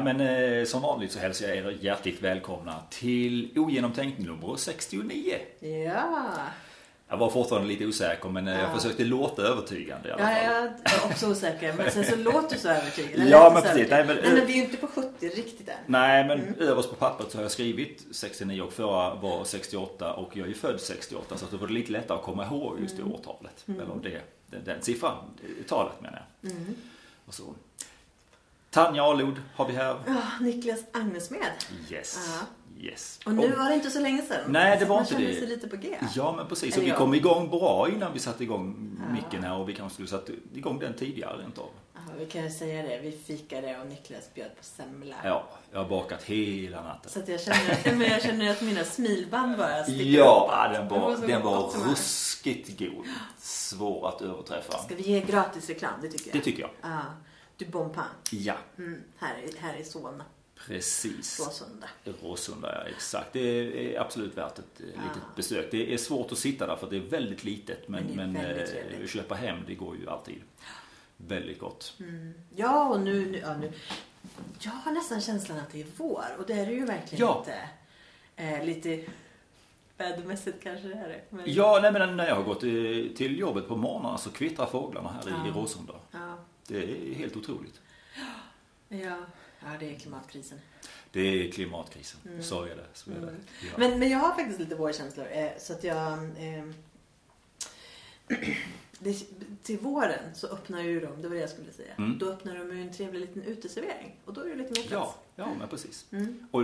Ja 0.00 0.04
men 0.04 0.20
eh, 0.20 0.64
som 0.64 0.82
vanligt 0.82 1.12
så 1.12 1.18
hälsar 1.18 1.46
jag 1.48 1.56
er 1.56 1.78
hjärtligt 1.80 2.22
välkomna 2.22 2.74
till 2.90 3.58
Ogenomtänkt 3.58 4.18
nummer 4.18 4.56
69. 4.56 5.34
Ja. 5.60 6.26
Jag 7.08 7.16
var 7.16 7.30
fortfarande 7.30 7.68
lite 7.68 7.86
osäker 7.86 8.28
men 8.28 8.48
eh, 8.48 8.54
jag 8.58 8.62
Ja. 8.70 8.74
försökte 8.78 9.04
låta 9.04 9.42
övertygande 9.42 10.08
i 10.08 10.12
alla 10.12 10.20
Ja, 10.22 10.26
fall. 10.36 10.44
jag 10.44 10.64
är 10.64 11.10
också 11.10 11.30
osäker. 11.30 11.72
Men 11.72 11.90
sen 11.90 12.04
så 12.04 12.16
låter 12.16 12.54
du 12.54 12.60
så 12.60 12.68
övertygande. 12.68 13.14
Eller 13.22 13.30
Ja, 13.30 13.44
lät 13.44 13.52
men 13.52 13.62
så 13.62 13.68
precis. 13.68 13.92
övertygande. 13.92 14.14
Nej, 14.14 14.22
men- 14.22 14.32
Nej, 14.32 14.38
men 14.40 14.46
vi 14.46 14.52
är 14.52 14.56
ju 14.56 14.62
inte 14.64 14.76
på 14.76 14.86
70 14.86 15.28
riktigt 15.28 15.68
än. 15.68 15.74
Nej 15.86 16.24
men 16.26 16.40
Mm. 16.40 16.54
överst 16.58 16.90
på 16.90 16.96
pappret 16.96 17.30
så 17.30 17.38
har 17.38 17.42
jag 17.42 17.50
skrivit 17.50 18.06
69 18.10 18.62
och 18.62 18.72
förra 18.72 19.14
var 19.14 19.44
68 19.44 20.12
och 20.12 20.36
jag 20.36 20.44
är 20.44 20.48
ju 20.48 20.54
född 20.54 20.80
68 20.80 21.36
så 21.36 21.46
det 21.50 21.56
var 21.56 21.68
lite 21.68 21.92
lättare 21.92 22.18
att 22.18 22.24
komma 22.24 22.44
ihåg 22.46 22.80
just 22.80 22.96
det 22.96 23.02
Mm. 23.02 23.14
årtalet. 23.14 23.64
Eller 23.66 23.86
det, 24.02 24.20
den, 24.46 24.64
den 24.64 24.82
siffran, 24.82 25.16
det 25.58 25.68
talet 25.68 26.00
menar 26.00 26.24
jag. 26.40 26.50
Mm. 26.52 26.74
Och 27.26 27.34
så. 27.34 27.54
Tanja 28.70 29.02
Alod 29.04 29.40
har 29.54 29.66
vi 29.66 29.72
här. 29.74 29.96
Ja, 30.06 30.22
Niklas 30.40 30.80
Agnesmed. 30.92 31.40
Yes. 31.90 32.28
Ja. 32.40 32.46
Yes. 32.82 33.20
Och 33.26 33.32
nu 33.34 33.50
var 33.56 33.68
det 33.68 33.74
inte 33.74 33.90
så 33.90 34.00
länge 34.00 34.22
sedan. 34.22 34.40
Nej, 34.52 34.76
det 34.78 34.84
var 34.84 34.96
man 34.96 35.04
inte 35.04 35.18
det. 35.18 35.34
sig 35.34 35.46
lite 35.46 35.68
på 35.68 35.76
G. 35.76 35.98
Ja 36.14 36.34
men 36.36 36.46
precis. 36.46 36.76
Och 36.76 36.82
vi 36.82 36.90
kom 36.90 37.14
igång 37.14 37.50
bra 37.50 37.88
innan 37.94 38.12
vi 38.12 38.18
satte 38.18 38.42
igång 38.44 38.96
Ja. 39.08 39.12
micken 39.14 39.44
här 39.44 39.56
och 39.58 39.68
vi 39.68 39.74
kanske 39.74 39.94
skulle 39.94 40.08
satt 40.08 40.28
igång 40.54 40.78
den 40.78 40.94
tidigare 40.94 41.42
rent 41.42 41.58
av. 41.58 41.68
Ja, 41.94 42.00
vi 42.18 42.26
kan 42.26 42.42
ju 42.44 42.50
säga 42.50 42.82
det. 42.82 42.98
Vi 42.98 43.12
fikade 43.12 43.78
och 43.80 43.86
Niklas 43.86 44.34
bjöd 44.34 44.56
på 44.58 44.64
semla. 44.64 45.14
Ja, 45.24 45.48
jag 45.72 45.78
har 45.82 45.88
bakat 45.88 46.22
hela 46.22 46.82
natten. 46.82 47.10
Så 47.10 47.18
att 47.18 47.28
jag 47.28 47.40
känner 47.40 47.70
att, 47.72 47.84
men 47.84 48.00
jag 48.10 48.22
känner 48.22 48.50
att 48.50 48.62
mina 48.62 48.84
smilband 48.84 49.56
bara 49.58 49.84
sticker 49.84 50.04
Ja, 50.04 50.50
uppåt. 50.68 50.74
den 50.74 50.88
Det 50.88 51.00
var, 51.00 51.26
den 51.26 51.42
var 51.42 51.70
som 51.70 51.82
helst. 51.86 52.00
ruskigt 52.02 52.78
god. 52.78 53.06
Svår 53.38 54.08
att 54.08 54.22
överträffa. 54.22 54.78
Ska 54.78 54.94
vi 54.94 55.02
ge 55.02 55.20
gratis 55.20 55.68
reklam? 55.68 55.92
Det 56.02 56.08
tycker 56.08 56.26
jag. 56.30 56.34
Det 56.40 56.44
tycker 56.44 56.60
jag. 56.62 56.70
Ja. 56.82 57.00
Du 57.60 57.66
bon 57.66 57.90
pain. 57.92 58.06
Ja, 58.30 58.54
Mm, 58.78 59.02
här, 59.16 59.38
i- 59.38 59.56
här 59.58 59.76
i 59.76 59.84
Solna. 59.84 60.24
precis. 60.66 61.40
Råsunda. 61.40 61.88
Råsunda, 62.22 62.74
ja 62.84 62.90
exakt. 62.90 63.32
Det 63.32 63.40
är 63.96 64.00
absolut 64.00 64.36
värt 64.36 64.58
ett 64.58 64.80
eh, 64.80 64.86
litet 64.86 65.36
besök. 65.36 65.68
Det 65.70 65.94
är 65.94 65.98
svårt 65.98 66.32
att 66.32 66.38
sitta 66.38 66.66
där 66.66 66.76
för 66.76 66.90
det 66.90 66.96
är 66.96 67.00
väldigt 67.00 67.44
litet. 67.44 67.88
Men, 67.88 68.04
Men 68.04 68.32
men, 68.32 68.46
eh, 68.46 69.06
köpa 69.06 69.34
hem, 69.34 69.58
det 69.66 69.74
går 69.74 69.96
ju 69.96 70.08
alltid. 70.10 70.42
Väldigt 71.16 71.58
gott. 71.58 71.94
Mm. 72.00 72.34
Ja, 72.56 72.88
och 72.88 73.00
nu, 73.00 73.26
nu, 73.30 73.38
ja, 73.38 73.56
nu. 73.56 73.72
Jag 74.60 74.70
har 74.70 74.92
nästan 74.92 75.20
känslan 75.20 75.58
att 75.58 75.72
det 75.72 75.80
är 75.80 75.86
vår. 75.96 76.24
Och 76.38 76.46
det 76.46 76.52
är 76.52 76.66
det 76.66 76.72
ju 76.72 76.84
verkligen 76.84 77.26
Ja. 77.26 77.38
inte. 77.38 77.68
Eh, 78.36 78.64
lite 78.64 79.04
vädermässigt 79.96 80.62
kanske 80.62 80.88
det 80.88 80.94
är 80.94 81.08
det. 81.08 81.20
Men, 81.30 81.44
Ja, 81.52 81.78
nej, 81.82 81.92
men 81.92 82.16
när 82.16 82.28
jag 82.28 82.34
har 82.34 82.42
gått 82.42 82.62
eh, 82.62 83.16
till 83.16 83.38
jobbet 83.38 83.68
på 83.68 83.76
morgnarna 83.76 84.18
så 84.18 84.30
kvittrar 84.30 84.66
fåglarna 84.66 85.12
här 85.12 85.28
i, 85.28 85.30
i 85.30 85.34
Ja. 85.48 85.54
Råsunda. 85.60 85.94
Ja, 86.10 86.36
Det 86.70 87.10
är 87.10 87.14
helt 87.14 87.36
otroligt. 87.36 87.80
ja, 88.88 89.16
ja, 89.60 89.68
det 89.80 89.94
är 89.94 89.98
klimatkrisen. 89.98 90.58
Det 91.12 91.20
är 91.20 91.50
klimatkrisen. 91.52 92.20
Så 92.42 92.62
är 92.64 92.76
det. 92.76 92.86
Så 92.92 93.10
är 93.10 93.14
det. 93.14 93.20
Mm. 93.20 93.34
Ja. 93.62 93.68
Men, 93.76 93.98
men 93.98 94.10
jag 94.10 94.18
har 94.18 94.34
faktiskt 94.34 94.60
lite 94.60 94.74
vårkänslor. 94.74 95.26
Eh, 95.32 95.50
så 95.58 95.72
att 95.72 95.84
jag... 95.84 96.12
Eh, 96.22 96.64
det, 98.98 99.14
till 99.62 99.78
våren 99.78 100.34
så 100.34 100.46
öppnar 100.46 100.82
ju 100.82 101.00
de, 101.00 101.22
det 101.22 101.28
var 101.28 101.34
det 101.34 101.40
jag 101.40 101.50
skulle 101.50 101.72
säga. 101.72 101.94
Mm. 101.98 102.18
Då 102.18 102.26
öppnar 102.26 102.54
de 102.58 102.76
ju 102.76 102.82
en 102.82 102.92
trevlig 102.92 103.20
liten 103.20 103.42
uteservering. 103.42 104.16
Och 104.24 104.34
då 104.34 104.40
är 104.40 104.48
det 104.48 104.54
lite 104.56 104.80
mer 104.80 104.88
plats. 104.88 104.90
ja, 105.36 105.44
ja, 105.44 105.48
men 105.58 105.68
precis. 105.68 106.06
Mm. 106.12 106.48
Och 106.50 106.62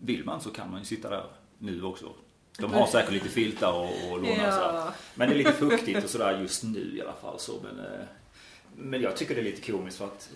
vill 0.00 0.24
man 0.24 0.40
så 0.40 0.50
kan 0.50 0.70
man 0.70 0.78
ju 0.80 0.84
sitta 0.86 1.10
där 1.10 1.26
nu 1.58 1.82
också. 1.82 2.14
De 2.58 2.64
Mm. 2.64 2.78
har 2.78 2.86
säkert 2.86 3.12
lite 3.12 3.28
filtar 3.28 3.72
och, 3.72 3.84
och 4.12 4.22
låna 4.22 4.30
och 4.48 4.54
sådär. 4.54 4.74
Ja. 4.74 4.94
Men 5.14 5.28
det 5.28 5.34
är 5.34 5.38
lite 5.38 5.52
fuktigt 5.52 6.04
och 6.04 6.10
sådär 6.10 6.40
just 6.40 6.62
nu 6.64 6.96
i 6.96 7.02
alla 7.02 7.12
fall. 7.12 7.38
Så, 7.40 7.60
men, 7.62 7.78
eh, 7.84 8.00
men 8.76 9.00
jag 9.00 9.16
tycker 9.16 9.34
det 9.34 9.40
är 9.40 9.44
lite 9.44 9.72
komiskt 9.72 9.98
för 9.98 10.04
att 10.04 10.30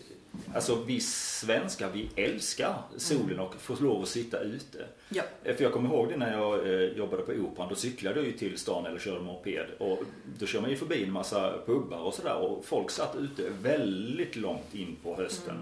alltså, 0.54 0.82
vi 0.86 1.00
svenskar 1.00 1.90
vi 1.92 2.10
älskar 2.16 2.82
solen 2.96 3.38
och 3.40 3.54
får 3.54 3.76
lov 3.76 4.02
att 4.02 4.08
sitta 4.08 4.40
ute. 4.40 4.86
Ja. 5.08 5.22
Eh, 5.44 5.56
För 5.56 5.64
jag 5.64 5.72
kommer 5.72 5.88
ihåg 5.88 6.08
det 6.08 6.16
när 6.16 6.32
jag 6.32 6.66
eh, 6.66 6.80
jobbade 6.82 7.22
på 7.22 7.32
Operan. 7.32 7.68
Då 7.68 7.74
cyklade 7.74 8.16
jag 8.16 8.26
ju 8.26 8.32
till 8.32 8.58
stan 8.58 8.86
eller 8.86 8.98
körde 8.98 9.20
moped. 9.20 9.66
Och 9.78 10.02
då 10.38 10.46
kör 10.46 10.60
man 10.60 10.70
ju 10.70 10.76
förbi 10.76 11.04
en 11.04 11.12
massa 11.12 11.54
pubbar 11.66 11.98
och 11.98 12.14
sådär. 12.14 12.36
Och 12.36 12.64
folk 12.64 12.90
satt 12.90 13.16
ute 13.16 13.42
väldigt 13.62 14.36
långt 14.36 14.74
in 14.74 14.96
på 15.02 15.16
hösten. 15.16 15.56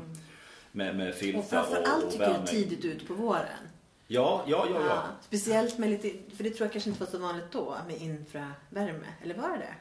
Med, 0.72 0.97
med 0.97 1.14
filtar 1.14 1.38
Och 1.38 1.44
och, 1.44 1.50
framförallt 1.50 2.10
tycker 2.10 2.25
jag 2.25 2.31
värme. 2.32 2.47
tidigt 2.47 2.84
ut 2.84 3.08
på 3.08 3.14
våren. 3.14 3.43
Ja, 4.08 4.44
ja, 4.47 4.66
ja, 4.75 4.81
ja. 4.87 5.03
Speciellt 5.22 5.78
med 5.78 5.91
lite, 5.91 6.10
för 6.37 6.44
det 6.44 6.50
tror 6.50 6.66
jag 6.66 6.72
kanske 6.72 6.91
inte 6.91 7.04
var 7.04 7.10
så 7.10 7.19
vanligt 7.19 7.44
då 7.53 7.76
med 7.87 8.03
infravärme. 8.03 9.06
Eller 9.22 9.34
var 9.34 9.48
det 9.50 9.56
det? 9.58 9.75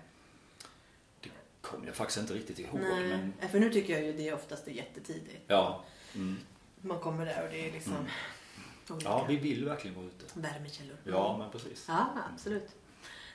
Kommer 1.71 1.85
jag 1.87 1.95
faktiskt 1.95 2.19
inte 2.19 2.33
riktigt 2.33 2.59
ihåg. 2.59 2.79
Nej, 2.79 3.07
Men, 3.07 3.33
Ja, 3.41 3.47
för 3.47 3.59
nu 3.59 3.69
tycker 3.73 3.93
jag 3.93 4.03
ju 4.03 4.13
det 4.13 4.29
är 4.29 4.33
oftast 4.35 4.67
är 4.67 4.71
jättetidigt. 4.71 5.43
ja. 5.47 5.83
Mm. 6.15 6.37
Man 6.81 6.99
kommer 6.99 7.25
där 7.25 7.43
och 7.43 7.49
det 7.51 7.67
är 7.67 7.71
liksom 7.71 7.93
Mm. 7.93 8.07
olika 8.89 9.09
ja, 9.09 9.25
vi 9.29 9.35
vill 9.35 9.65
verkligen 9.65 9.95
vara 9.95 10.05
ute. 10.05 10.25
värmekällor. 10.33 10.97
Ja, 11.03 11.35
men 11.39 11.49
precis. 11.51 11.85
Ja, 11.87 12.07
absolut. 12.33 12.67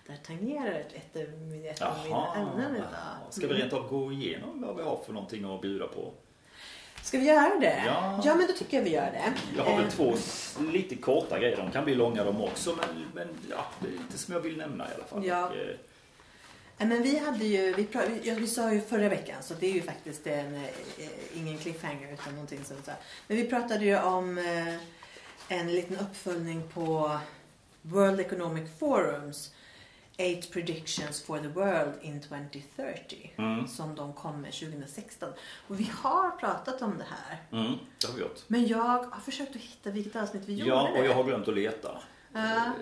Där 0.07 0.17
tangerar 0.27 0.73
ett, 0.73 0.93
ett, 0.93 1.17
ett 1.17 1.83
av 1.83 1.95
mina 2.05 2.35
ämnen 2.35 2.77
idag. 2.77 2.89
Ska 3.31 3.47
vi 3.47 3.55
rent 3.55 3.73
av 3.73 3.89
gå 3.89 4.13
igenom 4.13 4.63
vad 4.63 4.77
vi 4.77 4.83
har 4.83 5.03
för 5.07 5.13
någonting 5.13 5.55
att 5.55 5.61
bjuda 5.63 5.87
på? 5.87 6.13
Ska 7.03 7.19
vi 7.19 7.25
göra 7.25 7.59
det? 7.61 7.83
Ja. 7.87 8.21
ja 8.25 8.35
men 8.35 8.47
då 8.47 8.53
tycker 8.53 8.77
jag 8.77 8.85
vi 8.85 8.91
gör 8.91 9.11
det. 9.11 9.33
Jag 9.57 9.65
har 9.65 9.77
väl 9.77 9.85
Eh, 9.85 9.91
två 9.91 10.15
lite 10.73 10.97
korta 10.97 11.39
grejer. 11.39 11.57
De 11.57 11.71
kan 11.71 11.85
bli 11.85 11.95
långa 11.95 12.25
de 12.25 12.41
också. 12.41 12.77
Men, 12.77 13.05
men 13.15 13.29
ja, 13.51 13.65
det 13.81 13.89
är 13.89 13.93
lite 13.93 14.19
som 14.19 14.35
jag 14.35 14.41
vill 14.41 14.57
nämna 14.57 14.91
i 14.91 14.95
alla 14.95 15.05
fall. 15.05 15.27
Ja. 15.27 15.49
Och, 15.49 15.57
eh, 15.57 15.77
Men 16.89 17.03
vi 17.03 17.19
hade 17.19 17.45
ju, 17.45 17.75
vi, 17.75 17.89
ja, 18.23 18.35
vi 18.35 18.47
sa 18.47 18.73
ju 18.73 18.81
förra 18.81 19.09
veckan 19.09 19.43
så 19.43 19.55
det 19.55 19.67
är 19.67 19.73
ju 19.73 19.83
faktiskt 19.83 20.27
en, 20.27 20.55
eh, 20.55 20.69
ingen 21.35 21.59
cliffhanger 21.59 22.13
utan 22.13 22.33
någonting 22.35 22.65
som 22.65 22.77
så. 22.85 22.91
Men 23.27 23.37
vi 23.37 23.45
pratade 23.49 23.85
ju 23.85 23.99
om 23.99 24.39
eh, 24.39 24.75
en 25.59 25.75
liten 25.75 25.97
uppföljning 25.99 26.63
på 26.75 27.19
World 27.83 28.21
Economic 28.21 28.71
Forums 28.79 29.51
Eight 30.17 30.53
Predictions 30.53 31.23
for 31.23 31.39
the 31.39 31.49
World 31.49 31.93
in 32.03 32.21
2030 32.21 33.31
Mm. 33.37 33.69
som 33.69 33.95
de 33.95 34.13
kom 34.13 34.41
med 34.41 34.53
2016. 34.53 35.29
Och 35.69 35.81
vi 35.81 35.91
har 36.03 36.31
pratat 36.31 36.83
om 36.83 36.99
det 36.99 37.05
här. 37.11 37.43
Mm, 37.63 37.79
det 38.01 38.07
har 38.07 38.15
vi 38.15 38.21
gjort. 38.21 38.39
Men 38.47 38.67
jag 38.67 38.79
har 39.05 39.21
försökt 39.21 39.57
att 39.57 39.63
hitta 39.63 39.91
vilket 39.91 40.17
avsnitt 40.17 40.43
vi 40.47 40.55
gjorde 40.55 40.71
Ja, 40.71 40.89
och 40.99 41.05
jag 41.07 41.15
har 41.15 41.25
glömt 41.25 41.49
att 41.49 41.55
leta. 41.55 41.99
Ja. 42.33 42.73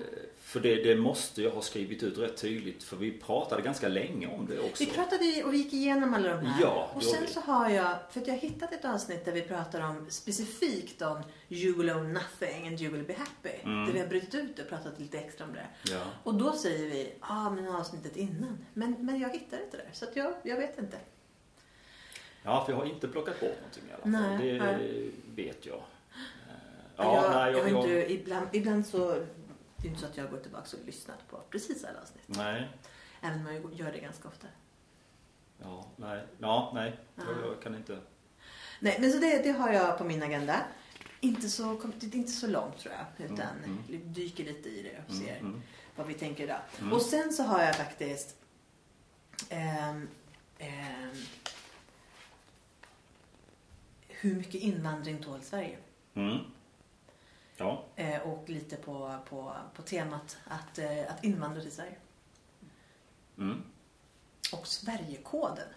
För 0.49 0.61
det, 0.61 0.75
det 0.75 0.97
måste 0.97 1.43
jag 1.43 1.51
ha 1.51 1.63
skrivit 1.63 2.03
ut 2.03 2.19
rätt 2.19 2.37
tydligt. 2.37 2.83
För 2.83 2.97
vi 2.97 3.13
pratade 3.13 3.63
ganska 3.63 3.89
länge 3.89 4.27
om 4.27 4.47
det 4.47 4.61
också. 4.61 4.85
Vi 4.85 4.91
pratade 4.91 5.43
och 5.45 5.53
vi 5.53 5.59
gick 5.59 5.73
igenom 5.73 6.15
alla 6.15 6.29
de 6.29 6.47
här. 6.47 6.63
Ja, 6.63 6.91
och 6.95 7.03
sen 7.03 7.23
vi. 7.27 7.33
så 7.33 7.41
har 7.41 7.71
jag, 7.71 7.97
för 8.11 8.21
att 8.21 8.27
jag 8.27 8.35
har 8.35 8.41
hittat 8.41 8.73
ett 8.73 8.85
avsnitt 8.85 9.25
där 9.25 9.33
vi 9.33 9.43
pratar 9.43 9.81
om 9.81 10.07
specifikt 10.09 11.03
om 11.03 11.23
You 11.49 11.79
will 11.79 11.91
own 11.91 12.13
nothing 12.13 12.67
and 12.69 12.81
you 12.81 12.93
will 12.93 13.05
be 13.05 13.15
happy. 13.15 13.63
Mm. 13.65 13.87
Där 13.87 13.93
vi 13.93 14.01
har 14.01 14.07
brutit 14.07 14.35
ut 14.35 14.59
och 14.59 14.69
pratat 14.69 15.01
lite 15.01 15.19
extra 15.19 15.47
om 15.47 15.53
det. 15.53 15.67
Ja. 15.93 16.03
Och 16.23 16.35
då 16.35 16.53
säger 16.53 16.91
vi, 16.91 17.13
ja 17.21 17.27
ah, 17.47 17.51
men 17.51 17.69
avsnittet 17.69 18.17
innan. 18.17 18.59
Men, 18.75 18.97
men 18.99 19.21
jag 19.21 19.29
hittar 19.29 19.63
inte 19.65 19.77
det. 19.77 19.89
Så 19.93 20.05
att 20.05 20.17
jag, 20.17 20.35
jag 20.43 20.57
vet 20.57 20.79
inte. 20.79 20.97
ja, 22.43 22.65
för 22.65 22.73
jag 22.73 22.79
har 22.79 22.87
inte 22.87 23.09
plockat 23.09 23.41
bort 23.41 23.57
någonting 23.57 23.83
i 23.89 23.93
alla 23.93 24.03
fall. 24.03 24.39
Nej, 24.39 24.53
det 24.53 24.65
nej. 24.65 25.11
vet 25.35 25.67
jag. 25.67 25.77
Eh, 25.77 25.83
jag, 26.97 27.07
Ja, 27.07 27.31
nej, 27.35 27.53
jag, 27.53 27.71
jag, 27.71 27.77
inte, 27.79 27.91
jag, 27.91 28.11
ibland, 28.11 28.47
ibland 28.53 28.87
så, 28.87 29.25
det 29.83 29.87
är 29.87 29.91
inte 29.91 30.01
så 30.01 30.07
att 30.07 30.17
jag 30.17 30.31
går 30.31 30.39
tillbaka 30.39 30.77
och 30.77 30.87
lyssnat 30.87 31.29
på 31.31 31.41
precis 31.51 31.85
alla 31.85 32.01
avsnitt. 32.01 32.23
nej. 32.27 32.69
Även 33.21 33.47
om 33.47 33.53
jag 33.55 33.75
gör 33.75 33.93
det 33.93 33.99
ganska 33.99 34.29
ofta. 34.29 34.47
Ja, 35.63 35.87
nej. 35.97 36.27
Ja, 36.39 36.71
nej. 36.75 36.99
Ja. 37.17 37.23
Jag, 37.43 37.51
jag 37.53 37.63
kan 37.63 37.75
inte. 37.75 37.99
Nej, 38.81 38.97
men 39.01 39.13
så 39.13 39.19
det, 39.19 39.43
det 39.43 39.51
har 39.53 39.73
jag 39.73 39.99
på 39.99 40.05
min 40.05 40.23
agenda. 40.23 40.61
Inte 41.21 41.49
så, 41.49 41.77
kom- 41.77 41.93
det 41.97 42.07
är 42.07 42.17
inte 42.17 42.33
så 42.33 42.47
långt 42.47 42.79
tror 42.79 42.95
jag. 42.95 43.27
Utan 43.31 43.47
Mm, 43.65 44.13
dyker 44.13 44.45
lite 44.45 44.69
i 44.69 44.83
det 44.83 45.03
och 45.05 45.11
Mm, 45.15 45.27
ser 45.27 45.37
mm. 45.39 45.63
vad 45.97 46.07
vi 46.07 46.15
tänker 46.15 46.45
idag. 46.45 46.61
Mm. 46.81 46.93
Och 46.93 47.03
sen 47.03 47.33
så 47.33 47.43
har 47.43 47.63
jag 47.63 47.77
faktiskt 47.77 48.37
ehm, 49.49 50.09
ehm, 50.59 51.11
hur 54.09 54.35
mycket 54.35 54.55
invandring 54.55 55.23
tål 55.23 55.43
Sverige? 55.43 55.79
Ja. 57.59 57.85
Eh, 57.97 58.21
och 58.29 58.49
lite 58.49 58.77
på, 58.77 59.19
på, 59.29 59.53
på 59.75 59.83
temat 59.83 60.37
att, 60.45 60.79
eh, 60.79 61.01
att 61.11 61.25
invandra 61.25 61.61
till 61.63 61.73
Sverige. 61.73 61.97
Mm. 63.39 63.63
Och 64.53 64.67
Sverigekoden. 64.67 65.69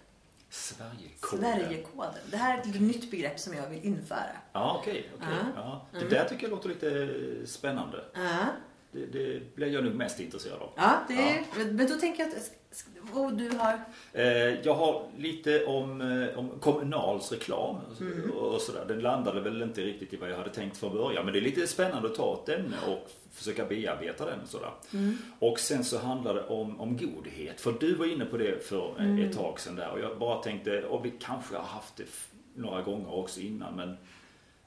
Sverigekoden. 0.50 1.40
Sverigekoden. 1.54 2.14
Det 2.32 2.38
här 2.38 2.58
är 2.58 2.60
ett 2.62 2.66
litet 2.66 2.82
nytt 2.82 3.12
begrepp 3.12 3.40
som 3.40 3.54
jag 3.54 3.70
vill 3.70 3.84
införa. 3.86 4.32
Ja, 4.54 4.78
okej. 4.80 5.12
okej. 5.16 5.28
Ja. 5.56 5.62
Ja. 5.62 5.86
Det 5.92 5.98
Mm. 5.98 6.10
där 6.10 6.26
tycker 6.30 6.44
jag 6.44 6.52
låter 6.52 6.70
lite 6.70 7.48
spännande. 7.48 8.06
Ja. 8.14 8.46
Det, 8.92 9.06
det 9.06 9.56
blir 9.56 9.68
jag 9.74 9.84
nog 9.84 9.96
mest 9.96 10.20
intresserad 10.20 10.62
av. 10.62 10.70
Ja, 10.76 11.00
det 11.08 11.14
är, 11.14 11.44
Men, 11.58 11.76
men 11.76 11.88
då 11.88 11.96
tänker 11.96 12.24
jag 12.24 12.32
att... 12.32 12.52
Och 13.14 13.34
du 13.34 13.50
har... 13.50 13.80
Eh, 14.14 14.26
jag 14.64 14.74
har 14.74 15.04
lite 15.18 15.66
om, 15.66 16.02
eh, 16.02 16.40
om 16.40 16.50
Kommunals 16.60 17.32
reklam 17.32 17.76
och- 17.76 18.02
Mm. 18.02 18.32
och 18.32 18.62
sådär. 18.62 18.86
Den 18.88 19.00
landade 19.00 19.42
väl 19.42 19.62
inte 19.62 19.82
riktigt 19.82 20.14
i 20.14 20.18
vad 20.18 20.30
jag 20.32 20.38
hade 20.38 20.50
tänkt 20.50 20.78
från 20.78 20.94
början. 20.94 21.26
Men 21.26 21.34
det 21.34 21.40
är 21.40 21.42
lite 21.42 21.68
spännande 21.68 22.08
att 22.10 22.16
ta 22.16 22.42
ett 22.44 22.50
ämne 22.60 22.76
och 22.88 23.12
försöka 23.32 23.66
bearbeta 23.66 24.26
den. 24.26 24.40
och 24.42 24.48
Sådär. 24.48 24.72
Mm. 24.94 25.18
Och 25.40 25.60
sen 25.60 25.84
så 25.84 25.98
handlar 26.00 26.34
det 26.34 26.44
om, 26.44 26.82
om 26.82 26.98
godhet. 26.98 27.62
För 27.62 27.72
du 27.80 27.96
var 27.96 28.06
inne 28.06 28.26
på 28.26 28.38
det 28.38 28.66
för 28.68 28.96
eh, 29.00 29.06
Mm. 29.06 29.30
ett 29.30 29.36
tag 29.38 29.60
sedan 29.60 29.76
där. 29.76 29.90
Och 29.92 30.00
jag 30.00 30.18
bara 30.20 30.42
tänkte, 30.44 30.84
och 30.84 31.06
vi 31.06 31.14
kanske 31.20 31.56
har 31.56 31.64
haft 31.64 31.96
det 31.98 32.06
några 32.56 32.82
gånger 32.82 33.14
också 33.14 33.40
innan. 33.40 33.76
Men 33.76 33.98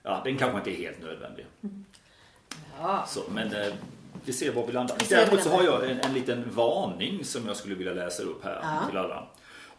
ja, 0.03 0.21
den 0.25 0.37
kanske 0.38 0.59
inte 0.59 0.71
är 0.71 0.76
helt 0.87 1.03
nödvändig. 1.03 1.47
Ja. 2.81 3.05
Så, 3.09 3.21
men 3.35 3.50
vi 4.25 4.32
ser 4.32 4.53
var 4.53 4.67
vi 4.67 4.73
landar. 4.73 4.97
Vi 5.00 5.06
Däremot 5.15 5.43
så 5.43 5.49
har 5.50 5.62
jag 5.62 5.91
en, 5.91 6.00
en 6.00 6.15
liten 6.15 6.50
varning 6.55 7.25
som 7.25 7.47
jag 7.47 7.56
skulle 7.56 7.75
vilja 7.75 7.93
läsa 7.93 8.23
upp 8.23 8.44
här 8.44 8.59
Ja. 8.62 8.88
till 8.88 8.99
alla. 8.99 9.26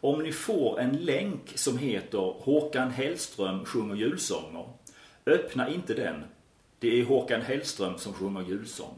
Om 0.01 0.23
ni 0.23 0.31
får 0.31 0.79
en 0.79 0.91
länk 0.97 1.51
som 1.55 1.77
heter 1.77 2.17
Håkan 2.17 2.91
Hellström 2.91 3.65
sjunger 3.65 3.95
julsånger. 3.95 4.65
Öppna 5.25 5.69
inte 5.69 5.93
den. 5.93 6.23
Det 6.79 6.99
är 7.01 7.05
Håkan 7.05 7.41
Hellström 7.41 7.97
som 7.97 8.13
sjunger 8.13 8.41
julsång. 8.41 8.93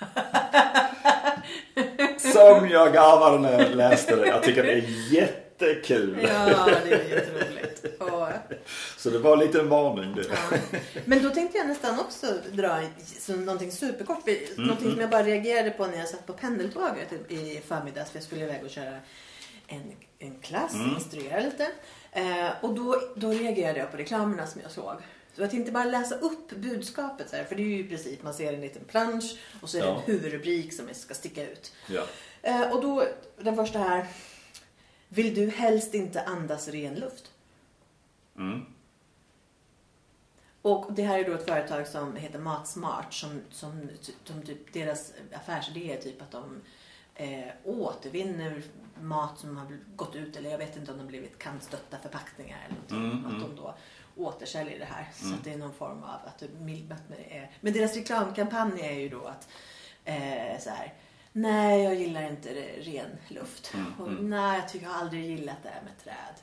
som 2.18 2.68
jag 2.68 2.92
garvade 2.92 3.38
när 3.38 3.62
jag 3.62 3.74
läste 3.74 4.16
det. 4.16 4.26
Jag 4.26 4.42
tycker 4.42 4.62
det 4.62 4.72
är 4.72 4.86
jättekul. 5.66 6.18
Ja, 6.22 6.68
det 6.84 6.92
är 6.94 7.08
jätteroligt. 7.08 8.00
Och, 8.02 8.28
Så 8.96 9.10
det 9.10 9.18
var 9.18 9.32
en 9.32 9.38
liten 9.38 9.68
varning 9.68 10.14
det. 10.14 10.24
ja. 10.28 10.58
Men 11.04 11.22
då 11.22 11.30
tänkte 11.30 11.58
jag 11.58 11.66
nästan 11.68 11.98
också 12.00 12.26
dra 12.52 12.80
någonting 13.28 13.72
superkort. 13.72 14.22
För- 14.24 14.60
Någonting 14.60 14.90
som 14.90 15.00
jag 15.00 15.10
bara 15.10 15.22
reagerade 15.22 15.70
på 15.70 15.86
när 15.86 15.98
jag 15.98 16.08
satt 16.08 16.26
på 16.26 16.32
pendeltåget 16.32 17.12
i- 17.28 17.60
förmiddags. 17.66 18.10
För 18.10 18.18
jag 18.18 18.24
skulle 18.24 18.42
iväg 18.44 18.64
och 18.64 18.70
köra 18.70 18.98
en, 19.66 19.82
en 20.18 20.34
klass, 20.40 20.72
instruera 20.96 21.40
lite. 21.40 21.66
Eh, 22.12 22.48
och 22.60 22.74
då, 22.74 23.02
då 23.16 23.30
reagerade 23.30 23.78
jag 23.78 23.90
på 23.90 23.96
reklamerna 23.96 24.46
som 24.46 24.60
jag 24.60 24.70
såg. 24.70 24.94
Så 25.36 25.42
jag 25.42 25.50
tänkte 25.50 25.72
bara 25.72 25.84
läsa 25.84 26.14
upp 26.14 26.50
budskapet. 26.50 27.30
Så 27.30 27.36
här, 27.36 27.44
för 27.44 27.54
det 27.56 27.62
är 27.62 27.66
ju 27.66 27.78
i 27.78 27.84
princip, 27.84 28.22
man 28.22 28.34
ser 28.34 28.52
en 28.52 28.60
liten 28.60 28.84
plansch 28.84 29.36
och 29.60 29.68
så 29.70 29.76
är 29.78 29.80
det 29.82 29.88
Ja. 29.88 29.94
en 29.96 30.02
huvudrubrik 30.12 30.72
som 30.72 30.88
ska 30.92 31.14
sticka 31.14 31.42
ut. 31.42 31.72
Ja. 31.86 32.02
Eh, 32.42 32.72
och 32.72 32.82
då, 32.82 33.04
den 33.40 33.56
första 33.56 33.78
här. 33.78 34.06
Vill 35.14 35.34
du 35.34 35.50
helst 35.50 35.94
inte 35.94 36.22
andas 36.22 36.68
ren 36.68 36.94
luft? 36.94 37.32
Mm. 38.36 38.66
Och 40.62 40.92
det 40.92 41.02
här 41.02 41.18
är 41.18 41.24
då 41.24 41.34
ett 41.34 41.46
företag 41.46 41.86
som 41.86 42.16
heter 42.16 42.38
Matsmart 42.38 43.14
som, 43.14 43.40
som, 43.50 43.88
som 44.24 44.42
typ, 44.42 44.72
deras 44.72 45.12
affärsidé 45.32 45.92
är 45.92 46.00
typ 46.00 46.22
att 46.22 46.30
de 46.30 46.60
eh, 47.14 47.52
återvinner 47.64 48.62
mat 49.00 49.38
som 49.38 49.56
har 49.56 49.78
gått 49.96 50.14
ut 50.14 50.36
eller 50.36 50.50
jag 50.50 50.58
vet 50.58 50.76
inte 50.76 50.92
om 50.92 50.98
de 50.98 51.06
blivit 51.06 51.38
kantstötta 51.38 51.98
förpackningar 51.98 52.58
eller 52.64 52.74
någonting. 52.74 53.20
Mm, 53.20 53.26
att 53.26 53.48
de 53.48 53.56
då 53.56 53.74
återsäljer 54.16 54.78
det 54.78 54.84
här. 54.84 55.08
Så 55.12 55.34
att 55.34 55.44
det 55.44 55.52
är 55.52 55.58
någon 55.58 55.74
form 55.74 56.02
av 56.02 56.20
att 56.26 56.38
det 56.38 57.36
är. 57.36 57.50
Men 57.60 57.72
deras 57.72 57.96
reklamkampanj 57.96 58.80
är 58.80 59.00
ju 59.00 59.08
då 59.08 59.24
att 59.24 59.48
eh, 60.04 60.60
så 60.60 60.70
här. 60.70 60.94
Nej, 61.32 61.82
jag 61.82 61.94
gillar 61.94 62.22
inte 62.22 62.48
ren 62.78 63.10
luft. 63.28 63.74
och, 63.98 64.12
Nej, 64.12 64.58
jag 64.58 64.68
tycker 64.68 64.86
jag 64.86 64.92
har 64.92 65.00
aldrig 65.00 65.24
gillat 65.24 65.56
det 65.62 65.68
här 65.68 65.82
med 65.82 65.98
träd. 66.04 66.34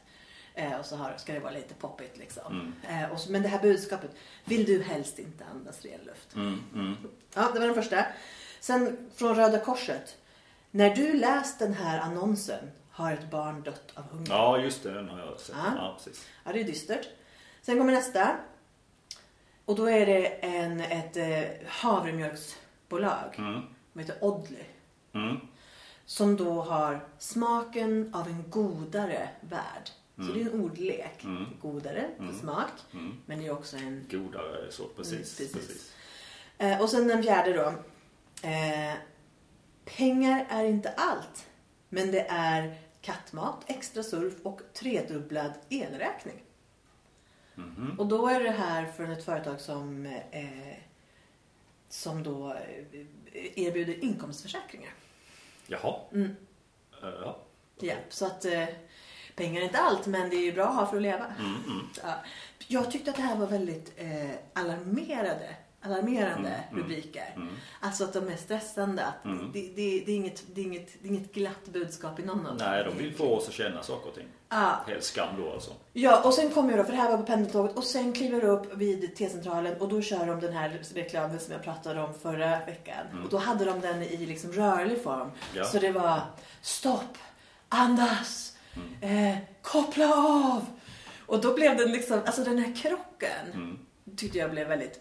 Eh, 0.53 0.79
och 0.79 0.85
så 0.85 0.95
har, 0.95 1.17
ska 1.17 1.33
det 1.33 1.39
vara 1.39 1.53
lite 1.53 1.73
poppigt 1.73 2.17
liksom. 2.17 2.73
Eh, 2.89 3.11
och 3.11 3.19
så, 3.19 3.31
men 3.31 3.41
det 3.41 3.47
här 3.47 3.59
budskapet. 3.61 4.11
Vill 4.45 4.65
du 4.65 4.83
helst 4.83 5.19
inte 5.19 5.45
andas 5.45 5.81
ren 5.85 5.99
luft? 6.05 6.35
Mm, 6.35 6.63
mm. 6.73 6.95
Ja, 7.35 7.49
det 7.53 7.59
var 7.59 7.65
den 7.65 7.75
första. 7.75 8.05
Sen 8.59 9.09
från 9.15 9.35
Röda 9.35 9.59
Korset. 9.59 10.17
När 10.71 10.95
du 10.95 11.13
läst 11.13 11.59
den 11.59 11.73
här 11.73 11.99
annonsen 11.99 12.71
har 12.91 13.13
ett 13.13 13.31
barn 13.31 13.61
dött 13.61 13.91
av 13.93 14.03
hunger. 14.03 14.29
Ja, 14.29 14.57
just 14.57 14.83
det. 14.83 14.93
Den 14.93 15.09
har 15.09 15.19
jag 15.19 15.39
sett. 15.39 15.55
Ja. 15.57 15.73
Ja, 15.75 15.93
precis. 15.97 16.27
Ja, 16.45 16.53
det 16.53 16.59
är 16.59 16.63
dystert. 16.63 17.07
Sen 17.61 17.77
kommer 17.77 17.93
nästa. 17.93 18.37
Och 19.65 19.75
då 19.75 19.89
är 19.89 20.05
det 20.05 20.25
en, 20.27 20.79
ett 20.79 21.17
eh, 21.17 21.67
havremjölksbolag. 21.67 23.35
Mm. 23.37 23.61
Som 23.91 24.01
heter 24.01 24.23
Oddly. 24.23 24.63
Mm. 25.13 25.37
Som 26.05 26.35
då 26.37 26.61
har 26.61 27.07
smaken 27.17 28.13
av 28.13 28.27
en 28.27 28.43
godare 28.49 29.29
värld. 29.41 29.89
Så 30.15 30.21
Mm. 30.21 30.33
det 30.33 30.41
är 30.41 30.45
en 30.53 30.61
ordlek. 30.61 31.25
Godare 31.61 32.09
för 32.17 32.33
smak. 32.33 32.71
Mm. 32.93 33.17
Men 33.25 33.39
det 33.39 33.45
är 33.47 33.51
också 33.51 33.77
en... 33.77 34.05
Godare 34.11 34.71
så, 34.71 34.87
precis. 34.87 35.13
Mm, 35.13 35.21
precis. 35.23 35.53
precis. 35.53 35.93
Eh, 36.57 36.81
och 36.81 36.89
sen 36.89 37.07
den 37.07 37.23
fjärde 37.23 37.53
då. 37.53 37.73
Eh, 38.47 38.93
pengar 39.85 40.45
är 40.49 40.63
inte 40.63 40.89
allt. 40.97 41.47
Men 41.89 42.11
det 42.11 42.25
är 42.29 42.77
kattmat, 43.01 43.63
extra 43.67 44.03
surf 44.03 44.33
och 44.43 44.61
tredubblad 44.73 45.51
elräkning. 45.69 46.43
Mhm. 47.55 47.95
Och 47.99 48.07
då 48.07 48.27
är 48.27 48.43
det 48.43 48.51
här 48.51 48.85
från 48.85 49.11
ett 49.11 49.25
företag 49.25 49.59
som, 49.61 50.05
eh, 50.31 50.77
som 51.89 52.23
då 52.23 52.53
eh, 52.53 53.05
erbjuder 53.33 54.03
inkomstförsäkringar. 54.03 54.93
Jaha. 55.67 55.95
Mm. 56.13 56.35
Eh, 57.03 57.09
Ja. 57.21 57.37
Ja, 57.81 57.95
så 58.09 58.25
att 58.25 58.45
eh, 58.45 58.65
pengar 59.35 59.61
är 59.61 59.65
inte 59.65 59.77
allt 59.79 60.05
men 60.07 60.29
det 60.29 60.35
är 60.35 60.41
ju 60.45 60.51
bra 60.53 60.65
att 60.67 60.75
ha 60.75 60.85
för 60.85 60.95
att 60.97 61.01
leva. 61.01 61.25
Mm, 61.39 61.55
mm. 61.67 61.87
Ja. 62.03 62.13
Jag 62.67 62.91
tyckte 62.91 63.09
att 63.11 63.15
det 63.15 63.21
här 63.23 63.35
var 63.35 63.47
väldigt 63.47 63.93
eh, 63.97 64.31
alarmerade, 64.53 65.55
alarmerande 65.81 66.49
Mm, 66.49 66.61
mm, 66.71 66.83
rubriker. 66.83 67.33
mm. 67.35 67.47
Alltså 67.79 68.03
att 68.03 68.13
de 68.13 68.27
är 68.27 68.35
stressande. 68.35 69.05
Att 69.05 69.25
Mm. 69.25 69.51
det, 69.53 69.61
det, 69.75 70.03
det, 70.05 70.11
är 70.11 70.15
inget, 70.15 70.43
det, 70.55 70.61
är 70.61 70.65
inget, 70.65 70.89
det 71.01 71.07
är 71.07 71.11
inget 71.11 71.33
glatt 71.33 71.65
budskap 71.65 72.19
i 72.19 72.23
någon 72.25 72.39
av 72.39 72.57
dem. 72.57 72.67
Nej, 72.69 72.83
de 72.83 72.97
vill 72.97 73.13
få 73.15 73.35
oss 73.35 73.47
att 73.47 73.53
känna 73.53 73.83
saker 73.83 74.09
och 74.09 74.15
ting. 74.15 74.27
Ja. 74.49 74.79
Helt 74.87 75.03
skam 75.03 75.27
då 75.41 75.51
alltså. 75.51 75.71
Ja, 75.93 76.21
och 76.23 76.33
sen 76.33 76.49
kommer 76.49 76.69
jag 76.69 76.79
då, 76.79 76.83
för 76.83 76.91
det 76.91 76.97
här 76.97 77.09
var 77.11 77.17
på 77.17 77.23
pendeltåget, 77.25 77.77
och 77.77 77.83
sen 77.83 78.13
kliver 78.13 78.41
jag 78.41 78.49
upp 78.59 78.75
vid 78.77 79.15
T-centralen 79.15 79.75
och 79.81 79.89
då 79.89 80.01
kör 80.01 80.25
de 80.25 80.39
den 80.39 80.53
här 80.53 80.81
reklamen 80.93 81.39
som 81.39 81.53
jag 81.53 81.63
pratade 81.63 82.01
om 82.01 82.13
förra 82.13 82.65
veckan. 82.65 83.23
Och 83.23 83.29
då 83.29 83.37
hade 83.37 83.65
de 83.65 83.79
den 83.81 84.03
i 84.03 84.17
liksom 84.25 84.51
rörlig 84.51 85.03
form. 85.03 85.21
Mm. 85.21 85.31
Ja. 85.55 85.63
Så 85.63 85.79
det 85.79 85.91
var 85.91 86.21
stopp, 86.61 87.17
andas, 87.69 88.57
eh, 89.01 89.37
koppla 89.61 90.13
av. 90.15 90.65
Och 91.25 91.41
då 91.41 91.53
blev 91.53 91.77
den 91.77 91.91
liksom, 91.91 92.21
alltså 92.25 92.43
den 92.43 92.57
här 92.57 92.75
krocken 92.75 93.51
Mm. 93.53 93.79
tyckte 94.17 94.37
jag 94.37 94.51
blev 94.51 94.67
väldigt 94.67 94.99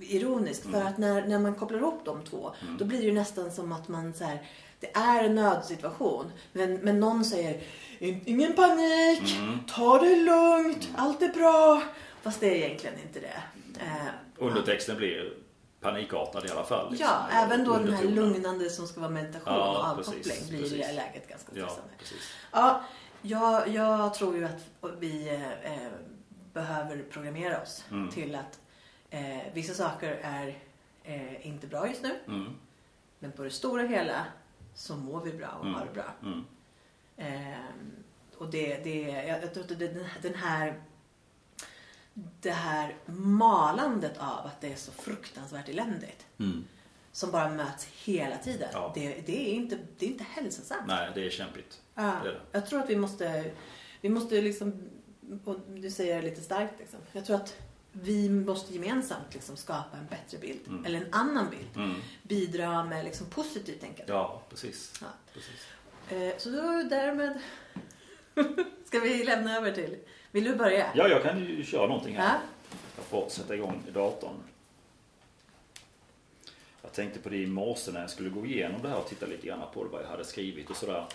ironisk. 0.00 0.70
För 0.70 0.82
att 0.82 0.98
när, 0.98 1.26
när 1.26 1.38
man 1.38 1.54
kopplar 1.54 1.78
ihop 1.78 2.00
de 2.04 2.24
två, 2.24 2.52
då 2.78 2.84
blir 2.84 2.98
det 2.98 3.04
ju 3.04 3.12
nästan 3.12 3.50
som 3.50 3.72
att 3.72 3.88
man 3.88 4.14
så 4.14 4.24
här, 4.24 4.46
det 4.80 4.96
är 4.96 5.24
en 5.24 5.34
nödsituation. 5.34 6.32
Men, 6.52 6.74
men 6.74 7.00
någon 7.00 7.24
säger, 7.24 7.62
"In- 7.98 8.20
ingen 8.24 8.52
panik, 8.52 9.36
ta 9.68 9.98
det 9.98 10.16
lugnt, 10.16 10.88
allt 10.96 11.22
är 11.22 11.28
bra. 11.28 11.82
Fast 12.22 12.40
det 12.40 12.46
är 12.62 12.66
egentligen 12.66 12.96
inte 13.06 13.20
det. 13.20 13.42
Eh, 13.80 14.06
Undertexten 14.38 14.96
blir 14.96 15.32
panikartad 15.80 16.46
i 16.46 16.50
alla 16.50 16.64
fall. 16.64 16.90
liksom. 16.90 17.08
ja, 17.10 17.28
även 17.44 17.64
då 17.64 17.72
den 17.72 17.92
här 17.92 18.04
lugnande 18.04 18.70
som 18.70 18.86
ska 18.86 19.00
vara 19.00 19.10
meditation 19.10 19.54
Ja, 19.54 19.78
och 19.78 19.84
avkoppling 19.98 20.22
precis, 20.22 20.48
blir 20.48 20.58
i 20.58 20.62
det 20.62 20.68
precis. 20.78 20.96
läget 20.96 21.28
ganska 21.28 21.52
Ja, 21.54 21.66
stressande. 21.66 21.90
precis. 21.98 22.18
Ja, 22.52 22.80
jag, 23.22 23.68
jag 23.68 24.14
tror 24.14 24.36
ju 24.36 24.44
att 24.44 24.66
vi 24.98 25.28
eh, 25.28 25.72
eh, 25.72 25.88
behöver 26.52 27.04
programmera 27.10 27.62
oss 27.62 27.84
Mm. 27.90 28.10
till 28.10 28.34
att 28.34 28.58
eh, 29.16 29.52
vissa 29.52 29.74
saker 29.74 30.18
är 30.22 30.58
eh, 31.04 31.46
inte 31.46 31.66
bra 31.66 31.88
just 31.88 32.02
nu. 32.02 32.14
Mm. 32.28 32.56
Men 33.18 33.32
på 33.32 33.42
det 33.42 33.50
stora 33.50 33.82
hela 33.82 34.24
så 34.74 34.96
mår 34.96 35.20
vi 35.20 35.32
bra 35.32 35.48
och 35.48 35.64
Mm. 35.66 35.74
har 35.74 35.86
det 35.86 35.92
bra. 35.92 36.12
Mm. 36.22 36.44
Ehm, 37.16 37.92
och 38.38 38.50
det, 38.50 38.76
det, 38.84 39.00
jag, 39.02 39.54
tror 39.54 39.62
att 39.64 39.78
det, 39.78 40.22
den 40.22 40.34
här 40.34 40.80
det 42.40 42.50
här 42.50 42.94
malandet 43.06 44.18
av 44.18 44.46
att 44.46 44.60
det 44.60 44.72
är 44.72 44.76
så 44.76 44.92
fruktansvärt 44.92 45.68
eländigt 45.68 46.26
Mm. 46.38 46.64
som 47.12 47.30
bara 47.30 47.48
möts 47.50 47.84
hela 48.04 48.36
tiden. 48.36 48.68
Ja. 48.72 48.92
Det, 48.94 49.20
det, 49.26 49.50
är 49.50 49.54
inte, 49.54 49.78
det 49.98 50.06
är 50.06 50.10
inte 50.10 50.24
hälsosamt. 50.24 50.86
Nej, 50.86 51.10
det 51.14 51.26
är 51.26 51.30
kämpigt. 51.30 51.82
Ja, 51.94 52.02
Det 52.02 52.28
är 52.28 52.32
det. 52.32 52.40
jag 52.52 52.66
tror 52.66 52.80
att 52.80 52.90
vi 52.90 52.96
måste, 52.96 53.50
vi 54.00 54.08
måste 54.08 54.40
liksom, 54.40 54.88
och 55.44 55.56
du 55.68 55.90
säger 55.90 56.16
det 56.16 56.22
lite 56.28 56.40
starkt 56.40 56.78
liksom. 56.78 56.98
Jag 57.12 57.24
tror 57.26 57.36
att 57.36 57.56
vi 58.02 58.28
måste 58.28 58.74
gemensamt 58.74 59.34
liksom 59.34 59.56
skapa 59.56 59.96
en 59.96 60.06
bättre 60.06 60.38
bild. 60.38 60.60
Mm. 60.66 60.84
Eller 60.84 61.00
en 61.00 61.14
annan 61.14 61.50
bild. 61.50 61.76
Mm. 61.76 62.00
Bidra 62.22 62.84
med 62.84 63.04
liksom 63.04 63.26
positivt 63.26 63.80
tänkande. 63.80 64.12
Ja, 64.12 64.42
precis. 64.50 65.00
Ja. 65.00 65.06
precis. 65.32 65.66
Eh, 66.10 66.38
så 66.38 66.50
då 66.50 66.88
därmed 66.90 67.40
ska 68.84 69.00
vi 69.00 69.24
lämna 69.24 69.56
över 69.56 69.72
till, 69.72 69.96
vill 70.30 70.44
du 70.44 70.56
börja? 70.56 70.86
Ja, 70.94 71.08
jag 71.08 71.22
kan 71.22 71.38
ju 71.38 71.64
köra 71.64 71.86
någonting 71.86 72.16
här. 72.16 72.24
Ja. 72.24 72.40
Jag 72.96 73.04
får 73.04 73.28
sätta 73.28 73.54
igång 73.54 73.82
datorn. 73.94 74.36
Jag 76.82 76.92
tänkte 76.92 77.18
på 77.18 77.28
det 77.28 77.36
i 77.36 77.46
morse 77.46 77.92
när 77.92 78.00
jag 78.00 78.10
skulle 78.10 78.30
gå 78.30 78.46
igenom 78.46 78.82
det 78.82 78.88
här 78.88 78.98
och 78.98 79.08
titta 79.08 79.26
lite 79.26 79.46
grann 79.46 79.60
på 79.74 79.84
vad 79.84 80.02
jag 80.02 80.08
hade 80.08 80.24
skrivit 80.24 80.70
och 80.70 80.76
sådär. 80.76 81.06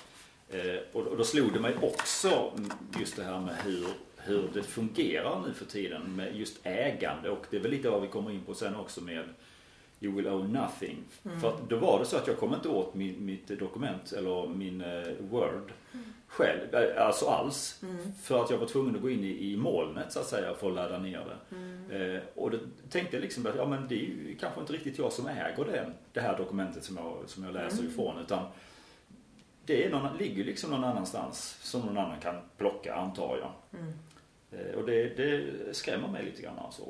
Eh, 0.50 0.80
och 0.94 1.18
då 1.18 1.24
slog 1.24 1.54
det 1.54 1.60
mig 1.60 1.76
också 1.82 2.54
mm, 2.58 2.72
just 3.00 3.16
det 3.16 3.24
här 3.24 3.40
med 3.40 3.56
hur, 3.64 3.88
hur 4.32 4.50
det 4.54 4.64
fungerar 4.64 5.42
nu 5.48 5.54
för 5.54 5.66
tiden 5.66 6.16
med 6.16 6.36
just 6.36 6.60
ägande 6.64 7.30
och 7.30 7.46
det 7.50 7.58
är 7.58 7.62
väl 7.62 7.72
lite 7.72 7.90
vad 7.90 8.02
vi 8.02 8.08
kommer 8.08 8.32
in 8.32 8.42
på 8.42 8.54
sen 8.54 8.76
också 8.76 9.02
med 9.02 9.24
You 10.04 10.16
will 10.16 10.28
own 10.28 10.54
nothing. 10.54 10.98
För 11.42 11.50
att 11.50 11.70
då 11.70 11.78
var 11.78 12.00
det 12.00 12.06
så 12.06 12.18
att 12.18 12.28
jag 12.28 12.38
kom 12.38 12.54
inte 12.54 12.70
åt 12.70 12.94
min, 12.94 13.26
mitt 13.26 13.48
dokument 13.60 14.12
eller 14.12 14.48
min 14.48 14.82
eh, 14.82 15.14
Word 15.20 15.72
själv, 16.28 16.76
eh, 16.76 17.06
alltså 17.06 17.26
alls. 17.26 17.84
För 18.24 18.44
att 18.44 18.50
jag 18.50 18.58
var 18.58 18.68
tvungen 18.68 18.96
att 18.96 19.02
gå 19.02 19.10
in 19.10 19.24
i, 19.24 19.52
i 19.52 19.58
molnet 19.58 20.12
så 20.12 20.20
att 20.20 20.28
säga 20.28 20.54
för 20.54 20.68
att 20.68 20.76
ladda 20.76 20.98
ner 21.00 21.26
det. 21.26 22.16
Eh, 22.16 22.22
och 22.36 22.52
då 22.52 22.58
tänkte 22.90 23.16
jag 23.16 23.22
liksom 23.22 23.46
att 23.46 23.56
ja, 23.56 23.66
men 23.66 23.88
det 23.88 23.96
är 23.96 24.06
ju 24.06 24.36
kanske 24.40 24.62
inte 24.62 24.74
riktigt 24.74 24.98
jag 24.98 25.14
som 25.14 25.28
äger 25.28 25.66
det, 25.66 25.92
det 26.14 26.22
här 26.22 26.38
dokumentet 26.38 26.84
som 26.84 26.98
jag, 26.98 27.18
som 27.26 27.44
jag 27.44 27.54
läser 27.54 27.84
ifrån. 27.84 28.20
Utan 28.20 28.46
det 29.66 29.86
är 29.86 29.90
någon, 29.90 30.18
ligger 30.18 30.44
liksom 30.44 30.72
någon 30.72 30.84
annanstans 30.84 31.58
som 31.62 31.82
någon 31.82 31.98
annan 31.98 32.20
kan 32.20 32.36
plocka 32.58 32.96
antar 32.96 33.38
jag. 33.38 33.80
Eh, 33.82 33.88
och 34.76 34.86
det, 34.86 35.04
det 35.18 35.54
skrämmer 35.76 36.08
mig 36.08 36.24
lite 36.26 36.42
grann 36.42 36.60
alltså. 36.60 36.82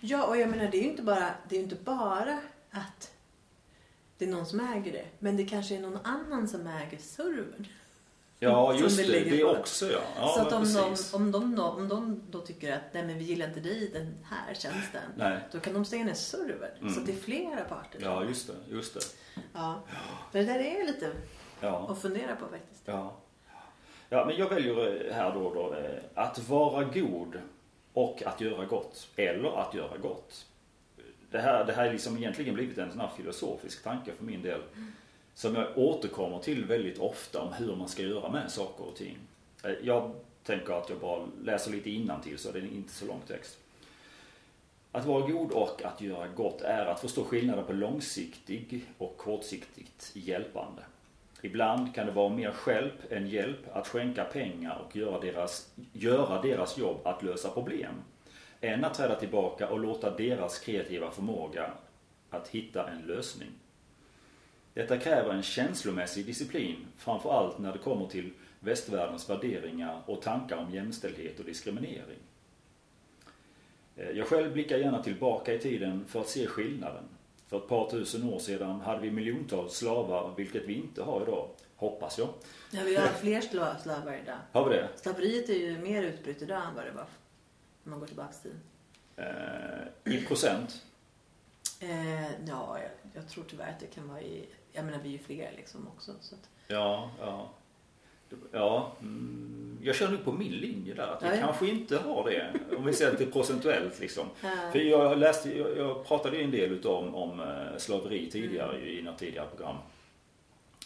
Ja, 0.00 0.26
och 0.26 0.36
jag 0.36 0.50
menar 0.50 0.68
det 0.70 0.76
är 0.78 0.82
ju 0.82 0.88
inte 0.90 1.02
bara, 1.02 1.34
det 1.48 1.56
är 1.56 1.60
inte 1.60 1.74
bara 1.76 2.38
att 2.70 3.12
det 4.18 4.24
är 4.24 4.28
någon 4.28 4.46
som 4.46 4.60
äger 4.60 4.92
det. 4.92 5.06
Men 5.18 5.36
det 5.36 5.44
kanske 5.44 5.76
är 5.76 5.80
någon 5.80 5.98
annan 6.04 6.48
som 6.48 6.66
äger 6.66 6.98
servern. 6.98 7.66
Ja, 8.38 8.74
just 8.74 8.96
det 8.96 9.02
det. 9.12 9.30
Det 9.30 9.44
också 9.44 9.92
ja. 9.92 10.00
ja 10.16 10.28
så 10.36 10.40
att 10.40 10.52
om 10.52 10.72
de, 10.74 10.96
om, 11.16 11.32
de, 11.32 11.54
då- 11.56 11.62
om 11.62 11.88
de 11.88 12.22
då 12.30 12.40
tycker 12.40 12.72
att 12.72 12.82
nej 12.94 13.06
men 13.06 13.18
vi 13.18 13.24
gillar 13.24 13.48
inte 13.48 13.60
dig 13.60 13.90
den 13.92 14.14
här 14.24 14.54
tjänsten. 14.54 15.02
Nej. 15.16 15.38
Då 15.52 15.60
kan 15.60 15.74
de 15.74 15.84
stänga 15.84 16.04
ner 16.04 16.14
servern. 16.14 16.70
Mm. 16.80 16.94
Så 16.94 17.00
att 17.00 17.06
det 17.06 17.12
är 17.12 17.16
flera 17.16 17.64
parter. 17.64 18.00
Ja, 18.02 18.24
just 18.24 18.46
det. 18.46 18.74
Just 18.74 18.94
det. 18.94 19.00
Ja. 19.52 19.82
Men 20.32 20.46
det 20.46 20.52
där 20.52 20.60
är 20.60 20.86
lite 20.86 21.12
Ja. 21.60 21.88
att 21.90 22.02
fundera 22.02 22.36
på 22.36 22.48
faktiskt. 22.48 22.82
Ja 22.84 23.16
ja, 24.12 24.24
men 24.24 24.36
jag 24.36 24.48
väljer 24.48 25.06
eh, 25.06 25.14
här 25.14 25.34
då, 25.34 25.54
då 25.54 25.74
eh, 25.74 26.00
att 26.14 26.48
vara 26.48 26.84
god 26.84 27.40
och 27.92 28.22
att 28.26 28.40
göra 28.40 28.64
gott. 28.64 29.08
Eller 29.16 29.60
att 29.60 29.74
göra 29.74 29.96
gott. 29.96 30.46
Det 31.30 31.38
här, 31.38 31.64
det 31.64 31.72
här 31.72 31.86
är 31.86 31.92
liksom 31.92 32.16
egentligen 32.16 32.54
blivit 32.54 32.78
en 32.78 32.90
sån 32.90 33.00
här 33.00 33.10
filosofisk 33.16 33.82
tanke 33.82 34.12
för 34.12 34.24
min 34.24 34.42
del. 34.42 34.60
Som 35.34 35.54
jag 35.54 35.78
återkommer 35.78 36.38
till 36.38 36.64
väldigt 36.64 36.98
ofta 36.98 37.40
om 37.40 37.52
hur 37.52 37.76
man 37.76 37.88
ska 37.88 38.02
göra 38.02 38.30
med 38.30 38.50
saker 38.50 38.84
och 38.84 38.96
ting. 38.96 39.18
Eh, 39.64 39.72
jag 39.82 40.14
tänker 40.44 40.72
att 40.72 40.88
jag 40.88 40.98
bara 40.98 41.26
läser 41.44 41.70
lite 41.70 41.90
innantill 41.90 42.38
så 42.38 42.52
det 42.52 42.58
är 42.58 42.62
inte 42.62 42.92
så 42.92 43.06
lång 43.06 43.20
text. 43.26 43.58
Att 44.92 45.06
vara 45.06 45.26
god 45.26 45.50
och 45.50 45.82
att 45.84 46.00
göra 46.00 46.28
gott 46.28 46.60
är 46.60 46.86
att 46.86 47.00
förstå 47.00 47.24
skillnaden 47.24 47.64
på 47.64 47.72
långsiktig 47.72 48.84
och 48.98 49.16
kortsiktigt 49.16 50.10
hjälpande. 50.14 50.82
Ibland 51.44 51.94
kan 51.94 52.06
det 52.06 52.12
vara 52.12 52.28
mer 52.28 52.50
skälp 52.50 53.12
än 53.12 53.28
hjälp 53.28 53.58
att 53.72 53.88
skänka 53.88 54.24
pengar 54.24 54.84
och 54.86 54.96
göra 54.96 55.20
deras, 55.20 55.74
göra 55.92 56.42
deras 56.42 56.78
jobb 56.78 57.06
att 57.06 57.22
lösa 57.22 57.50
problem. 57.50 57.94
Än 58.60 58.84
att 58.84 58.94
träda 58.94 59.14
tillbaka 59.14 59.68
och 59.68 59.80
låta 59.80 60.16
deras 60.16 60.58
kreativa 60.58 61.10
förmåga 61.10 61.70
att 62.30 62.48
hitta 62.48 62.90
en 62.90 63.00
lösning. 63.00 63.50
Detta 64.74 64.98
kräver 64.98 65.34
en 65.34 65.42
känslomässig 65.42 66.26
disciplin, 66.26 66.76
framförallt 66.96 67.58
när 67.58 67.72
det 67.72 67.78
kommer 67.78 68.06
till 68.06 68.30
västvärldens 68.60 69.30
värderingar 69.30 70.02
och 70.06 70.22
tankar 70.22 70.56
om 70.56 70.74
jämställdhet 70.74 71.38
och 71.38 71.44
diskriminering. 71.44 72.18
Eh, 73.96 74.10
jag 74.10 74.26
själv 74.26 74.52
blickar 74.52 74.78
gärna 74.78 75.02
tillbaka 75.02 75.54
i 75.54 75.58
tiden 75.58 76.04
för 76.08 76.20
att 76.20 76.28
se 76.28 76.46
skillnaden. 76.46 77.04
För 77.52 77.58
ett 77.58 77.68
par 77.68 77.90
tusen 77.90 78.24
år 78.32 78.38
sedan 78.38 78.80
hade 78.80 79.00
vi 79.00 79.10
miljontals 79.10 79.74
slavar, 79.76 80.34
vilket 80.36 80.64
vi 80.64 80.74
inte 80.74 81.02
har 81.02 81.22
idag. 81.22 81.48
Hoppas 81.76 82.18
jag. 82.18 82.28
Ja, 82.70 82.80
vi 82.84 82.96
har 82.96 83.06
fler 83.08 83.40
sla- 83.40 83.82
slavar 83.82 84.18
idag. 84.22 84.36
Har 84.52 84.68
vi 84.68 84.76
det? 84.76 84.88
Slaveriet 84.96 85.48
är 85.48 85.54
ju 85.54 85.78
mer 85.78 86.02
utbrett 86.02 86.42
idag 86.42 86.62
än 86.68 86.74
vad 86.74 86.84
det 86.84 86.90
var 86.90 87.06
om 87.84 87.90
man 87.90 88.00
går 88.00 88.06
tillbaka 88.06 88.32
till 88.42 88.52
Eh, 89.16 90.14
I 90.14 90.24
procent? 90.24 90.82
eh, 91.80 92.30
Ja, 92.48 92.78
jag, 92.78 92.90
jag 93.14 93.28
tror 93.28 93.44
tyvärr 93.50 93.68
att 93.70 93.80
det 93.80 93.86
kan 93.86 94.08
vara 94.08 94.20
i... 94.20 94.48
Jag 94.72 94.84
menar, 94.84 94.98
vi 95.02 95.08
är 95.08 95.12
ju 95.12 95.18
fler 95.18 95.52
liksom 95.56 95.88
också. 95.96 96.12
Så 96.20 96.34
att, 96.34 96.48
Ja, 96.68 97.10
ja. 97.20 97.50
Ja, 98.52 98.92
mm, 99.00 99.78
jag 99.82 99.94
kör 99.94 100.08
nu 100.08 100.16
på 100.16 100.32
min 100.32 100.52
linje 100.52 100.94
där. 100.94 101.02
Att 101.06 101.22
vi 101.22 101.26
Ja, 101.26 101.34
ja. 101.34 101.40
kanske 101.40 101.66
inte 101.68 101.96
har 101.98 102.30
det. 102.30 102.52
Om 102.76 102.84
vi 102.84 102.92
ser 102.92 103.12
det 103.18 103.26
procentuellt 103.26 104.00
liksom. 104.00 104.24
Ja. 104.42 104.48
För 104.72 104.78
jag, 104.78 105.18
läste, 105.18 105.58
jag, 105.58 105.76
jag 105.76 106.06
pratade 106.06 106.36
en 106.36 106.50
del 106.50 106.72
utav 106.72 107.14
om, 107.14 107.40
eh, 107.40 107.76
slaveri 107.78 108.30
tidigare 108.30 108.76
Mm. 108.76 108.88
i 108.88 109.02
något 109.02 109.18
tidigare 109.18 109.46
program. 109.56 109.76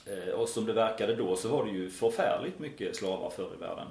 Eh, 0.07 0.35
Och 0.35 0.49
som 0.49 0.67
det 0.67 0.73
verkade 0.73 1.15
då 1.15 1.37
så 1.37 1.49
var 1.49 1.65
det 1.65 1.71
ju 1.71 1.91
förfärligt 1.91 2.59
mycket 2.59 2.97
slavar 2.97 3.31
förr 3.31 3.51
i 3.57 3.61
världen. 3.61 3.87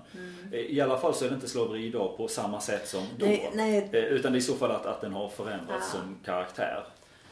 Eh, 0.52 0.60
I 0.60 0.82
alla 0.82 0.98
fall 0.98 1.14
så 1.14 1.26
är 1.26 1.30
det 1.30 1.36
inte 1.36 1.50
slaveri 1.50 1.86
idag 1.86 2.18
på 2.18 2.28
samma 2.28 2.60
sätt 2.62 2.88
som 2.88 3.04
då. 3.18 3.26
Nej, 3.26 3.52
nej. 3.54 3.90
Utan 3.94 4.32
det 4.32 4.38
är 4.38 4.40
i 4.40 4.42
så 4.42 4.54
fall 4.54 4.72
att, 4.72 4.86
att 4.86 5.02
den 5.02 5.14
har 5.14 5.30
förändrats 5.30 5.92
Ja. 5.94 6.00
som 6.00 6.18
karaktär. 6.26 6.84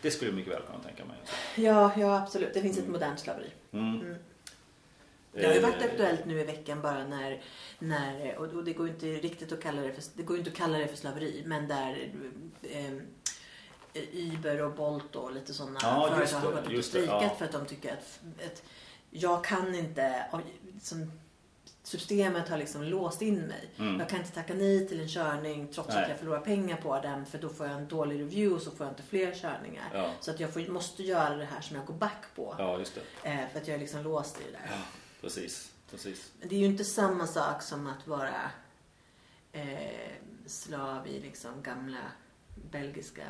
Det 0.02 0.12
skulle 0.12 0.30
jag 0.32 0.36
mycket 0.36 0.54
väl 0.54 0.62
kunna 0.62 0.80
tänka 0.84 1.06
mig. 1.06 1.18
Ja, 1.66 1.92
ja, 1.98 2.18
absolut. 2.24 2.54
Det 2.54 2.62
finns 2.62 2.78
ett 2.78 2.88
modernt 2.88 3.20
slaveri. 3.20 3.48
Mm. 3.72 4.16
Det 5.34 5.46
har 5.46 5.54
ju 5.54 5.60
varit 5.60 5.82
Eh, 5.82 5.86
aktuellt 5.86 6.26
nu 6.26 6.40
i 6.40 6.44
veckan 6.44 6.82
bara 6.82 7.08
när, 7.08 7.42
när 7.80 8.38
och 8.38 8.64
det 8.64 8.74
går 8.74 8.88
ju 8.88 8.94
inte 8.94 9.06
riktigt 9.06 9.52
att 9.52 9.62
kalla 9.62 9.82
det 9.82 9.94
för, 9.94 10.04
det 10.14 10.24
går 10.24 10.38
inte 10.38 10.50
att 10.50 10.58
kalla 10.58 10.78
det 10.78 10.88
för 10.88 10.98
slaveri, 10.98 11.44
men 11.46 11.68
där 11.68 12.12
eh, 12.62 12.94
Uber 14.14 14.62
och 14.62 14.74
Bolt 14.74 15.16
och 15.16 15.34
lite 15.34 15.54
sådana 15.54 15.80
Ja, 15.84 16.10
företag 16.16 16.40
har 16.40 16.52
varit 16.52 16.68
ute 16.68 16.78
och 16.78 16.86
strejkat 16.86 17.22
ja. 17.22 17.36
för 17.38 17.46
att 17.46 17.52
de 17.52 17.66
tycker 17.66 17.94
att, 17.94 18.20
att 18.46 18.64
jag 19.10 19.44
kan 19.44 19.76
inte, 19.76 20.26
som, 20.82 21.12
systemet 21.84 22.50
har 22.50 22.58
liksom 22.58 22.84
låst 22.84 23.22
in 23.22 23.42
mig. 23.42 23.70
Mm. 23.78 24.00
Jag 24.00 24.10
kan 24.10 24.20
inte 24.20 24.32
tacka 24.32 24.54
nej 24.54 24.88
till 24.88 25.00
en 25.00 25.08
körning 25.08 25.68
trots 25.68 25.90
Nej. 25.90 26.04
att 26.04 26.10
jag 26.10 26.20
förlorar 26.20 26.40
pengar 26.40 26.78
på 26.78 27.00
den 27.00 27.26
för 27.26 27.38
då 27.38 27.50
får 27.50 27.68
jag 27.68 27.76
en 27.76 27.88
dålig 27.88 28.20
review 28.20 28.56
och 28.56 28.62
så 28.62 28.72
får 28.72 28.86
jag 28.86 28.92
inte 28.92 29.04
fler 29.04 29.34
körningar. 29.36 29.90
Ja. 29.94 30.12
Så 30.20 30.32
att 30.32 30.40
jag 30.40 30.54
får, 30.54 30.72
måste 30.72 31.04
göra 31.04 31.36
det 31.36 31.46
här 31.46 31.62
som 31.62 31.76
jag 31.76 31.86
går 31.86 31.94
back 31.94 32.24
på. 32.36 32.56
Ja. 32.58 32.80
Eh, 33.24 33.48
för 33.52 33.60
att 33.60 33.68
jag 33.68 33.76
är 33.76 33.80
liksom 33.80 34.04
låst 34.04 34.42
i 34.42 34.44
det 34.44 34.52
där. 34.52 34.70
Precis. 35.24 35.74
Precis. 35.92 36.32
Men 36.40 36.50
det 36.50 36.56
är 36.56 36.60
ju 36.60 36.66
inte 36.66 36.84
samma 36.84 37.28
sak 37.28 37.62
som 37.62 37.88
att 37.88 38.08
vara 38.08 38.52
eh, 39.52 40.12
slav 40.46 41.08
i 41.08 41.20
liksom 41.20 41.62
gamla 41.64 42.12
belgiska 42.72 43.24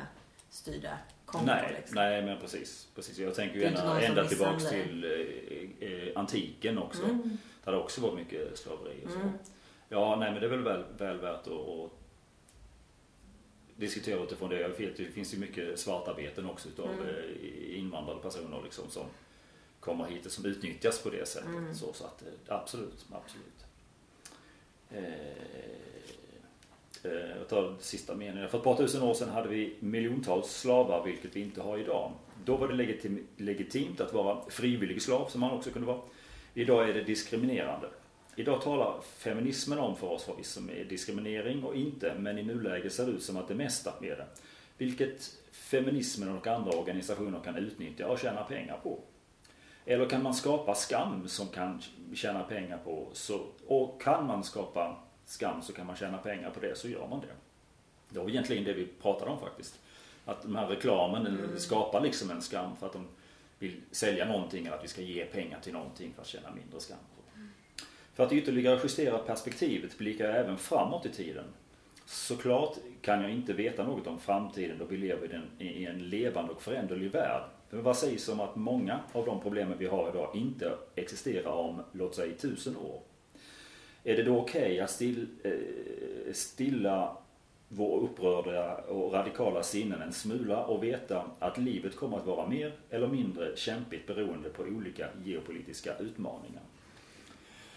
styrda 0.50 0.98
Kongo. 1.26 1.46
Nej, 1.46 1.74
liksom. 1.78 1.94
nej 1.94 2.22
men 2.22 2.40
precis. 2.40 2.88
precis. 2.94 3.18
Jag 3.18 3.34
tänker 3.34 3.56
ju 3.56 3.64
ända, 3.64 4.00
ända 4.00 4.24
tillbaks 4.24 4.68
till 4.68 5.04
eh, 5.04 5.88
eh, 5.88 6.08
antiken 6.14 6.78
också. 6.78 7.04
Mm. 7.04 7.38
Där 7.64 7.72
det 7.72 7.78
också 7.78 8.00
var 8.00 8.14
mycket 8.14 8.58
slaveri 8.58 9.02
och 9.06 9.10
så. 9.10 9.18
Mm. 9.18 9.32
Ja, 9.88 10.16
nej 10.16 10.30
men 10.32 10.40
det 10.40 10.46
är 10.46 10.50
väl 10.50 10.62
väl, 10.62 10.84
väl 10.98 11.18
värt 11.18 11.46
att, 11.46 11.52
att 11.52 11.90
diskutera 13.76 14.22
utifrån 14.22 14.50
det. 14.50 14.60
Jag 14.60 14.68
vet, 14.68 14.96
det 14.96 15.04
finns 15.04 15.34
ju 15.34 15.38
mycket 15.38 15.78
svartarbeten 15.80 16.46
också 16.50 16.68
utav 16.68 16.90
Mm. 16.92 17.06
eh, 17.08 17.78
invandrade 17.78 18.20
personer 18.20 18.60
liksom 18.64 18.90
som 18.90 19.06
kommer 19.84 20.04
hit 20.04 20.26
och 20.26 20.32
som 20.32 20.46
utnyttjas 20.46 21.02
på 21.02 21.10
det 21.10 21.28
sättet. 21.28 21.48
Mm. 21.48 21.74
Så, 21.74 21.92
så 21.92 22.04
att 22.04 22.22
eh, 22.22 22.56
absolut, 22.56 23.06
absolut. 23.10 23.64
Eh, 24.90 25.04
eh, 27.12 27.36
jag 27.38 27.48
tar 27.48 27.62
den 27.62 27.76
sista 27.80 28.14
meningen. 28.14 28.48
För 28.48 28.58
ett 28.58 28.64
par 28.64 28.76
tusen 28.76 29.02
år 29.02 29.14
sedan 29.14 29.28
hade 29.28 29.48
vi 29.48 29.76
miljontals 29.80 30.50
slavar, 30.50 31.04
vilket 31.04 31.36
vi 31.36 31.40
inte 31.40 31.62
har 31.62 31.78
idag. 31.78 32.12
Då 32.44 32.56
var 32.56 32.68
det 32.68 32.74
legitim, 32.74 33.26
legitimt 33.36 34.00
att 34.00 34.12
vara 34.12 34.50
frivillig 34.50 35.02
slav, 35.02 35.28
som 35.28 35.40
man 35.40 35.50
också 35.50 35.70
kunde 35.70 35.88
vara. 35.88 36.00
Idag 36.54 36.88
är 36.88 36.94
det 36.94 37.02
diskriminerande. 37.02 37.88
Idag 38.36 38.62
talar 38.62 39.00
feminismen 39.02 39.78
om 39.78 39.96
för 39.96 40.06
oss 40.06 40.28
vad 40.28 40.46
som 40.46 40.70
är 40.70 40.84
diskriminering 40.84 41.64
och 41.64 41.76
inte, 41.76 42.14
men 42.18 42.38
i 42.38 42.42
nuläget 42.42 42.92
ser 42.92 43.06
det 43.06 43.12
ut 43.12 43.22
som 43.22 43.36
att 43.36 43.48
det 43.48 43.54
mesta 43.54 43.92
är 44.02 44.16
det. 44.16 44.26
Vilket 44.78 45.38
feminismen 45.52 46.36
och 46.36 46.46
andra 46.46 46.78
organisationer 46.78 47.40
kan 47.40 47.56
utnyttja 47.56 48.08
och 48.08 48.18
tjäna 48.18 48.42
pengar 48.42 48.80
på. 48.82 49.00
Eller 49.86 50.08
kan 50.08 50.22
man 50.22 50.34
skapa 50.34 50.74
skam 50.74 51.28
som 51.28 51.48
kan 51.48 51.82
tjäna 52.14 52.42
pengar 52.42 52.78
på, 52.84 53.08
så, 53.12 53.46
och 53.66 54.02
kan 54.02 54.26
man 54.26 54.44
skapa 54.44 54.96
skam 55.24 55.62
så 55.62 55.72
kan 55.72 55.86
man 55.86 55.96
tjäna 55.96 56.18
pengar 56.18 56.50
på 56.50 56.60
det, 56.60 56.78
så 56.78 56.88
gör 56.88 57.06
man 57.08 57.20
det. 57.20 57.34
Det 58.08 58.18
var 58.18 58.28
egentligen 58.28 58.64
det 58.64 58.72
vi 58.72 58.86
pratade 59.02 59.30
om 59.30 59.40
faktiskt. 59.40 59.78
Att 60.24 60.42
den 60.42 60.56
här 60.56 60.66
reklamen 60.66 61.24
den 61.24 61.60
skapar 61.60 62.00
liksom 62.00 62.30
en 62.30 62.42
skam 62.42 62.76
för 62.76 62.86
att 62.86 62.92
de 62.92 63.06
vill 63.58 63.80
sälja 63.90 64.24
någonting 64.24 64.66
eller 64.66 64.76
att 64.76 64.84
vi 64.84 64.88
ska 64.88 65.02
ge 65.02 65.24
pengar 65.24 65.60
till 65.60 65.72
någonting 65.72 66.12
för 66.14 66.22
att 66.22 66.28
tjäna 66.28 66.50
mindre 66.50 66.80
skam. 66.80 66.98
För 68.14 68.24
att 68.24 68.32
ytterligare 68.32 68.80
justera 68.82 69.18
perspektivet 69.18 69.98
blickar 69.98 70.24
jag 70.24 70.36
även 70.36 70.58
framåt 70.58 71.06
i 71.06 71.08
tiden. 71.08 71.44
Såklart 72.06 72.76
kan 73.00 73.22
jag 73.22 73.30
inte 73.30 73.52
veta 73.52 73.84
något 73.84 74.06
om 74.06 74.18
framtiden 74.18 74.78
då 74.78 74.84
vi 74.84 74.96
lever 74.96 75.42
i 75.58 75.84
en 75.84 76.08
levande 76.08 76.52
och 76.52 76.62
föränderlig 76.62 77.10
värld. 77.10 77.42
Men 77.74 77.82
vad 77.82 77.96
sägs 77.96 78.28
om 78.28 78.40
att 78.40 78.56
många 78.56 79.00
av 79.12 79.26
de 79.26 79.40
problemen 79.40 79.78
vi 79.78 79.86
har 79.86 80.08
idag 80.08 80.30
inte 80.34 80.72
existerar 80.94 81.52
om, 81.52 81.82
låt 81.92 82.14
säga, 82.14 82.34
tusen 82.38 82.76
år? 82.76 83.00
Är 84.04 84.16
det 84.16 84.22
då 84.22 84.38
okej 84.38 84.80
att 84.80 84.90
still, 84.90 85.26
eh, 85.44 86.32
stilla 86.32 87.16
vår 87.68 88.00
upprörda 88.00 88.74
och 88.74 89.12
radikala 89.12 89.62
sinnen 89.62 90.02
en 90.02 90.12
smula 90.12 90.64
och 90.64 90.84
veta 90.84 91.24
att 91.38 91.58
livet 91.58 91.96
kommer 91.96 92.16
att 92.16 92.26
vara 92.26 92.48
mer 92.48 92.72
eller 92.90 93.06
mindre 93.06 93.56
kämpigt 93.56 94.06
beroende 94.06 94.48
på 94.48 94.62
olika 94.62 95.08
geopolitiska 95.24 95.98
utmaningar? 95.98 96.62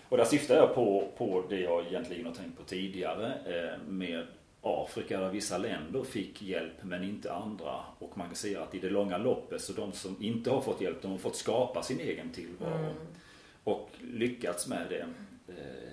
Och 0.09 0.17
där 0.17 0.25
syftar 0.25 0.55
jag 0.55 0.75
på, 0.75 1.07
på 1.17 1.43
det 1.49 1.59
jag 1.59 1.87
egentligen 1.87 2.25
har 2.25 2.33
tänkt 2.33 2.57
på 2.57 2.63
tidigare 2.63 3.33
eh, 3.45 3.79
med 3.87 4.23
Afrika 4.61 5.19
där 5.19 5.29
vissa 5.29 5.57
länder 5.57 6.03
fick 6.03 6.41
hjälp 6.41 6.73
men 6.83 7.03
inte 7.03 7.33
andra. 7.33 7.75
Och 7.99 8.17
man 8.17 8.27
kan 8.27 8.35
se 8.35 8.55
att 8.55 8.75
i 8.75 8.79
det 8.79 8.89
långa 8.89 9.17
loppet 9.17 9.61
så 9.61 9.73
de 9.73 9.91
som 9.91 10.15
inte 10.23 10.49
har 10.49 10.61
fått 10.61 10.81
hjälp 10.81 11.01
de 11.01 11.11
har 11.11 11.17
fått 11.17 11.35
skapa 11.35 11.83
sin 11.83 11.99
egen 11.99 12.29
tillvaro. 12.31 12.75
Mm. 12.79 12.93
Och 13.63 13.89
lyckats 14.13 14.67
med 14.67 14.85
det. 14.89 15.07
Eh, 15.53 15.89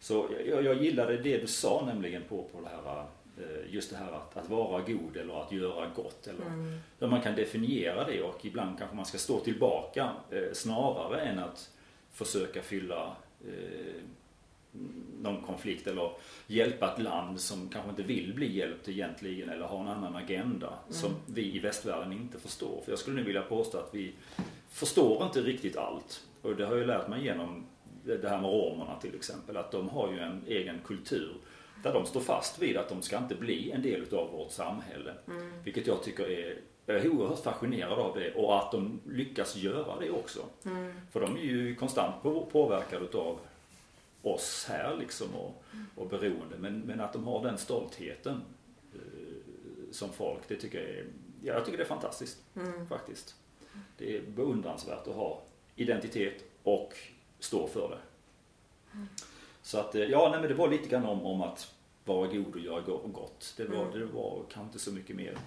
Så 0.00 0.28
jag, 0.46 0.64
jag 0.64 0.82
gillade 0.82 1.16
det 1.16 1.38
du 1.38 1.46
sa 1.46 1.82
nämligen 1.86 2.22
på, 2.28 2.42
på 2.42 2.60
det 2.60 2.68
här 2.68 3.00
eh, 3.38 3.74
just 3.74 3.90
det 3.90 3.96
här 3.96 4.12
att, 4.12 4.36
att 4.36 4.48
vara 4.50 4.80
god 4.82 5.16
eller 5.16 5.42
att 5.42 5.52
göra 5.52 5.86
gott. 5.96 6.26
Eller, 6.26 6.46
Mm. 6.46 6.78
Där 6.98 7.06
man 7.06 7.20
kan 7.20 7.34
definiera 7.34 8.04
det 8.04 8.22
och 8.22 8.44
ibland 8.44 8.78
kanske 8.78 8.96
man 8.96 9.06
ska 9.06 9.18
stå 9.18 9.40
tillbaka 9.40 10.10
eh, 10.30 10.52
snarare 10.52 11.20
än 11.20 11.38
att 11.38 11.70
försöka 12.12 12.62
fylla 12.62 13.16
någon 15.22 15.42
konflikt 15.42 15.86
eller 15.86 16.10
hjälpa 16.46 16.92
ett 16.92 17.02
land 17.02 17.40
som 17.40 17.68
kanske 17.68 17.90
inte 17.90 18.02
vill 18.02 18.34
bli 18.34 18.56
hjälpt 18.56 18.88
egentligen 18.88 19.48
eller 19.48 19.64
har 19.64 19.80
en 19.80 19.88
annan 19.88 20.16
agenda 20.16 20.66
mm. 20.66 20.92
som 20.92 21.10
vi 21.26 21.56
i 21.56 21.58
västvärlden 21.58 22.12
inte 22.12 22.38
förstår. 22.38 22.80
För 22.84 22.92
jag 22.92 22.98
skulle 22.98 23.16
nu 23.16 23.22
vilja 23.22 23.42
påstå 23.42 23.78
att 23.78 23.94
vi 23.94 24.12
förstår 24.68 25.24
inte 25.24 25.40
riktigt 25.40 25.76
allt. 25.76 26.26
Och 26.42 26.56
det 26.56 26.66
har 26.66 26.76
jag 26.76 26.86
lärt 26.86 27.08
mig 27.08 27.24
genom 27.24 27.66
det 28.04 28.28
här 28.28 28.40
med 28.40 28.50
romerna 28.50 28.96
till 29.00 29.14
exempel, 29.14 29.56
att 29.56 29.72
de 29.72 29.88
har 29.88 30.12
ju 30.12 30.18
en 30.18 30.44
egen 30.46 30.78
kultur 30.84 31.34
där 31.82 31.92
de 31.92 32.06
står 32.06 32.20
fast 32.20 32.62
vid 32.62 32.76
att 32.76 32.88
de 32.88 33.02
ska 33.02 33.18
inte 33.18 33.34
bli 33.34 33.70
en 33.70 33.82
del 33.82 34.02
utav 34.02 34.30
vårt 34.30 34.50
samhälle. 34.50 35.14
Mm. 35.28 35.62
Vilket 35.64 35.86
jag 35.86 36.02
tycker 36.02 36.30
är 36.30 36.58
jag 36.86 36.96
är 36.96 37.08
oerhört 37.08 37.42
fascinerad 37.42 37.98
av 37.98 38.14
det 38.14 38.34
och 38.34 38.58
att 38.58 38.72
de 38.72 39.00
lyckas 39.06 39.56
göra 39.56 40.00
det 40.00 40.10
också. 40.10 40.40
Mm. 40.64 40.92
För 41.12 41.20
de 41.20 41.36
är 41.36 41.40
ju 41.40 41.74
konstant 41.74 42.22
påverkade 42.52 43.04
utav 43.04 43.38
oss 44.22 44.66
här 44.68 44.96
liksom 44.96 45.34
och, 45.34 45.64
och 45.94 46.08
beroende. 46.08 46.56
Men, 46.58 46.80
men 46.80 47.00
att 47.00 47.12
de 47.12 47.24
har 47.24 47.42
den 47.42 47.58
stoltheten 47.58 48.42
eh, 48.94 49.92
som 49.92 50.12
folk, 50.12 50.48
det 50.48 50.56
tycker 50.56 50.80
jag 50.80 50.90
är, 50.90 51.06
ja, 51.42 51.54
jag 51.54 51.64
tycker 51.64 51.78
det 51.78 51.84
är 51.84 51.88
fantastiskt 51.88 52.42
mm. 52.56 52.86
faktiskt. 52.88 53.34
Det 53.98 54.16
är 54.16 54.22
beundransvärt 54.22 55.06
att 55.06 55.14
ha 55.14 55.42
identitet 55.76 56.44
och 56.62 56.94
stå 57.38 57.66
för 57.66 57.88
det. 57.88 57.98
Mm. 58.94 59.08
Så 59.62 59.78
att, 59.78 59.94
eh, 59.94 60.02
ja, 60.02 60.28
nej, 60.30 60.40
men 60.40 60.48
det 60.48 60.54
var 60.54 60.68
lite 60.68 60.88
grann 60.88 61.04
om, 61.04 61.26
om 61.26 61.42
att 61.42 61.74
vara 62.04 62.26
god 62.26 62.54
och 62.54 62.60
göra 62.60 62.80
gott. 62.80 63.54
Det 63.56 63.64
var, 63.64 63.82
mm. 63.82 63.98
det 63.98 64.04
var 64.04 64.42
kanske 64.52 64.66
inte 64.66 64.78
så 64.78 64.92
mycket 64.92 65.16
mer 65.16 65.38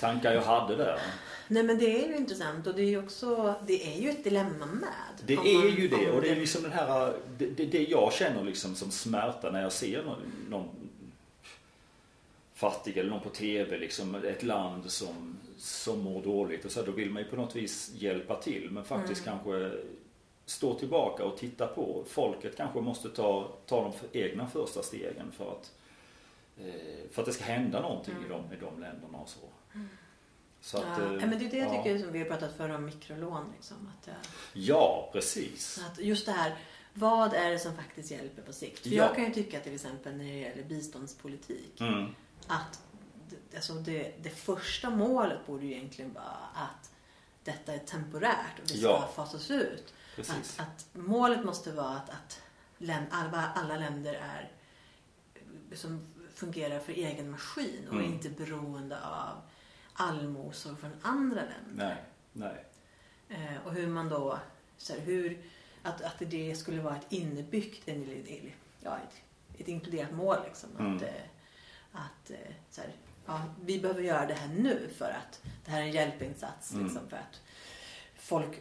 tankar 0.00 0.32
jag 0.32 0.42
hade 0.42 0.76
där. 0.76 1.00
Nej 1.48 1.62
men 1.62 1.78
det 1.78 2.04
är 2.04 2.08
ju 2.08 2.16
intressant 2.16 2.66
och 2.66 2.74
det 2.74 2.82
är 2.82 2.86
ju 2.86 2.98
också, 2.98 3.54
det 3.66 3.94
är 3.94 4.00
ju 4.00 4.10
ett 4.10 4.24
dilemma 4.24 4.66
med. 4.66 4.90
Det 5.26 5.34
är 5.34 5.78
ju 5.78 5.88
det 5.88 6.10
och 6.10 6.22
det 6.22 6.28
är 6.30 6.36
liksom 6.36 6.62
den 6.62 6.72
här, 6.72 7.14
det, 7.38 7.46
det, 7.46 7.64
det 7.64 7.82
jag 7.82 8.12
känner 8.12 8.44
liksom 8.44 8.74
som 8.74 8.90
smärta 8.90 9.50
när 9.50 9.62
jag 9.62 9.72
ser 9.72 10.02
någon, 10.02 10.22
någon 10.48 10.68
fattig 12.54 12.96
eller 12.96 13.10
någon 13.10 13.20
på 13.20 13.28
TV 13.28 13.78
liksom, 13.78 14.14
ett 14.14 14.42
land 14.42 14.90
som, 14.90 15.38
som 15.58 16.00
mår 16.00 16.22
dåligt 16.22 16.64
och 16.64 16.70
så 16.70 16.82
då 16.82 16.92
vill 16.92 17.10
man 17.10 17.22
ju 17.22 17.28
på 17.28 17.36
något 17.36 17.56
vis 17.56 17.90
hjälpa 17.94 18.34
till 18.34 18.68
men 18.70 18.84
faktiskt 18.84 19.26
mm. 19.26 19.38
kanske 19.38 19.70
stå 20.46 20.74
tillbaka 20.74 21.24
och 21.24 21.38
titta 21.38 21.66
på. 21.66 22.04
Folket 22.08 22.56
kanske 22.56 22.80
måste 22.80 23.08
ta, 23.08 23.48
ta 23.66 23.82
de 23.82 24.18
egna 24.18 24.48
första 24.48 24.82
stegen 24.82 25.32
för 25.36 25.50
att, 25.52 25.72
för 27.10 27.22
att 27.22 27.26
det 27.26 27.32
ska 27.32 27.44
hända 27.44 27.80
någonting 27.80 28.14
mm. 28.14 28.26
i, 28.26 28.28
de, 28.28 28.52
i 28.52 28.56
de 28.60 28.80
länderna 28.80 29.18
och 29.18 29.28
så. 29.28 29.40
Så 30.60 30.78
att, 30.78 30.84
ja. 30.98 31.04
Eh, 31.04 31.10
men 31.10 31.30
det 31.30 31.44
är 31.44 31.50
det 31.50 31.56
jag 31.56 31.70
tycker 31.70 31.98
som 31.98 32.12
vi 32.12 32.18
har 32.18 32.26
pratat 32.26 32.56
för 32.56 32.68
om 32.68 32.84
mikrolån. 32.84 33.52
Liksom, 33.56 33.76
att, 33.98 34.08
ja, 34.52 35.10
precis. 35.12 35.80
Att 35.90 35.98
just 35.98 36.26
det 36.26 36.32
här, 36.32 36.56
vad 36.94 37.34
är 37.34 37.50
det 37.50 37.58
som 37.58 37.76
faktiskt 37.76 38.10
hjälper 38.10 38.42
på 38.42 38.52
sikt? 38.52 38.78
För 38.78 38.88
ja. 38.88 39.04
jag 39.04 39.14
kan 39.14 39.24
ju 39.24 39.32
tycka 39.32 39.60
till 39.60 39.74
exempel 39.74 40.16
när 40.16 40.24
det 40.24 40.38
gäller 40.38 40.62
biståndspolitik 40.62 41.80
mm. 41.80 42.14
att 42.46 42.82
alltså 43.54 43.72
det, 43.72 44.14
det 44.22 44.30
första 44.30 44.90
målet 44.90 45.46
borde 45.46 45.66
ju 45.66 45.72
egentligen 45.72 46.12
vara 46.12 46.36
att 46.54 46.90
detta 47.44 47.74
är 47.74 47.78
temporärt 47.78 48.58
och 48.62 48.68
det 48.68 48.74
ska 48.74 48.86
ja. 48.86 49.10
fasas 49.14 49.50
ut. 49.50 49.94
Att, 50.18 50.54
att, 50.56 50.86
målet 50.92 51.44
måste 51.44 51.72
vara 51.72 51.96
att, 51.96 52.10
att 52.10 52.40
alla, 53.10 53.52
alla 53.54 53.76
länder 53.76 54.14
är 54.14 54.52
som 55.76 56.06
fungerar 56.38 56.80
för 56.80 56.92
egen 56.92 57.30
maskin 57.30 57.88
och 57.88 57.94
mm. 57.94 58.12
inte 58.12 58.30
beroende 58.30 59.00
av 59.00 59.40
allmosor 59.92 60.74
från 60.74 60.90
andra 61.02 61.40
länder. 61.40 61.74
Nej, 61.74 61.96
nej. 62.32 62.64
Eh, 63.28 63.66
och 63.66 63.72
hur 63.72 63.86
man 63.86 64.08
då, 64.08 64.38
så 64.76 64.92
här, 64.92 65.00
hur, 65.00 65.38
att, 65.82 66.02
att 66.02 66.18
det 66.18 66.54
skulle 66.54 66.82
vara 66.82 66.96
ett 66.96 67.12
innebyggt, 67.12 67.88
en, 67.88 68.22
ja, 68.80 68.96
ett, 68.96 69.22
ett 69.60 69.68
inkluderat 69.68 70.12
mål 70.12 70.36
liksom. 70.44 70.68
Mm. 70.78 70.96
Att, 70.96 71.02
eh, 71.02 71.08
att 71.92 72.30
eh, 72.30 72.54
så 72.70 72.80
här, 72.80 72.90
ja, 73.26 73.42
vi 73.64 73.80
behöver 73.80 74.02
göra 74.02 74.26
det 74.26 74.34
här 74.34 74.48
nu 74.48 74.88
för 74.96 75.10
att 75.10 75.42
det 75.64 75.70
här 75.70 75.80
är 75.80 75.84
en 75.84 75.92
hjälpinsats 75.92 76.72
mm. 76.72 76.84
liksom, 76.84 77.08
för 77.08 77.16
att 77.16 77.40
folk 78.16 78.58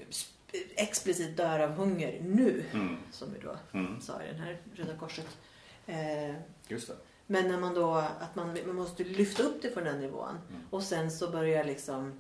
explicit 0.76 1.38
dör 1.38 1.60
av 1.60 1.72
hunger 1.72 2.22
nu. 2.22 2.66
Mm. 2.74 2.98
Som 3.12 3.34
vi 3.34 3.40
då 3.40 3.58
mm. 3.74 4.02
sa 4.02 4.24
i 4.24 4.28
den 4.28 4.40
här 4.40 4.58
Röda 4.76 4.98
Korset. 4.98 5.38
Eh, 5.86 6.36
Just 6.68 6.88
det. 6.88 6.96
Men 7.28 7.48
när 7.48 7.58
man 7.58 7.74
då, 7.74 7.94
att 8.20 8.36
man, 8.36 8.58
man 8.66 8.76
måste 8.76 9.04
lyfta 9.04 9.44
upp 9.44 9.62
det 9.62 9.72
från 9.72 9.84
den 9.84 10.00
nivån. 10.00 10.30
Mm. 10.50 10.62
Och 10.70 10.84
sen 10.84 11.12
så 11.12 11.32
börjar 11.32 11.63
liksom, 11.63 12.13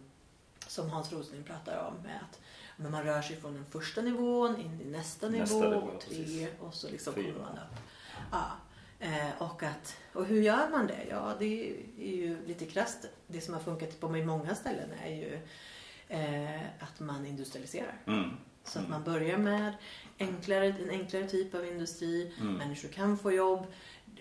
som 0.67 0.89
Hans 0.89 1.13
Rosling 1.13 1.43
pratar 1.43 1.87
om, 1.87 2.03
med 2.03 2.19
att 2.29 2.39
men 2.79 2.91
man 2.91 3.03
rör 3.03 3.21
sig 3.21 3.35
från 3.35 3.53
den 3.53 3.65
första 3.65 4.01
nivån 4.01 4.61
in 4.61 4.81
i 4.81 4.85
nästa, 4.85 5.29
nästa 5.29 5.55
nivå, 5.55 5.69
nivå 5.69 5.81
och 5.81 6.01
tre 6.01 6.17
precis. 6.17 6.49
och 6.59 6.73
så 6.73 6.89
liksom 6.89 7.13
kommer 7.13 7.33
man 7.33 7.51
upp. 7.57 7.79
Ja. 8.31 8.51
Eh, 8.99 9.41
och, 9.41 9.63
att, 9.63 9.97
och 10.13 10.25
hur 10.25 10.41
gör 10.41 10.69
man 10.69 10.87
det? 10.87 11.05
Ja, 11.09 11.35
det 11.39 11.69
är 11.97 12.15
ju 12.15 12.45
lite 12.45 12.65
krasst. 12.65 13.05
Det 13.27 13.41
som 13.41 13.53
har 13.53 13.61
funkat 13.61 13.99
på 13.99 14.09
mig 14.09 14.25
många 14.25 14.55
ställen 14.55 14.89
är 15.05 15.15
ju 15.15 15.39
eh, 16.07 16.61
att 16.79 16.99
man 16.99 17.25
industrialiserar. 17.25 18.01
Mm. 18.07 18.29
Så 18.63 18.79
att 18.79 18.85
mm. 18.85 18.91
man 18.91 19.03
börjar 19.13 19.37
med 19.37 19.73
enklare, 20.19 20.65
en 20.65 20.89
enklare 20.89 21.27
typ 21.27 21.55
av 21.55 21.65
industri. 21.65 22.33
Mm. 22.41 22.53
Människor 22.53 22.89
kan 22.89 23.17
få 23.17 23.31
jobb 23.31 23.67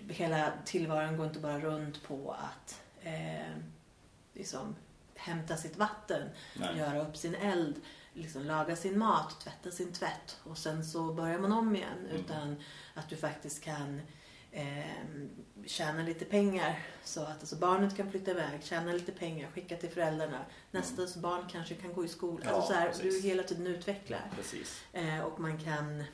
hela 0.09 0.53
tillvaron 0.65 1.17
går 1.17 1.27
inte 1.27 1.41
bara 1.41 1.61
runt 1.61 2.03
på 2.03 2.37
att 2.39 2.81
eh, 3.03 3.57
liksom, 4.35 4.77
hämta 5.15 5.57
sitt 5.57 5.77
vatten, 5.77 6.31
Nej. 6.55 6.79
göra 6.79 7.03
upp 7.03 7.17
sin 7.17 7.35
eld, 7.35 7.81
liksom, 8.13 8.43
laga 8.43 8.77
sin 8.77 8.99
mat, 8.99 9.41
tvätta 9.41 9.71
sin 9.71 9.93
tvätt 9.93 10.41
och 10.45 10.59
sen 10.59 10.85
så 10.85 11.13
börjar 11.13 11.39
man 11.39 11.53
om 11.53 11.77
igen. 11.77 12.07
Mm. 12.11 12.17
Utan 12.17 12.57
att 12.95 13.09
du 13.09 13.17
faktiskt 13.17 13.65
kan 13.65 14.01
eh, 14.53 14.85
tjäna 15.67 16.03
lite 16.03 16.25
pengar 16.25 16.83
så 17.05 17.23
att 17.23 17.41
alltså, 17.41 17.57
barnet 17.57 17.97
kan 17.97 18.11
flytta 18.11 18.31
iväg, 18.31 18.65
tjäna 18.65 18.93
lite 18.93 19.13
pengar, 19.13 19.51
skicka 19.51 19.77
till 19.77 19.91
föräldrarna. 19.91 20.45
Nästas 20.71 21.17
mm. 21.17 21.23
barn 21.23 21.49
kanske 21.53 21.75
kan 21.75 21.93
gå 21.93 22.05
i 22.05 22.09
skolan. 22.09 22.47
Ja, 22.49 22.55
alltså, 22.55 22.73
så 22.73 22.79
här, 22.79 22.93
du 23.03 23.21
hela 23.21 23.43
tiden 23.43 23.67
utvecklar. 23.67 24.31
Eh, 24.93 25.21
och 25.21 25.41
man 25.41 25.59
kan 25.59 26.05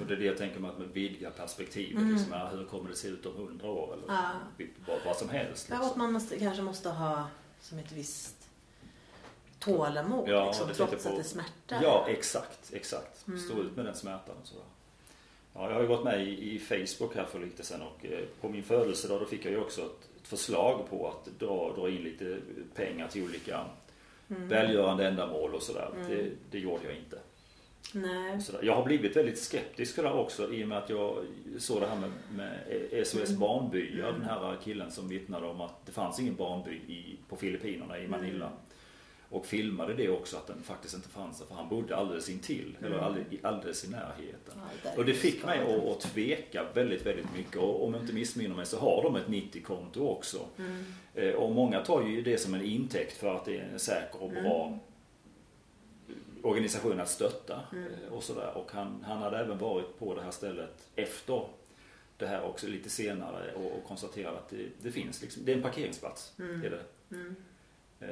och 0.00 0.06
det 0.06 0.14
är 0.14 0.18
det 0.18 0.24
jag 0.24 0.38
tänker 0.38 0.60
mig 0.60 0.70
att 0.70 0.78
man 0.78 0.92
vidgar 0.92 1.30
perspektivet. 1.30 2.02
Mm. 2.02 2.14
Liksom, 2.14 2.32
hur 2.52 2.64
kommer 2.64 2.90
det 2.90 2.96
se 2.96 3.08
ut 3.08 3.26
om 3.26 3.34
hundra 3.36 3.68
år? 3.68 3.92
Eller 3.92 4.04
ja. 4.08 4.30
vad, 4.86 4.98
vad 5.06 5.16
som 5.16 5.28
helst. 5.28 5.68
Liksom. 5.68 5.84
Ja, 5.84 5.90
att 5.90 5.96
man 5.96 6.12
måste, 6.12 6.38
kanske 6.38 6.62
måste 6.62 6.88
ha 6.88 7.26
som 7.60 7.78
ett 7.78 7.92
visst 7.92 8.48
tålamod. 9.58 10.28
Ja, 10.28 10.46
liksom, 10.46 10.68
trots 10.74 11.04
på, 11.04 11.10
att 11.10 11.16
det 11.16 11.24
smärtar. 11.24 11.80
Ja, 11.82 12.06
exakt. 12.08 12.72
exakt. 12.72 13.26
Mm. 13.26 13.40
Stå 13.40 13.62
ut 13.62 13.76
med 13.76 13.84
den 13.84 13.94
smärtan. 13.94 14.34
Och 14.42 14.46
sådär. 14.46 14.64
Ja, 15.54 15.68
jag 15.68 15.74
har 15.74 15.80
ju 15.80 15.86
varit 15.86 16.04
med 16.04 16.28
i, 16.28 16.54
i 16.54 16.58
Facebook 16.58 17.16
här 17.16 17.24
för 17.24 17.38
lite 17.38 17.62
sen 17.62 17.82
och 17.82 18.06
eh, 18.06 18.24
på 18.40 18.48
min 18.48 18.62
födelsedag 18.62 19.20
då 19.20 19.26
fick 19.26 19.44
jag 19.44 19.52
ju 19.52 19.60
också 19.60 19.80
ett, 19.80 20.08
ett 20.22 20.28
förslag 20.28 20.90
på 20.90 21.08
att 21.08 21.38
dra, 21.38 21.72
dra 21.76 21.88
in 21.88 22.02
lite 22.02 22.38
pengar 22.74 23.08
till 23.08 23.24
olika 23.24 23.64
mm. 24.28 24.48
välgörande 24.48 25.08
ändamål 25.08 25.54
och 25.54 25.62
sådär. 25.62 25.90
Mm. 25.94 26.08
Det, 26.08 26.30
det 26.50 26.58
gjorde 26.58 26.84
jag 26.84 26.96
inte. 26.96 27.18
Nej. 27.92 28.40
Jag 28.62 28.74
har 28.74 28.84
blivit 28.84 29.16
väldigt 29.16 29.38
skeptisk 29.38 29.96
det 29.96 30.10
också 30.10 30.52
i 30.52 30.64
och 30.64 30.68
med 30.68 30.78
att 30.78 30.90
jag 30.90 31.16
såg 31.58 31.80
det 31.80 31.86
här 31.86 31.96
med, 31.96 32.10
med 32.30 33.06
SOS 33.06 33.28
mm. 33.28 33.40
Barnbyar. 33.40 34.08
Mm. 34.08 34.20
Den 34.20 34.28
här 34.28 34.56
killen 34.64 34.90
som 34.90 35.08
vittnade 35.08 35.46
om 35.46 35.60
att 35.60 35.86
det 35.86 35.92
fanns 35.92 36.20
ingen 36.20 36.36
barnby 36.36 36.70
i, 36.70 37.18
på 37.28 37.36
Filippinerna 37.36 37.98
i 37.98 38.08
Manila. 38.08 38.46
Mm. 38.46 38.58
Och 39.30 39.46
filmade 39.46 39.94
det 39.94 40.08
också 40.08 40.36
att 40.36 40.46
den 40.46 40.62
faktiskt 40.62 40.94
inte 40.94 41.08
fanns 41.08 41.38
där 41.38 41.46
för 41.46 41.54
han 41.54 41.68
bodde 41.68 41.96
alldeles 41.96 42.28
intill. 42.28 42.76
Mm. 42.78 42.92
Eller 42.92 43.02
alldeles, 43.02 43.44
alldeles 43.44 43.84
i 43.84 43.90
närheten. 43.90 44.60
Ja, 44.84 44.90
och 44.96 45.04
det 45.04 45.14
fick 45.14 45.44
mig 45.44 45.58
att, 45.58 45.88
att 45.88 46.00
tveka 46.00 46.64
väldigt, 46.74 47.06
väldigt 47.06 47.36
mycket. 47.36 47.56
Och 47.56 47.84
om 47.84 47.94
jag 47.94 48.02
inte 48.02 48.14
missminner 48.14 48.56
mig 48.56 48.66
så 48.66 48.78
har 48.78 49.02
de 49.02 49.16
ett 49.16 49.26
90-konto 49.26 50.08
också. 50.08 50.38
Mm. 50.58 50.84
Eh, 51.14 51.34
och 51.34 51.52
många 51.52 51.80
tar 51.80 52.02
ju 52.02 52.22
det 52.22 52.38
som 52.38 52.54
en 52.54 52.62
intäkt 52.62 53.16
för 53.16 53.34
att 53.34 53.44
det 53.44 53.56
är 53.56 53.68
en 53.72 53.78
säker 53.78 54.22
och 54.22 54.30
bra 54.30 54.66
mm 54.66 54.78
organisation 56.48 57.00
att 57.00 57.08
stötta 57.08 57.60
mm. 57.72 57.92
Eh, 57.92 58.12
och 58.12 58.22
sådär. 58.22 58.52
Och 58.54 58.72
han, 58.72 59.04
han 59.06 59.18
hade 59.18 59.38
även 59.38 59.58
varit 59.58 59.98
på 59.98 60.14
det 60.14 60.22
här 60.22 60.30
stället 60.30 60.88
efter 60.96 61.48
det 62.16 62.26
här 62.26 62.42
också 62.42 62.66
lite 62.66 62.90
senare 62.90 63.54
och, 63.54 63.72
och 63.72 63.84
konstaterat 63.84 64.34
att 64.34 64.48
det, 64.48 64.68
det, 64.82 64.90
finns 64.90 65.22
liksom, 65.22 65.44
det 65.44 65.52
är 65.52 65.56
en 65.56 65.62
parkeringsplats. 65.62 66.32
Mm. 66.38 66.64
Är 66.64 66.70
det. 66.70 66.82
Mm. 67.16 67.36
Eh, 68.00 68.08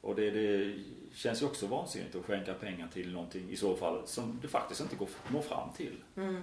och 0.00 0.14
det, 0.14 0.30
det, 0.30 0.74
känns 1.14 1.42
ju 1.42 1.46
också 1.46 1.66
vansinnigt 1.66 2.14
att 2.14 2.24
skänka 2.24 2.54
pengar 2.54 2.88
till 2.92 3.12
någonting 3.12 3.50
i 3.50 3.56
så 3.56 3.76
fall 3.76 4.02
som 4.06 4.38
det 4.42 4.48
faktiskt 4.48 4.80
inte 4.80 4.96
går 4.96 5.08
når 5.28 5.42
fram 5.42 5.68
till. 5.76 5.96
Mm. 6.16 6.42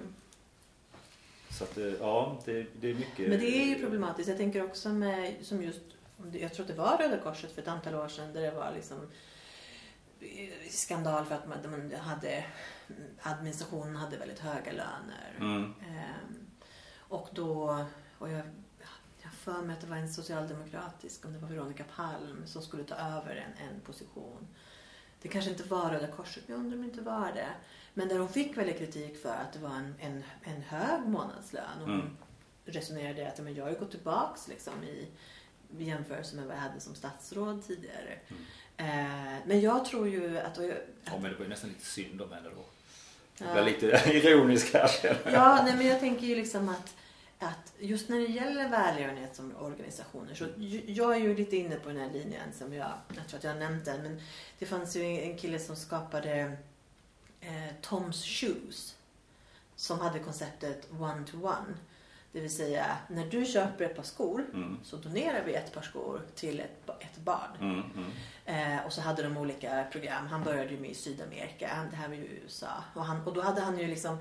Så 1.50 1.64
att 1.64 1.78
eh, 1.78 1.94
ja, 2.00 2.42
det, 2.46 2.66
det, 2.82 2.90
är 2.90 2.94
mycket. 2.94 3.30
Men 3.30 3.40
det 3.40 3.62
är 3.62 3.66
ju 3.66 3.80
problematiskt. 3.80 4.30
Jag 4.30 4.38
tänker 4.38 4.64
också 4.64 4.90
med, 4.90 5.36
som 5.42 5.64
just, 5.64 5.82
jag 6.32 6.54
tror 6.54 6.64
att 6.64 6.72
det 6.72 6.78
var 6.78 6.98
Röda 6.98 7.18
Korset 7.18 7.52
för 7.52 7.62
ett 7.62 7.68
antal 7.68 7.96
år 7.96 8.08
sedan 8.08 8.34
där 8.34 8.42
det 8.42 8.52
var 8.52 8.72
liksom 8.76 8.98
skandal 10.70 11.26
för 11.26 11.36
att 11.36 11.48
man, 11.48 11.92
hade, 12.00 12.46
administrationen 13.22 13.96
hade 13.96 14.18
väldigt 14.18 14.40
höga 14.40 14.72
löner. 14.72 15.36
Mm. 15.40 15.64
Ehm, 15.64 16.48
och 16.98 17.30
då, 17.34 17.86
och 18.18 18.30
jag, 18.30 18.42
jag 19.22 19.34
för 19.34 19.62
mig 19.62 19.74
att 19.76 19.82
det 19.82 19.88
var 19.88 19.98
en 19.98 20.14
socialdemokratisk, 20.14 21.26
om 21.26 21.34
det 21.34 21.40
var 21.40 21.50
Veronica 21.50 21.84
Palm, 21.96 22.48
som 22.48 22.62
skulle 22.62 22.84
ta 22.84 22.96
över 22.96 23.36
en, 23.36 23.68
en 23.68 23.80
position. 23.82 24.48
det 25.22 25.28
kanske 25.28 25.52
inte 25.52 25.64
var 25.64 25.90
Röda 25.90 26.08
Korset, 26.08 26.44
men 26.48 26.56
jag 26.58 26.64
undrar 26.66 26.78
om 26.78 26.84
det 26.84 26.90
inte 26.90 27.02
var 27.02 27.32
det. 27.32 27.50
Men 27.94 28.08
där 28.08 28.20
hon 28.20 28.30
fick 28.30 28.58
väldigt 28.58 28.78
kritik 28.78 29.22
för 29.22 29.30
att 29.36 29.54
det 29.54 29.60
var 29.60 29.76
en, 29.76 29.96
en, 30.00 30.24
en 30.44 30.62
hög 30.62 31.02
månadslön. 31.08 31.82
Och 31.82 31.88
hon 31.88 32.00
Mm. 32.00 32.18
resonerade 32.66 33.28
att 33.28 33.40
men 33.40 33.56
jag 33.56 33.64
har 33.66 33.72
ju 33.72 33.80
gått 33.80 33.92
tillbaks 33.92 34.48
liksom 34.48 34.84
i, 34.84 35.08
i 35.78 35.84
jämförelse 35.84 36.36
med 36.36 36.46
vad 36.46 36.56
jag 36.56 36.62
hade 36.62 36.80
som 36.80 36.96
statsråd 36.96 37.64
tidigare. 37.68 38.20
Mm. 38.28 38.44
Eh, 38.80 39.36
men 39.46 39.62
jag 39.62 39.86
tror 39.86 40.08
ju 40.08 40.40
att... 40.40 40.58
Jag, 40.58 40.78
Ja, 41.06 41.20
men 41.20 41.32
det 41.32 41.38
var 41.38 41.44
ju 41.44 41.50
nästan 41.50 41.70
lite 41.70 41.86
synd 41.86 42.22
om 42.22 42.32
henne 42.32 42.50
då. 42.56 42.66
Ja. 43.38 43.46
Jag 43.46 43.64
blir 43.64 43.74
lite 43.74 44.12
ironisk 44.28 44.74
här. 44.74 44.90
Ja, 45.26 45.62
nej, 45.66 45.76
men 45.76 45.88
jag 45.88 46.00
tänker 46.00 46.28
ju 46.28 46.36
liksom 46.36 46.70
att, 46.70 46.96
att 47.40 47.74
just 47.80 48.10
när 48.10 48.18
det 48.20 48.26
gäller 48.26 48.70
välgörenhetsorganisationer 48.70 50.36
så 50.36 50.48
jag 50.86 51.16
är 51.16 51.20
ju 51.20 51.36
lite 51.36 51.56
inne 51.56 51.76
på 51.76 51.90
den 51.90 51.98
här 51.98 52.10
linjen 52.12 52.54
som 52.58 52.74
jag, 52.74 52.92
jag 53.16 53.28
tror 53.28 53.38
att 53.38 53.44
jag 53.44 53.52
har 53.52 53.60
nämnt 53.60 53.86
den, 53.86 54.04
men 54.04 54.22
det 54.60 54.66
fanns 54.66 54.96
ju 54.96 55.02
en 55.04 55.38
kille 55.38 55.60
som 55.60 55.76
skapade 55.76 56.58
eh, 57.42 57.74
Tom's 57.82 58.26
Shoes 58.26 58.96
som 59.76 60.00
hade 60.00 60.20
konceptet 60.20 60.88
one 61.00 61.26
to 61.32 61.38
one. 61.48 61.74
Det 62.32 62.40
vill 62.42 62.56
säga 62.56 62.98
när 63.08 63.26
du 63.26 63.46
köper 63.46 63.86
ett 63.86 63.96
par 63.96 64.04
skor 64.04 64.46
Mm. 64.54 64.80
så 64.84 64.96
donerar 64.98 65.44
vi 65.46 65.54
ett 65.54 65.74
par 65.74 65.82
skor 65.82 66.22
till 66.36 66.60
ett, 66.60 66.90
ett 67.00 67.18
barn. 67.18 67.58
Mm, 67.62 67.84
mm. 67.96 68.78
Eh, 68.80 68.86
och 68.86 68.94
så 68.94 69.02
hade 69.02 69.24
de 69.24 69.38
olika 69.38 69.86
program. 69.92 70.28
Han 70.28 70.44
började 70.44 70.70
ju 70.72 70.80
med 70.80 70.90
i 70.90 70.96
Sydamerika. 70.96 71.88
Det 71.92 71.96
här 71.96 72.08
var 72.08 72.16
ju 72.16 72.24
USA. 72.44 72.84
Och, 72.94 73.06
han, 73.06 73.28
och 73.28 73.34
då 73.34 73.42
hade 73.42 73.62
han 73.62 73.80
ju 73.80 73.88
liksom 73.88 74.18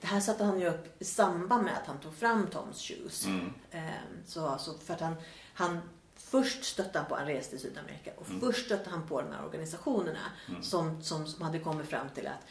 det 0.00 0.06
här 0.06 0.20
satte 0.20 0.44
han 0.44 0.60
ju 0.60 0.68
upp 0.68 1.02
i 1.02 1.04
samband 1.04 1.62
med 1.64 1.72
att 1.72 1.86
han 1.86 1.98
tog 1.98 2.14
fram 2.14 2.46
Tom's 2.46 2.88
Shoes. 2.88 3.26
Mm. 3.26 3.52
Eh, 3.70 3.82
så, 4.26 4.58
så 4.58 4.78
för 4.78 4.94
att 4.94 5.00
han, 5.00 5.14
han 5.54 5.80
Först 6.16 6.64
stötte 6.64 6.98
han 6.98 7.08
på, 7.08 7.14
han 7.16 7.26
reste 7.26 7.56
i 7.56 7.58
Sydamerika 7.58 8.10
och 8.16 8.28
Mm. 8.28 8.40
först 8.40 8.66
stötte 8.66 8.90
han 8.90 9.08
på 9.08 9.22
de 9.22 9.32
här 9.32 9.44
organisationerna 9.44 10.18
som, 10.62 11.02
som, 11.02 11.26
som 11.26 11.42
hade 11.42 11.58
kommit 11.58 11.86
fram 11.88 12.08
till 12.14 12.26
att, 12.26 12.46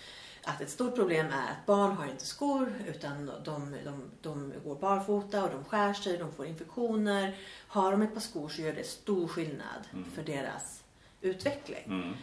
att 0.45 0.61
ett 0.61 0.69
stort 0.69 0.95
problem 0.95 1.25
är 1.25 1.51
att 1.51 1.65
barn 1.65 1.91
har 1.91 2.05
inte 2.05 2.25
skor 2.25 2.73
utan 2.87 3.31
de, 3.43 3.75
de, 3.83 4.11
de 4.21 4.53
går 4.63 4.75
barfota 4.75 5.43
och 5.43 5.49
de 5.49 5.65
skär 5.65 5.93
sig, 5.93 6.17
de 6.17 6.31
får 6.31 6.45
infektioner. 6.45 7.35
Har 7.67 7.91
de 7.91 8.01
ett 8.01 8.13
par 8.13 8.21
skor 8.21 8.49
så 8.49 8.61
gör 8.61 8.73
det 8.73 8.87
stor 8.87 9.27
skillnad 9.27 9.87
för 10.15 10.23
deras 10.23 10.83
utveckling. 11.21 11.83
Mm. 11.85 12.13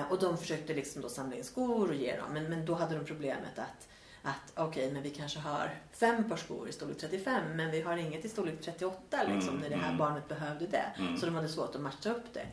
Eh, 0.00 0.12
och 0.12 0.18
de 0.18 0.38
försökte 0.38 0.74
liksom 0.74 1.02
då 1.02 1.08
samla 1.08 1.36
in 1.36 1.44
skor 1.44 1.88
och 1.88 1.94
ge 1.94 2.16
dem. 2.16 2.32
Men, 2.32 2.44
men 2.44 2.66
då 2.66 2.74
hade 2.74 2.94
de 2.94 3.04
problemet 3.04 3.58
att, 3.58 3.88
att 4.22 4.52
okej, 4.54 4.92
men 4.92 5.02
vi 5.02 5.10
kanske 5.10 5.38
har 5.38 5.74
fem 5.92 6.28
par 6.28 6.36
skor 6.36 6.68
i 6.68 6.72
storlek 6.72 6.98
35 6.98 7.56
men 7.56 7.70
vi 7.70 7.80
har 7.80 7.96
inget 7.96 8.24
i 8.24 8.28
storlek 8.28 8.60
38 8.60 9.22
liksom, 9.28 9.48
Mm, 9.48 9.60
när 9.60 9.68
det 9.70 9.76
här 9.76 9.86
mm. 9.86 9.98
barnet 9.98 10.28
behövde 10.28 10.66
det. 10.66 10.92
Mm. 10.98 11.16
Så 11.16 11.26
de 11.26 11.34
hade 11.34 11.48
svårt 11.48 11.74
att 11.74 11.80
matcha 11.80 12.10
upp 12.10 12.34
det. 12.34 12.46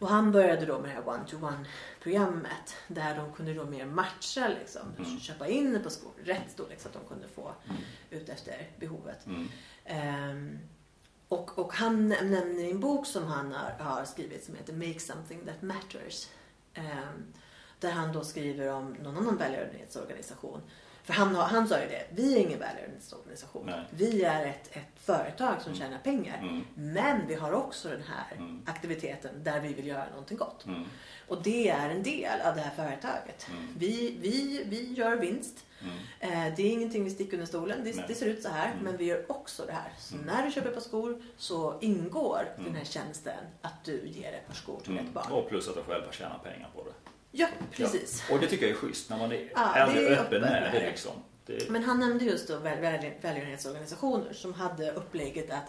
Mm. 0.00 0.08
Och 0.08 0.08
han 0.08 0.32
började 0.32 0.66
då 0.66 0.78
med 0.78 0.90
det 0.90 0.94
här 0.94 1.08
one-to-one 1.08 1.64
programmet 2.00 2.76
där 2.88 3.16
de 3.16 3.32
kunde 3.32 3.54
då 3.54 3.64
mer 3.64 3.86
matcha 3.86 4.48
liksom. 4.48 4.82
Mm. 4.98 5.20
Köpa 5.20 5.48
in 5.48 5.82
par 5.82 5.90
skor 5.90 6.12
rätt 6.24 6.50
storlek 6.50 6.80
så 6.80 6.88
att 6.88 6.94
de 6.94 7.04
kunde 7.08 7.28
få 7.28 7.52
ut 8.10 8.28
efter 8.28 8.70
behovet. 8.78 9.26
Mm. 9.26 9.48
Ehm, 9.84 10.58
och, 11.28 11.58
och 11.58 11.74
han 11.74 12.12
näm- 12.12 12.24
nämner 12.24 12.62
i 12.64 12.70
en 12.70 12.80
bok 12.80 13.06
som 13.06 13.24
han 13.26 13.52
har, 13.52 13.84
har 13.84 14.04
skrivit 14.04 14.44
som 14.44 14.54
heter 14.54 14.72
Make 14.72 15.00
something 15.00 15.44
that 15.46 15.62
matters. 15.62 16.28
Ehm, 16.74 17.32
där 17.80 17.90
han 17.90 18.12
då 18.12 18.24
skriver 18.24 18.72
om 18.72 18.92
någon 18.92 19.16
annan 19.16 19.36
välgörenhetsorganisation. 19.36 20.60
För 21.08 21.14
han, 21.14 21.34
har, 21.34 21.44
han 21.44 21.68
sa 21.68 21.80
ju 21.80 21.88
det, 21.88 22.06
vi 22.10 22.34
är 22.34 22.38
ingen 22.38 22.58
välgörenhetsorganisation. 22.58 23.66
Nej. 23.66 23.84
Vi 23.90 24.22
är 24.24 24.46
ett, 24.46 24.76
ett 24.76 25.00
företag 25.04 25.62
som 25.62 25.74
tjänar 25.74 25.98
pengar. 25.98 26.38
Mm. 26.38 26.64
Men 26.74 27.26
vi 27.26 27.34
har 27.34 27.52
också 27.52 27.88
den 27.88 28.02
här 28.02 28.36
Mm. 28.36 28.62
aktiviteten 28.66 29.44
där 29.44 29.60
vi 29.60 29.74
vill 29.74 29.86
göra 29.86 30.10
någonting 30.10 30.36
gott. 30.36 30.64
Mm. 30.66 30.84
Och 31.28 31.42
det 31.42 31.68
är 31.68 31.90
en 31.90 32.02
del 32.02 32.40
av 32.40 32.54
det 32.54 32.60
här 32.60 32.74
företaget. 32.76 33.46
Mm. 33.50 33.68
Vi, 33.78 34.16
vi, 34.20 34.62
vi 34.68 34.92
gör 34.92 35.16
vinst. 35.16 35.64
Mm. 35.82 35.94
Eh, 36.48 36.54
det 36.56 36.62
är 36.62 36.70
ingenting 36.72 37.04
vi 37.04 37.10
sticker 37.10 37.32
under 37.32 37.46
stolen. 37.46 37.84
Det, 37.84 38.04
det 38.08 38.14
ser 38.14 38.26
ut 38.26 38.42
så 38.42 38.48
här. 38.48 38.70
Mm. 38.72 38.84
Men 38.84 38.96
vi 38.96 39.04
gör 39.04 39.32
också 39.32 39.62
det 39.66 39.72
här. 39.72 39.92
Så 39.98 40.14
Mm. 40.14 40.26
när 40.26 40.46
du 40.46 40.52
köper 40.52 40.68
ett 40.68 40.74
par 40.74 40.80
skor 40.82 41.22
så 41.36 41.78
ingår 41.80 42.48
Mm. 42.54 42.64
den 42.64 42.74
här 42.76 42.84
tjänsten 42.84 43.44
att 43.62 43.84
du 43.84 44.08
ger 44.08 44.32
ett 44.32 44.46
par 44.46 44.54
skor 44.54 44.80
till 44.82 44.92
Mm. 44.92 45.06
ett 45.06 45.12
barn. 45.12 45.32
Och 45.32 45.48
plus 45.48 45.68
att 45.68 45.74
de 45.74 45.82
själva 45.84 46.12
tjänar 46.12 46.38
pengar 46.38 46.70
på 46.74 46.84
det. 46.84 46.90
Ja, 47.30 47.46
precis. 47.72 48.24
Ja. 48.28 48.34
Och 48.34 48.40
det 48.40 48.46
tycker 48.46 48.66
jag 48.66 48.72
är 48.76 48.78
schysst 48.80 49.10
när 49.10 49.18
man 49.18 49.32
är 49.32 49.50
Ja, 49.54 49.74
ärlig 49.74 49.96
det 50.02 50.06
och 50.06 50.12
är 50.12 50.18
öppen 50.18 50.40
med 50.40 50.70
det 50.72 50.90
liksom. 50.90 51.12
Det, 51.46 51.70
Men 51.70 51.84
han 51.84 52.00
nämnde 52.00 52.24
just 52.24 52.48
då 52.48 52.58
väl, 52.58 52.80
väl, 52.80 53.10
välgörenhetsorganisationer 53.20 54.32
som 54.32 54.54
hade 54.54 54.92
upplägget 54.92 55.50
att 55.50 55.64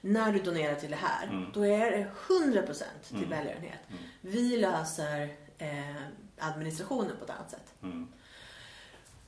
när 0.00 0.32
du 0.32 0.38
donerar 0.38 0.74
till 0.74 0.90
det 0.90 0.96
här, 0.96 1.26
Mm. 1.26 1.50
då 1.54 1.66
är 1.66 1.90
det 1.90 2.06
100% 2.28 2.84
till 3.08 3.16
Mm. 3.16 3.30
välgörenhet. 3.30 3.78
Mm. 3.88 4.02
Vi 4.20 4.56
löser 4.56 5.22
eh, 5.58 5.96
administrationen 6.38 7.16
på 7.18 7.24
ett 7.24 7.30
annat 7.30 7.50
sätt. 7.50 7.74
mm. 7.82 8.08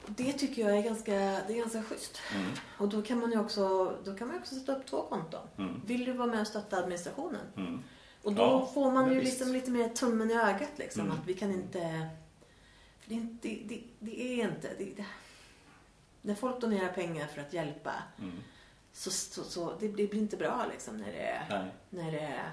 Det 0.06 0.32
tycker 0.32 0.62
jag 0.68 0.78
är 0.78 0.82
ganska, 0.82 1.12
det 1.12 1.52
är 1.52 1.56
ganska 1.58 1.82
schysst. 1.82 2.18
Mm. 2.34 2.50
Och 2.78 2.88
då 2.88 3.02
kan 3.02 3.18
man 3.20 3.32
ju 3.32 3.40
också, 3.40 3.92
då 4.04 4.14
kan 4.14 4.28
man 4.28 4.38
också 4.38 4.54
sätta 4.54 4.76
upp 4.76 4.86
två 4.86 5.02
konton. 5.02 5.48
Mm. 5.58 5.82
Vill 5.86 6.04
du 6.04 6.12
vara 6.12 6.28
med 6.28 6.40
och 6.40 6.46
stötta 6.46 6.76
administrationen? 6.76 7.82
Mm. 8.24 8.26
Och 8.26 8.34
då 8.34 8.42
Ja, 8.42 8.70
får 8.74 8.90
man 8.92 9.12
ju 9.12 9.20
visst. 9.20 9.32
liksom 9.32 9.52
lite 9.52 9.70
mer 9.70 9.88
tummen 9.88 10.30
i 10.30 10.34
ögat 10.34 10.70
liksom. 10.76 11.00
Mm. 11.06 11.12
Att 11.12 11.26
vi 11.26 11.34
kan 11.34 11.50
inte... 11.52 12.08
Det, 13.06 13.14
är 13.14 13.18
inte 13.18 13.48
det, 13.48 13.62
det, 13.68 13.82
det 13.98 14.40
är 14.40 14.48
inte... 14.48 14.74
Det, 14.78 15.04
när 16.22 16.34
folk 16.34 16.60
donerar 16.60 16.88
pengar 16.92 17.26
för 17.26 17.40
att 17.40 17.52
hjälpa 17.52 17.92
Mm. 18.18 18.36
så, 18.92 19.10
så, 19.10 19.44
så 19.44 19.72
det, 19.80 19.88
blir 19.88 20.14
inte 20.14 20.36
bra 20.36 20.66
liksom 20.72 20.96
när 20.96 21.12
det 21.12 21.22
är... 21.22 21.70
När 21.90 22.12
det, 22.12 22.20
är 22.20 22.52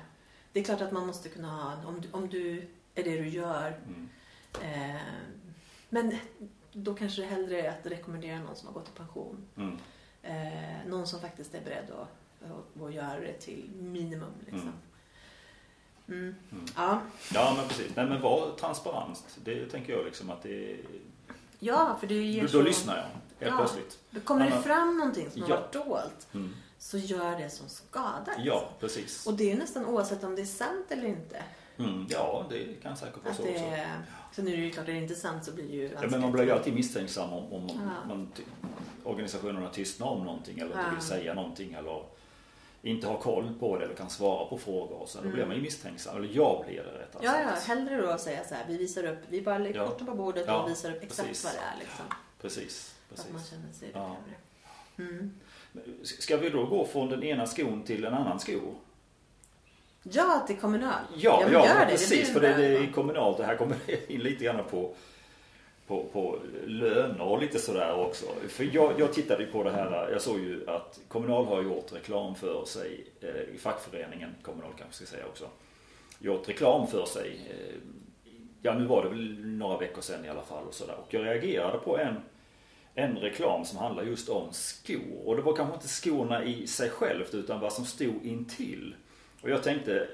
det 0.54 0.60
är 0.60 0.64
klart 0.64 0.82
att 0.82 0.92
man 0.92 1.08
måste 1.08 1.30
kunna 1.30 1.48
ha... 1.64 1.88
Om, 1.88 2.02
du- 2.02 2.10
om 2.12 2.30
du 2.30 2.60
är 2.96 3.04
det 3.04 3.18
du 3.18 3.28
gör. 3.30 3.80
Mm. 3.88 4.10
Eh, 4.62 5.02
men 5.90 6.18
då 6.74 6.94
kanske 6.96 7.22
det 7.22 7.28
hellre 7.28 7.62
är 7.62 7.70
att 7.70 7.86
rekommendera 7.86 8.40
någon 8.40 8.56
som 8.56 8.68
har 8.68 8.74
gått 8.74 8.88
i 8.90 8.92
pension. 8.98 9.46
Mm. 9.58 9.78
Eh, 10.24 10.88
någon 10.88 11.08
som 11.08 11.20
faktiskt 11.22 11.56
är 11.56 11.62
beredd 11.62 11.92
att, 11.92 12.52
att, 12.52 12.82
att 12.82 12.94
göra 12.94 13.20
det 13.20 13.34
till 13.34 13.70
minimum. 13.76 14.34
Liksom. 14.46 14.74
Mm. 16.10 16.36
Ja. 16.76 17.02
Ja 17.34 17.54
men 17.58 17.68
precis. 17.68 17.96
Nej 17.96 18.06
men 18.06 18.22
var 18.22 18.52
transparent. 18.60 19.24
Det 19.44 19.66
tänker 19.66 19.94
jag 19.94 20.06
liksom 20.06 20.30
att 20.30 20.44
det 20.44 20.78
ja, 21.60 21.98
för 22.00 22.08
det 22.08 22.14
ger 22.24 22.48
Då, 22.48 22.58
då 22.58 22.62
lyssnar 22.62 22.96
jag 22.96 23.04
helt 23.04 23.14
Ja. 23.40 23.58
plötsligt. 23.58 24.26
Kommer 24.26 24.46
det 24.52 24.62
fram 24.62 24.98
någonting 24.98 25.32
som 25.32 25.42
har 25.42 25.50
Ja. 25.50 25.56
varit 25.56 25.72
dolt 25.74 26.28
Mm. 26.34 26.56
så 26.78 26.98
gör 26.98 27.40
det 27.40 27.50
som 27.50 27.70
skadar. 27.70 28.34
Ja, 28.44 28.70
precis. 28.80 29.28
Och 29.28 29.34
det 29.34 29.52
är 29.52 29.58
nästan 29.58 29.86
oavsett 29.86 30.24
om 30.24 30.36
det 30.36 30.42
är 30.42 30.46
sant 30.46 30.86
eller 30.90 31.06
inte. 31.08 31.44
Mm. 31.78 32.06
Ja, 32.10 32.46
det 32.50 32.82
kan 32.84 32.98
säkert 32.98 33.24
vara 33.24 33.32
Att 33.32 33.38
så 33.38 33.44
det 33.44 33.50
också. 33.56 33.66
Sen 34.36 34.48
är 34.48 34.52
det 34.52 34.58
ju 34.58 34.72
klart, 34.72 34.88
är 34.88 34.94
det 34.94 35.00
inte 35.00 35.16
sant 35.16 35.46
så 35.46 35.52
blir 35.52 35.68
det 35.68 35.74
ju 35.76 35.92
Ja, 36.02 36.08
men 36.10 36.22
man 36.22 36.32
blir 36.32 36.44
ju 36.44 36.52
alltid 36.52 36.74
misstänksam 36.74 37.34
om, 37.34 37.54
om 37.54 37.68
Ja. 37.70 38.08
man, 38.08 38.32
organisationerna 39.04 39.70
tystnar 39.70 40.08
om 40.08 40.24
någonting 40.26 40.60
eller 40.60 40.80
inte 40.80 40.92
vill 40.96 41.02
säga 41.06 41.34
någonting 41.34 41.74
eller 41.74 42.04
inte 42.82 43.08
har 43.08 43.18
koll 43.18 43.54
på 43.60 43.78
det 43.78 43.86
eller 43.86 43.96
kan 43.96 44.10
svara 44.10 44.46
på 44.46 44.58
frågor. 44.58 45.06
Så 45.08 45.18
då 45.18 45.22
Mm. 45.24 45.34
blir 45.36 45.46
man 45.46 45.56
ju 45.56 45.62
misstänksam. 45.62 46.18
Eller 46.18 46.30
jag 46.36 46.66
blir 46.68 46.76
det 46.78 47.00
rättare 47.00 47.26
Ja, 47.26 47.42
ja, 47.42 47.50
sagt. 47.56 47.68
hellre 47.68 48.02
då 48.02 48.08
att 48.10 48.22
säga 48.22 48.40
så 48.50 48.56
här, 48.56 48.66
vi 48.68 48.78
visar 48.78 49.04
upp, 49.04 49.20
vi 49.30 49.42
bara 49.42 49.58
lägger 49.58 49.80
Ja. 49.80 49.88
korten 49.88 50.06
på 50.08 50.14
bordet 50.14 50.44
Ja, 50.48 50.64
och 50.64 50.70
visar 50.70 50.92
upp 50.96 51.04
exakt 51.04 51.28
precis. 51.30 51.44
vad 51.46 51.54
det 51.54 51.60
är 51.60 51.80
liksom. 51.80 52.06
Precis. 52.42 52.96
Så 53.16 53.22
att 53.22 53.30
man 53.32 53.42
precis. 53.42 53.52
känner 53.52 53.74
sig 53.74 53.90
Ja. 53.94 54.16
Mm. 54.98 55.32
Ska 56.04 56.38
vi 56.38 56.50
då 56.50 56.66
gå 56.66 56.86
från 56.86 57.10
den 57.10 57.24
ena 57.24 57.46
skon 57.46 57.84
till 57.84 58.06
en 58.06 58.14
annan 58.14 58.40
sko? 58.40 58.60
Ja, 60.04 60.44
till 60.48 60.58
kommunal. 60.58 60.94
Ja, 61.18 61.40
men 61.44 61.54
ja, 61.54 61.66
gör 61.68 61.80
det. 61.86 61.92
precis. 61.92 62.34
för 62.34 62.40
det, 62.40 62.48
bra. 62.50 62.58
det 62.58 62.66
är 62.78 62.92
kommunalt. 62.92 63.38
Det 63.38 63.46
här 63.46 63.56
kommer 63.56 63.78
in 64.12 64.20
lite 64.20 64.44
grann 64.44 64.64
på, 64.72 64.94
på, 65.90 66.06
på 66.14 66.40
löner 66.66 67.22
och 67.22 67.42
lite 67.42 67.60
sådär 67.60 67.94
också. 67.94 68.26
För 68.48 68.70
jag, 68.74 69.00
jag 69.00 69.14
tittade 69.14 69.44
ju 69.44 69.52
på 69.52 69.64
det 69.64 69.72
här. 69.72 70.10
Jag 70.12 70.22
såg 70.22 70.40
ju 70.40 70.70
att 70.70 71.00
Kommunal 71.08 71.46
har 71.46 71.64
gjort 71.64 71.94
reklam 71.94 72.36
för 72.36 72.66
sig 72.66 73.08
eh, 73.22 73.56
i 73.56 73.58
fackföreningen. 73.58 74.36
Kommunal 74.42 74.72
kanske 74.78 74.96
ska 74.96 75.16
säga 75.16 75.26
också. 75.26 75.46
Gjort 76.20 76.50
reklam 76.50 76.88
för 76.88 77.06
sig. 77.06 77.40
Eh, 77.50 77.76
ja, 78.62 78.74
nu 78.74 78.86
var 78.86 79.04
det 79.04 79.10
väl 79.10 79.46
några 79.46 79.78
veckor 79.78 80.02
sedan 80.02 80.26
i 80.26 80.30
alla 80.30 80.42
fall 80.42 80.64
och 80.68 80.74
sådär. 80.74 80.96
Och 81.08 81.14
jag 81.14 81.26
reagerade 81.26 81.78
på 81.78 81.98
en 81.98 82.16
en 82.94 83.18
reklam 83.18 83.66
som 83.66 83.78
handlar 83.78 84.04
just 84.04 84.30
om 84.30 84.54
skor. 84.54 85.26
Och 85.26 85.36
det 85.36 85.42
var 85.42 85.56
kanske 85.56 85.76
inte 85.76 85.88
skorna 85.88 86.44
i 86.44 86.68
sig 86.68 86.90
självt 86.90 87.34
utan 87.34 87.60
vad 87.60 87.74
som 87.74 87.86
stod 87.86 88.26
intill. 88.26 88.96
Och 89.42 89.50
jag 89.50 89.64
tänkte, 89.64 90.08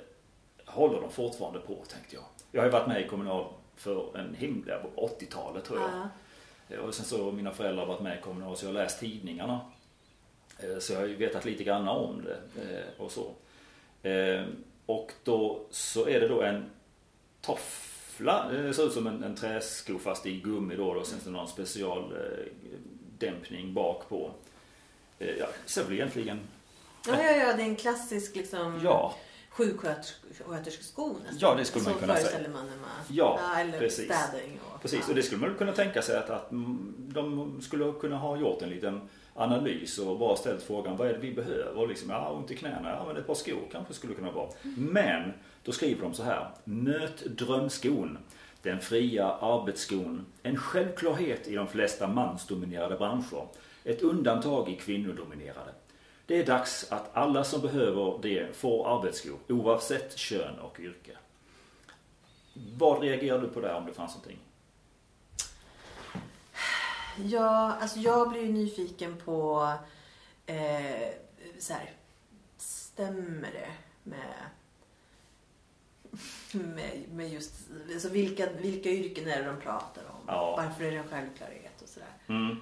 håller 0.65 1.01
de 1.01 1.11
fortfarande 1.11 1.59
på 1.59 1.75
tänkte 1.75 2.15
jag. 2.15 2.23
Jag 2.51 2.61
har 2.61 2.65
ju 2.65 2.71
varit 2.71 2.87
med 2.87 3.01
i 3.01 3.07
Kommunal 3.07 3.45
för 3.77 4.17
en 4.17 4.35
himla, 4.35 4.79
på 4.79 5.09
80-talet 5.19 5.63
tror 5.65 5.79
jag. 5.79 5.89
Ja. 6.67 6.79
Och 6.81 6.93
sen 6.95 7.05
så 7.05 7.23
har 7.25 7.31
mina 7.31 7.51
föräldrar 7.51 7.85
varit 7.85 8.01
med 8.01 8.19
i 8.19 8.21
Kommunal 8.21 8.57
så 8.57 8.65
jag 8.65 8.69
har 8.69 8.73
läst 8.73 8.99
tidningarna. 8.99 9.59
Eh, 10.59 10.77
Så 10.79 10.93
jag 10.93 10.99
har 10.99 11.07
ju 11.07 11.15
vetat 11.15 11.45
lite 11.45 11.63
grann 11.63 11.87
om 11.87 12.21
det 12.25 12.37
eh, 12.61 13.01
och 13.01 13.11
så. 13.11 13.31
Eh, 14.09 14.43
Och 14.85 15.11
då 15.23 15.61
så 15.71 16.07
är 16.07 16.19
det 16.19 16.27
då 16.27 16.41
en 16.41 16.65
toffla. 17.41 18.47
Det 18.51 18.73
ser 18.73 18.85
ut 18.87 18.93
som 18.93 19.07
en, 19.07 19.23
en 19.23 19.35
träsko 19.35 19.99
fast 19.99 20.25
i 20.25 20.39
gummi 20.39 20.75
då. 20.75 20.87
Och 20.89 21.07
sen 21.07 21.19
så 21.19 21.29
någon 21.29 21.47
specialdämpning 21.47 23.73
bak 23.73 24.09
på. 24.09 24.31
Ja, 25.17 25.47
ser 25.65 25.83
väl 25.83 25.93
egentligen 25.93 26.39
Ja, 27.07 27.13
ja, 27.23 27.31
ja, 27.31 27.53
det 27.55 27.61
är 27.61 27.65
en 27.67 27.75
klassisk 27.75 28.35
liksom 28.35 28.81
Ja, 28.83 29.15
sjuksköterskeskon. 29.55 31.21
Ja, 31.39 31.55
det 31.55 31.65
skulle 31.65 31.83
man 31.83 31.93
så 31.93 31.99
kunna 31.99 32.13
säga. 32.13 32.25
föreställer 32.25 32.49
man 32.49 32.65
när 32.65 32.77
man... 32.77 32.89
Ja, 33.09 33.39
eller 33.57 33.79
precis. 33.79 34.05
städning 34.05 34.59
och... 34.63 34.81
Precis, 34.81 34.99
ja. 35.01 35.09
och 35.09 35.15
det 35.15 35.23
skulle 35.23 35.41
man 35.41 35.55
kunna 35.55 35.71
tänka 35.71 36.01
sig 36.01 36.17
att, 36.17 36.29
att 36.29 36.51
mm, 36.51 36.95
de 36.97 37.61
skulle 37.61 37.91
kunna 37.91 38.17
ha 38.17 38.37
gjort 38.37 38.61
en 38.61 38.69
liten 38.69 39.01
analys 39.33 39.97
och 39.97 40.19
bara 40.19 40.35
ställt 40.35 40.63
frågan 40.63 40.97
vad 40.97 41.07
är 41.07 41.13
det 41.13 41.19
vi 41.19 41.33
behöver? 41.33 41.77
Och 41.77 41.87
liksom, 41.87 42.09
ja, 42.09 42.29
ont 42.29 42.51
i 42.51 42.55
knäna, 42.55 42.89
ja 42.89 43.05
men 43.07 43.17
ett 43.17 43.27
par 43.27 43.35
skor 43.35 43.67
kanske 43.71 43.93
skulle 43.93 44.13
kunna 44.13 44.31
vara. 44.31 44.49
Men 44.77 45.33
då 45.63 45.71
skriver 45.71 46.01
de 46.01 46.13
så 46.13 46.23
här. 46.23 46.51
Möt 46.63 47.25
drömskon. 47.25 48.17
Den 48.61 48.79
fria 48.79 49.25
arbetsskon. 49.25 50.25
En 50.43 50.57
självklarhet 50.57 51.47
i 51.47 51.55
de 51.55 51.67
flesta 51.67 52.07
mansdominerade 52.07 52.95
branscher. 52.95 53.47
Ett 53.83 54.01
undantag 54.01 54.69
i 54.69 54.75
kvinnodominerade. 54.75 55.71
Det 56.27 56.39
är 56.39 56.45
dags 56.45 56.91
att 56.91 57.15
alla 57.17 57.43
som 57.43 57.61
behöver 57.61 58.19
det 58.21 58.55
får 58.55 58.97
arbetsskor 58.97 59.39
oavsett 59.49 60.17
kön 60.17 60.59
och 60.59 60.79
yrke. 60.79 61.17
Vad 62.77 63.01
reagerar 63.01 63.41
du 63.41 63.47
på 63.47 63.61
där 63.61 63.75
om 63.75 63.85
det 63.85 63.93
fanns 63.93 64.15
någonting? 64.15 64.39
Ja, 67.17 67.77
alltså 67.81 67.99
jag 67.99 68.29
blir 68.29 68.41
ju 68.41 68.51
nyfiken 68.51 69.17
på 69.25 69.71
eh, 70.45 71.09
så 71.59 71.73
här, 71.73 71.91
stämmer 72.57 73.51
det 73.51 73.71
med, 74.03 74.35
med, 76.51 77.03
med 77.11 77.29
just, 77.29 77.53
alltså 77.93 78.09
vilka, 78.09 78.49
vilka 78.51 78.89
yrken 78.89 79.27
är 79.27 79.43
det 79.43 79.47
de 79.47 79.61
pratar 79.61 80.03
om? 80.03 80.23
Ja. 80.27 80.55
Varför 80.57 80.83
är 80.83 80.91
det 80.91 80.97
en 80.97 81.07
självklarhet 81.07 81.81
och 81.81 81.89
sådär? 81.89 82.09
Mm. 82.27 82.57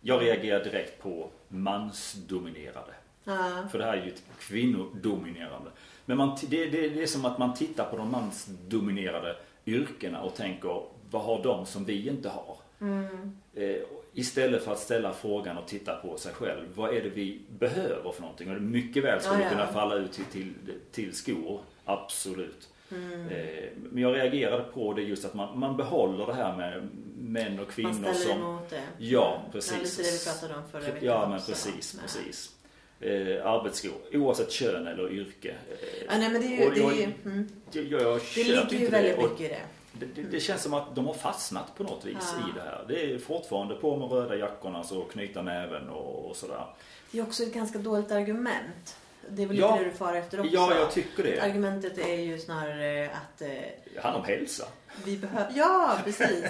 Jag 0.00 0.22
reagerar 0.22 0.64
direkt 0.64 1.02
på 1.02 1.30
mansdominerade. 1.48 2.94
Ja. 3.26 3.68
För 3.70 3.78
det 3.78 3.84
här 3.84 3.96
är 3.96 4.04
ju 4.04 4.10
ett 4.12 4.22
kvinnodominerande. 4.38 5.70
Men 6.04 6.16
man, 6.16 6.36
det, 6.48 6.66
det, 6.66 6.88
det 6.88 7.02
är 7.02 7.06
som 7.06 7.24
att 7.24 7.38
man 7.38 7.54
tittar 7.54 7.84
på 7.84 7.96
de 7.96 8.10
mansdominerade 8.10 9.36
yrkena 9.66 10.22
och 10.22 10.34
tänker 10.34 10.82
vad 11.10 11.22
har 11.22 11.42
de 11.42 11.66
som 11.66 11.84
vi 11.84 12.08
inte 12.08 12.28
har? 12.28 12.56
Mm. 12.80 13.36
Eh, 13.54 13.76
istället 14.14 14.64
för 14.64 14.72
att 14.72 14.78
ställa 14.78 15.12
frågan 15.12 15.58
och 15.58 15.66
titta 15.68 15.94
på 15.94 16.16
sig 16.18 16.32
själv. 16.34 16.66
Vad 16.74 16.94
är 16.96 17.02
det 17.02 17.08
vi 17.08 17.40
behöver 17.58 18.12
för 18.12 18.20
någonting? 18.22 18.48
Och 18.48 18.54
det 18.54 18.60
mycket 18.60 19.04
väl 19.04 19.20
skulle 19.20 19.38
Ja, 19.38 19.44
ja. 19.44 19.50
kunna 19.50 19.66
falla 19.66 19.94
ut 19.94 20.12
till, 20.12 20.24
till, 20.24 20.54
till 20.92 21.14
skor. 21.14 21.60
Absolut. 21.84 22.68
Mm. 22.90 23.28
Eh, 23.28 23.64
men 23.90 24.02
jag 24.02 24.14
reagerade 24.14 24.62
på 24.64 24.92
det 24.92 25.02
just 25.02 25.24
att 25.24 25.34
man, 25.34 25.58
man 25.58 25.76
behåller 25.76 26.26
det 26.26 26.34
här 26.34 26.56
med 26.56 26.88
män 27.18 27.60
och 27.60 27.70
kvinnor 27.70 28.00
Man 28.00 28.14
som... 28.14 28.32
emot 28.40 28.70
det. 28.70 28.76
Ja, 28.76 28.82
Ja, 28.98 29.42
precis. 29.52 29.98
lite 29.98 30.10
det 30.10 30.18
vi 30.18 30.24
pratade 30.24 30.54
om 30.60 30.68
förra 30.70 30.80
veckan 30.80 30.98
Ja, 31.08 31.28
men 31.28 31.36
också, 31.38 31.52
precis, 31.52 32.00
precis. 32.00 32.55
Eh, 33.00 33.46
arbetsskor, 33.46 33.92
oavsett 34.12 34.50
kön 34.52 34.86
eller 34.86 35.12
yrke. 35.12 35.48
Eh, 35.50 36.18
nej, 36.18 36.30
men 36.30 36.40
det 36.40 36.46
är 36.46 36.50
ju, 36.50 36.70
det, 36.70 36.80
är 36.80 36.82
jag- 36.84 36.96
ju, 36.96 37.02
mm. 37.24 37.48
jag, 37.72 37.84
jag 38.02 38.14
det 38.34 38.44
köper 38.44 38.70
ligger 38.70 38.78
ju 38.84 38.88
väldigt 38.90 39.16
det. 39.16 39.22
Mycket 39.22 39.40
i 39.40 39.48
det. 39.48 39.60
det, 39.92 40.22
det. 40.22 40.28
Det 40.30 40.40
känns 40.40 40.62
som 40.62 40.74
att 40.74 40.94
de 40.96 41.06
har 41.06 41.14
fastnat 41.14 41.74
på 41.76 41.82
något 41.82 42.04
vis 42.04 42.16
Ja. 42.40 42.48
i 42.48 42.52
det 42.54 42.60
här. 42.60 42.84
Det 42.88 43.12
är 43.14 43.18
fortfarande 43.18 43.74
på 43.74 43.96
med 43.96 44.10
röda 44.12 44.36
jackorna 44.36 44.84
så 44.84 45.00
knyta 45.02 45.42
näven 45.42 45.88
och, 45.88 46.30
och 46.30 46.36
sådär. 46.36 46.66
Det 47.10 47.18
är 47.18 47.22
också 47.22 47.42
ett 47.42 47.54
ganska 47.54 47.78
dåligt 47.78 48.10
argument. 48.12 48.96
Det 49.28 49.42
är 49.42 49.46
väl 49.46 49.58
Ja. 49.58 49.72
lite 49.72 49.84
det 49.84 49.90
du 49.90 49.96
far 49.96 50.14
efter 50.14 50.40
också. 50.40 50.52
Ja, 50.52 50.74
jag 50.74 50.90
tycker 50.92 51.22
det. 51.22 51.40
Argumentet 51.40 51.98
är 51.98 52.14
ju 52.14 52.38
snarare 52.38 53.04
att 53.10 53.42
eh, 53.42 53.48
Det 53.94 54.00
handlar 54.02 54.20
om 54.20 54.26
hälsa. 54.26 54.64
vi 55.04 55.16
behöver... 55.16 55.52
Ja, 55.56 55.98
precis. 56.04 56.44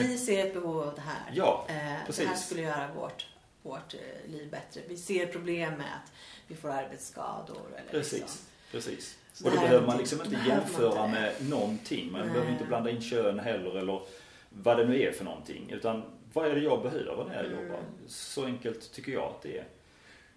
Vi 0.00 0.18
ser 0.18 0.46
ett 0.46 0.54
behov 0.54 0.80
av 0.82 0.94
det 0.94 1.00
här. 1.00 1.32
Ja, 1.34 1.66
Eh, 1.68 1.74
det 1.74 1.80
här 1.82 2.00
precis. 2.06 2.46
skulle 2.46 2.62
göra 2.62 2.88
vårt, 3.00 3.26
vårt 3.62 3.94
eh, 3.94 4.30
liv 4.30 4.50
bättre. 4.50 4.80
Vi 4.88 4.96
ser 4.96 5.26
problem 5.26 5.72
med 5.74 5.86
att 6.04 6.12
vi 6.48 6.54
får 6.54 6.68
arbetsskador. 6.68 7.62
Eller 7.76 7.90
Precis. 7.90 8.20
Liksom. 8.20 8.40
Precis. 8.70 9.18
Så 9.32 9.44
Och 9.44 9.50
det 9.50 9.56
då 9.56 9.62
är 9.62 9.66
behöver 9.68 9.86
man 9.86 10.00
inte- 10.00 10.02
liksom 10.02 10.20
inte 10.34 10.36
man 10.36 10.46
jämföra 10.58 11.04
inte 11.06 11.20
med 11.20 11.50
någonting. 11.50 12.12
Man 12.12 12.20
Nej. 12.20 12.30
behöver 12.30 12.52
inte 12.52 12.64
blanda 12.64 12.90
in 12.90 13.00
kön 13.00 13.38
heller 13.38 13.78
eller 13.78 14.02
vad 14.50 14.78
det 14.78 14.84
nu 14.86 15.02
är 15.02 15.12
för 15.12 15.24
någonting. 15.24 15.70
Utan 15.70 16.02
vad 16.32 16.46
är 16.46 16.54
det 16.54 16.60
jag 16.60 16.82
behöver 16.82 17.24
när 17.24 17.34
jag 17.34 17.46
Mm. 17.52 17.62
jobbar? 17.64 17.80
Så 18.06 18.44
enkelt 18.44 18.92
tycker 18.92 19.12
jag 19.12 19.22
att 19.22 19.42
det 19.42 19.58
är. 19.58 19.64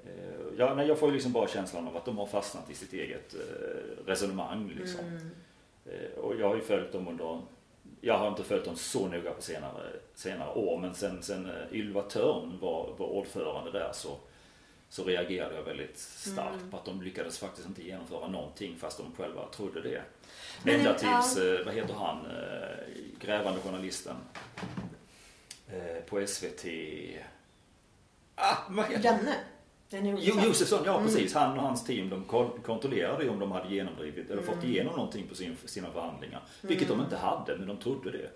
Eh, 0.06 0.12
Ja, 0.58 0.74
nej, 0.74 0.88
jag 0.88 1.00
får 1.00 1.10
ju 1.10 1.14
liksom 1.14 1.32
bara 1.32 1.48
känslan 1.48 1.88
av 1.88 1.98
att 1.98 2.06
de 2.06 2.18
har 2.18 2.26
fastnat 2.26 2.70
i 2.72 2.74
sitt 2.74 2.94
eget 2.94 3.34
eh, 3.36 4.06
resonemang. 4.06 4.74
Liksom. 4.80 5.00
Mm. 5.06 5.32
Och 6.18 6.36
jag 6.40 6.48
har 6.50 6.56
ju 6.56 6.62
följt 6.62 6.92
dem 6.92 7.08
under, 7.08 7.42
jag 8.06 8.18
har 8.18 8.28
inte 8.28 8.44
följt 8.44 8.66
dem 8.66 8.76
så 8.76 9.08
noga 9.08 9.32
på 9.32 9.42
senare, 9.42 9.84
senare 10.16 10.50
år, 10.54 10.78
men 10.80 10.96
sen, 10.96 11.24
sen 11.24 11.46
eh, 11.46 11.74
Ylva 11.78 12.02
Törn 12.02 12.58
var, 12.62 12.96
var 12.98 13.08
ordförande 13.08 13.72
där 13.72 13.92
så, 13.94 14.18
så 14.90 15.04
reagerade 15.04 15.56
jag 15.56 15.64
väldigt 15.64 15.98
starkt 16.00 16.56
Mm. 16.56 16.72
på 16.72 16.78
att 16.78 16.86
de 16.86 17.02
lyckades 17.02 17.40
faktiskt 17.40 17.68
inte 17.68 17.84
genomföra 17.88 18.28
någonting 18.28 18.76
fast 18.80 18.98
de 18.98 19.16
själva 19.16 19.46
trodde 19.48 19.82
det. 19.82 20.02
Men, 20.64 20.76
Ända 20.76 20.94
tills, 20.94 21.38
eh, 21.38 21.66
vad 21.66 21.74
heter 21.74 21.94
han, 21.94 22.26
eh, 22.26 22.86
grävande 23.20 23.60
journalisten 23.62 24.16
på 26.10 26.28
SVT. 26.28 26.66
Ah, 28.36 28.56
vad 28.70 28.86
Jo, 29.90 30.40
Josefsson. 30.46 30.80
Ja 30.86 30.94
Mm. 30.98 31.06
precis. 31.08 31.34
Han 31.34 31.58
och 31.58 31.64
hans 31.64 31.84
team 31.86 32.10
de 32.10 32.24
kon- 32.24 32.60
kontrollerade 32.64 33.24
ju 33.24 33.30
om 33.30 33.40
de 33.40 33.52
hade 33.52 33.74
genomdrivit 33.76 34.30
eller 34.32 34.42
fått 34.42 34.56
Mm. 34.56 34.68
igenom 34.70 34.96
någonting 34.96 35.28
på 35.28 35.36
sin, 35.36 35.58
sina 35.66 35.92
förhandlingar. 35.92 36.44
Vilket 36.62 36.88
Mm. 36.88 36.98
de 37.00 37.04
inte 37.04 37.18
hade, 37.18 37.58
men 37.58 37.68
de 37.68 37.78
trodde 37.78 38.12
det. 38.12 38.30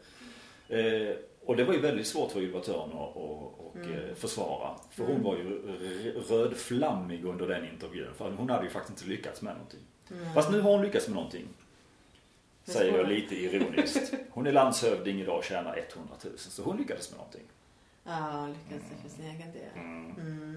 Eh, 1.09 1.15
och 1.45 1.55
det 1.55 1.63
var 1.63 1.73
ju 1.73 1.79
väldigt 1.79 2.07
svårt 2.07 2.31
för 2.31 2.41
Ylva 2.41 2.59
Törn 2.59 2.89
att 2.89 3.15
och, 3.15 3.65
och, 3.67 3.75
Mm. 3.75 3.91
eh, 3.93 4.15
försvara. 4.15 4.75
För 4.91 5.03
hon 5.03 5.11
Mm. 5.11 5.23
var 5.23 5.35
ju 5.37 5.61
rödflammig 6.29 7.25
under 7.25 7.47
den 7.47 7.67
intervjun. 7.73 8.13
För 8.17 8.31
hon 8.31 8.49
hade 8.49 8.63
ju 8.63 8.69
faktiskt 8.69 8.97
inte 9.01 9.09
lyckats 9.09 9.41
med 9.41 9.53
någonting. 9.53 9.79
Mm. 10.11 10.33
Fast 10.33 10.51
nu 10.51 10.61
har 10.61 10.71
hon 10.71 10.81
lyckats 10.81 11.07
med 11.07 11.15
någonting. 11.15 11.47
Säger 12.65 12.97
jag 12.97 13.09
lite 13.09 13.35
ironiskt. 13.35 14.13
Hon 14.29 14.47
är 14.47 14.51
landshövding 14.51 15.21
idag 15.21 15.37
och 15.37 15.43
tjänar 15.43 15.85
100 15.95 16.13
000. 16.23 16.37
Så 16.37 16.63
hon 16.63 16.77
lyckades 16.77 17.11
med 17.11 17.17
någonting. 17.17 17.41
Ja, 18.03 18.47
lyckas 18.69 18.83
för 19.03 19.09
sin 19.09 19.25
egen 19.25 19.51
del. 19.51 19.69
Mm. 19.75 20.55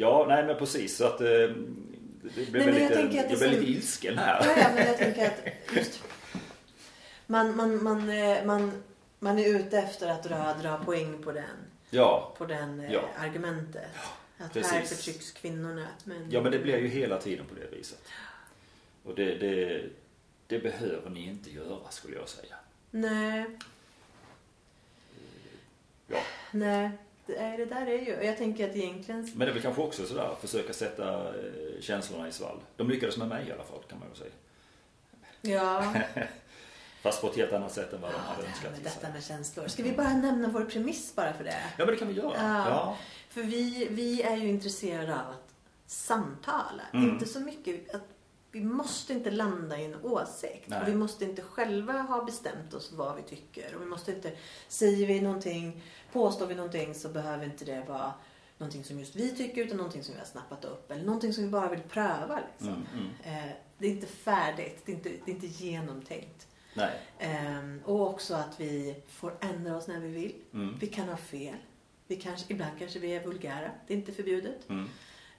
Ja, 0.00 0.24
nej 0.28 0.44
men 0.44 0.56
precis. 0.58 0.96
Så 0.96 1.04
att, 1.06 1.20
eh, 1.20 1.26
det 1.26 2.50
blev 2.50 2.68
jag 2.68 2.74
lite, 2.74 2.94
tänker 2.94 3.20
att 3.20 3.28
det 3.28 3.30
jag 3.30 3.38
blev 3.38 3.50
lite 3.60 3.72
ilsken 3.72 4.18
här. 4.18 4.44
Ja, 4.46 4.54
ja, 4.62 4.68
men 4.74 4.86
jag 4.86 4.96
tänker 4.98 5.26
att 5.26 5.44
just, 5.76 6.02
man, 7.26 7.56
man, 7.56 7.82
man, 7.84 8.10
eh, 8.10 8.44
man, 8.44 8.82
man 9.18 9.38
är 9.38 9.48
ute 9.56 9.78
efter 9.78 10.08
att 10.10 10.22
dra, 10.24 10.54
dra 10.62 10.78
poäng 10.84 11.22
på 11.22 11.32
den, 11.32 11.44
Ja, 11.90 12.34
på 12.38 12.46
den 12.46 12.80
eh, 12.80 12.92
Ja. 12.92 13.00
argumentet. 13.18 13.90
Att 14.38 14.52
precis. 14.52 14.72
här 14.72 14.82
förtrycks 14.82 15.30
kvinnorna. 15.32 15.86
Men, 16.04 16.30
ja 16.30 16.40
men 16.42 16.52
det 16.52 16.58
blir 16.58 16.76
ju 16.78 16.88
hela 16.88 17.18
tiden 17.20 17.46
på 17.46 17.54
det 17.54 17.76
viset. 17.76 18.02
Och 19.04 19.14
det, 19.14 19.34
det, 19.34 19.82
det 20.46 20.58
behöver 20.58 21.10
ni 21.10 21.26
inte 21.26 21.50
göra 21.50 21.90
skulle 21.90 22.16
jag 22.16 22.28
säga. 22.28 22.54
Nej, 22.90 23.44
Ja. 26.06 26.18
nej. 26.50 26.90
Det, 27.28 27.36
är, 27.36 27.58
det 27.58 27.64
där 27.64 27.86
är 27.86 27.98
ju, 27.98 28.24
jag 28.26 28.36
tänker 28.36 28.70
att 28.70 28.76
egentligen, 28.76 29.30
Men 29.34 29.38
det 29.38 29.52
är 29.52 29.52
väl 29.52 29.62
kanske 29.62 29.82
också 29.82 30.06
sådär, 30.06 30.34
försöka 30.40 30.72
sätta 30.72 31.28
eh, 31.28 31.80
känslorna 31.80 32.28
i 32.28 32.32
svall. 32.32 32.60
De 32.76 32.90
lyckades 32.90 33.16
med 33.16 33.28
mig 33.28 33.48
i 33.48 33.52
alla 33.52 33.64
fall 33.64 33.82
kan 33.88 33.98
man 33.98 34.08
ju 34.08 34.14
säga. 34.14 34.30
ja. 35.40 35.94
Fast 37.02 37.20
på 37.20 37.26
ett 37.30 37.36
helt 37.36 37.52
annat 37.52 37.72
sätt 37.72 37.92
än 37.92 38.00
vad 38.00 38.10
de 38.10 38.14
ja 38.14 38.20
hade 38.20 38.42
det 38.42 38.48
önskat. 38.48 38.72
med 38.72 38.80
detta 38.82 39.08
med 39.08 39.24
känslor. 39.24 39.68
Ska 39.68 39.82
vi 39.82 39.92
bara 39.92 40.12
nämna 40.12 40.48
vår 40.48 40.64
premiss 40.64 41.14
bara 41.14 41.32
för 41.32 41.44
det? 41.44 41.56
Ja 41.76 41.84
men 41.84 41.86
det 41.86 41.96
kan 41.96 42.08
vi 42.08 42.14
göra. 42.14 42.32
Ja. 42.34 42.68
Ja. 42.68 42.96
För 43.30 43.42
vi, 43.42 43.88
vi 43.90 44.22
är 44.22 44.36
ju 44.36 44.48
intresserade 44.48 45.14
av 45.14 45.30
att 45.30 45.54
samtala. 45.86 46.82
Mm. 46.92 47.08
Inte 47.08 47.26
så 47.26 47.40
mycket 47.40 47.94
att 47.94 48.17
vi 48.52 48.60
måste 48.60 49.12
inte 49.12 49.30
landa 49.30 49.78
i 49.78 49.84
en 49.84 50.04
åsikt. 50.04 50.64
Nej. 50.66 50.82
Och 50.82 50.88
vi 50.88 50.94
måste 50.94 51.24
inte 51.24 51.42
själva 51.42 51.92
ha 51.92 52.24
bestämt 52.24 52.74
oss 52.74 52.92
vad 52.92 53.16
vi 53.16 53.22
tycker. 53.22 53.74
Och 53.74 53.82
vi 53.82 53.86
måste 53.86 54.12
inte, 54.12 54.32
säger 54.68 55.06
vi 55.06 55.20
någonting, 55.20 55.82
påstår 56.12 56.46
vi 56.46 56.54
någonting 56.54 56.94
så 56.94 57.08
behöver 57.08 57.44
inte 57.44 57.64
det 57.64 57.84
vara 57.88 58.12
någonting 58.58 58.84
som 58.84 58.98
just 58.98 59.16
vi 59.16 59.36
tycker 59.36 59.64
utan 59.64 59.76
någonting 59.76 60.02
som 60.02 60.14
vi 60.14 60.20
har 60.20 60.26
snappat 60.26 60.64
upp. 60.64 60.90
Eller 60.90 61.04
någonting 61.04 61.32
som 61.32 61.44
vi 61.44 61.50
bara 61.50 61.68
vill 61.68 61.80
pröva. 61.80 62.40
Liksom. 62.52 62.68
Mm, 62.68 63.10
mm. 63.24 63.46
Eh, 63.48 63.52
det 63.78 63.86
är 63.86 63.90
inte 63.90 64.06
färdigt, 64.06 64.82
det 64.84 64.92
är 64.92 64.96
inte, 64.96 65.08
det 65.08 65.30
är 65.30 65.34
inte 65.34 65.46
genomtänkt. 65.46 66.46
Nej. 66.74 66.90
Ehm, 67.18 67.80
och 67.84 68.10
också 68.10 68.34
att 68.34 68.60
vi 68.60 69.02
får 69.08 69.32
ändra 69.40 69.76
oss 69.76 69.86
när 69.86 70.00
vi 70.00 70.08
vill. 70.08 70.34
Mm. 70.54 70.78
Vi 70.80 70.86
kan 70.86 71.08
ha 71.08 71.16
fel. 71.16 71.56
Vi 72.06 72.16
kanske, 72.16 72.52
ibland 72.52 72.78
kanske 72.78 72.98
vi 72.98 73.16
är 73.16 73.24
vulgära. 73.24 73.70
Det 73.86 73.94
är 73.94 73.98
inte 73.98 74.12
förbjudet. 74.12 74.68
Mm. 74.68 74.88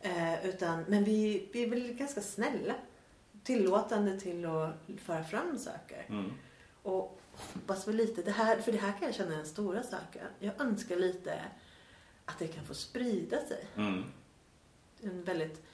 Eh, 0.01 0.45
utan, 0.45 0.83
men 0.87 1.03
vi, 1.03 1.49
vi 1.53 1.63
är 1.63 1.69
väl 1.69 1.93
ganska 1.93 2.21
snälla. 2.21 2.75
Tillåtande 3.43 4.19
till 4.19 4.45
att 4.45 4.73
föra 4.97 5.23
fram 5.23 5.57
saker. 5.57 6.05
Mm. 6.09 6.31
Och 6.83 7.21
hoppas 7.31 7.87
väl 7.87 7.95
lite, 7.95 8.21
det 8.21 8.31
här, 8.31 8.61
för 8.61 8.71
det 8.71 8.77
här 8.77 8.91
kan 8.91 9.01
jag 9.01 9.15
känna 9.15 9.33
är 9.33 9.37
den 9.37 9.45
stora 9.45 9.83
saken. 9.83 10.27
Jag 10.39 10.61
önskar 10.61 10.95
lite 10.95 11.41
att 12.25 12.39
det 12.39 12.47
kan 12.47 12.65
få 12.65 12.73
sprida 12.73 13.37
sig. 13.37 13.65
Mm. 13.75 14.03
En 15.01 15.23
väldigt 15.23 15.65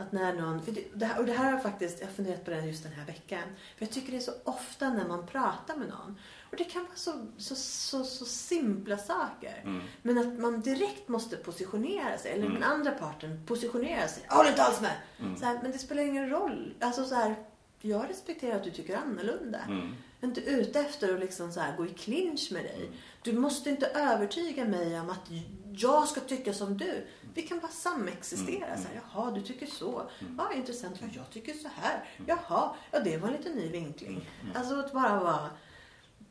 Att 0.00 0.12
när 0.12 0.32
någon, 0.32 0.62
det, 0.94 1.06
här, 1.06 1.18
och 1.18 1.26
det 1.26 1.32
här 1.32 1.44
har 1.44 1.50
jag 1.52 1.62
faktiskt, 1.62 2.00
jag 2.00 2.06
har 2.06 2.14
funderat 2.14 2.44
på 2.44 2.50
det 2.50 2.60
just 2.66 2.82
den 2.82 2.92
här 2.92 3.04
veckan. 3.06 3.42
För 3.76 3.84
jag 3.84 3.90
tycker 3.90 4.10
det 4.12 4.16
är 4.18 4.20
så 4.20 4.32
ofta 4.44 4.90
när 4.90 5.08
man 5.08 5.26
pratar 5.26 5.76
med 5.76 5.88
någon. 5.88 6.18
Och 6.50 6.56
det 6.56 6.64
kan 6.64 6.82
vara 6.82 6.96
så, 6.96 7.12
så, 7.38 7.54
så, 7.54 8.04
så 8.04 8.24
simpla 8.24 8.98
saker. 8.98 9.60
Mm. 9.64 9.82
Men 10.02 10.18
att 10.18 10.38
man 10.40 10.60
direkt 10.60 11.08
måste 11.08 11.36
positionera 11.36 12.18
sig. 12.18 12.32
Eller 12.32 12.46
Mm. 12.46 12.54
den 12.60 12.70
andra 12.70 12.90
parten 12.90 13.42
positionerar 13.46 14.06
sig. 14.06 14.22
Jag 14.28 14.34
håller 14.34 14.50
inte 14.50 14.62
alls 14.62 14.80
med. 14.80 14.96
Mm. 15.20 15.36
Så 15.36 15.44
här, 15.44 15.58
men 15.62 15.72
det 15.72 15.78
spelar 15.78 16.02
ingen 16.02 16.30
roll. 16.30 16.74
Alltså 16.80 17.04
så 17.04 17.14
här, 17.14 17.34
jag 17.80 18.10
respekterar 18.10 18.56
att 18.56 18.64
du 18.64 18.70
tycker 18.70 18.96
annorlunda. 18.96 19.58
Mm. 19.58 19.94
Jag 20.20 20.30
är 20.32 20.38
inte 20.38 20.40
ute 20.50 20.80
efter 20.80 21.14
att 21.14 21.20
liksom 21.20 21.52
så 21.52 21.60
här 21.60 21.76
gå 21.76 21.86
i 21.86 21.88
clinch 21.94 22.52
med 22.52 22.64
dig. 22.64 22.80
Mm. 22.86 22.92
Du 23.22 23.32
måste 23.32 23.70
inte 23.70 23.86
övertyga 23.86 24.64
mig 24.64 25.00
om 25.00 25.10
att 25.10 25.30
jag 25.76 26.08
ska 26.08 26.20
tycka 26.20 26.52
som 26.52 26.76
du. 26.76 27.06
Vi 27.34 27.42
kan 27.42 27.58
bara 27.58 27.72
samexistera. 27.72 28.66
Mm. 28.66 28.82
Så 28.82 28.88
här, 28.88 29.00
Jaha, 29.12 29.30
du 29.30 29.40
tycker 29.40 29.66
så. 29.66 30.02
Mm. 30.20 30.34
Ja, 30.38 30.52
intressant. 30.52 30.96
Ja, 31.00 31.06
jag 31.12 31.30
tycker 31.30 31.54
så 31.54 31.68
här. 31.68 32.04
Jaha, 32.26 32.74
ja 32.90 33.00
det 33.00 33.16
var 33.16 33.28
en 33.28 33.34
lite 33.34 33.54
ny 33.54 33.68
vinkling. 33.68 34.28
Mm. 34.42 34.56
Alltså 34.56 34.74
att 34.74 34.92
bara 34.92 35.20
vara, 35.20 35.50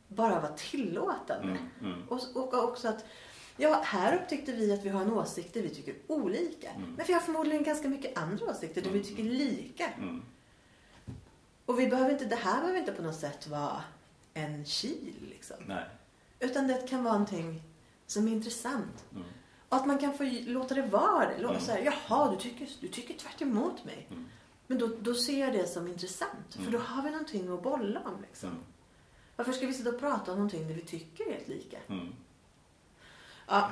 bara 0.08 0.40
vara 0.40 0.52
tillåtande. 0.52 1.58
Mm. 1.80 1.92
Mm. 1.94 2.08
Och, 2.08 2.20
och 2.34 2.64
också 2.64 2.88
att 2.88 3.04
Ja, 3.56 3.82
här 3.84 4.16
upptäckte 4.16 4.52
vi 4.52 4.72
att 4.72 4.84
vi 4.84 4.88
har 4.88 5.00
en 5.00 5.12
åsikt 5.12 5.54
där 5.54 5.62
vi 5.62 5.68
tycker 5.68 5.94
olika. 6.06 6.70
Mm. 6.70 6.94
Men 6.96 7.06
vi 7.06 7.12
har 7.12 7.20
förmodligen 7.20 7.62
ganska 7.62 7.88
mycket 7.88 8.18
andra 8.18 8.46
åsikter 8.46 8.82
där 8.82 8.90
vi 8.90 9.04
tycker 9.04 9.22
lika. 9.22 9.88
Mm. 9.88 10.22
Och 11.66 11.80
vi 11.80 11.86
behöver 11.86 12.10
inte, 12.10 12.24
det 12.24 12.36
här 12.36 12.60
behöver 12.60 12.78
inte 12.78 12.92
på 12.92 13.02
något 13.02 13.16
sätt 13.16 13.46
vara 13.46 13.82
en 14.34 14.64
kil. 14.64 15.14
Liksom. 15.30 15.56
Nej. 15.66 15.84
Utan 16.40 16.66
det 16.66 16.88
kan 16.88 17.04
vara 17.04 17.12
någonting 17.12 17.62
som 18.10 18.28
är 18.28 18.32
intressant. 18.32 19.04
Mm. 19.12 19.24
Och 19.68 19.76
att 19.76 19.86
man 19.86 19.98
kan 19.98 20.14
få 20.14 20.24
låta 20.46 20.74
det 20.74 20.82
vara 20.82 21.28
det. 21.28 21.38
Låta 21.42 21.54
Mm. 21.54 21.66
så 21.66 21.72
här, 21.72 21.82
Jaha, 22.08 22.30
du 22.30 22.36
tycker, 22.36 22.68
du 22.80 22.88
tycker 22.88 23.14
tvärt 23.14 23.42
emot 23.42 23.84
mig. 23.84 24.06
Mm. 24.10 24.28
Men 24.66 24.78
då, 24.78 24.90
då 25.00 25.14
ser 25.14 25.40
jag 25.40 25.52
det 25.52 25.66
som 25.66 25.88
intressant. 25.88 26.46
För 26.54 26.60
Mm. 26.60 26.72
då 26.72 26.78
har 26.78 27.02
vi 27.02 27.10
någonting 27.10 27.48
att 27.54 27.62
bolla 27.62 28.00
om. 28.00 28.22
Liksom. 28.22 28.48
Mm. 28.48 28.62
Varför 29.36 29.52
ska 29.52 29.66
vi 29.66 29.74
sitta 29.74 29.90
och 29.90 30.00
prata 30.00 30.32
om 30.32 30.38
någonting 30.38 30.68
där 30.68 30.74
vi 30.74 30.80
tycker 30.82 31.32
helt 31.32 31.48
lika? 31.48 31.78
Mm. 31.88 32.12
Ja, 33.46 33.70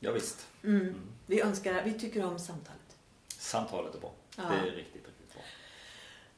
Ja, 0.00 0.12
visst. 0.12 0.46
mm. 0.62 0.80
Mm. 0.80 0.94
Vi 1.26 1.40
önskar, 1.40 1.82
vi 1.84 1.98
tycker 1.98 2.24
om 2.24 2.38
samtalet. 2.38 2.96
Samtalet 3.28 3.94
är 3.94 4.00
bra. 4.00 4.12
Ja. 4.36 4.42
Det 4.42 4.56
är 4.68 4.76
riktigt, 4.76 5.06
riktigt 5.06 5.32
bra. 5.34 5.42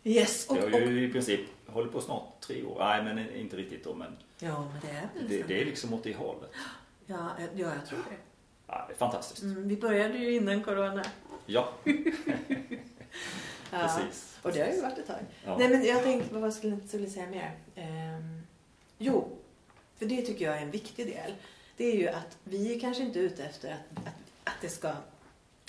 Yes, 0.05 0.46
och, 0.48 0.57
Vi 0.57 0.61
och, 0.61 0.70
har 0.70 0.81
ju 0.81 1.09
i 1.09 1.12
princip 1.12 1.40
hållit 1.66 1.92
på 1.92 2.00
snart 2.00 2.40
tre 2.40 2.62
år. 2.64 2.79
Nej, 2.79 3.05
men 3.05 3.35
inte 3.35 3.57
riktigt 3.57 3.85
då. 3.85 3.94
Men 3.94 4.16
ja, 4.38 4.68
men 4.72 4.81
det 4.81 4.90
är 4.90 5.09
väl 5.14 5.29
det, 5.29 5.42
det 5.42 5.61
är 5.61 5.64
liksom 5.64 5.94
åt 5.94 6.05
det 6.05 6.16
hållet. 6.16 6.50
Ja, 7.11 7.31
ja, 7.55 7.75
jag 7.75 7.87
tror 7.87 7.99
det. 7.99 8.16
Ja, 8.66 8.85
det 8.88 8.94
är 8.94 8.96
fantastiskt. 8.96 9.42
Mm, 9.42 9.68
vi 9.68 9.77
började 9.77 10.18
ju 10.18 10.35
innan 10.35 10.62
corona. 10.62 11.05
Ja, 11.46 11.73
Ja. 13.73 13.79
precis. 13.79 14.38
Och 14.42 14.53
det 14.53 14.61
har 14.61 14.68
ju 14.68 14.81
varit 14.81 14.99
ett 14.99 15.07
tag. 15.07 15.20
Ja. 15.44 15.59
Nej 15.59 15.68
men 15.68 15.85
jag 15.85 16.03
tänkte, 16.03 16.35
vad 16.35 16.55
skulle 16.55 16.73
jag 16.73 16.88
skulle 16.88 17.11
säga 17.11 17.27
mer? 17.27 17.59
Ehm, 17.75 18.42
jo, 18.99 19.37
för 19.96 20.07
det 20.07 20.23
tycker 20.23 20.44
jag 20.44 20.57
är 20.59 20.62
en 20.62 20.70
viktig 20.70 21.07
del. 21.07 21.35
Det 21.77 21.85
är 21.85 21.96
ju 21.96 22.09
att 22.09 22.38
vi 22.44 22.75
är 22.77 22.81
kanske 22.81 23.03
inte 23.03 23.18
ute 23.18 23.44
efter 23.44 23.73
att, 23.73 24.07
att, 24.07 24.14
att 24.44 24.61
det 24.61 24.68
ska, 24.68 24.92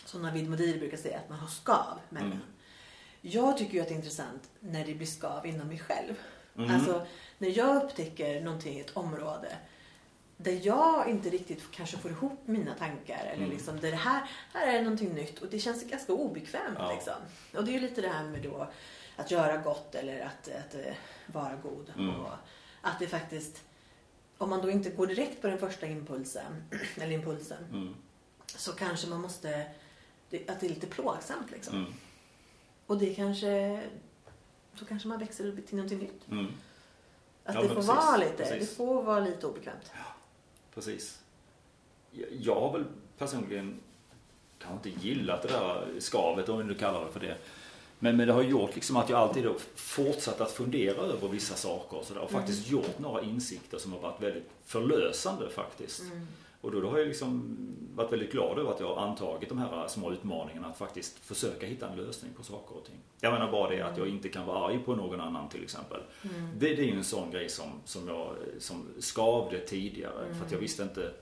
som 0.05 0.21
Navid 0.21 0.49
Modiri 0.49 0.79
brukar 0.79 0.97
säga, 0.97 1.17
att 1.19 1.29
man 1.29 1.39
har 1.39 1.47
skav 1.47 1.99
mellan. 2.09 2.31
Mm. 2.31 2.43
Jag 3.21 3.57
tycker 3.57 3.73
ju 3.73 3.81
att 3.81 3.87
det 3.87 3.93
är 3.93 3.97
intressant 3.97 4.49
när 4.59 4.85
det 4.85 4.93
blir 4.93 5.07
skav 5.07 5.45
inom 5.45 5.67
mig 5.67 5.79
själv. 5.79 6.13
Mm. 6.57 6.75
Alltså 6.75 7.05
när 7.37 7.57
jag 7.57 7.83
upptäcker 7.83 8.41
någonting 8.41 8.77
i 8.77 8.79
ett 8.79 8.97
område 8.97 9.57
där 10.43 10.59
jag 10.63 11.09
inte 11.09 11.29
riktigt 11.29 11.63
kanske 11.71 11.97
får 11.97 12.11
ihop 12.11 12.39
mina 12.45 12.75
tankar. 12.75 13.19
Eller 13.25 13.37
Mm. 13.37 13.49
liksom, 13.49 13.79
det 13.79 13.91
här, 13.91 14.29
här 14.53 14.67
är 14.67 14.81
någonting 14.81 15.13
nytt 15.13 15.39
och 15.39 15.47
det 15.49 15.59
känns 15.59 15.83
ganska 15.83 16.13
obekvämt. 16.13 16.77
Ja. 16.79 16.91
Liksom. 16.93 17.13
Och 17.55 17.63
det 17.65 17.71
är 17.71 17.73
ju 17.73 17.79
lite 17.79 18.01
det 18.01 18.07
här 18.09 18.23
med 18.23 18.41
då 18.41 18.67
att 19.15 19.31
göra 19.31 19.57
gott 19.57 19.95
eller 19.95 20.19
att, 20.25 20.47
att 20.47 20.75
eh, 20.75 20.93
vara 21.27 21.55
god. 21.55 21.93
Mm. 21.97 22.15
Och 22.15 22.31
att 22.81 22.99
det 22.99 23.07
faktiskt, 23.07 23.61
om 24.37 24.49
man 24.49 24.61
då 24.61 24.71
inte 24.71 24.89
går 24.89 25.07
direkt 25.07 25.41
på 25.41 25.47
den 25.47 25.57
första 25.59 25.87
impulsen, 25.87 26.63
eller 26.95 27.11
impulsen, 27.11 27.63
Mm. 27.71 27.95
så 28.45 28.71
kanske 28.71 29.07
man 29.07 29.21
måste, 29.21 29.61
att 30.47 30.59
det 30.59 30.63
är 30.65 30.69
lite 30.69 30.87
plågsamt 30.87 31.51
liksom. 31.51 31.75
Mm. 31.77 31.93
Och 32.87 32.97
det 32.97 33.13
kanske, 33.15 33.81
så 34.75 34.85
kanske 34.85 35.07
man 35.07 35.19
växer 35.19 35.61
till 35.67 35.75
någonting 35.75 35.99
nytt. 35.99 36.27
Mm. 36.31 36.47
Att 37.43 37.55
Ja, 37.55 37.61
det 37.61 37.67
får 37.67 37.75
precis, 37.75 37.87
vara 37.89 38.17
lite, 38.17 38.31
precis. 38.37 38.69
det 38.69 38.75
får 38.75 39.03
vara 39.03 39.19
lite 39.19 39.47
obekvämt. 39.47 39.91
Precis. 40.73 41.19
Jag- 42.39 42.59
har 42.59 42.73
väl 42.73 42.85
personligen 43.17 43.79
kanske 44.59 44.89
inte 44.89 45.07
gillat 45.07 45.41
det 45.41 45.47
där 45.47 45.87
skavet, 45.99 46.49
om 46.49 46.57
vi 46.57 46.63
nu 46.63 46.73
kallar 46.75 47.05
det 47.05 47.11
för 47.11 47.19
det. 47.19 47.37
Men, 47.99 48.17
men 48.17 48.27
det 48.27 48.33
har 48.33 48.41
gjort 48.41 48.75
liksom 48.75 48.95
att 48.97 49.09
jag 49.09 49.19
alltid 49.19 49.43
då 49.43 49.55
fortsatt 49.75 50.41
att 50.41 50.51
fundera 50.51 50.97
över 51.01 51.27
vissa 51.27 51.55
saker 51.55 51.97
och, 51.97 52.05
så 52.05 52.13
där, 52.13 52.21
och 52.21 52.31
faktiskt 52.31 52.67
gjort 52.67 52.99
några 52.99 53.21
insikter 53.21 53.77
som 53.77 53.93
har 53.93 53.99
varit 53.99 54.21
väldigt 54.21 54.49
förlösande 54.65 55.49
faktiskt. 55.49 56.01
Mm. 56.01 56.27
Och 56.61 56.71
då, 56.71 56.81
då 56.81 56.89
har 56.89 56.97
jag 56.97 57.07
liksom 57.07 57.57
varit 57.95 58.11
väldigt 58.11 58.31
glad 58.31 58.59
över 58.59 58.71
att 58.71 58.79
jag 58.79 58.95
har 58.95 59.07
antagit 59.07 59.49
de 59.49 59.57
här 59.57 59.87
små 59.87 60.11
utmaningarna 60.11 60.67
att 60.67 60.77
faktiskt 60.77 61.19
försöka 61.25 61.65
hitta 61.65 61.89
en 61.89 61.97
lösning 61.97 62.33
på 62.33 62.43
saker 62.43 62.77
och 62.77 62.85
ting. 62.85 62.95
Jag 63.19 63.33
menar 63.33 63.51
bara 63.51 63.69
det 63.69 63.81
att 63.81 63.97
jag 63.97 64.07
inte 64.07 64.29
kan 64.29 64.45
vara 64.45 64.67
arg 64.67 64.79
på 64.85 64.95
någon 64.95 65.21
annan 65.21 65.49
till 65.49 65.63
exempel. 65.63 65.99
Mm. 66.23 66.49
Det, 66.59 66.75
det 66.75 66.81
är 66.81 66.85
ju 66.85 66.97
en 66.97 67.03
sån 67.03 67.31
grej 67.31 67.49
som, 67.49 67.69
som 67.85 68.07
jag 68.07 68.35
som 68.59 68.87
skavde 68.99 69.59
tidigare 69.59 70.33
för 70.33 70.45
att 70.45 70.51
jag 70.51 70.59
visste 70.59 70.83
inte 70.83 71.13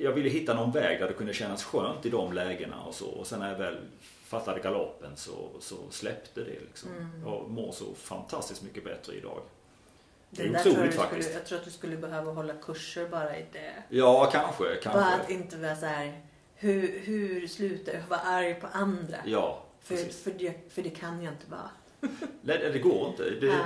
jag 0.00 0.12
ville 0.12 0.28
hitta 0.28 0.54
någon 0.54 0.72
väg 0.72 1.00
där 1.00 1.08
det 1.08 1.14
kunde 1.14 1.34
kännas 1.34 1.64
skönt 1.64 2.06
i 2.06 2.10
de 2.10 2.32
lägena 2.32 2.82
och 2.82 2.94
så. 2.94 3.06
Och 3.06 3.26
sen 3.26 3.38
när 3.38 3.50
jag 3.52 3.58
väl 3.58 3.76
fattade 4.24 4.60
galoppen 4.60 5.16
så, 5.16 5.48
så 5.60 5.76
släppte 5.90 6.40
det 6.40 6.60
liksom. 6.66 6.90
Mm. 6.90 7.22
Jag 7.24 7.50
mår 7.50 7.72
så 7.72 7.94
fantastiskt 7.94 8.62
mycket 8.62 8.84
bättre 8.84 9.14
idag. 9.14 9.40
Det 10.30 10.42
är 10.42 10.48
Det 10.48 10.52
jag, 10.64 10.66
otroligt 10.72 10.94
faktiskt. 10.94 11.22
skulle, 11.28 11.38
jag 11.38 11.46
tror 11.46 11.58
att 11.58 11.64
du 11.64 11.70
skulle 11.70 11.96
behöva 11.96 12.32
hålla 12.32 12.54
kurser 12.54 13.08
bara 13.08 13.36
i 13.38 13.44
det. 13.52 13.72
Ja, 13.88 14.30
kanske. 14.32 14.64
Bara 14.64 14.72
att 14.74 14.80
kanske. 15.16 15.32
inte 15.32 15.56
vara 15.56 15.76
så 15.76 15.86
här, 15.86 16.20
hur, 16.54 16.98
hur 17.00 17.46
slutar 17.48 17.92
jag 17.92 18.02
vara 18.08 18.20
arg 18.20 18.54
på 18.54 18.66
andra? 18.72 19.16
Ja, 19.24 19.64
För, 19.82 19.96
för, 19.96 20.30
det, 20.30 20.72
för 20.74 20.82
det 20.82 20.90
kan 20.90 21.22
jag 21.22 21.32
inte 21.34 21.50
vara. 21.50 21.70
Nej, 22.42 22.70
det 22.72 22.78
går 22.78 23.08
inte. 23.08 23.30
Det, 23.30 23.52
Ah. 23.52 23.64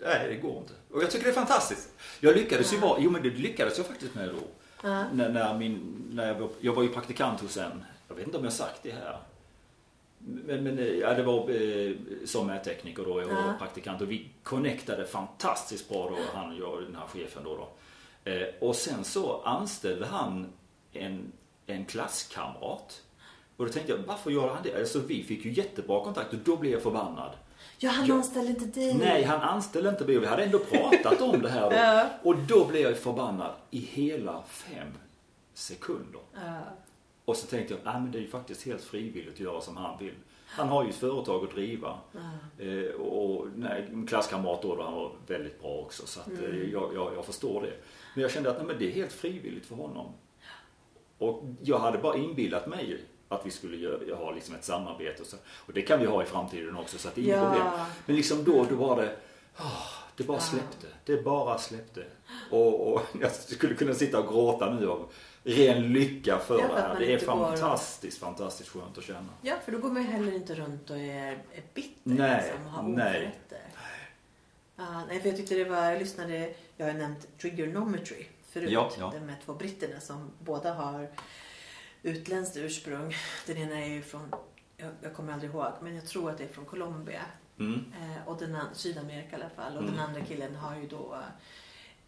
Nej, 0.00 0.28
det 0.28 0.36
går 0.36 0.58
inte. 0.58 0.72
Och 0.92 1.02
jag 1.02 1.10
tycker 1.10 1.24
det 1.24 1.30
är 1.30 1.34
fantastiskt. 1.34 1.88
Jag 2.20 2.36
lyckades 2.36 2.72
ju 2.72 2.76
vara, 2.78 2.98
jo 3.00 3.10
men 3.10 3.22
det 3.22 3.30
lyckades 3.30 3.78
jag 3.78 3.86
faktiskt 3.86 4.14
med 4.14 4.28
då. 4.28 4.34
Ja. 4.82 5.04
När, 5.12 5.28
när 5.28 5.58
min, 5.58 6.02
när 6.12 6.26
jag, 6.28 6.34
var, 6.34 6.48
jag 6.60 6.72
var 6.74 6.82
ju 6.82 6.88
praktikant 6.88 7.40
hos 7.40 7.56
en, 7.56 7.84
jag 8.08 8.14
vet 8.14 8.26
inte 8.26 8.38
om 8.38 8.44
jag 8.44 8.52
sagt 8.52 8.82
det 8.82 8.90
här. 8.90 9.18
Men, 10.28 10.64
men 10.64 10.78
eh, 10.78 10.84
ja, 10.86 11.14
det 11.14 11.22
var 11.22 11.50
eh, 11.50 11.92
som 12.24 12.46
mättekniker 12.46 13.04
då, 13.04 13.20
jag 13.20 13.26
var 13.28 13.34
Ja. 13.34 13.54
praktikant 13.58 14.02
och 14.02 14.10
vi 14.10 14.28
connectade 14.42 15.04
fantastiskt 15.06 15.88
bra 15.88 16.10
då, 16.10 16.16
han 16.38 16.52
och 16.52 16.58
jag, 16.58 16.82
den 16.82 16.96
här 16.96 17.06
chefen 17.06 17.44
då. 17.44 17.56
då. 17.56 17.68
Eh, 18.30 18.46
och 18.60 18.76
sen 18.76 19.04
så 19.04 19.40
anställde 19.42 20.06
han 20.06 20.52
en, 20.92 21.32
en 21.66 21.84
klasskamrat. 21.84 23.02
Och 23.56 23.66
då 23.66 23.72
tänkte 23.72 23.92
jag, 23.92 23.98
varför 23.98 24.30
gör 24.30 24.48
han 24.54 24.62
det? 24.62 24.74
Alltså 24.78 24.98
vi 24.98 25.22
fick 25.24 25.44
ju 25.44 25.52
jättebra 25.52 26.04
kontakt 26.04 26.32
och 26.32 26.38
då 26.38 26.56
blev 26.56 26.72
jag 26.72 26.82
förbannad. 26.82 27.30
Ja, 27.78 27.90
han 27.90 28.06
Ja. 28.06 28.14
anställde 28.14 28.50
inte 28.50 28.80
dig. 28.80 28.94
Nej, 28.94 29.22
han 29.24 29.40
anställde 29.40 29.88
inte 29.90 30.04
mig. 30.04 30.18
Vi 30.18 30.26
hade 30.26 30.44
ändå 30.44 30.58
pratat 30.58 31.20
om 31.20 31.42
det 31.42 31.48
här 31.48 31.70
då. 31.70 31.76
Ja. 31.76 32.06
Och 32.22 32.36
då 32.38 32.64
blev 32.64 32.82
jag 32.82 32.96
förbannad 32.98 33.50
i 33.70 33.78
hela 33.78 34.42
fem 34.48 34.88
sekunder. 35.54 36.20
Ja. 36.34 36.60
Och 37.26 37.36
så 37.36 37.46
tänkte 37.46 37.74
jag, 37.74 37.80
nej 37.84 38.00
men 38.00 38.10
det 38.12 38.18
är 38.18 38.22
ju 38.22 38.28
faktiskt 38.28 38.66
helt 38.66 38.82
frivilligt 38.82 39.34
att 39.34 39.40
göra 39.40 39.60
som 39.60 39.76
han 39.76 39.98
vill. 39.98 40.14
Han 40.46 40.68
har 40.68 40.84
ju 40.84 40.90
ett 40.90 40.96
företag 40.96 41.44
att 41.44 41.50
driva. 41.54 41.98
Ja. 42.12 42.64
Eh, 42.64 42.90
och 42.94 43.46
nej, 43.56 43.88
klasskamrat 44.08 44.62
då, 44.62 44.82
han 44.82 44.94
var 44.94 45.12
väldigt 45.26 45.60
bra 45.60 45.70
också. 45.70 46.06
Så 46.06 46.20
att, 46.20 46.28
eh, 46.28 46.38
Mm. 46.38 46.70
jag, 46.72 46.94
jag, 46.94 47.14
jag 47.14 47.24
förstår 47.24 47.62
det. 47.62 47.72
Men 48.14 48.22
jag 48.22 48.30
kände 48.30 48.50
att 48.50 48.56
nej, 48.56 48.66
men 48.66 48.78
det 48.78 48.86
är 48.86 48.92
helt 48.92 49.12
frivilligt 49.12 49.66
för 49.66 49.74
honom. 49.74 50.12
Och 51.18 51.44
jag 51.62 51.78
hade 51.78 51.98
bara 51.98 52.16
inbillat 52.16 52.66
mig 52.66 53.04
att 53.28 53.46
vi 53.46 53.50
skulle 53.50 53.76
göra, 53.76 54.16
ha 54.16 54.30
liksom 54.32 54.54
ett 54.54 54.64
samarbete. 54.64 55.22
Och, 55.22 55.28
så. 55.28 55.36
och 55.46 55.72
det 55.72 55.82
kan 55.82 56.00
vi 56.00 56.06
ha 56.06 56.22
i 56.22 56.26
framtiden 56.26 56.76
också, 56.76 56.98
så 56.98 57.08
att 57.08 57.14
det 57.14 57.20
är 57.20 57.24
inget 57.24 57.36
Ja. 57.36 57.50
problem. 57.52 57.66
Men 58.06 58.16
liksom 58.16 58.44
då, 58.44 58.66
då 58.70 58.74
var 58.76 59.02
det, 59.02 59.16
ah, 59.56 59.82
det 60.16 60.24
bara 60.24 60.40
släppte. 60.40 60.86
Det 61.04 61.24
bara 61.24 61.58
släppte. 61.58 62.04
Och, 62.50 62.92
och 62.92 63.02
jag 63.20 63.32
skulle 63.32 63.74
kunna 63.74 63.94
sitta 63.94 64.18
och 64.20 64.28
gråta 64.32 64.74
nu 64.74 64.88
av 64.90 65.08
ren 65.46 65.92
lycka 65.92 66.38
för 66.38 66.58
Ja, 66.58 66.68
för 66.68 66.74
det 66.76 66.80
här. 66.82 66.98
Det 66.98 67.06
är 67.06 67.12
inte 67.12 67.26
går 67.26 67.32
fantastiskt, 67.46 68.18
fantastiskt 68.18 68.70
skönt 68.70 68.98
att 68.98 69.04
känna. 69.04 69.28
ja, 69.42 69.54
för 69.64 69.72
då 69.72 69.78
går 69.78 69.90
man 69.90 70.02
ju 70.02 70.08
heller 70.08 70.32
inte 70.34 70.54
runt 70.54 70.90
och 70.90 70.96
är, 70.98 71.32
är 71.32 71.62
bitter. 71.74 72.00
Nej, 72.04 72.42
liksom, 72.44 72.66
och 72.66 72.70
har 72.72 72.82
nej. 72.82 73.38
Ja, 74.76 75.02
nej, 75.08 75.20
för 75.20 75.28
jag 75.28 75.36
tyckte 75.36 75.54
det 75.54 75.64
var, 75.64 75.90
jag 75.90 75.98
lyssnade, 75.98 76.54
jag 76.76 76.86
har 76.86 76.92
nämnt 76.92 77.38
Trigonometry 77.38 78.26
förut. 78.48 78.70
Ja, 78.70 78.90
ja. 78.98 79.12
De 79.14 79.28
här 79.28 79.38
två 79.44 79.54
britterna 79.54 80.00
som 80.00 80.30
båda 80.38 80.72
har 80.74 81.10
utländskt 82.02 82.56
ursprung. 82.56 83.14
Den 83.46 83.56
ena 83.56 83.80
är 83.80 83.88
ju 83.88 84.02
från, 84.02 84.32
jag, 84.76 84.90
jag 85.02 85.14
kommer 85.14 85.32
aldrig 85.32 85.50
ihåg, 85.50 85.72
men 85.82 85.94
jag 85.94 86.06
tror 86.06 86.30
att 86.30 86.38
det 86.38 86.44
är 86.44 86.48
från 86.48 86.64
Colombia. 86.64 87.22
Mm. 87.58 87.92
Eh, 88.00 88.28
och 88.28 88.38
den 88.38 88.58
Sydamerika 88.72 89.30
i 89.30 89.34
alla 89.34 89.50
fall. 89.50 89.76
Och 89.76 89.82
Mm. 89.82 89.94
den 89.96 90.04
andra 90.04 90.20
killen 90.20 90.54
har 90.54 90.76
ju 90.76 90.86
då 90.86 91.16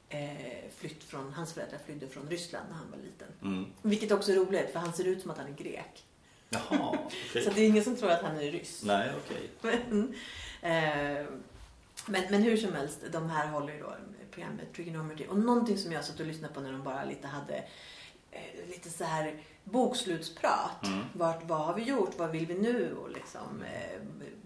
eh, 0.08 0.70
flytt 0.76 1.04
från, 1.04 1.32
hans 1.32 1.52
föräldrar 1.52 1.78
flydde 1.86 2.08
från 2.08 2.28
Ryssland 2.28 2.66
när 2.70 2.76
han 2.76 2.90
var 2.90 2.98
liten. 2.98 3.28
Mm. 3.42 3.72
Vilket 3.82 4.12
också 4.12 4.32
är 4.32 4.36
roligt 4.36 4.72
för 4.72 4.78
han 4.78 4.92
ser 4.92 5.04
ut 5.04 5.22
som 5.22 5.30
att 5.30 5.38
han 5.38 5.46
är 5.46 5.56
grek. 5.56 6.04
Jaha, 6.50 6.98
okej. 7.06 7.44
Så 7.44 7.50
det 7.50 7.60
är 7.60 7.66
ingen 7.66 7.84
som 7.84 7.96
tror 7.96 8.10
att 8.10 8.22
han 8.22 8.36
är 8.36 8.50
ryss. 8.50 8.82
Nej, 8.84 9.10
okej. 9.24 9.50
Men, 9.90 10.14
eh, 10.62 11.26
men, 12.06 12.22
men 12.30 12.42
hur 12.42 12.56
som 12.56 12.72
helst, 12.72 12.98
de 13.12 13.30
här 13.30 13.48
håller 13.48 13.72
ju 13.72 13.80
då 13.80 13.94
programmet 14.30 14.72
Trigonometry. 14.74 15.26
Och 15.26 15.38
någonting 15.38 15.78
som 15.78 15.92
jag 15.92 16.04
satt 16.04 16.20
och 16.20 16.26
lyssnade 16.26 16.54
på 16.54 16.60
när 16.60 16.72
de 16.72 16.82
bara 16.82 17.04
lite 17.04 17.26
hade 17.26 17.56
eh, 18.30 18.68
lite 18.68 18.90
så 18.90 19.04
här 19.04 19.34
bokslutsprat. 19.64 20.86
Mm. 20.86 21.04
Vart, 21.12 21.44
vad 21.44 21.60
har 21.60 21.74
vi 21.74 21.82
gjort? 21.82 22.18
Vad 22.18 22.30
vill 22.30 22.46
vi 22.46 22.54
nu? 22.54 22.94
Och 22.94 23.10
liksom 23.10 23.62
eh, 23.62 24.00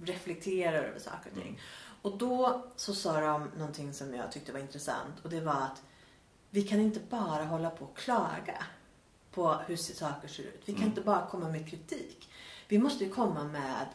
reflekterar 0.04 0.82
över 0.82 0.98
saker 0.98 1.30
och 1.30 1.36
ting. 1.36 1.48
Mm. 1.48 1.60
Och 2.02 2.18
då 2.18 2.64
så 2.76 2.94
sa 2.94 3.20
de 3.20 3.50
någonting 3.56 3.92
som 3.92 4.14
jag 4.14 4.32
tyckte 4.32 4.52
var 4.52 4.60
intressant. 4.60 5.14
Och 5.22 5.30
det 5.30 5.40
var 5.40 5.52
att 5.52 5.82
vi 6.50 6.62
kan 6.62 6.80
inte 6.80 7.00
bara 7.10 7.44
hålla 7.44 7.70
på 7.70 7.84
och 7.84 7.96
klaga 7.96 8.64
på 9.34 9.52
hur 9.66 9.76
saker 9.76 10.28
ser 10.28 10.42
ut. 10.42 10.62
Vi 10.64 10.72
kan 10.72 10.76
Mm. 10.82 10.88
inte 10.88 11.00
bara 11.00 11.26
komma 11.26 11.48
med 11.48 11.70
kritik. 11.70 12.28
Vi 12.68 12.78
måste 12.78 13.04
ju 13.04 13.10
komma 13.10 13.44
med 13.44 13.86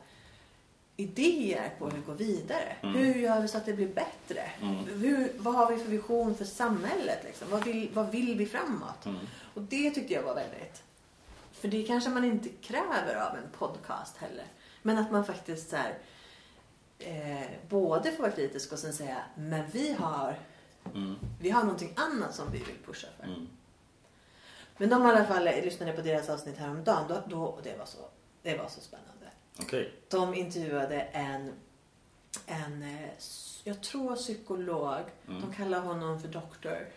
idéer 0.95 1.73
på 1.79 1.85
hur 1.89 1.97
vi 1.97 2.03
går 2.05 2.13
vidare. 2.13 2.75
Mm. 2.81 2.95
Hur 2.95 3.13
gör 3.15 3.41
vi 3.41 3.47
så 3.47 3.57
att 3.57 3.65
det 3.65 3.73
blir 3.73 3.93
bättre? 3.93 4.41
Mm. 4.61 4.75
Hur, 4.85 5.31
vad 5.37 5.53
har 5.55 5.71
vi 5.71 5.77
för 5.83 5.89
vision 5.89 6.35
för 6.35 6.45
samhället? 6.45 7.19
Liksom? 7.23 7.47
Vad, 7.49 7.63
vill, 7.63 7.89
vad 7.93 8.11
vill 8.11 8.37
vi 8.37 8.45
framåt? 8.45 9.05
Mm. 9.05 9.19
Och 9.53 9.61
det 9.61 9.91
tyckte 9.91 10.13
jag 10.13 10.23
var 10.23 10.35
väldigt... 10.35 10.83
För 11.51 11.67
det 11.67 11.83
kanske 11.83 12.09
man 12.09 12.23
inte 12.23 12.49
kräver 12.49 13.15
av 13.15 13.35
en 13.37 13.49
podcast 13.59 14.17
heller. 14.17 14.45
Men 14.81 14.97
att 14.97 15.11
man 15.11 15.25
faktiskt 15.25 15.69
så 15.69 15.75
här, 15.75 15.97
eh, 16.99 17.47
både 17.69 18.11
får 18.11 18.23
vara 18.23 18.31
kritisk 18.31 18.71
och 18.71 18.79
sen 18.79 18.93
säga 18.93 19.17
men 19.35 19.63
vi 19.71 19.93
har, 19.93 20.39
Mm. 20.93 21.15
vi 21.39 21.49
har 21.49 21.61
någonting 21.61 21.93
annat 21.95 22.35
som 22.35 22.51
vi 22.51 22.57
vill 22.57 22.77
pusha 22.85 23.07
för. 23.17 23.23
Mm. 23.25 23.47
Men 24.77 24.89
de 24.89 25.05
i 25.05 25.05
alla 25.05 25.25
fall 25.25 25.45
jag 25.45 25.65
lyssnade 25.65 25.93
på 25.93 26.01
deras 26.01 26.29
avsnitt 26.29 26.57
häromdagen 26.57 27.05
då, 27.09 27.23
då, 27.27 27.43
och 27.43 27.63
det 27.63 27.77
var, 27.77 27.85
så, 27.85 27.97
det 28.41 28.57
var 28.57 28.67
så 28.67 28.81
spännande. 28.81 29.25
Okej. 29.59 29.93
De 30.09 30.33
intervjuade 30.33 31.01
en, 31.01 31.53
en 32.45 32.83
eh, 32.83 33.09
jag 33.63 33.81
tror 33.83 34.15
psykolog. 34.15 35.01
Mm. 35.27 35.41
De 35.41 35.53
kallar 35.53 35.79
honom 35.79 36.21
för 36.21 36.27
doktor. 36.27 36.87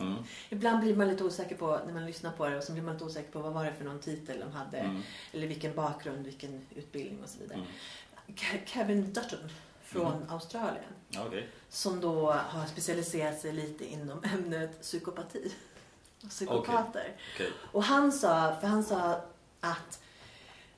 Mm. 0.00 0.14
Ibland 0.48 0.80
blir 0.80 0.96
man 0.96 1.08
lite 1.08 1.24
osäker 1.24 1.56
på, 1.56 1.80
när 1.86 1.92
man 1.92 2.06
lyssnar 2.06 2.32
på 2.32 2.48
det, 2.48 2.56
och 2.56 2.64
så 2.64 2.72
blir 2.72 2.82
man 2.82 2.92
lite 2.92 3.04
osäker 3.04 3.30
på 3.32 3.38
vad 3.38 3.52
var 3.52 3.64
det 3.64 3.72
för 3.72 3.84
någon 3.84 4.00
titel 4.00 4.40
de 4.40 4.52
hade. 4.52 4.78
Mm. 4.78 5.02
Eller 5.32 5.46
vilken 5.46 5.74
bakgrund, 5.74 6.24
vilken 6.24 6.66
utbildning 6.74 7.22
och 7.22 7.28
så 7.28 7.40
vidare. 7.40 7.60
Mm. 8.26 8.36
Ke- 8.36 8.60
Kevin 8.66 9.12
Dutton 9.12 9.48
från 9.82 10.26
Australien. 10.30 10.84
Ja, 11.08 11.24
okej. 11.26 11.48
Som 11.68 12.00
då 12.00 12.32
har 12.32 12.66
specialiserat 12.66 13.40
sig 13.40 13.52
lite 13.52 13.92
inom 13.92 14.24
ämnet 14.34 14.80
psykopati. 14.82 15.52
Psykopater. 16.28 17.16
Okej. 17.34 17.50
Och 17.72 17.82
han 17.84 18.12
sa, 18.12 18.56
för 18.60 18.66
han 18.66 18.84
sa 18.84 19.20
att 19.60 20.00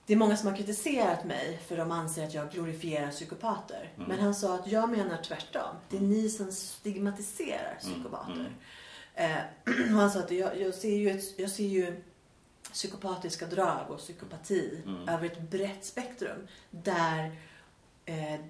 det 0.07 0.13
är 0.13 0.17
många 0.17 0.37
som 0.37 0.49
har 0.49 0.57
kritiserat 0.57 1.25
mig 1.25 1.61
för 1.69 1.77
de 1.77 1.91
anser 1.93 2.25
att 2.27 2.35
jag 2.35 2.51
glorifierar 2.51 3.11
psykopater. 3.11 3.93
Mm. 3.97 4.09
Men 4.09 4.21
han 4.21 4.35
sa 4.35 4.55
att 4.55 4.67
jag 4.67 4.91
menar 4.91 5.23
tvärtom. 5.23 5.77
Det 5.91 5.97
är 5.97 6.01
ni 6.01 6.29
som 6.29 6.53
stigmatiserar 6.53 7.79
Mm, 7.83 7.95
psykopater. 7.95 8.51
Eh, 9.15 9.37
och 9.95 10.01
han 10.01 10.11
sa 10.11 10.19
att 10.19 10.31
jag, 10.31 10.61
jag, 10.61 10.75
ser 10.75 10.97
ju 10.97 11.11
ett, 11.11 11.39
jag 11.39 11.51
ser 11.51 11.65
ju 11.65 12.03
psykopatiska 12.73 13.47
drag 13.47 13.91
och 13.91 13.99
psykopati 13.99 14.83
Mm. 14.87 15.09
över 15.09 15.27
ett 15.27 15.41
brett 15.41 15.85
spektrum. 15.85 16.47
Där 16.71 17.37
eh, 18.05 18.41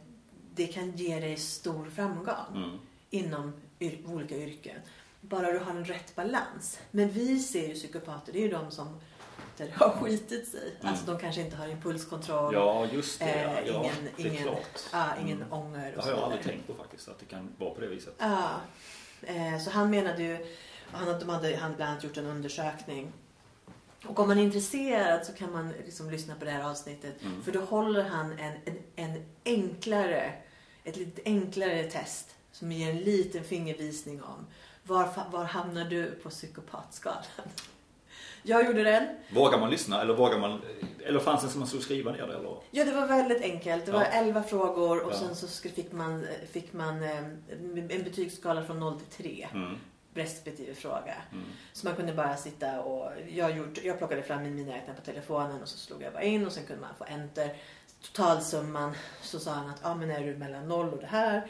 det 0.55 0.67
kan 0.67 0.91
ge 0.97 1.21
dig 1.21 1.37
stor 1.37 1.91
framgång 1.91 2.35
Mm. 2.55 2.79
inom 3.11 3.53
yr- 3.81 4.07
olika 4.14 4.37
yrken. 4.37 4.81
Bara 5.21 5.53
du 5.53 5.59
har 5.59 5.71
en 5.71 5.85
rätt 5.85 6.14
balans. 6.14 6.79
Men 6.91 7.09
vi 7.11 7.39
ser 7.41 7.69
ju 7.69 7.75
psykopater, 7.75 8.33
det 8.33 8.39
är 8.39 8.43
ju 8.43 8.49
de 8.51 8.71
som 8.71 9.01
där 9.57 9.67
det 9.67 9.73
har 9.85 9.91
skitit 9.91 10.49
sig. 10.49 10.77
Mm. 10.81 10.89
Alltså 10.93 11.07
de 11.07 11.19
kanske 11.19 11.41
inte 11.41 11.57
har 11.57 11.69
impulskontroll, 11.69 12.55
Ja, 12.55 12.87
just 12.93 13.19
det. 13.19 13.25
Eh, 13.25 13.67
ja, 13.67 13.83
ingen- 13.85 14.09
det 14.17 14.23
är 14.23 14.27
ingen- 14.27 14.43
klart. 14.43 14.81
ah, 14.93 15.09
ingen 15.21 15.37
Mm. 15.43 15.53
ånger 15.53 15.91
Det 15.91 15.97
och 15.97 16.03
har 16.03 16.11
så 16.11 16.17
jag 16.17 16.25
aldrig 16.25 16.43
tänkt 16.43 16.67
på 16.67 16.75
faktiskt, 16.75 17.09
att 17.09 17.19
det 17.19 17.25
kan 17.27 17.53
vara 17.59 17.71
på 17.75 17.81
det 17.81 17.87
viset. 17.87 18.14
Ja. 18.19 18.49
Eh, 19.23 19.59
så 19.59 19.71
han 19.71 19.91
menade 19.91 20.23
ju, 20.23 20.47
han, 20.93 21.19
de 21.19 21.29
hade 21.29 21.57
han 21.57 21.75
bland 21.77 21.91
annat 21.91 22.05
gjort 22.05 22.17
en 22.17 22.27
undersökning. 22.27 23.12
Och 24.05 24.18
om 24.20 24.28
man 24.28 24.38
är 24.38 24.42
intresserad 24.42 25.26
så 25.26 25.32
kan 25.32 25.53
man 25.53 25.72
liksom 25.84 26.11
lyssna 26.11 26.34
på 26.34 26.44
det 26.44 26.51
här 26.51 26.70
avsnittet. 26.70 27.22
Mm. 27.22 27.42
För 27.42 27.53
då 27.53 27.61
håller 27.61 28.03
han 28.05 28.32
en, 28.38 28.53
en, 28.64 28.78
en 28.97 29.22
enklare, 29.44 30.32
ett 30.84 30.97
lite 30.97 31.22
enklare 31.24 31.84
test 31.84 32.34
som 32.53 32.72
ger 32.72 32.90
en 32.90 32.99
liten 32.99 33.44
fingervisning 33.44 34.22
om 34.22 34.47
var, 34.82 35.09
var 35.32 35.44
hamnar 35.44 35.84
du 35.84 36.11
på 36.22 36.30
psykopatskalan. 36.30 37.22
Jag 38.42 38.66
gjorde 38.66 38.84
den. 38.84 39.05
Vågar 39.34 39.61
man 39.61 39.70
lyssna 39.70 40.03
eller 40.03 40.14
vågar 40.14 40.38
man... 40.38 40.61
Eller 41.07 41.18
fanns 41.20 41.42
det 41.42 41.49
som 41.49 41.61
man 41.61 41.68
skulle 41.68 41.82
skriva 41.82 42.12
ner 42.12 42.26
det 42.26 42.34
eller? 42.36 42.57
Ja, 42.70 42.84
det 42.84 42.92
var 42.92 43.07
väldigt 43.07 43.42
enkelt. 43.42 43.86
Det 43.86 43.92
var 43.92 44.01
Ja. 44.01 44.07
11 44.07 44.42
frågor 44.42 45.01
och 45.05 45.12
Ja. 45.12 45.16
sen 45.18 45.36
så 45.36 45.68
fick 45.68 45.92
man, 45.92 46.26
fick 46.53 46.72
man 46.72 47.03
eh, 47.03 47.18
en 47.18 47.86
betygsskala 48.05 48.64
från 48.64 48.80
0 48.80 49.01
till 49.01 49.24
3 49.24 49.49
Mm. 49.55 49.76
Respektive 50.17 50.75
fråga. 50.75 51.14
Mm. 51.33 51.45
Så 51.73 51.87
man 51.87 51.97
kunde 51.97 52.12
bara 52.12 52.37
sitta 52.37 52.81
och 52.81 53.12
jag, 53.29 53.57
gjorde, 53.57 53.81
jag 53.81 53.99
plockade 53.99 54.23
fram 54.23 54.43
min 54.43 54.55
miniräknare 54.55 54.97
på 54.97 55.03
telefonen 55.03 55.62
och 55.62 55.69
så 55.69 55.79
slog 55.79 56.03
jag 56.03 56.12
bara 56.12 56.23
in 56.23 56.47
och 56.47 56.53
sen 56.53 56.67
kunde 56.67 56.83
man 56.83 56.95
få 56.99 57.05
enter. 57.05 57.57
Totalsumman 58.03 58.95
så 59.23 59.39
sa 59.39 59.51
han 59.51 59.71
att 59.71 59.85
ah, 59.85 59.95
men 59.95 60.11
är 60.11 60.27
du 60.27 60.37
mellan 60.37 60.69
0 60.69 60.89
och 60.89 61.01
det 61.01 61.07
här 61.07 61.49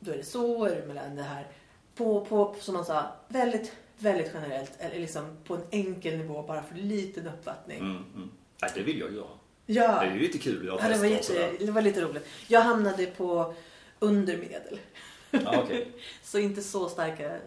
då 0.00 0.12
är 0.12 0.16
det 0.16 0.24
så, 0.24 0.64
är 0.64 0.80
du 0.80 0.86
mellan 0.86 1.16
det 1.16 1.22
här. 1.22 1.46
På, 1.94 2.24
på 2.24 2.54
som 2.60 2.74
man 2.74 2.84
sa, 2.84 3.16
väldigt, 3.28 3.72
väldigt 3.98 4.30
generellt, 4.34 4.72
eller 4.78 4.98
liksom 4.98 5.36
på 5.44 5.54
en 5.54 5.62
enkel 5.70 6.18
nivå 6.18 6.42
bara 6.42 6.62
för 6.62 6.74
en 6.74 6.88
liten 6.88 7.26
uppfattning. 7.28 7.78
Mm. 7.78 8.04
Mm. 8.14 8.30
Nej, 8.62 8.70
det 8.74 8.82
vill 8.82 8.98
jag 8.98 9.14
göra. 9.14 9.26
Ja. 9.66 10.00
Det 10.00 10.06
är 10.06 10.14
ju 10.14 10.20
lite 10.20 10.38
kul 10.38 10.58
att 10.58 10.66
göra 10.66 10.78
Ja, 10.82 10.88
det, 10.88 10.98
var 10.98 11.06
jätte, 11.06 11.64
det 11.64 11.70
var 11.70 11.82
lite 11.82 12.00
roligt. 12.00 12.26
Jag 12.46 12.60
hamnade 12.60 13.06
på 13.06 13.54
undermedel. 13.98 14.78
Ja, 15.30 15.62
okej. 15.64 15.92
Så 16.22 16.38
inte 16.38 16.62
så 16.62 16.88
starka 16.88 17.34
eh, 17.34 17.40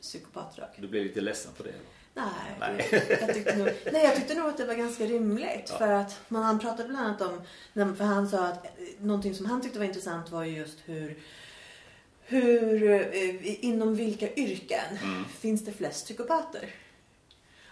psykopatdrag. 0.00 0.68
Du 0.76 0.88
blev 0.88 1.02
lite 1.02 1.20
ledsen 1.20 1.52
för 1.54 1.64
det? 1.64 1.74
Nej, 2.14 2.26
Nej. 2.60 3.06
Jag, 3.20 3.34
tyckte 3.34 3.56
nog, 3.56 3.68
nej, 3.92 4.04
jag 4.04 4.16
tyckte 4.16 4.34
nog 4.34 4.48
att 4.48 4.56
det 4.56 4.64
var 4.64 4.74
ganska 4.74 5.04
rimligt. 5.04 5.66
Ja. 5.70 5.78
För 5.78 5.88
att 5.88 6.20
man, 6.28 6.42
han 6.42 6.58
pratade 6.58 6.88
bland 6.88 7.06
annat 7.06 7.20
om, 7.22 7.42
när- 7.72 7.94
för 7.94 8.04
han 8.04 8.28
sa 8.28 8.46
att 8.46 8.64
eh, 8.64 8.70
någonting 9.00 9.34
som 9.34 9.46
han 9.46 9.60
tyckte 9.62 9.78
var 9.78 9.86
intressant 9.86 10.30
var 10.30 10.44
just 10.44 10.78
hur, 10.84 11.18
hur 12.24 12.92
eh, 12.92 13.64
inom 13.64 13.94
vilka 13.96 14.34
yrken 14.34 14.98
Mm. 15.02 15.24
finns 15.24 15.64
det 15.64 15.72
flest 15.72 16.04
psykopater? 16.04 16.74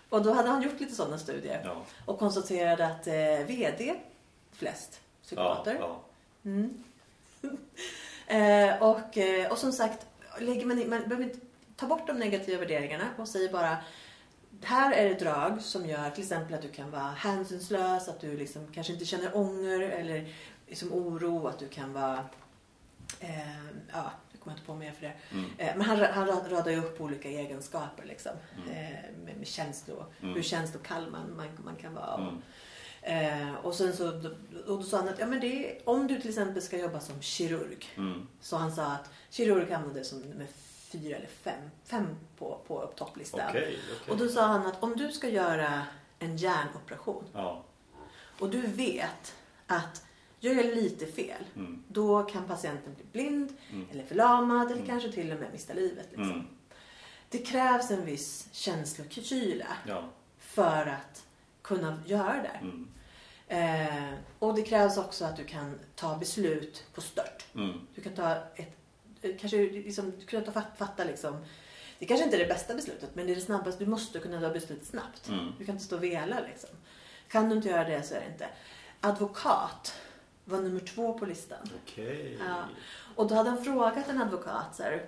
Och 0.09 0.23
då 0.23 0.33
hade 0.33 0.49
han 0.49 0.63
gjort 0.63 0.81
lite 0.81 0.95
sådana 0.95 1.19
studier 1.19 1.63
Ja. 1.65 1.85
och 2.05 2.19
konstaterade 2.19 2.87
att 2.87 3.07
eh, 3.07 3.47
VD 3.47 3.95
flest 4.53 5.01
psykopater. 5.23 5.77
Ja, 5.81 6.01
Mm. 6.45 6.85
eh, 8.27 8.83
och, 8.83 9.19
eh, 9.19 9.51
och 9.53 9.59
som 9.59 9.73
sagt, 9.73 10.07
lägger 10.39 10.67
man, 10.67 10.79
in- 10.83 10.91
man 10.91 11.03
behöver 11.09 11.23
inte 11.25 11.39
ta 11.77 11.87
bort 11.87 12.07
de 12.07 12.19
negativa 12.19 12.59
värderingarna 12.59 13.05
och 13.19 13.29
säger 13.29 13.53
bara 13.53 13.77
här 14.63 14.93
är 14.93 15.09
det 15.09 15.15
drag 15.15 15.63
som 15.63 15.87
gör 15.87 16.11
till 16.11 16.23
exempel 16.23 16.55
att 16.55 16.63
du 16.63 16.69
kan 16.69 16.91
vara 16.91 17.03
hänsynslös, 17.11 18.09
att 18.09 18.21
du 18.21 18.37
liksom 18.37 18.67
kanske 18.73 18.93
inte 18.93 19.05
känner 19.05 19.37
ånger 19.37 19.81
eller 19.81 20.29
liksom 20.67 20.93
oro, 20.93 21.47
att 21.49 21.59
du 21.59 21.69
kan 21.69 21.93
vara 21.93 22.25
eh, 23.21 23.57
ja, 23.93 24.11
jag 24.33 24.41
kommer 24.41 24.57
inte 24.57 24.67
på 24.67 24.75
mer 24.75 24.91
för 24.93 25.03
det. 25.03 25.13
Mm. 25.33 25.51
Eh, 25.59 25.77
men 25.77 25.87
han, 25.87 25.99
han 25.99 26.29
ra- 26.29 26.49
radar 26.51 26.71
ju 26.71 26.79
upp 26.79 27.01
olika 27.01 27.29
egenskaper 27.29 28.05
liksom. 28.05 28.33
Mm. 28.57 28.69
Eh, 28.77 28.99
med, 29.25 29.37
med 29.37 29.47
känslor, 29.47 30.05
Mm. 30.23 30.35
hur 30.35 30.43
känslokall 30.43 31.11
man, 31.11 31.37
man, 31.37 31.49
man 31.65 31.77
kan 31.77 31.95
vara. 31.95 32.15
och- 32.15 32.21
Mm. 32.21 32.43
Eh, 33.07 33.55
och 33.55 33.75
sen 33.75 33.97
så 33.97 34.09
och 34.67 34.79
då 34.79 34.83
sa 34.83 34.97
han 34.97 35.09
att 35.09 35.19
ja, 35.19 35.27
men 35.27 35.41
det 35.41 35.47
är, 35.77 35.89
om 35.89 36.07
du 36.07 36.21
till 36.21 36.29
exempel 36.31 36.63
ska 36.63 36.79
jobba 36.79 37.01
som 37.01 37.23
kirurg. 37.23 37.87
Mm. 37.97 38.27
Så 38.41 38.57
han 38.57 38.73
sa 38.73 38.85
att 38.87 39.11
kirurg 39.31 39.71
hamnade 39.73 40.05
som 40.05 40.19
nummer 40.21 40.47
fyra 40.93 41.17
eller 41.17 41.27
fem, 41.29 41.71
fem 41.85 42.07
på, 42.39 42.61
på 42.67 42.87
topplistan. 42.97 43.41
Okej, 43.49 43.79
okej. 44.01 44.13
Och 44.13 44.19
då 44.19 44.29
sa 44.29 44.47
han 44.47 44.67
att 44.67 44.83
om 44.83 44.97
du 44.97 45.13
ska 45.13 45.29
göra 45.29 45.83
en 46.19 46.37
hjärnoperation 46.37 47.25
Ja. 47.33 47.65
och 48.39 48.51
du 48.51 48.61
vet 48.61 49.35
att 49.67 50.05
gör 50.41 50.55
jag 50.55 50.67
lite 50.67 51.07
fel 51.07 51.45
Mm. 51.57 51.83
då 51.89 52.23
kan 52.23 52.45
patienten 52.45 52.95
bli 52.95 53.05
blind 53.13 53.53
Mm. 53.73 53.87
eller 53.91 54.05
förlamad 54.05 54.67
eller 54.67 54.75
Mm. 54.75 54.87
kanske 54.87 55.13
till 55.13 55.33
och 55.33 55.41
med 55.41 55.53
mista 55.53 55.75
livet. 55.75 56.07
Liksom. 56.11 56.31
Mm. 56.31 56.47
Det 57.29 57.39
krävs 57.39 57.91
en 57.91 58.05
viss 58.05 58.49
känslokyla 58.53 59.67
Ja. 59.87 60.05
för 60.39 60.87
att 60.87 61.27
kunna 61.63 61.99
göra 62.07 62.43
det. 62.43 62.59
Mm. 62.63 62.89
Eh, 63.49 64.15
och 64.39 64.55
det 64.55 64.63
krävs 64.63 64.99
också 64.99 65.25
att 65.25 65.37
du 65.37 65.45
kan 65.45 65.79
ta 65.95 66.17
beslut 66.17 66.85
på 66.95 67.01
stört. 67.01 67.47
Mm. 67.55 67.81
Du 67.95 68.03
kan 68.03 68.15
ta 68.15 68.35
ett, 68.55 68.77
eh, 69.23 69.31
kanske 69.41 69.57
liksom, 69.57 70.13
du 70.19 70.27
kan 70.27 70.45
ta 70.45 70.53
fatta, 70.53 70.77
fatta 70.77 71.05
liksom, 71.05 71.45
det 71.99 72.07
kanske 72.07 72.25
inte 72.25 72.37
är 72.37 72.41
det 72.41 72.55
bästa 72.55 72.75
beslutet 72.75 73.11
men 73.15 73.27
det 73.27 73.33
är 73.33 73.37
det 73.37 73.43
snabbaste, 73.43 73.85
du 73.85 73.91
måste 73.91 74.19
kunna 74.19 74.41
ta 74.41 74.51
beslut 74.51 74.87
snabbt. 74.87 75.29
Mm. 75.29 75.53
Du 75.59 75.65
kan 75.65 75.75
inte 75.75 75.85
stå 75.85 75.97
och 75.97 76.05
vela 76.05 76.41
liksom. 76.41 76.71
Kan 77.29 77.49
du 77.49 77.57
inte 77.57 77.69
göra 77.69 77.85
det 77.85 78.03
så 78.03 78.15
är 78.15 78.21
det 78.21 78.27
inte. 78.33 78.49
Advokat 79.01 79.95
var 80.45 80.59
nummer 80.59 80.81
två 80.81 81.19
på 81.19 81.27
listan. 81.27 81.71
Okej. 81.83 82.39
Ja. 82.41 82.65
Och 83.15 83.29
då 83.29 83.35
hade 83.35 83.51
han 83.51 83.65
frågat 83.65 84.09
en 84.09 84.23
advokat 84.23 84.77
så 84.77 84.83
här, 84.83 85.07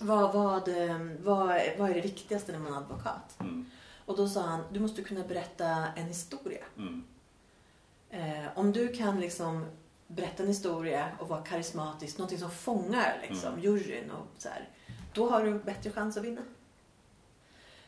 vad, 0.00 0.32
vad, 0.32 0.68
eh, 0.68 0.98
vad, 1.22 1.48
vad 1.78 1.90
är 1.90 1.94
det 1.94 2.00
viktigaste 2.00 2.52
när 2.52 2.58
man 2.58 2.72
är 2.72 2.76
advokat? 2.76 3.40
Mm. 3.40 3.70
Och 4.06 4.16
då 4.16 4.28
sa 4.28 4.42
han, 4.42 4.64
du 4.72 4.80
måste 4.80 5.02
kunna 5.02 5.24
berätta 5.24 5.66
en 5.96 6.06
historia. 6.06 6.64
Mm. 6.76 7.04
Eh, 8.12 8.46
om 8.58 8.72
du 8.72 8.88
kan 8.92 9.20
liksom 9.20 9.66
berätta 10.06 10.42
en 10.42 10.48
historia 10.48 11.08
och 11.20 11.28
vara 11.28 11.42
karismatisk, 11.42 12.18
någonting 12.18 12.38
som 12.38 12.50
fångar 12.50 13.18
liksom, 13.28 13.48
Mm. 13.48 13.60
juryn 13.64 14.10
och 14.10 14.26
så 14.38 14.48
här, 14.48 14.68
då 15.14 15.30
har 15.30 15.44
du 15.44 15.58
bättre 15.58 15.90
chans 15.90 16.16
att 16.16 16.24
vinna. 16.24 16.40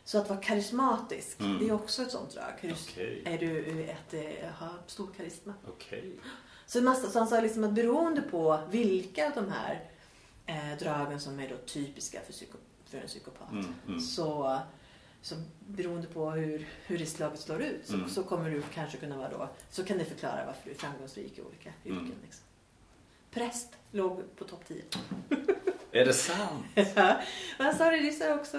Så 0.04 0.18
att 0.18 0.28
vara 0.28 0.40
karismatisk, 0.40 1.40
Mm. 1.40 1.58
det 1.58 1.68
är 1.68 1.72
också 1.72 2.02
ett 2.02 2.10
sånt 2.10 2.30
drag. 2.30 2.52
Okej. 2.82 3.22
Är 3.24 3.38
du 3.38 3.82
ett, 3.84 4.14
eh, 4.14 4.48
har 4.50 4.70
stor 4.86 5.08
karisma? 5.16 5.54
Okej. 5.68 6.16
Så, 6.66 6.82
massa, 6.82 7.10
så 7.10 7.18
han 7.18 7.28
sa 7.28 7.40
liksom 7.40 7.64
att 7.64 7.72
beroende 7.72 8.22
på 8.22 8.60
vilka 8.70 9.26
av 9.26 9.32
de 9.34 9.50
här 9.52 9.90
eh, 10.46 10.78
dragen 10.78 11.20
som 11.20 11.40
är 11.40 11.48
då 11.48 11.56
typiska 11.56 12.20
för, 12.26 12.32
psyko, 12.32 12.56
för 12.86 12.98
en 12.98 13.06
psykopat. 13.06 13.50
Mm, 13.52 13.74
mm. 13.86 14.00
Så, 14.00 14.58
så 15.24 15.34
beroende 15.66 16.06
på 16.06 16.30
hur, 16.30 16.66
hur 16.86 16.98
riskslaget 16.98 17.40
slår 17.40 17.62
ut 17.62 17.80
så, 17.86 17.94
Mm. 17.94 18.08
så 18.08 18.22
kommer 18.22 18.50
du 18.50 18.62
kanske 18.74 18.98
kunna 18.98 19.16
vara 19.16 19.28
då, 19.30 19.48
så 19.70 19.84
kan 19.84 19.98
det 19.98 20.04
förklara 20.04 20.46
varför 20.46 20.60
du 20.64 20.70
är 20.70 20.74
framgångsrik 20.74 21.38
i 21.38 21.42
olika 21.42 21.70
yrken. 21.84 21.98
Mm. 21.98 22.12
Liksom. 22.24 22.42
Präst 23.30 23.68
låg 23.90 24.36
på 24.36 24.44
topp 24.44 24.64
10. 24.68 24.82
Är 25.92 26.04
det 26.04 26.12
sant? 26.12 26.64
Men 26.94 27.16
han 27.66 27.74
sa 27.74 27.90
det, 27.90 27.96
det 28.00 28.08
är 28.08 28.12
så 28.12 28.34
också, 28.34 28.56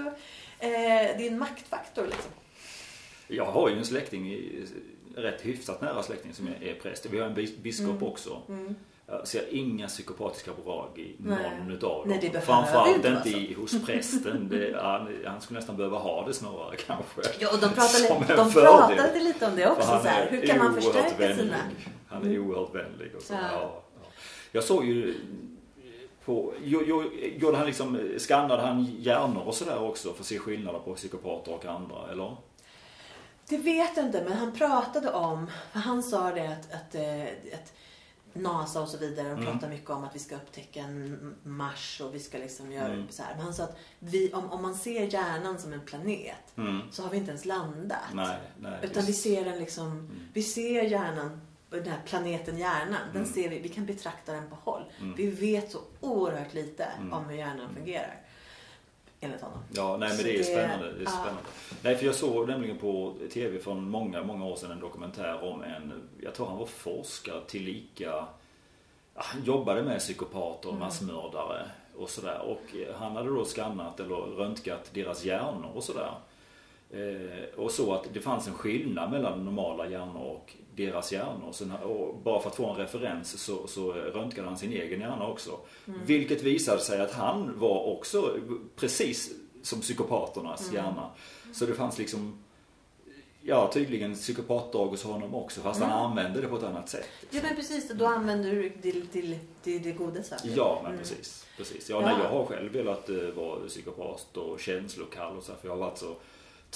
eh, 0.60 1.26
en 1.28 1.40
maktfaktor 1.40 2.06
liksom. 2.06 2.32
Jag 3.28 3.46
har 3.46 3.70
ju 3.70 3.78
en 3.78 3.86
släkting, 3.86 4.38
rätt 5.16 5.42
hyfsat 5.46 5.82
nära 5.82 6.04
släkting 6.04 6.34
som 6.34 6.48
är, 6.48 6.80
präst. 6.82 7.06
Vi 7.06 7.20
har 7.20 7.28
en 7.28 7.36
bis- 7.36 7.58
biskop 7.62 7.90
Mm. 7.90 8.04
också. 8.04 8.42
Jag 9.08 9.28
ser 9.28 9.54
inga 9.54 9.88
psykopatiska 9.88 10.52
drag 10.64 11.00
i 11.00 11.16
Nej. 11.20 11.38
någon 11.60 11.72
utav 11.72 11.90
dem. 12.00 12.10
Nej, 12.10 12.30
det 12.34 12.42
Framförallt 12.42 12.96
inte 12.96 13.08
inte 13.08 13.30
vara 13.30 13.40
i, 13.42 13.54
hos 13.54 13.86
prästen. 13.86 14.50
Det, 14.50 14.78
han, 14.82 15.16
han 15.26 15.42
skulle 15.42 15.60
nästan 15.60 15.78
behöva 15.78 15.98
ha 15.98 16.28
det 16.28 16.34
snarare 16.34 16.76
kanske. 16.76 17.22
Ja, 17.40 17.50
och 17.54 17.60
de 17.60 17.70
pratade, 17.70 18.36
de 18.36 18.52
pratade 18.54 19.20
lite 19.20 19.46
om 19.46 19.56
det 19.56 19.70
också. 19.70 19.88
Så 19.88 19.94
här, 20.08 20.26
är 20.26 20.32
hur 20.32 20.48
kan 20.48 20.58
man 20.58 20.74
förstärka 20.76 21.16
vänlig. 21.18 21.38
sina... 21.38 21.58
Han 22.08 22.22
är 22.22 22.26
Mm. 22.30 22.48
oerhört 22.50 22.76
vänlig. 22.76 23.16
Och 23.16 23.22
så. 23.22 23.34
Ja. 23.34 23.40
Ja. 23.52 23.82
Ja, 24.02 24.08
Jag 24.52 24.64
såg 24.64 24.86
ju 24.86 25.16
på, 26.26 26.54
jo, 26.64 26.82
jo, 26.86 27.12
gjorde 27.38 27.58
han 27.58 27.66
liksom, 27.66 28.00
skannade 28.18 28.62
han 28.62 28.84
hjärnor 29.00 29.44
och 29.46 29.56
sådär 29.56 29.84
också 29.84 30.14
för 30.14 30.20
att 30.20 30.26
se 30.26 30.40
skillnader 30.40 30.80
på 30.80 30.94
psykopater 30.96 31.54
och 31.54 31.66
andra, 31.66 32.12
eller? 32.12 32.36
Det 33.50 33.58
vet 33.58 33.98
jag 33.98 34.06
inte, 34.06 34.24
men 34.24 34.34
han 34.38 34.52
pratade 34.52 35.12
om, 35.12 35.48
för 35.72 35.80
han 35.80 36.04
sa 36.04 36.32
det 36.32 36.48
att, 36.48 36.74
att, 36.74 36.96
eh, 36.96 37.54
att 37.54 37.74
NASA 38.36 38.82
och 38.82 38.88
så 38.90 38.98
vidare, 38.98 39.28
de 39.30 39.34
Mm. 39.34 39.46
pratar 39.46 39.70
mycket 39.70 39.90
om 39.90 40.04
att 40.04 40.16
vi 40.16 40.20
ska 40.20 40.36
upptäcka 40.36 40.80
en 40.80 41.36
Mars 41.44 42.02
och 42.06 42.16
vi 42.16 42.20
ska 42.20 42.38
liksom 42.38 42.72
göra 42.72 42.94
Mm. 42.94 43.08
så 43.10 43.24
här. 43.24 43.36
Men 43.36 43.44
han 43.44 43.54
sa 43.54 43.64
att 43.64 43.78
vi, 44.00 44.34
om, 44.34 44.52
om 44.52 44.62
man 44.62 44.76
ser 44.76 45.14
hjärnan 45.14 45.60
som 45.60 45.74
en 45.74 45.82
planet 45.82 46.54
Mm. 46.58 46.82
så 46.92 47.04
har 47.04 47.10
vi 47.10 47.18
inte 47.18 47.30
ens 47.32 47.46
landat. 47.46 48.00
Nej, 48.14 48.38
nej. 48.60 48.80
Utan 48.84 49.04
vi 49.04 49.08
just- 49.12 49.24
ser 49.24 49.46
den 49.46 49.60
liksom, 49.60 50.10
vi 50.34 50.44
ser 50.44 50.82
hjärnan, 50.84 51.42
den 51.70 51.88
här 51.88 52.02
planeten 52.06 52.58
hjärnan, 52.58 53.00
den 53.14 53.22
Mm. 53.22 53.34
ser 53.34 53.50
vi, 53.50 53.60
vi 53.60 53.70
kan 53.70 53.86
betrakta 53.86 54.32
den 54.34 54.50
på 54.50 54.56
håll. 54.56 54.84
Mm. 55.02 55.16
Vi 55.16 55.28
vet 55.28 55.72
så 55.72 55.80
oerhört 56.00 56.54
lite 56.54 56.84
Mm. 56.84 57.14
om 57.14 57.26
hur 57.26 57.38
hjärnan 57.38 57.74
fungerar. 57.76 58.22
Enligt 59.26 59.42
honom. 59.42 59.58
Ja, 59.74 59.98
nej 59.98 60.10
men 60.10 60.18
det 60.26 60.34
är 60.34 60.38
det- 60.38 60.44
spännande. 60.44 60.92
Det 60.94 61.00
är 61.00 61.04
ja. 61.04 61.10
spännande. 61.12 61.42
Nej, 61.82 61.96
för 61.96 62.06
jag 62.06 62.16
såg 62.16 62.48
nämligen 62.48 62.78
på 62.78 63.14
TV 63.34 63.60
för 63.60 63.74
många, 63.74 64.24
många 64.24 64.46
år 64.46 64.56
sedan 64.56 64.72
en 64.72 64.80
dokumentär 64.80 65.44
om 65.44 65.64
en, 65.64 66.10
jag 66.24 66.34
tror 66.34 66.46
han 66.48 66.58
var 66.58 66.66
forskare 66.66 67.42
tillika, 67.48 68.04
ja, 68.04 68.28
han 69.16 69.44
jobbade 69.44 69.84
med 69.84 70.00
psykopater 70.00 70.68
och 70.70 70.76
Mm. 70.76 70.86
massmördare 70.86 71.70
och 71.98 72.10
sådär. 72.10 72.42
Och 72.42 72.76
eh, 72.76 72.96
han 73.00 73.16
hade 73.16 73.30
då 73.30 73.46
skannat 73.46 74.00
eller 74.00 74.16
röntgat 74.16 74.92
deras 74.94 75.24
hjärnor 75.26 75.72
och 75.76 75.84
sådär. 75.84 76.12
Eh, 76.92 77.60
och 77.60 77.72
så 77.72 77.94
att 77.94 78.08
det 78.14 78.20
fanns 78.22 78.48
en 78.48 78.54
skillnad 78.54 79.12
mellan 79.12 79.46
normala 79.46 79.90
hjärnor 79.90 80.22
och 80.24 80.54
deras 80.76 81.12
hjärnor. 81.12 81.54
Och 81.84 82.16
bara 82.24 82.42
för 82.42 82.50
att 82.50 82.56
få 82.56 82.70
en 82.70 82.76
referens 82.76 83.44
så, 83.44 83.68
så 83.68 83.92
röntgade 83.92 84.48
han 84.48 84.58
sin 84.58 84.72
egen 84.72 85.00
hjärna 85.02 85.28
också. 85.28 85.60
Mm. 85.88 86.00
Vilket 86.06 86.42
visade 86.44 86.80
sig 86.82 87.02
att 87.02 87.12
han 87.14 87.60
var 87.60 87.84
också 87.84 88.38
precis 88.76 89.34
som 89.64 89.82
psykopaternas 89.82 90.62
Mm. 90.62 90.76
hjärna. 90.76 91.10
Så 91.54 91.66
det 91.66 91.74
fanns 91.74 91.98
liksom 91.98 92.40
Ja, 93.48 93.70
tydligen 93.74 94.16
psykopatdrag 94.16 94.88
hos 94.88 95.04
honom 95.04 95.36
också 95.36 95.62
fast 95.62 95.82
han 95.82 95.92
Mm. 95.92 96.04
använde 96.06 96.42
det 96.42 96.48
på 96.48 96.58
ett 96.58 96.64
annat 96.64 96.90
sätt. 96.90 97.10
Ja 97.30 97.40
men 97.44 97.56
precis, 97.56 97.90
då 97.90 98.06
använder 98.06 98.52
du 98.52 98.62
det 98.70 98.82
till, 98.82 99.08
till, 99.08 99.38
till 99.64 99.84
det 99.84 99.92
goda 99.92 100.24
saker. 100.24 100.50
Ja, 100.56 100.80
men 100.84 100.92
Mm. 100.92 101.00
precis. 101.04 101.46
precis. 101.58 101.90
Ja, 101.90 102.02
Ja. 102.02 102.08
Nej, 102.08 102.16
jag 102.24 102.30
har 102.30 102.46
själv 102.46 102.72
velat 102.74 103.10
eh, 103.10 103.16
vara 103.36 103.60
psykopat 103.68 104.38
och 104.38 104.60
känslokall 104.60 105.38
och 105.38 105.44
så 105.44 105.52
här, 105.52 105.60
för 105.60 105.68
jag 105.68 105.74
har 105.76 105.80
varit 105.80 105.98
så 105.98 106.16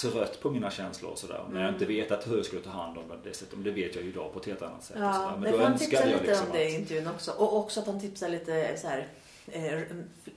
trött 0.01 0.39
på 0.41 0.49
mina 0.51 0.71
känslor 0.71 1.11
och 1.11 1.17
sådär. 1.17 1.43
Men 1.49 1.61
jag 1.61 1.67
har 1.67 1.73
inte 1.73 1.85
Mm. 1.85 1.97
vetat 1.97 2.27
hur 2.27 2.35
jag 2.37 2.45
skulle 2.45 2.61
ta 2.61 2.69
hand 2.69 2.97
om 2.97 3.03
det 3.09 3.29
dessutom. 3.29 3.63
Det 3.63 3.71
vet 3.71 3.95
jag 3.95 4.03
ju 4.03 4.09
idag 4.09 4.33
på 4.33 4.39
ett 4.39 4.45
helt 4.45 4.61
annat 4.61 4.83
sätt. 4.83 4.97
Ja, 4.99 5.37
men 5.39 5.59
han 5.59 5.77
tipsar 5.77 6.05
lite 6.05 6.23
liksom 6.23 6.45
om 6.47 6.53
det 6.53 6.69
i 6.69 6.75
intervjun 6.75 7.07
också. 7.07 7.31
Och 7.31 7.57
också 7.57 7.79
att 7.79 7.87
han 7.87 7.99
tipsar 7.99 8.29
lite 8.29 8.77
så 8.77 8.87
här, 8.87 9.07
eh, 9.47 9.81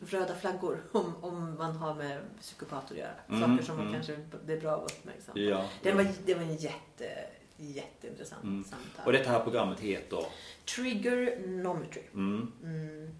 röda 0.01 0.35
flaggor 0.35 0.83
om, 0.93 1.15
om 1.21 1.55
man 1.59 1.77
har 1.77 1.95
med 1.95 2.19
psykopater 2.41 2.95
att 2.95 2.99
göra. 3.01 3.11
Mm, 3.29 3.41
Saker 3.51 3.65
som 3.67 3.77
man 3.77 3.87
mm. 3.87 3.95
kanske 3.95 4.17
det 4.47 4.53
är 4.53 4.61
bra 4.61 4.77
att 4.77 4.93
uppmärksamma. 4.93 5.39
Ja. 5.41 5.65
Det, 5.83 5.93
var, 5.93 6.07
det 6.27 6.35
var 6.35 6.43
en 6.43 6.57
jätte, 6.57 7.25
jätteintressant 7.57 8.43
Mm. 8.45 8.65
samtal. 8.65 9.07
Och 9.07 9.13
detta 9.13 9.31
här 9.31 9.41
programmet 9.41 9.81
heter? 9.81 10.25
Triggernometry. 10.77 12.03
Mm. 12.15 12.53
Mm. 12.63 13.11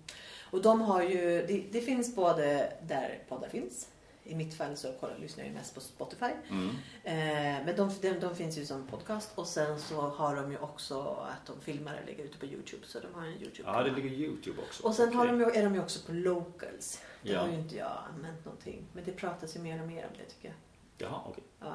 Och 0.51 0.63
de 0.63 0.81
har 0.81 1.03
ju, 1.03 1.47
det, 1.47 1.65
det 1.73 1.81
finns 1.81 2.15
både 2.17 2.73
där 2.83 3.19
poddar 3.29 3.49
finns. 3.49 3.89
I 4.25 4.35
mitt 4.35 4.55
fall 4.55 4.77
så 4.77 4.93
kollar, 5.01 5.19
lyssnar 5.19 5.45
jag 5.45 5.49
ju 5.53 5.55
mest 5.59 5.75
på 5.75 5.81
Spotify. 5.81 6.31
Mm. 6.51 6.69
Eh, 7.05 7.65
men 7.67 7.77
de, 7.77 7.91
de, 8.03 8.11
de 8.21 8.37
finns 8.37 8.59
ju 8.59 8.67
som 8.67 8.87
podcast 8.87 9.31
och 9.35 9.47
sen 9.47 9.81
så 9.81 10.01
har 10.01 10.37
de 10.37 10.51
ju 10.53 10.59
också 10.59 11.01
att 11.31 11.47
de 11.47 11.61
filmar 11.61 11.99
och 12.01 12.07
lägger 12.07 12.25
ut 12.25 12.41
på 12.41 12.47
Youtube. 12.47 12.87
Så 12.87 13.01
de 13.01 13.15
har 13.15 13.27
en 13.27 13.33
youtube 13.43 13.69
Ja, 13.73 13.83
det 13.83 13.91
ligger 13.91 14.09
Youtube 14.11 14.63
också. 14.63 14.87
Och 14.87 14.95
sen 14.95 15.15
har 15.15 15.27
de 15.27 15.41
är 15.43 15.63
de 15.65 15.75
ju 15.75 15.81
också 15.81 16.07
på 16.07 16.13
locals. 16.13 17.01
Det 17.23 17.33
Ja. 17.33 17.41
har 17.41 17.49
ju 17.49 17.55
inte 17.55 17.77
jag 17.77 17.99
använt 18.15 18.45
någonting. 18.45 18.85
Men 18.93 19.05
det 19.05 19.13
pratas 19.13 19.57
ju 19.57 19.61
mer 19.61 19.81
och 19.83 19.89
mer 19.89 20.05
om 20.05 20.13
det 20.19 20.25
tycker 20.35 20.49
jag. 20.49 21.09
Jaha, 21.09 21.21
okej. 21.29 21.45
Ja. 21.61 21.75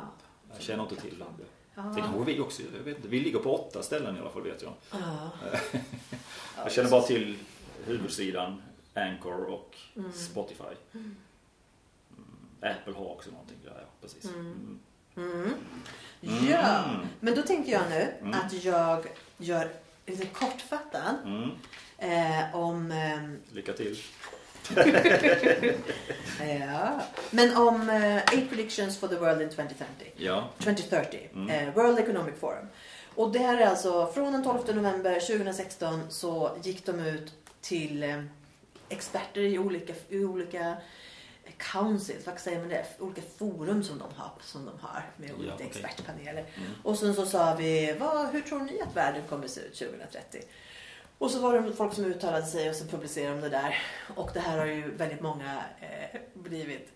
Jag 0.54 0.62
känner 0.62 0.84
inte 0.84 0.96
till 0.96 1.20
det. 1.20 1.26
Ja. 1.76 1.82
Det 1.82 2.02
kanske 2.02 2.24
vi 2.24 2.40
också 2.40 2.62
jag 2.78 2.84
vet 2.84 2.96
inte. 2.98 3.08
Vi 3.08 3.20
ligger 3.20 3.40
på 3.40 3.56
åtta 3.56 3.84
ställen 3.84 4.18
i 4.18 4.20
alla 4.20 4.30
fall 4.30 4.44
vet 4.44 4.62
jag. 4.62 4.74
Ja. 4.92 5.30
Jag 6.64 6.72
känner 6.72 6.90
bara 6.90 7.02
till 7.02 7.38
huvudsidan, 7.86 8.62
Anchor 8.94 9.44
och 9.46 9.76
Mm. 9.96 10.12
Spotify. 10.14 10.64
Mm. 10.94 11.16
Apple 12.62 12.94
har 12.94 13.06
också 13.06 13.32
någonting 13.32 13.58
där, 13.64 13.78
ja 13.82 13.88
precis. 14.02 14.26
Mm. 14.26 14.80
Mm. 15.18 15.54
Mm. 16.22 16.48
Ja, 16.50 16.84
men 17.20 17.36
då 17.36 17.42
tänker 17.42 17.72
jag 17.72 17.82
nu 17.90 18.14
Mm. 18.22 18.34
att 18.34 18.64
jag 18.64 19.08
gör 19.38 19.70
lite 20.06 20.26
kortfattat 20.26 21.16
Mm. 21.26 21.52
eh, 21.98 22.56
om 22.56 22.92
ehm, 22.92 23.40
Lycka 23.52 23.74
till. 23.74 23.98
Ja. 26.60 27.02
Men 27.32 27.58
om 27.58 27.90
eh, 27.90 28.16
Eight 28.18 28.50
Predictions 28.50 28.98
for 29.00 29.08
the 29.08 29.16
World 29.16 29.42
in 29.42 29.50
2030. 29.50 30.12
Ja. 30.18 30.50
2030. 30.60 31.30
Mm. 31.34 31.50
Eh, 31.50 31.74
World 31.74 32.00
Economic 32.00 32.36
Forum. 32.40 32.68
Och 33.16 33.32
det 33.32 33.40
här 33.40 33.58
är 33.62 33.66
alltså 33.66 34.12
från 34.14 34.34
den 34.34 34.44
12 34.44 34.76
november 34.76 35.20
2016 35.20 36.02
så 36.10 36.58
gick 36.64 36.86
de 36.86 37.00
ut 37.00 37.34
till 37.62 38.04
eh, 38.04 38.24
experter 38.90 39.42
i 39.42 39.60
olika, 39.60 39.94
i 40.10 40.24
olika 40.26 40.78
councils, 41.58 42.26
vad 42.28 42.40
säger 42.40 42.60
man 42.60 42.70
det? 42.70 42.86
Olika 43.00 43.22
forum 43.38 43.84
som 43.84 43.98
de 43.98 44.08
har, 44.16 44.32
som 44.42 44.66
de 44.66 44.80
har 44.82 45.04
med 45.18 45.32
olika 45.34 45.54
okej. 45.54 45.68
expertpaneler. 45.68 46.42
Mm. 46.58 46.70
Och 46.84 46.98
sen 46.98 47.14
så 47.16 47.26
sa 47.26 47.56
vi, 47.56 47.96
vad, 48.00 48.28
hur 48.30 48.42
tror 48.42 48.60
ni 48.60 48.82
att 48.82 48.96
världen 48.96 49.22
kommer 49.30 49.48
se 49.48 49.62
ut 49.62 49.76
2030? 49.76 50.42
Och 51.18 51.32
så 51.32 51.40
var 51.40 51.62
det 51.62 51.74
folk 51.74 51.94
som 51.94 52.06
uttalade 52.06 52.46
sig 52.46 52.70
och 52.70 52.76
så 52.76 52.86
publicerade 52.86 53.36
de 53.36 53.42
det 53.42 53.50
där. 53.50 53.76
Och 54.16 54.30
det 54.34 54.40
här 54.40 54.58
har 54.58 54.66
ju 54.66 54.92
väldigt 54.96 55.22
många 55.22 55.64
eh, 55.80 56.20
blivit, 56.34 56.90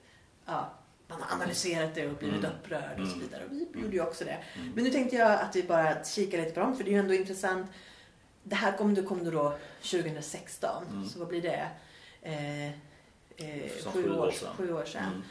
ja, 0.45 0.73
man 1.07 1.21
har 1.21 1.35
analyserat 1.35 1.95
det 1.95 2.07
och 2.07 2.13
blivit 2.17 2.39
Mm. 2.43 2.51
upprörd 2.51 2.99
och 2.99 3.07
så 3.07 3.13
Mm. 3.15 3.19
vidare. 3.19 3.45
Och 3.45 3.51
vi 3.51 3.81
gjorde 3.81 3.95
ju 3.95 4.01
också 4.03 4.25
det. 4.25 4.37
Mm. 4.55 4.71
Men 4.75 4.83
nu 4.83 4.89
tänkte 4.89 5.15
jag 5.15 5.31
att 5.31 5.55
vi 5.55 5.63
bara 5.63 6.03
kikar 6.03 6.37
lite 6.37 6.51
på 6.51 6.59
dem 6.59 6.75
för 6.77 6.83
det 6.83 6.89
är 6.89 6.93
ju 6.93 6.99
ändå 6.99 7.13
intressant. 7.13 7.67
Det 8.43 8.55
här 8.55 8.77
kom, 8.77 8.93
det 8.93 9.01
kom 9.01 9.31
då 9.31 9.57
2016, 9.81 10.85
Mm. 10.89 11.09
så 11.09 11.19
vad 11.19 11.27
blir 11.27 11.41
det? 11.41 11.67
Eh, 12.21 12.71
eh, 13.41 13.91
sju, 13.93 14.11
år 14.11 14.31
sedan. 14.31 14.49
sju 14.57 14.73
år 14.73 14.85
sedan. 14.85 15.23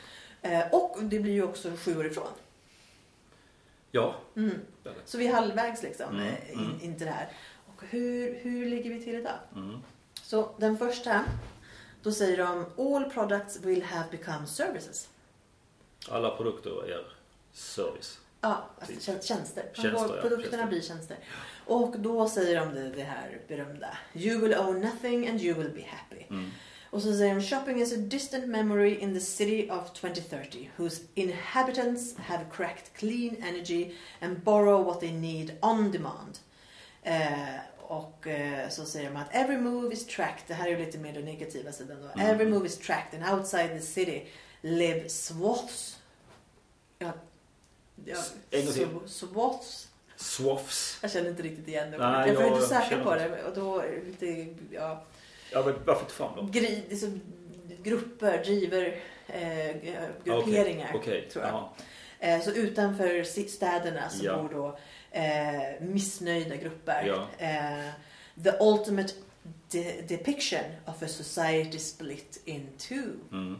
Mm. 0.42 0.60
Eh, 0.60 0.74
och 0.74 0.96
det 1.02 1.20
blir 1.20 1.32
ju 1.32 1.42
också 1.42 1.70
sju 1.76 1.98
år 1.98 2.06
ifrån. 2.06 2.28
Ja. 3.90 4.14
Mm. 4.36 4.60
Så 5.04 5.18
vi 5.18 5.26
är 5.26 5.32
halvvägs 5.32 5.82
liksom 5.82 6.08
Mm, 6.16 6.26
eh, 6.26 6.52
in, 6.52 6.58
mm. 6.58 6.80
in 6.82 6.96
till 6.96 7.06
det 7.06 7.12
här. 7.12 7.28
Och 7.66 7.82
hur, 7.90 8.34
hur 8.34 8.66
ligger 8.66 8.90
vi 8.90 9.04
till 9.04 9.14
idag? 9.14 9.38
Mm. 9.56 9.78
Så 10.22 10.50
den 10.56 10.78
första, 10.78 11.24
då 12.02 12.12
säger 12.12 12.36
de 12.36 12.66
All 12.94 13.10
products 13.10 13.60
will 13.60 13.82
have 13.82 14.04
become 14.10 14.46
services. 14.46 15.08
Alla 16.08 16.36
produkter 16.36 16.88
är 16.90 17.06
service. 17.52 18.18
Ja, 18.40 18.64
alltså 18.80 18.94
tjän- 19.00 19.22
tjänster. 19.22 19.64
Tjänster, 19.74 20.16
ja, 20.16 20.20
Produkterna 20.22 20.40
tjänster. 20.50 20.66
blir 20.66 20.80
tjänster. 20.80 21.16
Och 21.66 21.98
då 21.98 22.28
säger 22.28 22.60
de 22.60 22.74
det, 22.74 22.88
det 22.90 23.02
här 23.02 23.40
berömda. 23.48 23.98
You 24.14 24.40
will 24.40 24.54
own 24.54 24.80
nothing 24.80 25.28
and 25.28 25.40
you 25.40 25.58
will 25.58 25.70
be 25.70 25.82
happy. 25.86 26.24
Mm. 26.30 26.50
Och 26.90 27.02
så 27.02 27.12
säger 27.16 27.34
de 27.34 27.40
shopping 27.40 27.80
is 27.80 27.92
a 27.92 27.96
distant 27.96 28.46
memory 28.48 28.94
in 28.94 29.14
the 29.14 29.20
city 29.20 29.70
of 29.70 29.92
2030 29.92 30.70
whose 30.76 31.02
inhabitants 31.14 32.16
have 32.16 32.44
cracked 32.52 32.92
clean 32.94 33.36
energy 33.42 33.94
and 34.20 34.40
borrow 34.42 34.84
what 34.84 35.00
they 35.00 35.12
need 35.12 35.52
on 35.62 35.92
demand. 35.92 36.38
Eh, 37.02 37.58
och 37.78 38.26
eh, 38.26 38.68
så 38.68 38.84
säger 38.84 39.10
de 39.10 39.16
att 39.16 39.28
every 39.30 39.56
move 39.58 39.94
is 39.94 40.06
tracked. 40.06 40.44
Det 40.46 40.54
här 40.54 40.66
är 40.66 40.70
ju 40.70 40.84
lite 40.84 40.98
mer 40.98 41.12
den 41.12 41.24
negativa 41.24 41.72
sidan 41.72 41.96
då. 42.02 42.20
Mm. 42.20 42.34
Every 42.34 42.50
move 42.50 42.66
is 42.66 42.78
tracked 42.78 43.22
and 43.22 43.38
outside 43.38 43.68
the 43.68 43.80
city 43.80 44.26
live 44.60 45.08
swaths. 45.08 45.98
Ja, 46.98 47.12
ja, 48.04 48.16
En 48.50 48.64
gång 48.64 48.74
till. 48.74 48.86
sw- 48.86 49.06
swaths. 49.06 49.88
Swaffs. 50.16 50.98
Jag 51.02 51.10
känner 51.10 51.30
inte 51.30 51.42
riktigt 51.42 51.68
igen 51.68 51.90
det. 51.90 51.98
Nej, 51.98 52.28
jag 52.28 52.42
jag 52.42 52.52
inte 52.62 52.84
känner 52.88 53.04
på 53.04 53.14
det. 53.14 53.44
Och 53.44 53.54
då 53.54 53.78
är 53.80 53.88
det 53.90 54.26
lite, 54.26 54.54
ja, 54.74 55.04
Ja, 55.52 55.62
men 55.66 55.74
varför 55.86 56.00
inte 56.02 56.14
fram 56.14 56.36
dem? 56.36 56.50
gri, 56.50 56.96
så, 56.96 57.06
grupper, 57.82 58.44
driver, 58.44 59.00
eh, 59.26 59.76
grupperingar 60.24 60.92
Okej, 60.94 61.28
tror 61.32 61.44
jag. 61.44 61.52
jaha. 61.54 61.68
Eh, 62.18 62.40
så 62.40 62.50
utanför 62.50 63.22
städerna 63.48 64.08
så 64.08 64.24
Ja. 64.24 64.42
bor 64.42 64.48
då 64.48 64.78
eh, 65.18 65.80
missnöjda 65.80 66.56
grupper. 66.56 67.04
Ja. 67.06 67.46
Eh, 67.46 67.90
the 68.44 68.52
ultimate 68.64 69.12
de- 69.70 70.02
depiction 70.08 70.64
of 70.86 71.02
a 71.02 71.08
society 71.08 71.78
split 71.78 72.40
in 72.44 72.68
two. 72.78 73.02
Mm. 73.32 73.58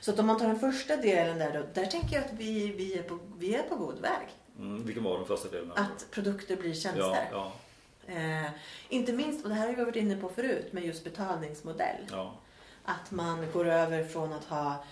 Så 0.00 0.10
att 0.10 0.18
om 0.18 0.26
man 0.26 0.38
tar 0.38 0.46
den 0.46 0.58
första 0.60 0.96
delen 0.96 1.38
där 1.38 1.52
då, 1.52 1.80
där 1.80 1.86
tänker 1.90 2.16
jag 2.16 2.24
att 2.24 2.32
vi, 2.32 2.72
vi, 2.72 2.98
är, 2.98 3.02
på, 3.02 3.18
vi 3.38 3.54
är 3.54 3.62
på 3.62 3.76
god 3.76 4.00
väg. 4.00 4.28
Mm. 4.58 4.84
Vilken 4.84 5.04
var 5.04 5.16
den 5.18 5.26
första 5.26 5.48
delen? 5.48 5.72
Att 5.74 6.06
produkter 6.10 6.56
blir 6.56 6.74
tjänster. 6.74 7.28
Ja, 7.32 7.52
Eh, 8.06 8.50
inte 8.88 9.12
minst, 9.12 9.42
och 9.44 9.48
det 9.48 9.54
här 9.54 9.66
har 9.68 9.74
vi 9.74 9.84
varit 9.84 9.96
inne 9.96 10.16
på 10.16 10.28
förut, 10.28 10.72
med 10.72 10.84
just 10.84 11.04
betalningsmodell. 11.04 12.06
ja. 12.10 12.34
Att 12.84 13.10
man 13.10 13.46
går 13.52 13.64
över 13.68 14.04
från 14.04 14.32
att 14.32 14.44
ha, 14.44 14.84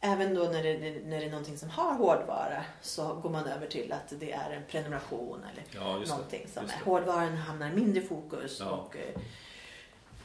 även 0.00 0.34
då 0.34 0.42
när 0.44 0.62
det, 0.62 0.78
när 1.06 1.20
det 1.20 1.26
är 1.26 1.30
någonting 1.30 1.58
som 1.58 1.70
har 1.70 1.94
hårdvara, 1.94 2.64
så 2.82 3.14
går 3.14 3.30
man 3.30 3.46
över 3.46 3.66
till 3.66 3.92
att 3.92 4.12
det 4.20 4.32
är 4.32 4.50
en 4.50 4.62
prenumeration 4.70 5.40
eller 5.52 5.64
ja 5.80 5.98
just 5.98 6.10
någonting 6.12 6.42
det. 6.46 6.52
som 6.52 6.62
just 6.62 6.74
är. 6.74 6.78
det. 6.78 6.84
Hårdvaran 6.90 7.36
hamnar 7.36 7.70
mindre 7.72 8.02
i 8.02 8.06
fokus 8.06 8.56
Ja. 8.60 8.70
och 8.70 8.96
eh, 8.96 9.20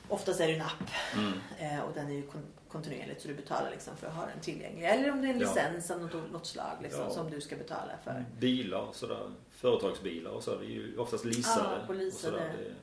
oftast 0.07 0.39
är 0.39 0.47
det 0.47 0.53
en 0.53 0.61
app 0.61 0.89
Mm. 1.15 1.33
eh, 1.59 1.79
och 1.83 1.93
den 1.93 2.07
är 2.07 2.13
ju 2.13 2.21
kon- 2.21 2.51
kontinuerligt 2.67 3.21
så 3.21 3.27
du 3.27 3.33
betalar 3.33 3.71
liksom 3.71 3.95
för 3.97 4.07
att 4.07 4.13
ha 4.13 4.25
den 4.25 4.39
tillgänglig. 4.41 4.85
Eller 4.85 5.11
om 5.11 5.21
det 5.21 5.27
är 5.27 5.33
en 5.33 5.39
Ja. 5.39 5.47
licens 5.47 5.91
av 5.91 6.01
något, 6.01 6.31
något 6.31 6.45
slag 6.45 6.77
liksom, 6.81 7.09
som 7.11 7.29
du 7.31 7.41
ska 7.41 7.55
betala 7.55 7.91
för. 8.03 8.25
Bilar 8.39 8.79
och 8.79 8.95
sådär. 8.95 9.31
Företagsbilar 9.61 10.31
och 10.31 10.43
så. 10.43 10.55
Det 10.57 10.65
är 10.65 10.69
ju 10.69 10.97
oftast 10.97 11.25
leasade. 11.25 11.81
Ja, 11.87 11.93
leasade. 11.93 12.35
och. 12.37 12.41
Det- 12.57 12.75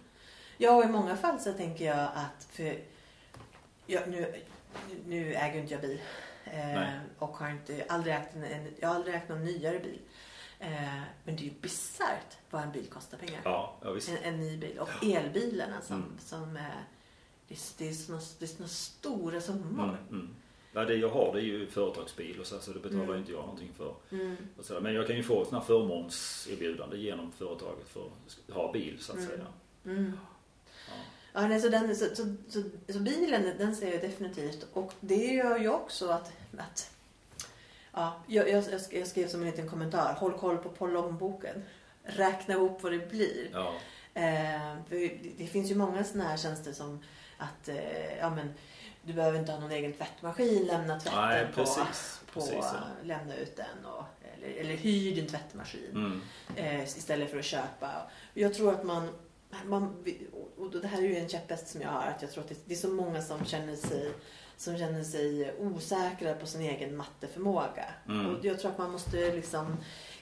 Ja, 0.60 0.72
och 0.76 0.84
i 0.84 0.88
många 0.88 1.16
fall 1.16 1.40
så 1.40 1.52
tänker 1.52 1.84
jag 1.84 2.08
att 2.14 2.48
för 2.50 2.80
jag, 3.86 4.08
nu, 4.08 4.34
nu 5.06 5.34
äger 5.34 5.60
inte 5.60 5.72
jag 5.74 5.80
bil 5.80 6.00
eh, 6.44 6.88
och 7.18 7.28
har 7.36 7.50
inte, 7.50 7.84
aldrig 7.88 8.14
ägt 8.14 8.34
en, 8.34 8.44
en, 8.44 8.74
jag 8.80 8.88
har 8.88 8.94
aldrig 8.94 9.14
ägt 9.14 9.28
någon 9.28 9.44
nyare 9.44 9.78
bil. 9.78 9.98
Eh, 10.58 11.00
men 11.24 11.36
det 11.36 11.42
är 11.42 11.44
ju 11.44 11.50
bisarrt 11.60 12.36
vad 12.50 12.62
en 12.62 12.72
bil 12.72 12.86
kostar 12.86 13.18
pengar. 13.18 13.40
Ja, 13.44 13.76
ja. 13.82 13.96
En, 14.08 14.16
en 14.34 14.40
ny 14.40 14.56
bil. 14.56 14.78
Och 14.78 14.88
elbilarna 15.04 15.80
som, 15.80 15.96
Mm. 15.96 16.18
som 16.18 16.56
eh, 16.56 16.62
det, 17.48 17.54
är, 17.54 17.58
det, 17.78 17.88
är 17.88 17.92
såna, 17.92 18.20
det 18.38 18.44
är 18.44 18.48
såna 18.48 18.68
stora 18.68 19.40
summor. 19.40 19.84
Mm, 19.84 19.96
mm. 20.10 20.34
Ja, 20.72 20.84
det 20.84 20.94
jag 20.96 21.08
har 21.08 21.32
det 21.34 21.40
är 21.40 21.44
ju 21.44 21.66
företagsbil 21.66 22.40
och 22.40 22.46
så, 22.46 22.58
så 22.60 22.72
det 22.72 22.80
betalar 22.80 23.04
Mm. 23.04 23.18
inte 23.18 23.32
jag 23.32 23.40
någonting 23.40 23.70
för. 23.76 23.94
Mm. 24.12 24.36
Och 24.58 24.64
så, 24.64 24.80
men 24.80 24.94
jag 24.94 25.06
kan 25.06 25.16
ju 25.16 25.22
få 25.22 25.44
sådana 25.44 25.64
förmånserbjudande 25.64 26.96
genom 26.96 27.32
företaget 27.32 27.88
för 27.88 28.06
att 28.48 28.54
ha 28.54 28.72
bil 28.72 28.96
så 29.00 29.12
att 29.12 29.18
Mm. 29.18 29.30
säga. 29.30 29.46
Mm. 29.84 30.12
Ja. 30.88 30.94
Ja, 31.32 31.48
nej, 31.48 31.60
så, 31.60 31.68
den, 31.68 31.96
så, 31.96 32.04
så, 32.14 32.34
så, 32.48 32.62
så 32.92 32.98
bilen, 32.98 33.58
den 33.58 33.76
ser 33.76 33.92
jag 33.92 34.00
definitivt. 34.00 34.66
Och 34.72 34.92
det 35.00 35.26
gör 35.26 35.58
ju 35.58 35.68
också 35.68 36.08
att... 36.08 36.32
att 36.58 36.90
ja, 37.92 38.22
jag, 38.26 38.48
jag, 38.48 38.56
jag 38.56 38.64
sk- 38.80 38.98
jag 38.98 39.08
skrev 39.08 39.28
som 39.28 39.40
en 39.42 39.46
liten 39.50 39.68
kommentar. 39.68 40.14
Håll 40.14 40.32
koll 40.38 40.56
på 40.58 40.68
plånboken. 40.68 41.62
Räkna 42.02 42.54
ihop 42.54 42.82
vad 42.82 42.92
det 42.92 43.10
blir. 43.10 43.48
Ja. 43.52 43.74
Eh, 44.14 44.76
det, 44.90 45.08
det 45.38 45.46
finns 45.46 45.70
ju 45.70 45.74
många 45.74 46.04
sådana 46.04 46.28
här 46.30 46.36
tjänster 46.36 46.72
som 46.72 46.98
att 47.38 47.68
eh, 47.68 48.18
ja, 48.18 48.30
men, 48.30 48.54
du 49.08 49.14
behöver 49.14 49.38
inte 49.38 49.52
ha 49.52 49.60
någon 49.60 49.70
egen 49.70 49.92
tvättmaskin. 49.92 50.66
Lämna 50.66 51.00
tvätten 51.00 51.20
Nej, 51.20 51.46
på, 51.46 51.52
precis. 51.52 52.20
på 52.32 52.40
precis 52.40 52.56
ja. 52.60 52.74
lämna 53.04 53.36
ut 53.36 53.56
den. 53.56 53.84
Och, 53.84 54.04
eller, 54.34 54.60
eller 54.60 54.76
hyr 54.76 55.14
din 55.14 55.26
tvättmaskin 55.26 55.90
Mm. 55.90 56.20
eh, 56.56 56.82
istället 56.82 57.30
för 57.30 57.38
att 57.38 57.44
köpa. 57.44 57.90
Jag 58.34 58.54
tror 58.54 58.72
att 58.72 58.84
man, 58.84 59.08
man 59.66 60.04
och 60.58 60.70
det 60.70 60.88
här 60.88 60.98
är 60.98 61.02
ju 61.02 61.16
en 61.16 61.28
käpphäst 61.28 61.68
som 61.68 61.80
jag 61.80 61.88
har, 61.88 62.02
att 62.02 62.22
jag 62.22 62.30
tror 62.30 62.44
att 62.44 62.48
det, 62.48 62.58
det 62.64 62.74
är 62.74 62.78
så 62.78 62.88
många 62.88 63.22
som 63.22 63.44
känner 63.44 63.76
sig 63.76 64.12
som 64.56 64.78
känner 64.78 65.04
sig 65.04 65.54
osäkra 65.58 66.34
på 66.34 66.46
sin 66.46 66.60
egen 66.60 66.96
matteförmåga. 66.96 67.84
Mm. 68.08 68.26
Och 68.26 68.44
jag 68.44 68.58
tror 68.60 68.70
att 68.70 68.78
man 68.78 68.90
måste 68.90 69.34
liksom 69.34 69.76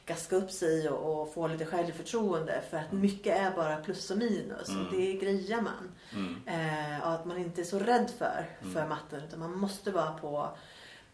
gaska 0.07 0.37
upp 0.37 0.51
sig 0.51 0.89
och, 0.89 1.23
och 1.23 1.35
få 1.35 1.47
lite 1.47 1.67
självförtroende 1.67 2.63
för 2.71 2.77
att 2.77 2.93
mycket 2.93 3.37
är 3.37 3.51
bara 3.51 3.77
plus 3.77 4.11
och 4.11 4.19
minus 4.19 4.69
Mm. 4.69 4.87
och 4.87 4.93
det 4.93 5.13
grejar 5.13 5.61
man. 5.61 5.95
Mm. 6.13 6.41
Eh, 6.47 7.01
och 7.07 7.13
att 7.13 7.25
man 7.25 7.39
inte 7.39 7.61
är 7.61 7.65
så 7.65 7.79
rädd 7.79 8.11
för, 8.19 8.47
för 8.61 8.69
Mm. 8.77 8.89
matten 8.89 9.23
utan 9.29 9.39
man 9.39 9.59
måste 9.59 9.91
vara 9.91 10.13
på 10.13 10.57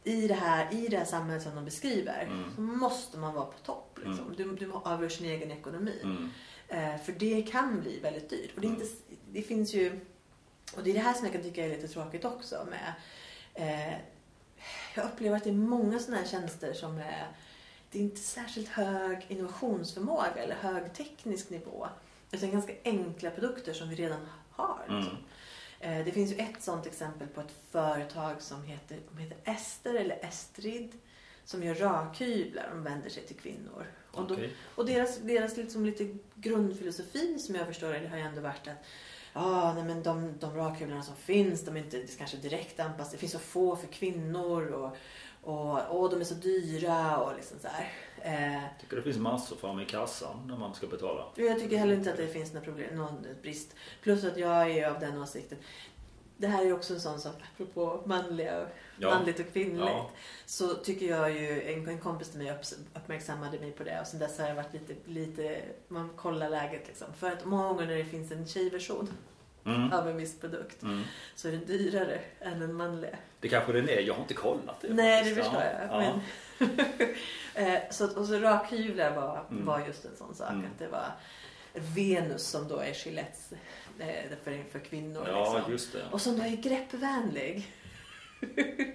i 0.05 0.29
det 0.29 0.35
här, 0.35 0.75
i 0.75 0.89
det 0.89 0.97
här 0.97 1.05
samhället 1.05 1.43
som 1.43 1.55
de 1.55 1.65
beskriver 1.65 2.23
Mm. 2.23 2.55
så 2.55 2.61
måste 2.61 3.19
man 3.19 3.35
vara 3.35 3.45
på 3.47 3.59
topp. 3.59 3.99
Liksom. 4.05 4.35
Du, 4.37 4.55
du 4.57 4.73
över 4.87 5.09
sin 5.09 5.27
egen 5.27 5.51
ekonomi. 5.51 5.99
Mm. 6.03 6.31
Eh, 6.69 7.01
för 7.01 7.13
det 7.13 7.43
kan 7.43 7.81
bli 7.81 8.01
väldigt 8.01 8.31
dyrt. 8.31 8.51
Och 8.55 8.61
det, 8.61 8.67
inte, 8.67 8.85
det 9.33 9.43
finns 9.43 9.75
ju, 9.75 10.01
och 10.77 10.83
det 10.83 10.91
är 10.91 10.95
det 10.95 11.01
här 11.01 11.13
som 11.13 11.25
jag 11.25 11.33
kan 11.33 11.43
tycka 11.43 11.65
är 11.65 11.69
lite 11.69 11.89
tråkigt 11.89 12.25
också 12.25 12.67
med 12.71 12.93
eh, 13.55 13.95
jag 14.95 15.05
upplever 15.05 15.37
att 15.37 15.45
det 15.45 15.51
är 15.51 15.55
många 15.55 15.99
sådana 15.99 16.23
här 16.23 16.29
tjänster 16.29 16.73
som 16.73 16.99
är 16.99 17.27
det 17.93 17.99
är 17.99 18.03
inte 18.03 18.21
särskilt 18.21 18.69
hög 18.69 19.27
innovationsförmåga 19.29 20.35
eller 20.37 20.55
hög 20.55 20.95
teknisk 20.95 21.51
nivå. 21.51 21.89
Utan 22.31 22.51
ganska 22.51 22.73
enkla 22.85 23.31
produkter 23.31 23.73
som 23.73 23.89
vi 23.89 23.97
redan 23.97 24.21
har. 24.51 24.79
Liksom. 24.89 25.17
Eh, 25.81 26.05
Det 26.05 26.13
finns 26.13 26.33
ju 26.33 26.37
ett 26.37 26.63
sådant 26.63 26.87
exempel 26.87 27.29
på 27.29 27.41
ett 27.41 27.55
företag 27.71 28.43
som 28.43 28.63
heter, 28.65 28.99
heter 29.19 29.37
Ester 29.45 29.95
eller 29.95 30.19
Estrid 30.25 30.93
som 31.45 31.63
gör 31.63 31.75
rakhyvlar. 31.75 32.69
De 32.71 32.83
vänder 32.83 33.11
sig 33.11 33.23
till 33.23 33.37
kvinnor. 33.37 33.87
Och, 34.13 34.27
då, 34.27 34.37
och 34.75 34.87
deras, 34.87 35.19
deras 35.19 35.57
liksom 35.57 35.87
lite 35.87 36.17
grundfilosofi 36.35 37.39
som 37.39 37.55
jag 37.55 37.67
förstår 37.67 37.89
det 37.93 38.09
har 38.09 38.17
ju 38.17 38.23
ändå 38.23 38.41
varit 38.41 38.69
att 38.69 38.85
Ja, 39.35 39.73
nej 39.75 39.85
men 39.85 40.03
de, 40.03 40.39
de 40.39 40.55
rakhyvlarna 40.57 41.03
som 41.03 41.17
finns, 41.17 41.65
de 41.65 41.77
är 41.77 41.81
inte 41.81 42.07
kanske 42.19 42.37
direkt 42.37 42.81
anpassade. 42.81 43.15
Det 43.17 43.19
finns 43.19 43.33
så 43.33 43.39
få 43.39 43.77
för 43.77 43.87
kvinnor 43.87 44.67
och, 44.67 44.97
och, 45.43 46.01
och 46.03 46.11
de 46.11 46.21
är 46.21 46.25
så 46.25 46.35
dyra 46.35 47.17
och 47.19 47.37
liksom 47.37 47.59
så 47.59 47.69
här. 47.69 47.93
Eh, 48.23 48.53
Jag 48.55 48.71
tycker 48.81 48.97
det 48.97 49.03
finns 49.03 49.17
massor 49.19 49.57
framme 49.57 49.83
i 49.83 49.87
kassan 49.87 50.47
när 50.47 50.57
man 50.57 50.75
ska 50.75 50.87
betala. 50.87 51.25
jag 51.37 51.61
tycker 51.61 51.77
heller 51.79 51.95
inte 51.95 52.11
att 52.11 52.17
det 52.17 52.29
finns 52.29 52.53
några 52.53 52.65
problem, 52.65 52.97
någon 52.97 53.27
brist. 53.43 53.75
Plus 54.03 54.25
att 54.25 54.37
jag 54.37 54.71
är 54.71 54.91
av 54.91 55.01
den 55.01 55.23
åsikten. 55.23 55.59
Det 56.37 56.47
här 56.49 56.67
är 56.67 56.73
också 56.73 56.95
en 56.95 57.01
sån 57.01 57.21
sak, 57.21 57.35
apropå 57.55 58.03
manliga, 58.07 58.63
och- 58.63 58.69
Ja. 58.99 59.11
manligt 59.11 59.41
och 59.41 59.53
kvinnligt. 59.53 59.81
Ja. 59.87 60.11
Så 60.47 60.75
tycker 60.75 61.07
jag 61.07 61.31
ju, 61.33 61.73
en, 61.73 61.89
en 61.89 61.99
kompis 61.99 62.29
till 62.31 62.39
mig 62.39 62.59
uppmärksammade 62.95 63.59
mig 63.59 63.73
på 63.73 63.85
det 63.85 64.01
och 64.01 64.07
sen 64.07 64.21
dess 64.21 64.39
har 64.39 64.49
jag 64.49 64.55
varit 64.55 64.73
lite, 64.73 64.95
lite 65.05 65.63
man 65.89 66.09
kollar 66.17 66.49
läget 66.51 66.87
liksom. 66.89 67.07
För 67.17 67.31
att 67.31 67.45
många 67.45 67.69
gånger 67.69 67.87
när 67.87 67.97
det 67.97 68.05
finns 68.05 68.33
en 68.33 68.47
tjejversion 68.47 69.09
Mm. 69.67 69.93
av 69.93 70.09
en 70.09 70.17
viss 70.17 70.41
produkt 70.41 70.83
Mm. 70.83 71.03
så 71.35 71.49
är 71.49 71.53
den 71.53 71.67
dyrare 71.67 72.21
än 72.41 72.61
den 72.61 72.75
manliga. 72.75 73.17
Det 73.41 73.49
kanske 73.49 73.73
den 73.73 73.89
är. 73.89 74.01
Jag 74.01 74.15
har 74.15 74.21
inte 74.23 74.35
kollat 74.35 74.81
det. 74.81 74.95
Nej, 74.95 75.25
det 75.25 75.31
faktiskt. 75.31 75.47
förstår 75.47 75.63
Ja. 75.63 76.03
jag. 76.03 76.03
Ja. 76.05 76.21
Men, 77.55 77.75
eh, 77.75 77.81
så, 77.91 78.19
och 78.19 78.27
så 78.27 78.39
rakhyvlar 78.39 79.15
var, 79.17 79.45
Mm. 79.51 79.67
var 79.67 79.87
just 79.87 80.05
en 80.05 80.17
sån 80.17 80.35
sak. 80.35 80.51
Mm. 80.51 80.65
Att 80.67 80.79
det 80.79 80.89
var 80.89 81.07
Venus 81.95 82.43
som 82.47 82.69
då 82.69 82.79
är 82.79 83.07
Gillettes 83.07 83.53
eh, 83.99 84.09
för, 84.45 84.71
för 84.73 84.79
kvinnor. 84.79 85.25
ja, 85.29 85.55
liksom. 85.55 85.73
just 85.73 85.93
det. 85.93 86.03
Och 86.11 86.21
som 86.21 86.37
då 86.39 86.43
är 86.45 86.57
greppvänlig. 86.57 87.67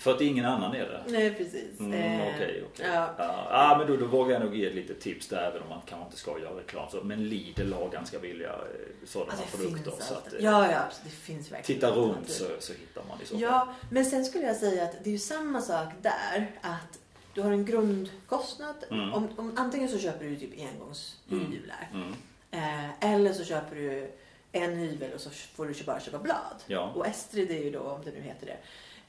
För 0.00 0.14
att 0.14 0.20
ingen 0.20 0.44
annan 0.46 0.74
är 0.74 0.78
det. 0.86 1.02
Nej, 1.08 1.34
precis. 1.34 1.80
Mm, 1.80 1.92
Eh, 2.20 2.34
Okej, 2.34 2.64
okej. 2.72 2.86
ja. 2.94 3.14
Ja, 3.18 3.46
ja, 3.50 3.76
men 3.78 3.86
då, 3.86 3.96
då 3.96 4.06
vågar 4.06 4.32
jag 4.32 4.42
nog 4.42 4.56
ge 4.56 4.66
ett 4.66 4.74
litet 4.74 5.00
tips 5.00 5.28
där 5.28 5.42
även 5.42 5.62
om 5.62 5.68
man 5.68 5.80
kanske 5.86 6.04
inte 6.06 6.16
ska 6.16 6.38
göra 6.38 6.58
reklam. 6.58 6.90
Så, 6.90 7.00
men 7.04 7.28
Lidl 7.28 7.72
har 7.72 7.88
ganska 7.88 8.18
billiga 8.18 8.48
eh, 8.52 9.06
sådana 9.06 9.32
det 9.52 9.56
produkter. 9.58 9.90
Så 9.98 10.14
allt. 10.14 10.26
att, 10.26 10.32
eh, 10.32 10.38
Ja, 10.44 10.70
ja, 10.72 10.78
absolut. 10.86 11.04
det 11.04 11.16
finns 11.16 11.52
verkligen. 11.52 11.80
titta 11.80 11.90
runt 11.94 12.30
så, 12.30 12.44
så 12.58 12.72
hittar 12.72 13.02
man 13.08 13.22
i 13.22 13.26
så 13.26 13.34
fall. 13.34 13.42
Ja, 13.42 13.74
men 13.90 14.04
sen 14.04 14.24
skulle 14.24 14.46
jag 14.46 14.56
säga 14.56 14.84
att 14.84 15.04
det 15.04 15.10
är 15.10 15.12
ju 15.12 15.18
samma 15.18 15.60
sak 15.60 15.88
där. 16.02 16.50
Att 16.60 16.98
du 17.34 17.40
har 17.42 17.50
en 17.52 17.64
grundkostnad. 17.64 18.76
Mm. 18.90 19.12
Om, 19.12 19.28
om, 19.36 19.52
antingen 19.56 19.88
så 19.88 19.98
köper 19.98 20.24
du 20.24 20.36
typ 20.36 20.50
engångshyvlar. 20.60 21.90
Mm. 21.94 22.14
Eh, 22.50 23.12
eller 23.14 23.32
så 23.32 23.44
köper 23.44 23.76
du 23.76 24.10
en 24.52 24.76
hyvel 24.76 25.12
och 25.14 25.20
så 25.20 25.30
får 25.30 25.66
du 25.66 25.84
bara 25.84 26.00
köpa 26.00 26.18
blad. 26.18 26.56
Ja. 26.66 26.92
Och 26.94 27.06
Estrid 27.06 27.50
är 27.50 27.64
ju 27.64 27.70
då, 27.70 27.80
om 27.80 28.00
det 28.04 28.10
nu 28.10 28.20
heter 28.20 28.46
det, 28.46 28.56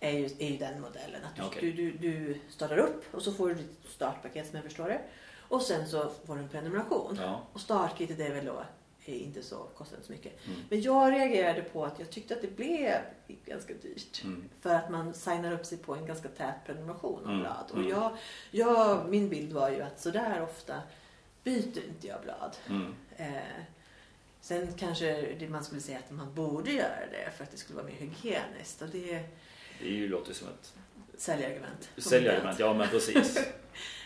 är 0.04 0.12
ju, 0.12 0.26
är 0.40 0.50
ju 0.50 0.58
den 0.58 0.82
modellen. 0.82 1.24
Att 1.24 1.36
du, 1.36 1.42
Okej. 1.42 1.72
du, 1.72 1.92
du, 1.92 2.40
startar 2.50 2.78
upp 2.78 3.16
och 3.16 3.22
så 3.22 3.32
får 3.34 3.50
du 3.50 3.56
ditt 3.56 3.80
startpaket 3.90 4.48
som 4.48 4.56
jag 4.56 4.66
förstår 4.66 4.90
det. 4.90 5.02
Och 5.38 5.62
sen 5.62 5.88
så 5.88 6.12
får 6.26 6.36
du 6.36 6.42
en 6.42 6.50
prenumeration. 6.50 7.18
Ja. 7.22 7.42
Och 7.54 7.62
startkitet 7.62 8.20
är 8.20 8.34
väl 8.34 8.46
då 8.46 8.64
är 9.06 9.16
inte 9.16 9.44
så, 9.44 9.56
kostar 9.56 9.98
inte 9.98 10.08
så 10.08 10.14
mycket. 10.14 10.48
Mm. 10.48 10.60
Men 10.70 10.82
jag 10.82 11.12
reagerade 11.12 11.62
på 11.62 11.86
att 11.86 12.00
jag 12.00 12.10
tyckte 12.10 12.34
att 12.36 12.42
det 12.42 12.56
blev 12.56 13.00
ganska 13.46 13.74
dyrt. 13.74 14.24
Mm. 14.24 14.50
För 14.62 14.76
att 14.76 14.90
man 14.90 15.14
signar 15.14 15.52
upp 15.52 15.66
sig 15.66 15.78
på 15.78 15.96
en 15.96 16.06
ganska 16.06 16.28
tät 16.28 16.56
prenumeration 16.66 17.24
av 17.24 17.30
Mm, 17.30 17.40
blad. 17.40 17.66
Och 17.72 17.78
mm. 17.78 17.90
jag, 17.90 18.18
jag, 18.52 19.10
min 19.10 19.30
bild 19.30 19.54
var 19.54 19.70
ju 19.70 19.82
att 19.82 20.00
sådär 20.00 20.42
ofta 20.42 20.82
byter 21.44 21.86
inte 21.88 22.08
jag 22.08 22.22
blad. 22.22 22.58
Mm. 22.70 22.96
Eh, 23.18 23.64
Sen 24.42 24.74
kanske 24.78 25.36
man 25.50 25.64
skulle 25.64 25.82
säga 25.82 26.00
att 26.00 26.12
man 26.12 26.34
borde 26.34 26.72
göra 26.72 27.08
det 27.12 27.32
för 27.38 27.44
att 27.44 27.52
det 27.52 27.58
skulle 27.58 27.78
vara 27.82 27.88
mer 27.88 27.96
hygieniskt. 27.96 28.82
Och 28.82 28.90
det 28.90 29.24
Det 29.82 29.88
är 29.88 29.92
ju, 29.92 30.10
låter 30.10 30.34
som 30.34 30.48
ett 30.48 30.74
säljargument. 31.18 31.90
säljargument. 31.98 32.60
Ja, 32.60 32.74
men 32.74 32.88
precis. 32.88 33.40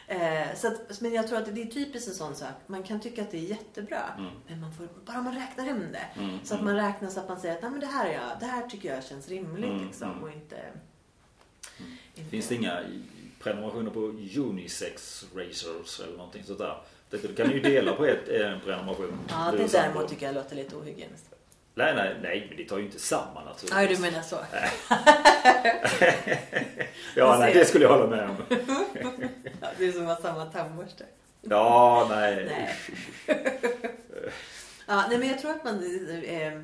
Eh, 0.08 0.56
så 0.56 0.68
att, 0.68 1.02
men 1.02 1.14
jag 1.14 1.28
tror 1.28 1.38
att 1.38 1.56
det 1.56 1.62
är 1.62 1.66
typiskt 1.66 2.08
en 2.08 2.16
sån 2.16 2.36
sak. 2.36 2.50
Man 2.68 2.84
kan 2.84 3.00
tycka 3.00 3.22
att 3.22 3.32
det 3.32 3.38
är 3.38 3.42
jättebra. 3.42 4.02
Mm. 4.18 4.32
Men 4.48 4.62
man 4.62 4.74
får, 4.74 4.88
bara 5.06 5.22
man 5.22 5.36
räknar 5.36 5.66
hem 5.66 5.80
det. 5.92 6.22
Mm, 6.22 6.40
Så 6.44 6.56
att 6.56 6.64
man 6.64 6.76
räknar 6.76 7.10
så 7.10 7.20
att 7.20 7.30
man 7.30 7.40
säger 7.42 7.56
att 7.56 7.62
Nej, 7.62 7.72
men 7.72 7.80
det, 7.80 7.86
här 7.86 8.10
är 8.10 8.14
jag, 8.14 8.40
det 8.40 8.46
här 8.46 8.68
tycker 8.68 8.96
jag 8.96 9.04
känns 9.04 9.28
rimligt. 9.30 9.70
Mm, 9.70 9.86
liksom, 9.88 10.12
mm. 10.12 10.24
och 10.24 10.32
inte, 10.32 10.56
inte... 12.16 12.30
Finns 12.30 12.48
det 12.48 12.56
inga 12.56 12.80
prenumerationer 13.40 13.92
på 13.92 14.00
Unisex 14.42 15.26
Racers 15.36 16.00
eller 16.00 16.18
någonting 16.18 16.44
sånt 16.44 16.60
där? 16.60 16.82
Det 17.10 17.36
kan 17.36 17.48
du 17.48 17.54
ju 17.54 17.62
dela 17.62 17.94
på 17.94 18.06
ett, 18.06 18.28
en 18.28 18.60
prenumeration. 18.60 19.20
Ja, 19.30 19.52
Du 19.52 19.58
det 19.58 19.72
däremot 19.72 20.10
tycker 20.10 20.26
jag 20.26 20.36
låter 20.36 20.56
lite 20.56 20.76
ohygieniskt. 20.76 21.35
Nej, 21.78 21.96
nej, 21.96 22.16
nej, 22.22 22.46
men 22.50 22.58
det 22.58 22.64
tar 22.64 22.78
ju 22.78 22.86
inte 22.86 23.00
samman 23.00 23.46
naturligtvis. 23.46 23.98
du 23.98 24.04
menar 24.04 24.22
så. 24.22 24.36
Ja, 27.16 27.38
nej, 27.40 27.54
det 27.54 27.66
skulle 27.66 27.86
jag 27.86 27.92
hålla 27.92 28.08
med 28.08 28.30
om. 28.30 28.36
Ja, 29.62 29.68
det 29.78 29.86
är 29.86 29.92
som 29.92 30.08
att 30.08 30.22
ha 30.22 30.30
samma 30.30 30.46
tandborste. 30.46 31.06
Ja, 31.42 32.08
nej. 32.10 32.46
Nej. 32.46 32.76
Ja, 34.88 35.06
nej, 35.10 35.18
men 35.18 35.28
jag 35.28 35.40
tror 35.40 35.52
att 35.52 35.64
man 35.64 35.84
eh, 36.24 36.62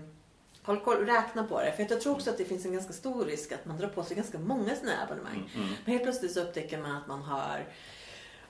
håll 0.64 0.80
koll, 0.80 1.05
räkna 1.05 1.43
på 1.43 1.62
det. 1.62 1.72
För 1.72 1.86
jag 1.89 2.01
tror 2.01 2.14
också 2.14 2.30
att 2.30 2.38
det 2.38 2.45
finns 2.45 2.66
en 2.66 2.74
ganska 2.74 2.93
stor 2.93 3.26
risk 3.26 3.51
att 3.51 3.66
man 3.66 3.78
drar 3.78 3.88
på 3.88 4.03
sig 4.03 4.16
ganska 4.16 4.39
många 4.39 4.76
sådana 4.76 4.95
här 4.97 5.03
abonnemang. 5.03 5.51
Mm, 5.53 5.66
mm. 5.66 5.76
Men 5.86 5.91
helt 5.91 6.03
plötsligt 6.03 6.32
så 6.32 6.41
upptäcker 6.41 6.78
man 6.78 6.95
att 6.95 7.07
man 7.07 7.22
har 7.22 7.66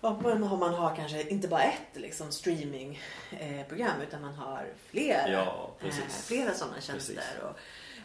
Man 0.01 0.43
har, 0.43 0.57
man 0.57 0.73
har 0.73 0.95
kanske 0.95 1.21
inte 1.29 1.47
bara 1.47 1.63
ett 1.63 1.95
liksom, 2.01 2.31
streamingprogram 2.31 4.01
utan 4.07 4.21
man 4.21 4.33
har 4.33 4.65
flera, 4.89 5.29
Ja, 5.31 5.71
eh, 5.83 5.89
flera 6.27 6.53
sådana 6.53 6.81
tjänster. 6.81 7.13
Precis. 7.15 7.41
Och, 7.43 7.57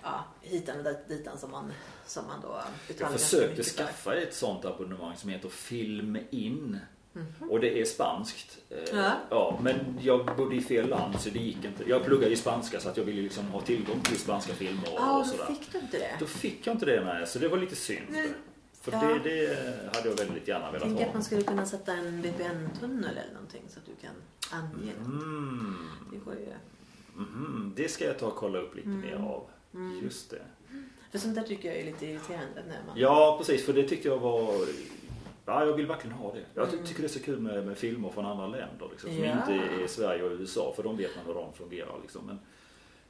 ja, 0.03 0.24
hitan 0.42 0.78
och 0.78 0.84
dit- 0.84 1.09
ditan 1.09 1.38
som 1.38 1.51
man, 1.51 1.72
som 2.07 2.26
man 2.26 2.40
då 2.42 2.61
betalar 2.88 3.11
Jag 3.12 3.20
försökte 3.20 3.49
mycket 3.49 3.66
för. 3.66 3.84
skaffa 3.84 4.14
ett 4.14 4.34
sånt 4.34 4.64
abonnemang 4.64 5.16
som 5.16 5.30
heter 5.30 5.49
Film 5.49 6.18
In. 6.30 6.78
Mhm. 7.12 7.51
Och 7.51 7.61
det 7.61 7.80
är 7.80 7.84
spanskt. 7.84 8.59
Eh, 8.70 8.76
Ja. 8.99 9.12
ja, 9.30 9.59
men 9.62 9.99
jag 10.03 10.36
bodde 10.36 10.57
i 10.57 10.61
fel 10.61 10.88
land 10.88 11.20
så 11.20 11.30
det 11.30 11.38
gick 11.38 11.64
inte. 11.64 11.84
Jag 11.86 12.05
pluggade 12.05 12.32
i 12.32 12.36
spanska 12.36 12.80
så 12.80 12.88
att 12.88 12.97
jag 12.97 13.05
ville 13.05 13.22
liksom 13.22 13.47
ha 13.49 13.61
tillgång 13.61 14.01
till 14.01 14.18
spanska 14.18 14.53
filmer 14.55 14.82
och, 14.92 14.99
Ja, 15.01 15.12
och 15.18 15.24
då 15.26 15.30
sådär. 15.30 15.47
fick 15.47 15.72
du 15.72 15.78
inte 15.78 15.99
det. 15.99 16.11
Då 16.20 16.26
fick 16.26 16.66
jag 16.66 16.74
inte 16.74 16.86
det 16.86 17.05
med 17.05 17.28
så 17.28 17.38
det 17.38 17.49
var 17.49 17.59
lite 17.59 17.76
synd. 17.76 18.07
Nej. 18.11 18.28
För 18.91 18.93
Ja. 18.93 19.18
det, 19.24 19.30
det 19.30 19.97
hade 19.97 20.09
jag 20.09 20.16
väldigt 20.16 20.49
gärna 20.49 20.66
velat 20.70 20.82
Tänk 20.89 21.01
att 21.01 21.07
ha. 21.07 21.12
man 21.12 21.24
skulle 21.24 21.43
kunna 21.43 21.66
sätta 21.66 21.93
en 21.93 22.22
VPN-tunnel 22.22 23.11
eller 23.18 23.32
någonting 23.34 23.62
så 23.68 23.78
att 23.78 23.87
du 23.87 23.93
kan 23.95 24.14
ange. 24.61 24.93
Mm. 25.05 25.76
Det 26.12 26.18
går 26.18 26.34
ju. 26.34 26.47
Mhm, 27.14 27.72
Det 27.76 27.89
ska 27.89 28.05
jag 28.05 28.18
ta 28.18 28.26
och 28.26 28.37
kolla 28.37 28.59
upp 28.59 28.74
lite 28.76 28.89
Mm. 28.89 29.01
mer 29.01 29.14
av. 29.16 29.43
Mm. 29.74 30.01
Just 30.05 30.30
det. 30.30 30.43
För 31.11 31.18
sånt 31.18 31.34
där 31.34 31.43
tycker 31.43 31.68
jag 31.68 31.78
är 31.78 31.84
lite 31.84 32.07
irriterande 32.07 32.62
när 32.68 32.82
man... 32.87 32.99
Ja, 32.99 33.34
precis. 33.39 33.66
För 33.66 33.72
det 33.72 33.89
tyckte 33.89 34.09
jag 34.09 34.18
var... 34.18 34.55
Ja, 35.47 35.64
jag 35.66 35.72
vill 35.72 35.87
verkligen 35.87 36.16
ha 36.16 36.34
det. 36.34 36.45
Jag 36.55 36.68
Mm. 36.74 36.87
tycker 36.87 37.01
det 37.01 37.07
är 37.07 37.18
så 37.18 37.20
kul 37.22 37.39
med, 37.41 37.66
med 37.66 37.76
filmer 37.78 38.11
från 38.11 38.26
andra 38.26 38.47
länder. 38.47 38.89
Liksom, 38.91 39.11
som 39.11 39.24
Ja. 39.24 39.32
inte 39.41 39.53
är 39.82 39.87
Sverige 39.87 40.22
och 40.22 40.30
USA. 40.32 40.72
För 40.76 40.82
de 40.82 40.97
vet 40.97 41.16
man 41.16 41.26
hur 41.26 41.34
de 41.34 41.53
fungerar. 41.55 41.95
Liksom. 42.03 42.26
Men, 42.26 42.39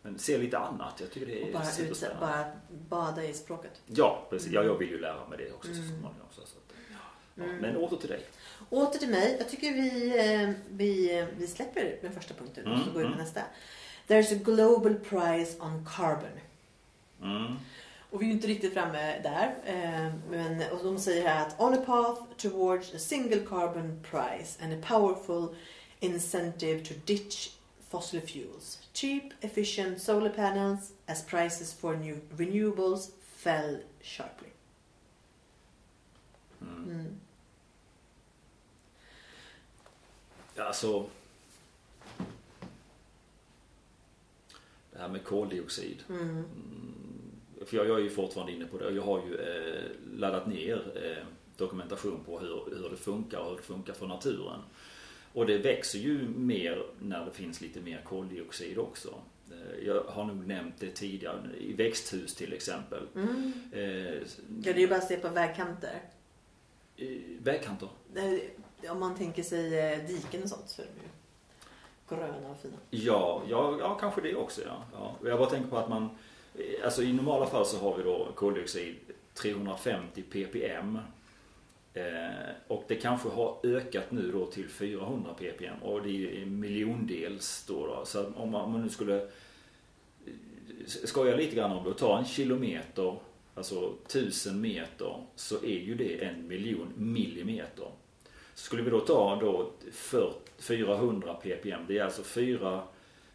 men 0.07 0.18
se 0.18 0.38
lite 0.38 0.59
annat. 0.59 0.94
Jag 1.00 1.11
tycker 1.11 1.26
det 1.26 1.40
är 1.42 1.46
Och 1.46 1.52
bara, 1.52 1.84
utse, 1.88 2.09
bara 2.20 2.44
bada 2.88 3.24
i 3.24 3.34
språket. 3.34 3.80
Ja, 3.86 4.26
precis. 4.30 4.52
Ja, 4.52 4.62
jag 4.62 4.78
vill 4.78 4.88
ju 4.88 4.98
lära 5.00 5.28
mig 5.28 5.38
det 5.38 5.52
också 5.52 5.68
så 5.68 5.74
Mm. 5.74 5.88
småningom. 5.88 6.26
Så, 6.30 6.40
så 6.46 6.57
ja. 7.36 7.44
Mm. 7.44 7.57
Men 7.57 7.76
åter 7.76 7.96
till 7.96 8.09
dig. 8.09 8.24
Åter 8.70 8.98
till 8.98 9.09
mig. 9.09 9.36
Jag 9.38 9.48
tycker 9.48 9.72
vi, 9.72 10.18
eh, 10.42 10.50
vi, 10.70 11.18
eh, 11.18 11.26
vi 11.38 11.46
släpper 11.46 11.98
den 12.02 12.12
första 12.12 12.34
punkten 12.34 12.66
och 12.72 12.78
så 12.78 12.82
Mm, 12.82 12.94
går 12.94 13.00
vi 13.00 13.07
på 13.07 13.12
mm. 13.12 13.18
nästa. 13.24 13.40
There's 14.09 14.36
a 14.36 14.40
global 14.44 14.94
price 14.94 15.59
on 15.61 15.86
carbon. 15.96 16.40
Mm. 17.22 17.57
Och 18.11 18.22
vi 18.22 18.26
är 18.26 18.28
ju 18.28 18.34
inte 18.34 18.46
riktigt 18.46 18.72
framme 18.72 19.20
där. 19.22 19.54
eh, 19.64 20.12
Men, 20.30 20.62
och 20.72 20.84
de 20.84 20.98
säger 20.98 21.28
här 21.28 21.46
att 21.46 21.61
on 21.61 21.74
a 21.74 21.82
path 21.86 22.22
towards 22.36 22.94
a 22.94 22.98
single 22.98 23.40
carbon 23.48 24.04
price 24.11 24.64
and 24.64 24.72
a 24.72 24.86
powerful 24.88 25.57
incentive 26.00 26.84
to 26.84 26.94
ditch 27.04 27.50
fossil 27.90 28.20
fuels. 28.20 28.78
Cheap, 28.97 29.32
efficient 29.42 30.01
solar 30.01 30.30
panels 30.30 30.92
as 31.07 31.22
prices 31.22 31.70
for 31.70 31.97
new 31.97 32.20
renewables 32.36 33.11
fell 33.20 33.80
sharply. 34.01 34.49
Mm. 36.62 36.84
Mm. 36.84 37.16
Alltså... 40.57 41.07
Det 44.92 44.99
här 44.99 45.09
med 45.09 45.24
koldioxid. 45.24 46.03
Mm. 46.09 46.28
Mm, 46.28 46.44
För 47.66 47.76
jag, 47.76 47.88
jag 47.88 47.99
är 47.99 48.03
ju 48.03 48.11
fortfarande 48.11 48.53
inne 48.53 48.66
på 48.66 48.78
det. 48.78 48.90
Jag 48.90 49.03
har 49.03 49.22
ju 49.26 49.34
eh, 49.36 49.90
laddat 50.18 50.47
ner 50.47 50.92
eh, 51.05 51.26
dokumentation 51.57 52.20
på 52.26 52.38
hur, 52.38 52.76
hur 52.76 52.90
det 52.90 52.97
funkar 52.97 53.38
och 53.38 53.51
hur 53.51 53.57
det 53.57 53.62
funkar 53.62 53.92
för 53.92 54.07
naturen. 54.07 54.61
Och 55.37 55.47
det 55.47 55.59
växer 55.59 55.99
ju 55.99 56.28
mer 56.28 56.87
när 57.01 57.24
det 57.24 57.30
finns 57.32 57.61
lite 57.61 57.80
mer 57.80 58.03
koldioxid 58.05 58.78
också. 58.78 59.14
Eh, 59.51 59.87
jag 59.87 60.03
har 60.03 60.24
nog 60.24 60.47
nämnt 60.47 60.74
det 60.78 60.91
tidigare. 60.91 61.57
I 61.59 61.72
växthus 61.72 62.34
till 62.34 62.53
exempel. 62.53 63.07
Mm. 63.14 63.53
Eh, 63.72 63.80
Ja, 63.82 64.22
det 64.62 64.70
är 64.70 64.78
ju 64.78 64.89
bara 64.89 64.99
att 64.99 65.09
se 65.09 65.16
på 65.16 65.28
vägkanter. 65.28 66.01
i 66.97 67.20
vägkanter. 67.43 67.89
Eh, 68.14 68.93
Om 68.93 69.01
man 69.01 69.16
tänker 69.16 69.43
sig 69.43 69.78
eh, 69.78 70.07
diken 70.07 70.43
och 70.43 70.49
sånt 70.49 70.68
så 70.68 70.82
är 70.82 70.87
de 70.87 70.93
ju 71.03 72.16
gröna 72.16 72.51
och 72.51 72.61
fina. 72.61 72.76
Ja, 72.91 73.43
ja, 73.49 73.76
ja 73.80 73.95
kanske 73.95 74.20
det 74.20 74.34
också 74.34 74.61
ja. 74.66 74.84
ja. 74.93 75.28
Jag 75.28 75.39
bara 75.39 75.51
tänker 75.51 75.70
på 75.70 75.78
att 75.78 75.89
man, 75.89 76.09
eh, 76.55 76.84
alltså 76.84 77.03
i 77.03 77.12
normala 77.12 77.47
fall 77.47 77.66
så 77.66 77.78
har 77.78 77.97
vi 77.97 78.03
då 78.03 78.28
koldioxid 78.34 78.95
350 79.34 80.22
ppm. 80.22 80.99
Eh, 81.97 82.55
och 82.68 82.84
det 82.88 82.94
kanske 82.94 83.28
har 83.28 83.59
ökat 83.62 84.11
nu 84.11 84.32
då 84.32 84.47
till 84.47 84.68
400 84.68 85.34
ppm 85.34 85.82
och 85.82 86.03
det 86.03 86.42
är 86.42 86.47
miljondels 86.47 87.64
då. 87.68 87.86
då. 87.86 88.05
Så 88.05 88.26
om 88.36 88.51
man, 88.51 88.61
om 88.61 88.72
man 88.72 88.82
nu 88.82 88.88
skulle 88.88 89.16
eh, 89.16 89.28
skoja 90.86 91.36
lite 91.36 91.57
grann 91.57 91.72
om 91.72 91.84
det 91.84 91.90
och 91.90 91.99
ta 91.99 92.18
en 92.18 92.24
kilometer, 92.24 93.16
alltså 93.55 93.94
1000 94.07 94.61
meter, 94.61 95.16
så 95.36 95.57
är 95.64 95.78
ju 95.78 95.94
det 95.94 96.24
en 96.24 96.49
miljon 96.49 96.92
millimeter. 96.97 97.88
Skulle 98.55 98.82
vi 98.82 98.90
då 98.90 99.01
ta 99.01 99.36
då 99.40 99.70
400 100.59 101.34
ppm, 101.34 101.80
det 101.88 101.99
är 101.99 102.05
alltså 102.05 102.22
4, 102.22 102.82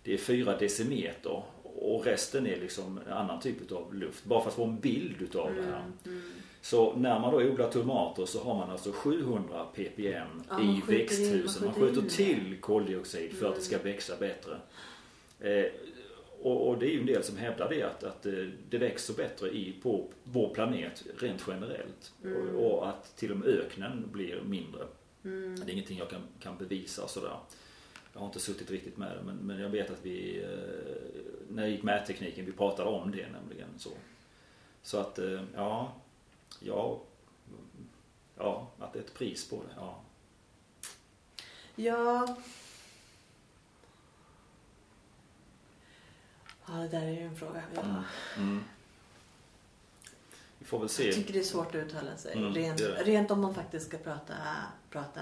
det 0.03 0.13
är 0.13 0.17
4 0.17 0.57
decimeter 0.57 1.43
och 1.63 2.05
resten 2.05 2.47
är 2.47 2.57
liksom 2.57 2.99
en 3.07 3.13
annan 3.13 3.39
typ 3.39 3.71
av 3.71 3.93
luft. 3.95 4.25
Bara 4.25 4.41
för 4.41 4.49
att 4.49 4.55
få 4.55 4.63
en 4.63 4.79
bild 4.79 5.21
utav 5.21 5.55
det 5.55 5.61
här. 5.61 5.79
Mm. 5.79 5.93
mm. 6.05 6.31
Så 6.61 6.95
när 6.95 7.19
man 7.19 7.31
då 7.31 7.37
odlar 7.37 7.71
tomater 7.71 8.25
så 8.25 8.43
har 8.43 8.55
man 8.55 8.69
alltså 8.69 8.91
700 8.91 9.65
ppm 9.73 10.27
Ja, 10.49 10.61
i 10.61 10.81
växthusen. 10.87 11.65
man 11.65 11.73
skjuter 11.73 12.09
till 12.09 12.57
koldioxid 12.61 13.33
för 13.33 13.49
att 13.49 13.55
det 13.55 13.61
ska 13.61 13.75
Mm. 13.75 13.87
växa 13.93 14.13
bättre. 14.19 14.57
Eh, 15.39 15.65
och, 16.41 16.67
och 16.69 16.77
det 16.79 16.85
är 16.85 16.89
ju 16.91 16.99
en 16.99 17.05
del 17.05 17.23
som 17.23 17.37
hävdar 17.37 17.69
det 17.69 17.83
att, 17.83 18.03
att 18.03 18.25
eh, 18.25 18.33
det 18.69 18.77
växer 18.77 19.13
bättre 19.13 19.49
i, 19.49 19.73
på 19.83 20.07
vår 20.23 20.53
planet 20.53 21.03
rent 21.19 21.43
generellt. 21.47 22.13
Mm. 22.23 22.55
Och, 22.55 22.71
och 22.77 22.89
att 22.89 23.15
till 23.17 23.31
och 23.31 23.37
med 23.37 23.47
öknen 23.47 24.09
blir 24.11 24.41
mindre. 24.45 24.81
Mm. 25.23 25.55
Det 25.55 25.71
är 25.71 25.73
ingenting 25.73 25.97
jag 25.97 26.09
kan, 26.09 26.21
kan 26.39 26.57
bevisa 26.57 27.07
sådär. 27.07 27.37
Jag 28.13 28.19
har 28.19 28.27
inte 28.27 28.39
suttit 28.39 28.71
riktigt 28.71 28.97
med 28.97 29.11
det 29.17 29.23
men, 29.25 29.35
men 29.35 29.59
jag 29.59 29.69
vet 29.69 29.89
att 29.91 29.99
vi, 30.05 30.43
eh, 30.43 30.49
när 31.49 31.61
jag 31.63 31.71
gick 31.71 31.83
mättekniken, 31.83 32.45
vi 32.45 32.51
pratade 32.51 32.89
om 32.89 33.11
det 33.11 33.25
nämligen. 33.31 33.69
Så, 33.77 33.89
så 34.83 34.97
att, 34.97 35.19
eh, 35.19 35.41
ja, 35.55 35.93
ja, 36.59 37.01
ja, 38.37 38.67
att 38.79 38.93
det 38.93 38.99
är 38.99 39.03
ett 39.03 39.13
pris 39.13 39.49
på 39.49 39.55
det. 39.55 39.73
Ja. 39.75 40.01
Ja. 41.75 42.37
Ja, 46.67 46.73
det 46.73 46.87
där 46.87 47.01
är 47.01 47.11
ju 47.11 47.21
en 47.21 47.35
fråga. 47.35 47.63
Ja. 47.75 47.81
Mm. 47.81 48.03
Mm. 48.37 48.63
Vi 50.59 50.65
får 50.65 50.79
väl 50.79 50.83
Jag 50.83 50.91
se. 50.91 51.13
tycker 51.13 51.33
det 51.33 51.39
är 51.39 51.43
svårt 51.43 51.67
att 51.67 51.75
uttala 51.75 52.17
sig. 52.17 52.33
Mm, 52.37 52.53
rent, 52.53 52.77
det 52.77 52.87
det. 52.87 53.03
rent 53.03 53.31
om 53.31 53.41
man 53.41 53.55
faktiskt 53.55 53.87
ska 53.87 53.97
prata... 53.97 54.33
prata 54.89 55.21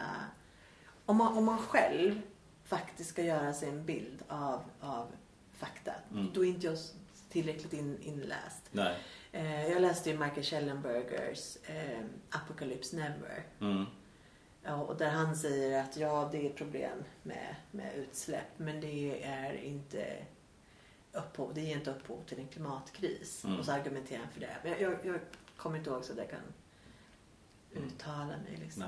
om, 1.05 1.17
man, 1.17 1.37
om 1.37 1.45
man 1.45 1.57
själv 1.57 2.21
faktiskt 2.65 3.09
ska 3.09 3.23
göra 3.23 3.53
sig 3.53 3.69
en 3.69 3.85
bild 3.85 4.23
av, 4.27 4.61
av 4.79 5.07
fakta. 5.57 5.93
Mm. 6.11 6.29
Då 6.33 6.45
är 6.45 6.49
inte 6.49 6.65
jag 6.67 6.77
tillräckligt 7.29 7.73
in, 7.73 7.97
inläst. 8.01 8.63
Nej. 8.71 8.97
Eh, 9.31 9.71
jag 9.71 9.81
läste 9.81 10.09
ju 10.09 10.17
Michael 10.17 10.43
Schellenbergers 10.43 11.57
eh, 11.67 11.99
Apocalypse 12.29 12.95
Never. 12.95 13.43
Mm. 13.61 13.85
Och 14.87 14.97
där 14.97 15.09
han 15.09 15.35
säger 15.35 15.83
att 15.83 15.97
ja, 15.97 16.29
det 16.31 16.45
är 16.45 16.53
problem 16.53 17.03
med, 17.23 17.55
med 17.71 17.95
utsläpp 17.95 18.47
men 18.57 18.81
det 18.81 19.23
är 19.23 19.53
inte 19.53 20.25
upphov, 21.13 21.53
det 21.53 21.61
ger 21.61 21.75
inte 21.75 21.91
upphov 21.91 22.23
till 22.25 22.39
en 22.39 22.47
klimatkris. 22.47 23.43
Mm. 23.45 23.59
Och 23.59 23.65
så 23.65 23.71
argumenterar 23.71 24.19
han 24.19 24.31
för 24.31 24.39
det. 24.39 24.57
Men 24.63 24.71
jag, 24.71 24.81
jag, 24.81 24.97
jag 25.03 25.19
kommer 25.57 25.77
inte 25.77 25.89
ihåg 25.89 26.05
så 26.05 26.11
att 26.11 26.17
jag 26.17 26.29
kan 26.29 26.39
uttala 27.71 28.25
mig. 28.25 28.59
Liksom. 28.59 28.83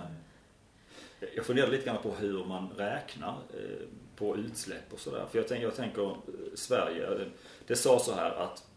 Nej. 1.19 1.31
jag 1.35 1.45
funderar 1.45 1.67
lite 1.67 1.85
grann 1.85 2.01
på 2.03 2.11
hur 2.11 2.45
man 2.45 2.69
räknar 2.69 3.37
eh, 3.53 3.87
på 4.15 4.37
utsläpp 4.37 4.93
och 4.93 4.99
sådär. 4.99 5.25
För 5.31 5.37
jag 5.37 5.47
tänker, 5.47 5.65
jag 5.65 5.75
tänker 5.75 6.09
eh, 6.09 6.15
Sverige, 6.55 7.21
eh, 7.21 7.27
det 7.67 7.75
sa 7.75 7.99
så 7.99 8.13
här 8.13 8.31
att 8.31 8.70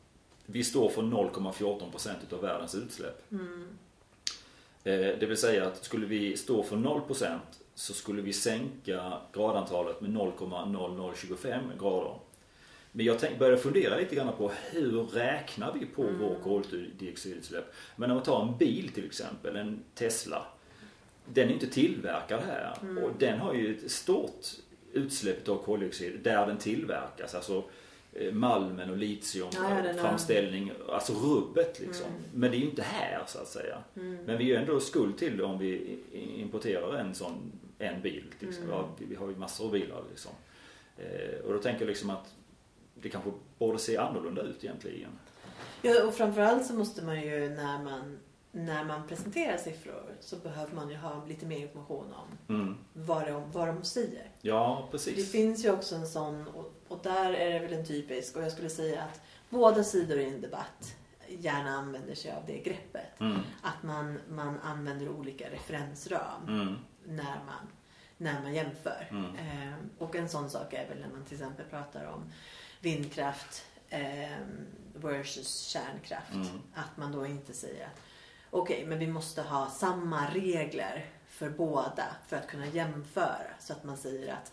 vi 0.46 0.64
står 0.64 0.88
för 0.88 1.02
0,14% 1.02 2.10
utav 2.26 2.40
världens 2.40 2.74
utsläpp. 2.74 3.32
Mm. 3.32 3.66
Eh, 4.84 5.18
Det 5.18 5.26
vill 5.26 5.36
säga 5.36 5.66
att 5.66 5.84
skulle 5.84 6.06
vi 6.06 6.36
stå 6.36 6.62
för 6.62 6.76
0% 6.76 7.38
så 7.74 7.94
skulle 7.94 8.22
vi 8.22 8.32
sänka 8.32 9.12
gradantalet 9.32 10.00
med 10.00 10.10
0,0025 10.10 11.60
grader. 11.78 12.14
Men 12.92 13.06
jag 13.06 13.18
började 13.38 13.58
fundera 13.58 13.96
lite 13.96 14.14
grann 14.14 14.36
på 14.38 14.50
hur 14.70 15.02
räknar 15.02 15.72
vi 15.80 15.86
på 15.86 16.02
vår 16.20 16.36
koldioxidutsläpp? 16.42 17.74
Men 17.96 18.10
om 18.10 18.16
man 18.16 18.24
tar 18.24 18.42
en 18.42 18.58
bil 18.58 18.92
till 18.94 19.04
exempel, 19.04 19.56
en 19.56 19.84
Tesla. 19.94 20.46
Den 21.32 21.48
är 21.48 21.52
inte 21.52 21.66
tillverkad 21.66 22.40
här 22.46 22.78
och 23.04 23.10
den 23.18 23.38
har 23.38 23.54
ju 23.54 23.76
ett 23.76 23.90
stort 23.90 24.46
utsläpp 24.92 25.48
av 25.48 25.56
koldioxid 25.56 26.20
där 26.22 26.46
den 26.46 26.58
tillverkas. 26.58 27.34
Alltså 27.34 27.64
malmen 28.32 28.90
och 28.90 28.96
litium, 28.96 29.48
Ja, 29.52 29.82
alltså 30.88 31.12
rubbet 31.12 31.80
liksom. 31.80 32.06
Mm. 32.06 32.22
Men 32.34 32.50
det 32.50 32.56
är 32.56 32.58
ju 32.58 32.64
inte 32.70 32.82
här 32.82 33.22
så 33.26 33.38
att 33.38 33.48
säga. 33.48 33.78
Men 33.94 34.26
vi 34.26 34.32
är 34.32 34.40
ju 34.40 34.54
ändå 34.56 34.80
skuld 34.80 35.18
till 35.18 35.36
det 35.36 35.44
om 35.44 35.58
vi 35.58 35.98
importerar 36.36 36.94
en 36.98 37.14
sån, 37.14 37.52
en 37.78 38.02
bil 38.02 38.24
exempel. 38.40 38.74
Mm. 38.74 38.84
Vi- 38.98 39.14
har 39.14 39.28
ju 39.28 39.36
massor 39.36 39.64
av 39.64 39.70
bilar 39.72 40.02
liksom. 40.10 40.32
Eh, 40.98 41.44
och 41.46 41.52
då 41.52 41.58
tänker 41.58 41.80
jag 41.80 41.88
liksom 41.88 42.10
att 42.10 42.34
det 42.94 43.08
kanske 43.08 43.30
borde 43.58 43.78
se 43.78 43.96
annorlunda 43.96 44.42
ut 44.42 44.64
egentligen. 44.64 45.10
Ja, 45.82 46.04
och 46.06 46.14
framförallt 46.14 46.66
så 46.66 46.74
måste 46.74 47.04
man 47.04 47.20
ju 47.22 47.48
när 47.48 47.82
man, 47.84 48.18
när 48.52 48.84
man 48.84 49.08
presenterar 49.08 49.56
siffror 49.56 50.02
så 50.20 50.36
behöver 50.36 50.74
man 50.74 50.90
ju 50.90 50.96
ha 50.96 51.24
lite 51.28 51.46
mer 51.46 51.58
information 51.58 52.14
om 52.14 52.54
Mm. 52.56 52.76
vad 52.92 53.26
de, 53.26 53.52
vad 53.52 53.68
de 53.68 53.84
säger. 53.84 54.30
Ja, 54.42 54.82
Det 54.86 54.90
precis. 54.90 55.32
finns 55.32 55.64
ju 55.64 55.70
också 55.72 55.94
en 55.94 56.06
sån, 56.06 56.44
och, 56.94 57.00
där 57.02 57.32
är 57.32 57.52
det 57.52 57.58
väl 57.58 57.72
en 57.72 57.86
typisk, 57.86 58.36
och 58.36 58.42
jag 58.42 58.52
skulle 58.52 58.70
säga 58.70 59.02
att 59.02 59.20
båda 59.50 59.84
sidor 59.84 60.18
i 60.18 60.24
en 60.24 60.40
debatt 60.40 60.94
gärna 61.28 61.70
använder 61.70 62.14
sig 62.14 62.32
av 62.32 62.46
det 62.46 62.58
greppet. 62.58 63.20
Mm. 63.20 63.40
Att 63.62 63.82
man, 63.82 64.20
man 64.28 64.60
använder 64.60 65.08
olika 65.08 65.50
referensram 65.50 66.42
Mm. 66.48 66.76
när, 67.04 67.40
man, 67.46 67.66
när 68.16 68.42
man 68.42 68.54
jämför. 68.54 69.08
Mm. 69.10 69.36
Eh, 69.36 69.74
och 69.98 70.16
en 70.16 70.28
sån 70.28 70.50
sak 70.50 70.72
är 70.72 70.88
väl 70.88 71.00
när 71.00 71.08
man 71.08 71.24
till 71.24 71.34
exempel 71.34 71.66
pratar 71.66 72.04
om 72.04 72.32
vindkraft 72.80 73.64
eh, 73.88 74.38
versus 74.94 75.60
kärnkraft. 75.60 76.34
Mm. 76.34 76.46
Att 76.74 76.96
man 76.96 77.12
då 77.12 77.26
inte 77.26 77.52
säger 77.52 77.86
att 77.86 78.00
okej, 78.50 78.86
men 78.86 78.98
vi 78.98 79.06
måste 79.06 79.42
ha 79.42 79.70
samma 79.70 80.30
regler 80.30 81.06
för 81.28 81.50
båda 81.50 82.06
för 82.28 82.36
att 82.36 82.46
kunna 82.46 82.66
jämföra. 82.66 83.46
Så 83.60 83.72
att 83.72 83.84
man 83.84 83.96
säger 83.96 84.32
att 84.32 84.52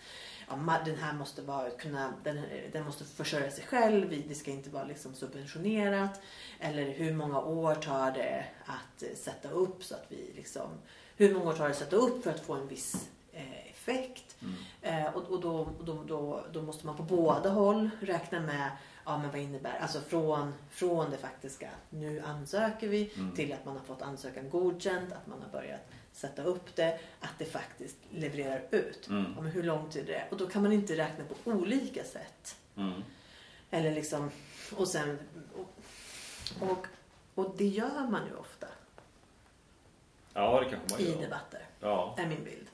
ja, 0.52 0.78
den 0.86 0.96
här 0.96 1.14
måste 1.14 1.42
vara, 1.42 1.70
kunna, 1.70 2.14
den, 2.24 2.44
den 2.72 2.86
måste 2.86 3.04
försörja 3.04 3.52
sig 3.52 3.64
själv, 3.66 4.24
det 4.28 4.36
ska 4.36 4.52
inte 4.52 4.70
vara 4.70 4.84
liksom 4.84 5.14
subventionerat. 5.14 6.22
Eller 6.60 6.92
hur 6.92 7.14
många 7.14 7.40
år 7.42 7.76
tar 7.76 8.12
det 8.12 8.46
att 8.66 9.04
eh, 9.04 9.16
sätta 9.16 9.50
upp 9.50 9.84
så 9.84 9.96
att 9.96 10.06
vi 10.10 10.34
liksom, 10.36 10.70
hur 11.18 11.34
många 11.34 11.50
år 11.50 11.54
tar 11.54 11.66
det 11.66 11.72
att 11.72 11.78
sätta 11.78 11.96
upp 11.96 12.24
för 12.24 12.32
att 12.32 12.40
få 12.40 12.54
en 12.54 12.68
viss 12.68 13.10
eh, 13.34 13.70
effekt. 13.70 14.36
Mm. 14.42 15.06
Eh, 15.06 15.16
och 15.16 15.32
och 15.32 15.42
då, 15.42 15.70
då, 15.84 16.04
då, 16.08 16.46
då 16.52 16.62
måste 16.62 16.86
man 16.86 16.98
på 16.98 17.04
båda 17.04 17.50
håll 17.50 17.90
räkna 18.00 18.40
med 18.40 18.72
ja, 19.06 19.18
men 19.18 19.32
vad 19.32 19.40
innebär, 19.40 19.80
alltså 19.82 20.02
från, 20.02 20.54
från 20.70 21.10
det 21.12 21.18
faktiska 21.18 21.70
nu 21.90 22.22
ansöker 22.26 22.88
vi 22.88 23.12
Mm. 23.16 23.36
till 23.36 23.54
att 23.54 23.66
man 23.66 23.78
har 23.78 23.84
fått 23.84 24.02
ansökan 24.02 24.50
godkänd, 24.50 25.14
att 25.14 25.28
man 25.28 25.42
har 25.42 25.50
börjat 25.50 25.82
sätta 26.14 26.44
upp 26.44 26.76
det, 26.76 27.00
att 27.20 27.34
det 27.38 27.46
faktiskt 27.46 27.98
levererar 28.12 28.62
ut. 28.72 29.08
Mm. 29.08 29.34
Ja, 29.36 29.42
men 29.42 29.52
hur 29.52 29.64
lång 29.64 29.90
tid 29.90 30.10
är 30.10 30.14
det? 30.14 30.24
Och 30.32 30.38
då 30.38 30.48
kan 30.48 30.64
man 30.64 30.72
inte 30.72 30.98
räkna 30.98 31.24
på 31.44 31.50
olika 31.52 32.04
sätt. 32.04 32.58
Mm. 32.78 33.02
Eller 33.72 33.92
liksom, 33.92 34.32
och 34.76 34.88
sen, 34.88 35.20
och, 35.56 36.70
och, 36.70 36.88
och 37.36 37.56
det 37.58 37.66
gör 37.68 38.08
man 38.10 38.22
ju 38.28 38.36
ofta 38.36 38.68
Ja, 40.34 40.60
det 40.60 40.70
kanske 40.70 40.92
man 40.92 41.00
i 41.02 41.12
gör. 41.12 41.22
debatter, 41.22 41.66
Ja. 41.80 42.16
är 42.18 42.26
min 42.26 42.44
bild. 42.44 42.68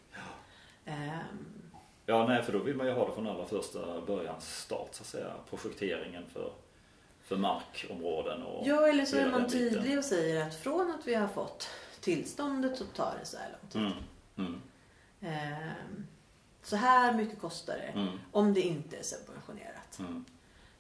Ehm, 0.85 1.71
ja, 2.05 2.27
nej 2.27 2.43
för 2.43 2.53
då 2.53 2.59
vill 2.59 2.75
man 2.75 2.87
ju 2.87 2.93
ha 2.93 3.07
det 3.07 3.13
från 3.13 3.27
allra 3.27 3.45
första 3.45 4.01
börjans 4.01 4.59
start 4.61 4.89
så 4.91 5.03
att 5.03 5.07
säga. 5.07 5.33
Projekteringen 5.49 6.25
för, 6.33 6.51
för 7.23 7.35
markområden 7.35 8.43
och 8.43 8.67
Ja, 8.67 8.87
eller 8.87 9.05
så 9.05 9.17
är 9.17 9.31
man 9.31 9.49
tydlig 9.49 9.97
och 9.97 10.03
säger 10.05 10.47
att 10.47 10.55
från 10.55 10.91
att 10.91 11.07
vi 11.07 11.13
har 11.15 11.27
fått 11.27 11.69
tillståndet 12.15 12.77
så 12.77 12.85
tar 12.85 13.17
det 13.19 13.25
så 13.25 13.37
här 13.37 13.49
lång 13.49 13.69
tid. 13.69 13.81
Mm. 13.81 14.03
Mm. 14.37 14.61
Ehm, 15.21 16.07
så 16.63 16.75
här 16.75 17.13
mycket 17.13 17.39
kostar 17.41 17.73
det 17.73 17.99
Mm. 17.99 18.19
om 18.31 18.53
det 18.53 18.61
inte 18.61 18.97
är 18.97 19.03
subventionerat. 19.03 19.99
Mm. 19.99 20.25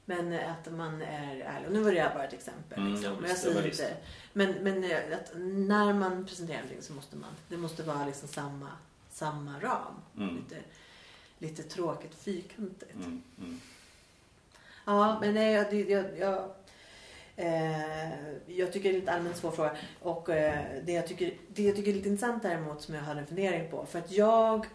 Men 0.05 0.33
eh, 0.33 0.51
att 0.51 0.71
man 0.73 1.01
är 1.01 1.39
ärlig. 1.39 1.67
Och 1.67 1.73
nu 1.73 1.83
var 1.83 1.91
det 1.91 2.11
bara 2.15 2.23
ett 2.23 2.33
exempel. 2.33 2.79
Mm, 2.79 2.93
liksom. 2.93 3.13
ja, 3.13 3.19
men 3.19 3.29
jag 3.29 3.39
säger 3.39 3.65
inte. 3.65 3.97
Men, 4.33 4.51
men 4.51 4.83
eh, 4.83 4.97
att 5.17 5.31
när 5.67 5.93
man 5.93 6.25
presenterar 6.25 6.57
någonting 6.57 6.81
så 6.81 6.93
måste 6.93 7.15
man. 7.15 7.29
Det 7.49 7.57
måste 7.57 7.83
vara 7.83 8.05
liksom 8.05 8.27
samma, 8.27 8.69
samma 9.11 9.59
ram. 9.59 9.93
Mm. 10.17 10.35
Lite, 10.35 10.55
lite 11.39 11.63
tråkigt 11.63 12.15
fyrkantigt. 12.15 12.95
Mm. 12.95 13.23
Mm. 13.39 13.59
Ja, 14.85 15.19
men 15.19 15.33
nej, 15.33 15.53
jag, 15.53 15.73
jag, 15.73 16.17
jag, 16.19 16.33
eh, 16.37 16.45
jag 18.47 18.73
tycker 18.73 18.89
det 18.89 18.95
är 18.95 18.99
lite 18.99 19.11
allmänt 19.11 19.37
svår 19.37 19.51
fråga. 19.51 19.77
Och 20.01 20.29
eh, 20.29 20.65
det, 20.85 20.91
jag 20.91 21.07
tycker, 21.07 21.33
det 21.47 21.63
jag 21.63 21.75
tycker 21.75 21.91
är 21.91 21.95
lite 21.95 22.09
intressant 22.09 22.43
däremot 22.43 22.81
som 22.81 22.95
jag 22.95 23.01
hade 23.01 23.19
en 23.19 23.27
fundering 23.27 23.71
på. 23.71 23.85
För 23.85 23.99
att 23.99 24.11
jag 24.11 24.65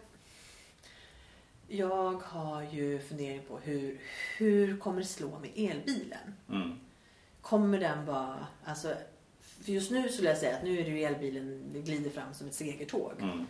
jag 1.69 2.23
har 2.23 2.63
ju 2.63 2.99
fundering 2.99 3.43
på 3.49 3.59
hur, 3.59 4.01
hur 4.39 4.77
kommer 4.77 5.01
det 5.01 5.07
slå 5.07 5.39
med 5.39 5.51
elbilen? 5.57 6.35
Mm. 6.49 6.79
Kommer 7.41 7.81
den 7.81 8.07
vara, 8.07 8.47
alltså, 8.65 8.95
för 9.41 9.73
just 9.73 9.91
nu 9.91 10.09
skulle 10.09 10.29
jag 10.29 10.39
säga 10.39 10.57
att 10.57 10.65
nu 10.65 10.81
är 10.81 10.85
det 10.85 10.91
ju 10.91 11.03
elbilen, 11.03 11.63
det 11.73 11.81
glider 11.81 12.11
fram 12.11 12.35
som 12.35 12.47
ett 12.47 12.55
segertåg. 12.55 13.13
Mm. 13.21 13.47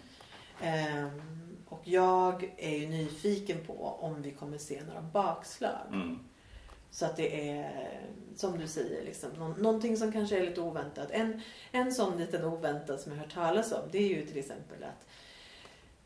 Ehm, 0.60 1.20
och 1.68 1.80
jag 1.84 2.54
är 2.56 2.78
ju 2.78 2.88
nyfiken 2.88 3.66
på 3.66 3.98
om 4.00 4.22
vi 4.22 4.30
kommer 4.30 4.58
se 4.58 4.82
några 4.84 5.02
bakslag. 5.02 5.86
Mm. 5.92 6.18
Så 6.95 7.07
att 7.07 7.16
det 7.16 7.51
är, 7.51 8.01
som 8.36 8.59
du 8.59 8.66
säger, 8.68 9.05
liksom, 9.05 9.30
nå- 9.38 9.55
någonting 9.59 9.97
som 9.97 10.12
kanske 10.12 10.38
är 10.38 10.47
lite 10.47 10.61
oväntat. 10.61 11.09
En, 11.11 11.40
en 11.72 11.93
sån 11.95 12.18
liten 12.18 12.45
oväntad 12.45 13.01
som 13.01 13.12
jag 13.12 13.18
har 13.18 13.24
hört 13.24 13.34
talas 13.34 13.72
om, 13.72 13.80
det 13.93 13.99
är 13.99 14.09
ju 14.09 14.26
till 14.26 14.38
exempel 14.38 14.82
att 14.84 15.07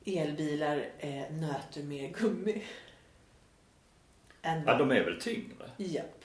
elbilar 0.04 0.88
eh, 0.98 1.30
nöter 1.30 1.82
mer 1.82 2.08
gummi. 2.08 2.62
Än 4.42 4.62
Ja, 4.66 4.78
de 4.78 4.90
är 4.90 5.04
väl 5.04 5.20
tyngre? 5.20 5.70
Japp. 5.76 6.24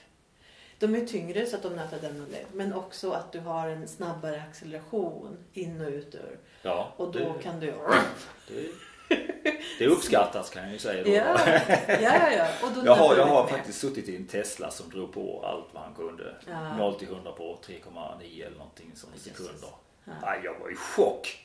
De 0.78 0.94
är 0.94 1.06
tyngre 1.06 1.46
så 1.46 1.56
att 1.56 1.62
de 1.62 1.76
nöter 1.76 1.98
den 2.00 2.20
och 2.20 2.28
det. 2.30 2.44
Men 2.52 2.72
också 2.72 3.10
att 3.10 3.32
du 3.32 3.40
har 3.40 3.68
en 3.68 3.88
snabbare 3.88 4.42
acceleration 4.42 5.36
in 5.52 5.80
och 5.80 5.88
ut 5.88 6.14
ur. 6.14 6.38
Ja, 6.62 6.92
Och 6.96 7.12
då 7.12 7.18
det, 7.18 7.42
kan 7.42 7.60
du... 7.60 7.66
det, 8.48 8.66
det 9.78 9.86
uppskattas 9.86 10.50
kan 10.50 10.62
jag 10.62 10.72
ju 10.72 10.78
säga. 10.78 11.04
Då. 11.04 11.10
Ja, 11.10 11.38
ja, 11.88 11.96
ja. 12.02 12.32
ja. 12.36 12.46
Och 12.62 12.72
då 12.72 12.80
Jag 12.86 12.94
har, 12.94 13.16
jag 13.16 13.26
har 13.26 13.46
faktiskt 13.46 13.80
suttit 13.80 14.08
i 14.08 14.16
en 14.16 14.26
Tesla 14.26 14.70
som 14.70 14.90
drog 14.90 15.12
på 15.12 15.44
allt 15.46 15.68
vad 15.72 15.82
han 15.82 15.94
kunde. 15.94 16.34
Ja. 16.48 16.76
0 16.76 16.94
till 16.98 17.08
100 17.08 17.32
på 17.32 17.58
3,9 17.66 18.46
eller 18.46 18.56
någonting 18.58 18.90
som 18.94 19.08
sekunder. 19.16 19.68
Ja. 20.04 20.12
Nej, 20.22 20.40
jag 20.44 20.58
var 20.58 20.72
i 20.72 20.76
chock. 20.76 21.38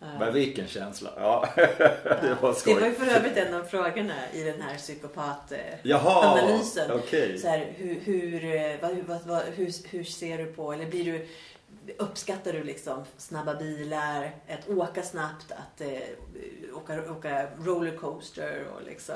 Ja. 0.00 0.06
Men 0.18 0.34
vilken 0.34 0.66
känsla. 0.66 1.10
Ja, 1.16 1.48
det 1.56 2.36
var 2.40 2.48
Det 2.48 2.54
skoj. 2.54 2.74
var 2.74 2.86
ju 2.86 2.94
för 2.94 3.06
övrigt 3.06 3.36
en 3.36 3.54
av 3.54 3.62
frågorna 3.62 4.14
i 4.32 4.42
den 4.42 4.60
här 4.62 4.76
psykopat... 4.76 5.52
Jaha, 5.82 6.38
analysen. 6.38 6.90
okej. 6.92 7.38
Så 7.38 7.48
här, 7.48 7.66
hur, 7.76 8.00
hur, 8.00 8.80
vad, 8.82 8.96
vad, 8.96 9.18
vad, 9.26 9.42
hur, 9.56 9.88
hur 9.88 10.04
ser 10.04 10.38
du 10.38 10.46
på, 10.46 10.72
eller 10.72 10.86
blir 10.86 11.04
du, 11.04 11.26
uppskattar 11.98 12.52
du 12.52 12.64
liksom 12.64 13.04
snabba 13.16 13.54
bilar, 13.54 14.34
att 14.48 14.68
åka 14.68 15.02
snabbt, 15.02 15.52
att 15.52 15.80
eh, 15.80 15.98
åka, 16.76 17.12
åka 17.12 17.48
rollercoaster 17.64 18.64
och 18.74 18.82
liksom 18.86 19.14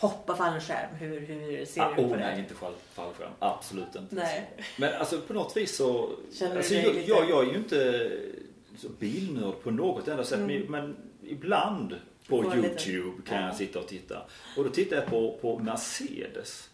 hoppa 0.00 0.36
fallskärm? 0.36 0.94
Hur, 0.96 1.20
hur 1.20 1.64
ser 1.66 1.80
Ah, 1.82 1.88
du 1.88 1.94
på 1.94 2.02
oh, 2.02 2.10
det? 2.10 2.16
nej, 2.16 2.38
inte 2.40 2.54
fall- 2.54 2.74
fallskärm. 2.92 3.30
Absolut 3.38 3.94
inte. 3.96 4.14
Nej. 4.14 4.50
Men 4.78 4.94
alltså 4.94 5.20
på 5.20 5.32
något 5.32 5.56
vis 5.56 5.76
så... 5.76 6.10
Känner 6.32 6.56
alltså, 6.56 6.74
jag, 6.74 6.94
lite- 6.94 7.10
jag, 7.10 7.30
jag 7.30 7.46
är 7.46 7.50
ju 7.50 7.56
inte 7.58 8.10
bilnörd 8.98 9.62
på 9.62 9.70
något 9.70 10.08
enda 10.08 10.24
sätt. 10.24 10.38
Mm. 10.38 10.62
Men, 10.72 10.96
ibland 11.24 11.90
på 12.28 12.42
Får 12.42 12.54
lite- 12.56 12.90
YouTube 12.90 13.22
kan 13.28 13.40
Ja. 13.40 13.46
jag 13.46 13.56
sitta 13.56 13.78
och 13.78 13.88
titta. 13.88 14.22
Och 14.56 14.64
då 14.64 14.70
tittar 14.70 14.96
jag 14.96 15.06
på, 15.06 15.38
på 15.40 15.58
Mercedes. 15.58 16.68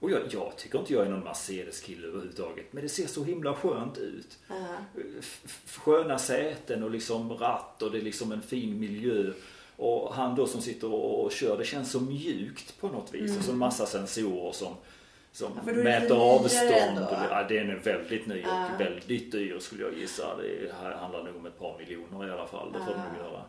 Och 0.00 0.10
jag, 0.10 0.20
jag 0.30 0.52
tycker 0.56 0.78
inte 0.78 0.92
jag 0.92 1.06
är 1.06 1.10
någon 1.10 1.24
Mercedes-kille 1.24 2.06
överhuvudtaget. 2.06 2.66
Men 2.72 2.82
det 2.82 2.88
ser 2.88 3.06
så 3.06 3.24
himla 3.24 3.54
skönt 3.54 3.98
ut. 3.98 4.38
F- 5.20 5.40
f- 5.44 5.78
Sköna 5.84 6.18
säten 6.18 6.82
och 6.82 6.90
liksom 6.90 7.32
ratt 7.32 7.82
och 7.82 7.90
det 7.92 7.98
är 7.98 8.02
liksom 8.02 8.32
en 8.32 8.42
fin 8.42 8.80
miljö. 8.80 9.32
Och 9.76 10.14
han 10.14 10.34
då 10.34 10.46
som 10.46 10.60
sitter 10.62 10.92
och 10.94 11.32
kör, 11.32 11.58
det 11.58 11.64
känns 11.64 11.90
så 11.92 12.00
mjukt 12.00 12.80
på 12.80 12.88
något 12.88 13.14
vis. 13.14 13.38
Och 13.38 13.44
så 13.44 13.52
en 13.52 13.58
massa 13.58 13.86
sensorer 13.86 14.52
som, 14.52 14.74
som 15.32 15.52
Mm. 15.58 15.78
Ja, 15.78 15.84
mäter 15.84 16.16
avstånd. 16.16 16.70
ändå. 16.70 17.08
Ja, 17.30 17.42
den 17.48 17.70
är 17.70 17.76
väldigt 17.76 18.26
ny 18.26 18.42
och 18.44 18.80
väldigt 18.80 19.32
dyr 19.32 19.58
skulle 19.58 19.82
jag 19.82 19.98
gissa. 19.98 20.36
Det 20.36 20.72
handlar 21.00 21.24
nog 21.24 21.36
om 21.36 21.46
ett 21.46 21.58
par 21.58 21.78
miljoner 21.78 22.28
i 22.28 22.30
alla 22.30 22.46
fall. 22.46 22.72
Det 22.72 22.78
får 22.78 22.92
Ja. 22.94 23.02
det 23.12 23.18
nog 23.22 23.32
göra. 23.32 23.42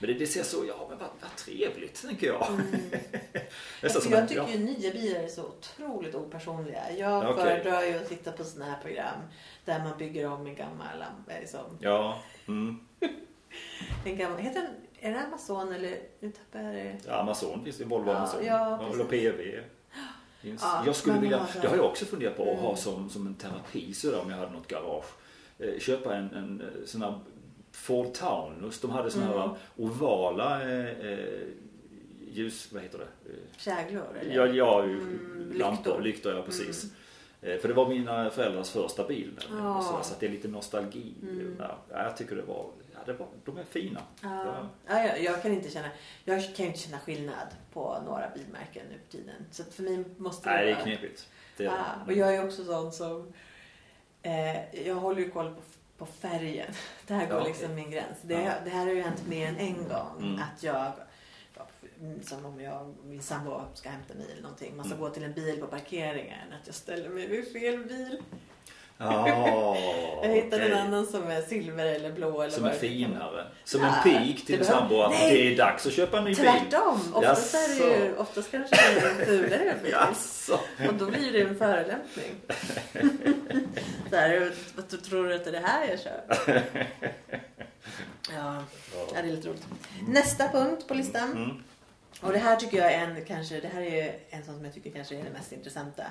Men 0.00 0.08
det, 0.10 0.14
det 0.14 0.26
ser 0.26 0.42
så, 0.42 0.64
ja 0.68 0.86
men 0.88 0.98
vad, 0.98 1.08
vad 1.20 1.36
trevligt 1.36 2.02
tänker 2.02 2.26
jag. 2.26 2.48
Mm. 2.50 3.90
Som 4.00 4.12
jag 4.12 4.28
tycker 4.28 4.42
ja. 4.42 4.48
ju 4.50 4.58
nya 4.58 4.92
bilar 4.92 5.20
är 5.20 5.28
så 5.28 5.44
otroligt 5.44 6.14
opersonliga. 6.14 6.92
Jag 6.98 7.30
Okej. 7.30 7.44
föredrar 7.44 7.82
ju 7.82 7.96
att 7.96 8.08
titta 8.08 8.32
på 8.32 8.44
sådana 8.44 8.72
här 8.72 8.82
program 8.82 9.20
där 9.64 9.78
man 9.84 9.98
bygger 9.98 10.28
om 10.28 10.46
en 10.46 10.54
gammal 10.54 10.98
lampa. 10.98 11.32
Liksom. 11.40 11.78
Ja, 11.80 12.18
mm. 12.48 12.80
En 14.04 14.16
gammal, 14.16 14.38
heter 14.38 14.60
den, 14.60 14.74
är 15.00 15.12
det 15.12 15.20
Amazon 15.26 15.72
eller 15.72 15.98
nu 16.20 16.30
tappar 16.32 16.64
jag 16.64 16.74
det? 16.74 16.96
ja, 17.06 17.14
Amazon 17.20 17.64
finns 17.64 17.76
det, 17.78 17.84
Volvo 17.84 18.10
Ja, 18.10 18.16
Amazon. 18.16 18.44
ja, 18.46 18.90
eller 18.94 19.04
precis. 19.04 19.30
PV. 19.32 19.60
Finns. 20.42 20.62
Ja, 20.62 20.82
jag 20.86 20.96
skulle 20.96 21.18
vilja, 21.18 21.46
det. 21.62 21.68
har 21.68 21.76
jag 21.76 21.84
också 21.86 22.04
funderat 22.04 22.36
på 22.36 22.42
att 22.52 22.58
ha 22.58 22.68
Mm. 22.68 22.76
som, 22.76 23.10
som 23.10 23.26
en 23.26 23.34
terapi 23.34 23.94
sådär 23.94 24.20
om 24.20 24.30
jag 24.30 24.36
hade 24.36 24.52
något 24.52 24.68
garage. 24.68 25.04
Eh, 25.58 25.78
köpa 25.78 26.16
en, 26.16 26.34
en 26.34 26.60
eh, 26.60 26.86
sån 26.86 27.02
här 27.02 27.20
Ford 27.80 28.12
Taunus. 28.14 28.80
De 28.80 28.90
hade 28.90 29.10
såna 29.10 29.26
här 29.26 29.44
Mm. 29.44 29.56
ovala 29.76 30.62
eh, 30.62 30.88
eh, 31.12 31.18
ljus, 32.32 32.72
vad 32.72 32.82
heter 32.82 32.98
det? 32.98 33.30
Eh, 33.32 33.36
Käglor 33.56 34.16
eller? 34.20 34.34
Ja, 34.34 34.46
ja 34.46 34.82
Mm, 34.82 35.52
lampor, 35.54 35.84
lyktor. 35.84 36.00
lyktor 36.02 36.32
ja 36.34 36.42
precis. 36.42 36.84
Eh, 37.42 37.58
För 37.58 37.68
det 37.68 37.74
var 37.74 37.88
mina 37.88 38.30
föräldrars 38.30 38.70
första 38.70 39.06
bil. 39.06 39.38
Ja. 39.58 39.82
Så, 40.02 40.08
så 40.08 40.14
det 40.20 40.26
är 40.26 40.30
lite 40.30 40.48
nostalgi. 40.48 41.14
Mm. 41.22 41.56
Ja, 41.58 41.78
jag 41.90 42.16
tycker 42.16 42.36
det 42.36 42.42
var, 42.42 42.66
ja, 42.94 42.98
det 43.06 43.12
var, 43.12 43.26
de 43.44 43.58
är 43.58 43.64
fina. 43.64 44.00
Ja. 44.22 44.44
Ja. 44.46 44.68
Ja, 44.86 45.06
jag, 45.06 45.22
jag 45.22 45.42
kan 45.42 45.52
inte 45.52 45.70
känna 45.70 45.88
jag 46.24 46.54
kan 46.56 46.66
inte 46.66 46.78
känna 46.78 46.98
skillnad 46.98 47.46
på 47.72 47.98
några 48.06 48.30
bilmärken 48.34 48.82
nu 48.90 48.98
för 49.04 49.18
tiden. 49.18 49.34
Så 49.50 49.64
för 49.64 49.82
mig 49.82 50.04
måste 50.16 50.48
Nej, 50.50 50.64
det 50.64 50.70
är 50.70 50.74
vara- 50.74 50.84
knepigt. 50.84 51.28
Det 51.56 51.64
är 51.64 51.70
det. 51.70 51.76
Ja, 51.76 51.84
och 52.06 52.12
jag 52.12 52.34
är 52.36 52.44
också 52.46 52.64
sån 52.64 52.92
som... 52.92 53.32
Eh, 54.22 54.86
jag 54.86 54.94
håller 54.94 55.20
ju 55.20 55.30
koll 55.30 55.54
på, 55.54 55.60
på 56.00 56.06
färgen. 56.06 56.72
Där 57.06 57.26
går 57.26 57.38
Ja, 57.38 57.44
liksom 57.46 57.74
min 57.74 57.90
gräns. 57.90 58.18
Det, 58.22 58.34
Ja. 58.34 58.52
det 58.64 58.70
här 58.70 58.86
har 58.86 58.92
ju 58.92 59.02
hänt 59.02 59.26
mer 59.28 59.48
än 59.48 59.56
en 59.56 59.74
gång. 59.88 60.18
Mm. 60.22 60.34
Att 60.42 60.62
jag... 60.62 60.92
ja, 61.56 61.66
Som 62.22 62.44
om 62.46 62.60
jag 62.60 62.82
och 62.82 62.94
min 63.04 63.22
sambo 63.22 63.60
ska 63.74 63.88
hämta 63.90 64.14
mig 64.14 64.26
eller 64.32 64.42
någonting. 64.42 64.76
Man 64.76 64.84
ska 64.84 64.94
Mm. 64.94 65.08
gå 65.08 65.14
till 65.14 65.24
en 65.24 65.32
bil 65.32 65.60
på 65.60 65.66
parkeringen. 65.66 66.52
Att 66.60 66.66
jag 66.66 66.74
ställer 66.74 67.08
mig 67.08 67.26
vid 67.26 67.52
fel 67.52 67.84
bil. 67.84 68.22
Ja, 69.00 69.28
jag 70.22 70.28
hittade 70.28 70.62
okej. 70.62 70.72
en 70.72 70.78
annan 70.78 71.06
som 71.06 71.30
är 71.30 71.42
silver 71.42 71.86
eller 71.86 72.12
blå. 72.12 72.42
Eller 72.42 72.52
Som 72.54 72.64
är 72.64 72.72
finare. 72.72 73.46
Som 73.64 73.80
Ja, 73.80 73.94
en 73.96 74.02
pik 74.02 74.46
till 74.46 74.64
sambo 74.64 75.00
att 75.02 75.10
Nej! 75.10 75.32
det 75.34 75.52
är 75.52 75.56
dags 75.56 75.86
att 75.86 75.92
köpa 75.92 76.18
en 76.18 76.24
ny 76.24 76.30
bil. 76.30 76.36
Tvärtom! 76.36 77.00
Oftast 77.14 77.54
är 77.54 77.68
det 77.68 78.04
ju, 78.04 78.16
oftast 78.16 78.50
kanske 78.50 78.76
det 78.76 79.00
är 79.00 79.10
en 79.10 79.26
fulare 79.26 79.74
bil. 79.82 79.92
Jaså. 79.92 80.60
Och 80.88 80.94
då 80.94 81.06
blir 81.06 81.32
det 81.32 81.40
en 81.40 81.58
förolämpning. 81.58 82.34
Vad 84.76 85.02
tror 85.02 85.28
du 85.28 85.34
att 85.34 85.44
det 85.44 85.50
är 85.50 85.52
det 85.52 85.66
här 85.66 85.88
jag 85.88 86.00
kör? 86.00 86.20
Ja, 88.34 88.64
ja, 88.94 89.04
det 89.12 89.18
är 89.18 89.22
lite 89.32 89.48
roligt. 89.48 89.66
Nästa 90.08 90.48
punkt 90.48 90.88
på 90.88 90.94
listan. 90.94 91.32
Mm. 91.32 91.62
Och 92.20 92.32
det 92.32 92.38
här 92.38 92.56
tycker 92.56 92.78
jag 92.78 92.92
är 92.92 92.98
en, 92.98 93.24
kanske, 93.24 93.60
det 93.60 93.68
här 93.74 93.82
är 93.82 94.14
en 94.30 94.44
sån 94.44 94.54
som 94.54 94.64
jag 94.64 94.74
tycker 94.74 94.90
kanske 94.90 95.14
är 95.14 95.24
det 95.24 95.30
mest 95.30 95.52
intressanta. 95.52 96.02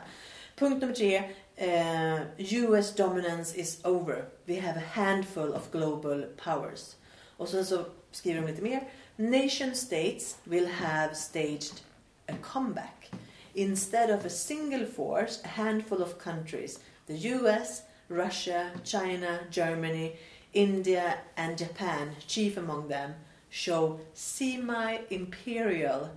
Punkt 0.55 0.81
nummer 0.81 0.93
tre. 0.93 1.23
Eh, 1.60 2.20
US 2.38 2.95
dominance 2.95 3.53
is 3.53 3.80
over. 3.84 4.26
We 4.47 4.55
have 4.55 4.78
a 4.78 4.99
handful 5.01 5.53
of 5.53 5.72
global 5.72 6.24
powers. 6.38 6.95
Och 7.38 7.49
sen 7.49 7.66
så 7.66 7.86
skriver 8.12 8.41
de 8.41 8.47
lite 8.47 8.62
mer. 8.62 8.82
Nation 9.18 9.76
states 9.76 10.38
will 10.45 10.68
have 10.68 11.16
staged 11.16 11.82
a 12.28 12.36
comeback. 12.41 13.12
Instead 13.53 14.10
of 14.10 14.26
a 14.26 14.30
single 14.30 14.86
force, 14.86 15.41
a 15.43 15.47
handful 15.47 16.01
of 16.01 16.18
countries, 16.18 16.80
the 17.07 17.18
US, 17.18 17.82
Russia, 18.07 18.70
China, 18.84 19.39
Germany, 19.51 20.16
India 20.53 21.14
and 21.36 21.57
Japan, 21.57 22.16
chief 22.28 22.57
among 22.57 22.88
them, 22.88 23.12
show 23.49 23.99
semi-imperial 24.14 26.07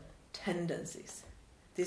tendencies. 0.44 1.24
Det 1.76 1.82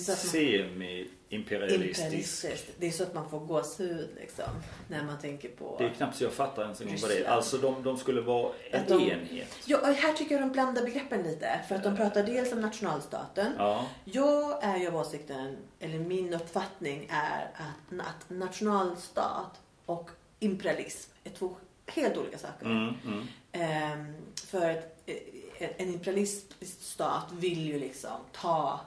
Semi-imperialistisk. 1.36 2.00
imperialistiskt. 2.00 2.72
Det 2.80 2.88
är 2.88 2.92
så 2.92 3.04
att 3.04 3.14
man 3.14 3.30
får 3.30 3.40
gåshud 3.40 4.10
liksom, 4.20 4.46
när 4.88 5.04
man 5.04 5.20
tänker 5.20 5.50
på... 5.50 5.76
Det 5.80 5.86
är 5.86 5.90
knappt 5.90 6.18
så 6.18 6.24
jag 6.24 6.34
fattar 6.34 6.64
ens 6.64 6.82
en 6.82 6.88
gång 6.88 6.98
vad 7.02 7.10
det 7.12 7.18
är. 7.26 7.30
Alltså 7.30 7.58
de, 7.58 7.84
de 7.84 7.98
skulle 7.98 8.22
vara 8.22 8.54
en 8.72 8.84
de- 8.88 9.12
enhet. 9.12 9.58
Ja, 9.66 9.78
här 9.78 10.14
tycker 10.14 10.36
jag 10.36 10.42
de 10.42 10.52
blandar 10.52 10.84
begreppen 10.84 11.24
lite. 11.24 11.60
För 11.68 11.76
att 11.76 11.84
de 11.84 11.96
pratar 11.96 12.24
dels 12.24 12.54
om 12.54 12.62
nationalstaten. 12.62 13.54
Ja. 13.58 13.86
Jag 14.04 14.64
är 14.64 14.78
ju 14.78 14.88
av 14.88 14.96
åsikten, 14.96 15.58
eller 15.80 16.00
min 16.00 16.34
uppfattning 16.34 17.08
är 17.12 17.52
att, 17.54 18.00
att 18.00 18.30
nationalstat 18.30 19.62
och 19.86 20.10
imperialism 20.40 21.12
är 21.24 21.30
två 21.30 21.56
helt 21.88 22.18
olika 22.18 22.38
saker. 22.38 22.66
Mm, 22.66 22.94
mm. 23.06 23.28
Ehm, 23.52 24.16
för 24.36 24.70
att 24.70 25.00
eh, 25.06 25.70
en 25.78 25.94
imperialistisk 25.94 26.82
stat 26.82 27.26
vill 27.32 27.68
ju 27.68 27.80
liksom 27.80 28.12
ta 28.32 28.80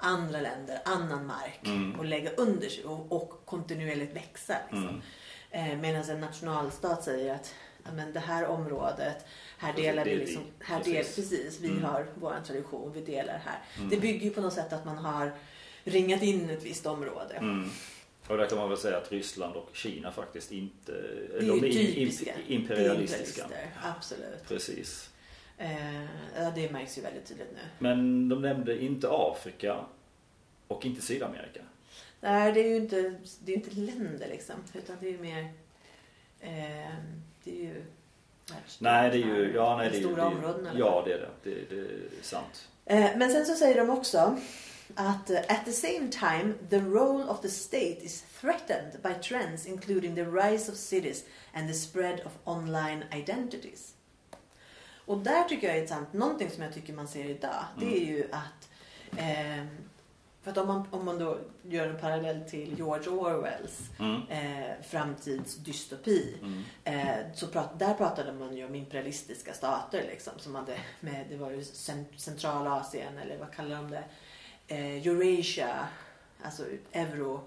andra 0.00 0.40
länder, 0.40 0.78
annan 0.84 1.26
mark 1.26 1.60
Mm. 1.66 1.98
och 1.98 2.04
lägga 2.04 2.30
under 2.30 2.68
sig 2.68 2.84
och, 2.84 3.12
och 3.12 3.42
kontinuerligt 3.44 4.16
växa. 4.16 4.56
Liksom. 4.70 5.02
Mm. 5.52 5.70
Eh, 5.72 5.78
Medan 5.80 6.02
en 6.10 6.20
nationalstat 6.20 7.04
säger 7.04 7.34
att 7.34 7.54
men 7.94 8.12
det 8.12 8.20
här 8.20 8.46
området, 8.46 9.24
här 9.58 9.72
Precis, 9.72 9.86
delar 9.86 10.04
det 10.04 10.10
vi 10.10 10.16
liksom, 10.16 10.42
här 10.60 10.78
Precis. 10.78 10.94
Del, 10.94 11.04
precis, 11.04 11.60
vi 11.60 11.68
Mm. 11.68 11.84
har 11.84 12.06
vår 12.14 12.34
tradition, 12.46 12.92
vi 12.92 13.00
delar 13.00 13.38
här. 13.44 13.58
Mm. 13.78 13.88
Det 13.90 13.96
bygger 13.96 14.24
ju 14.24 14.30
på 14.30 14.40
något 14.40 14.52
sätt 14.52 14.72
att 14.72 14.84
man 14.84 14.98
har 14.98 15.32
ringat 15.84 16.22
in 16.22 16.50
ett 16.50 16.62
visst 16.64 16.86
område. 16.86 17.34
Mm. 17.34 17.70
Och 18.28 18.36
där 18.36 18.46
kan 18.46 18.58
man 18.58 18.68
väl 18.68 18.78
säga 18.78 18.96
att 18.96 19.12
Ryssland 19.12 19.56
och 19.56 19.70
Kina 19.72 20.12
faktiskt 20.12 20.52
inte... 20.52 20.92
Det 20.92 21.36
är 21.36 21.40
de 21.40 21.50
är 21.58 21.72
typiska. 21.72 22.30
im- 22.30 22.36
imperialistiska. 22.46 23.42
Imperialister, 23.42 23.70
absolut. 23.96 24.48
Precis. 24.48 25.10
Eh, 25.60 26.54
det 26.54 26.72
märks 26.72 26.98
ju 26.98 27.02
väldigt 27.02 27.26
tydligt 27.26 27.52
nu. 27.52 27.60
Men 27.78 28.28
de 28.28 28.42
nämnde 28.42 28.82
inte 28.82 29.08
Afrika 29.10 29.84
och 30.68 30.86
inte 30.86 31.02
Sydamerika. 31.02 31.60
Nej, 32.20 32.52
det 32.52 32.60
är 32.60 32.68
ju 32.68 32.76
inte, 32.76 33.14
det 33.44 33.52
är 33.52 33.56
inte 33.56 33.70
länder 33.70 34.28
liksom. 34.28 34.54
Utan 34.74 34.96
det 35.00 35.06
är 35.06 35.12
ju 35.12 35.18
mer... 35.18 35.52
Eh, 36.40 36.94
det 37.44 37.50
är 37.50 37.64
ju... 37.64 37.82
Nej, 38.78 39.10
det 39.10 39.16
är 39.16 39.26
ju... 39.26 39.52
Ja, 39.54 39.76
nej, 39.76 39.90
det 39.90 39.96
är. 39.96 40.00
Stora 40.00 40.14
det 40.14 40.22
är 40.22 40.26
områden 40.26 40.66
eller 40.66 40.80
Ja, 40.80 41.02
det 41.06 41.12
är 41.12 41.18
det. 41.18 41.50
Det, 41.50 41.76
det 41.76 41.80
är 41.80 42.22
sant. 42.22 42.68
Eh, 42.84 43.16
Men 43.16 43.30
sen 43.32 43.46
så 43.46 43.54
säger 43.54 43.76
de 43.76 43.90
också 43.90 44.38
att 44.94 45.30
eh, 45.30 45.38
at 45.48 45.64
the 45.64 45.72
same 45.72 46.08
time 46.10 46.54
the 46.70 46.78
role 46.78 47.24
of 47.24 47.40
the 47.40 47.48
state 47.48 48.04
is 48.04 48.24
threatened 48.40 49.02
by 49.02 49.14
trends 49.28 49.66
including 49.66 50.14
the 50.14 50.24
rise 50.24 50.72
of 50.72 50.78
cities 50.78 51.24
and 51.52 51.68
the 51.68 51.74
spread 51.74 52.20
of 52.26 52.32
online 52.44 53.04
identities. 53.12 53.94
Och 55.10 55.18
där 55.18 55.44
tycker 55.44 55.66
jag 55.66 55.76
är 55.76 55.80
intressant, 55.80 56.12
någonting 56.12 56.50
som 56.50 56.62
jag 56.62 56.74
tycker 56.74 56.92
man 56.92 57.08
ser 57.08 57.24
idag, 57.24 57.64
det 57.78 57.96
är 58.02 58.06
ju 58.06 58.28
att 58.32 58.68
eh, 59.16 59.64
för 60.42 60.50
att 60.50 60.58
om 60.58 60.66
man, 60.68 60.88
om 60.90 61.04
man 61.04 61.18
då 61.18 61.38
gör 61.62 61.86
en 61.88 61.98
parallell 61.98 62.40
till 62.50 62.74
George 62.78 63.08
Orwells 63.08 63.80
Mm. 63.98 64.20
eh, 64.28 64.70
framtidsdystopi 64.82 66.34
Mm. 66.42 66.62
Eh, 66.84 67.16
så 67.34 67.46
prat, 67.46 67.78
där 67.78 67.94
pratade 67.94 68.32
man 68.32 68.56
ju 68.56 68.64
om 68.66 68.74
imperialistiska 68.74 69.52
stater 69.52 70.02
liksom, 70.10 70.32
som 70.36 70.54
hade 70.54 70.76
med, 71.00 71.26
det 71.30 71.36
var 71.36 71.50
ju 71.50 71.64
cent, 71.64 72.08
Centralasien 72.16 73.18
eller 73.18 73.38
vad 73.38 73.52
kallar 73.52 73.76
de 73.76 73.90
det? 73.90 74.04
Eh, 74.66 75.06
Eurasia, 75.06 75.88
alltså 76.42 76.64
euro, 76.92 77.40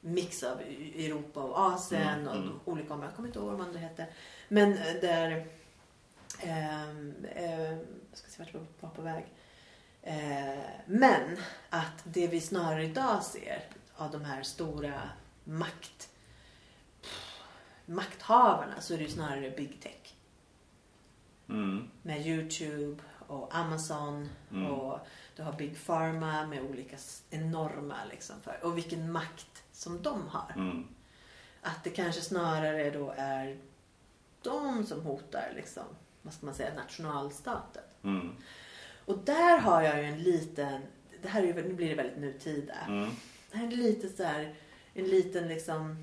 mix 0.00 0.42
av 0.42 0.60
Europa 0.60 1.40
och 1.42 1.58
Asien 1.58 2.02
Mm, 2.20 2.28
och 2.28 2.36
mm. 2.36 2.60
olika 2.64 2.94
områden. 2.94 3.08
Jag 3.10 3.16
kommer 3.16 3.28
inte 3.28 3.38
ihåg 3.38 3.48
vad 3.48 3.58
de 3.58 3.64
andra 3.66 3.78
hette. 3.78 4.06
Men 4.48 4.72
eh, 4.72 4.94
där, 5.00 5.46
ehm, 6.40 7.26
ehm, 7.34 7.78
jag 8.10 8.18
ska 8.18 8.30
se 8.30 8.42
vart 8.42 8.54
jag 8.54 8.66
var 8.80 8.90
på 8.90 9.02
väg. 9.02 9.24
Eh, 10.02 10.64
men 10.86 11.36
att 11.70 12.04
det 12.04 12.26
vi 12.26 12.40
snarare 12.40 12.84
idag 12.84 13.22
ser 13.22 13.64
av 13.96 14.10
de 14.10 14.24
här 14.24 14.42
stora 14.42 15.00
makt 15.44 16.08
makthavarna 17.86 18.80
så 18.80 18.94
är 18.94 18.98
det 18.98 19.04
ju 19.04 19.10
snarare 19.10 19.50
big 19.50 19.80
tech. 19.80 20.14
Mm. 21.48 21.90
Med 22.02 22.26
Youtube 22.26 23.02
och 23.26 23.54
Amazon 23.54 24.28
Mm. 24.50 24.70
och 24.70 24.98
du 25.36 25.42
har 25.42 25.52
Big 25.52 25.86
Pharma 25.86 26.46
med 26.46 26.62
olika 26.62 26.96
enorma 27.30 27.96
liksom 28.10 28.36
för, 28.40 28.64
och 28.64 28.76
vilken 28.76 29.12
makt 29.12 29.62
som 29.72 30.02
de 30.02 30.28
har. 30.28 30.52
Mm. 30.56 30.86
Att 31.62 31.84
det 31.84 31.90
kanske 31.90 32.20
snarare 32.20 32.90
då 32.90 33.14
är 33.16 33.58
de 34.42 34.86
som 34.86 35.00
hotar 35.00 35.52
liksom, 35.56 35.84
vad 36.24 36.34
ska 36.34 36.46
man 36.46 36.54
säga, 36.54 36.74
nationalstaten. 36.74 37.82
Mm. 38.04 38.30
Och 39.04 39.18
där 39.18 39.58
har 39.58 39.82
jag 39.82 39.98
ju 39.98 40.04
en 40.04 40.22
liten, 40.22 40.80
det 41.22 41.28
här 41.28 41.42
är 41.42 41.54
nu 41.54 41.72
blir 41.72 41.88
det 41.88 41.94
väldigt 41.94 42.18
nutida. 42.18 42.74
Mm. 42.88 43.10
Det 43.50 43.56
här 43.58 43.66
är 43.66 43.76
lite 43.76 44.08
så 44.08 44.22
här, 44.24 44.54
en 44.94 45.04
liten 45.04 45.48
liksom, 45.48 45.96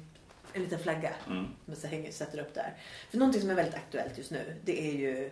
en 0.53 0.63
liten 0.63 0.79
flagga. 0.79 1.11
Mm. 1.27 1.45
som 1.65 1.75
jag 1.81 1.89
hänger, 1.89 2.11
sätter 2.11 2.39
upp 2.39 2.53
där. 2.53 2.73
För 3.09 3.17
någonting 3.17 3.41
som 3.41 3.49
är 3.49 3.55
väldigt 3.55 3.75
aktuellt 3.75 4.17
just 4.17 4.31
nu 4.31 4.55
det 4.65 4.87
är 4.89 4.93
ju 4.95 5.31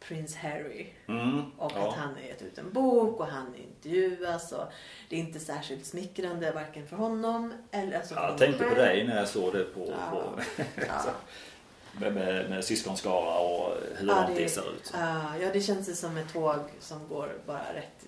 Prince 0.00 0.38
Harry. 0.38 0.86
Mm. 1.06 1.42
Och 1.58 1.72
Ja. 1.74 1.88
att 1.88 1.96
han 1.96 2.14
har 2.14 2.20
gett 2.20 2.42
ut 2.42 2.58
en 2.58 2.72
bok 2.72 3.20
och 3.20 3.26
han 3.26 3.54
intervjuas. 3.56 4.52
Och 4.52 4.64
det 5.08 5.16
är 5.16 5.20
inte 5.20 5.40
särskilt 5.40 5.86
smickrande 5.86 6.52
varken 6.52 6.86
för 6.86 6.96
honom 6.96 7.52
eller 7.70 7.96
alltså 7.96 8.14
för 8.14 8.22
Jag 8.22 8.38
tänkte 8.38 8.64
på 8.64 8.70
själv. 8.70 8.78
dig 8.78 9.06
när 9.06 9.16
jag 9.16 9.28
såg 9.28 9.52
det 9.52 9.64
på... 9.64 9.88
Ja. 9.90 10.10
på 10.10 10.42
Ja. 10.88 11.04
med, 12.00 12.14
med, 12.14 12.50
med 12.50 12.64
syskonskara 12.64 13.38
och 13.38 13.74
hur 13.96 14.08
Ja, 14.08 14.24
det, 14.28 14.34
det- 14.34 14.48
ser 14.48 14.72
ut. 14.74 14.90
Ja, 14.94 15.36
ja, 15.40 15.50
det 15.52 15.60
känns 15.60 15.88
ju 15.88 15.94
som 15.94 16.16
ett 16.16 16.32
tåg 16.32 16.58
som 16.80 17.08
går 17.08 17.38
bara 17.46 17.74
rätt, 17.74 18.06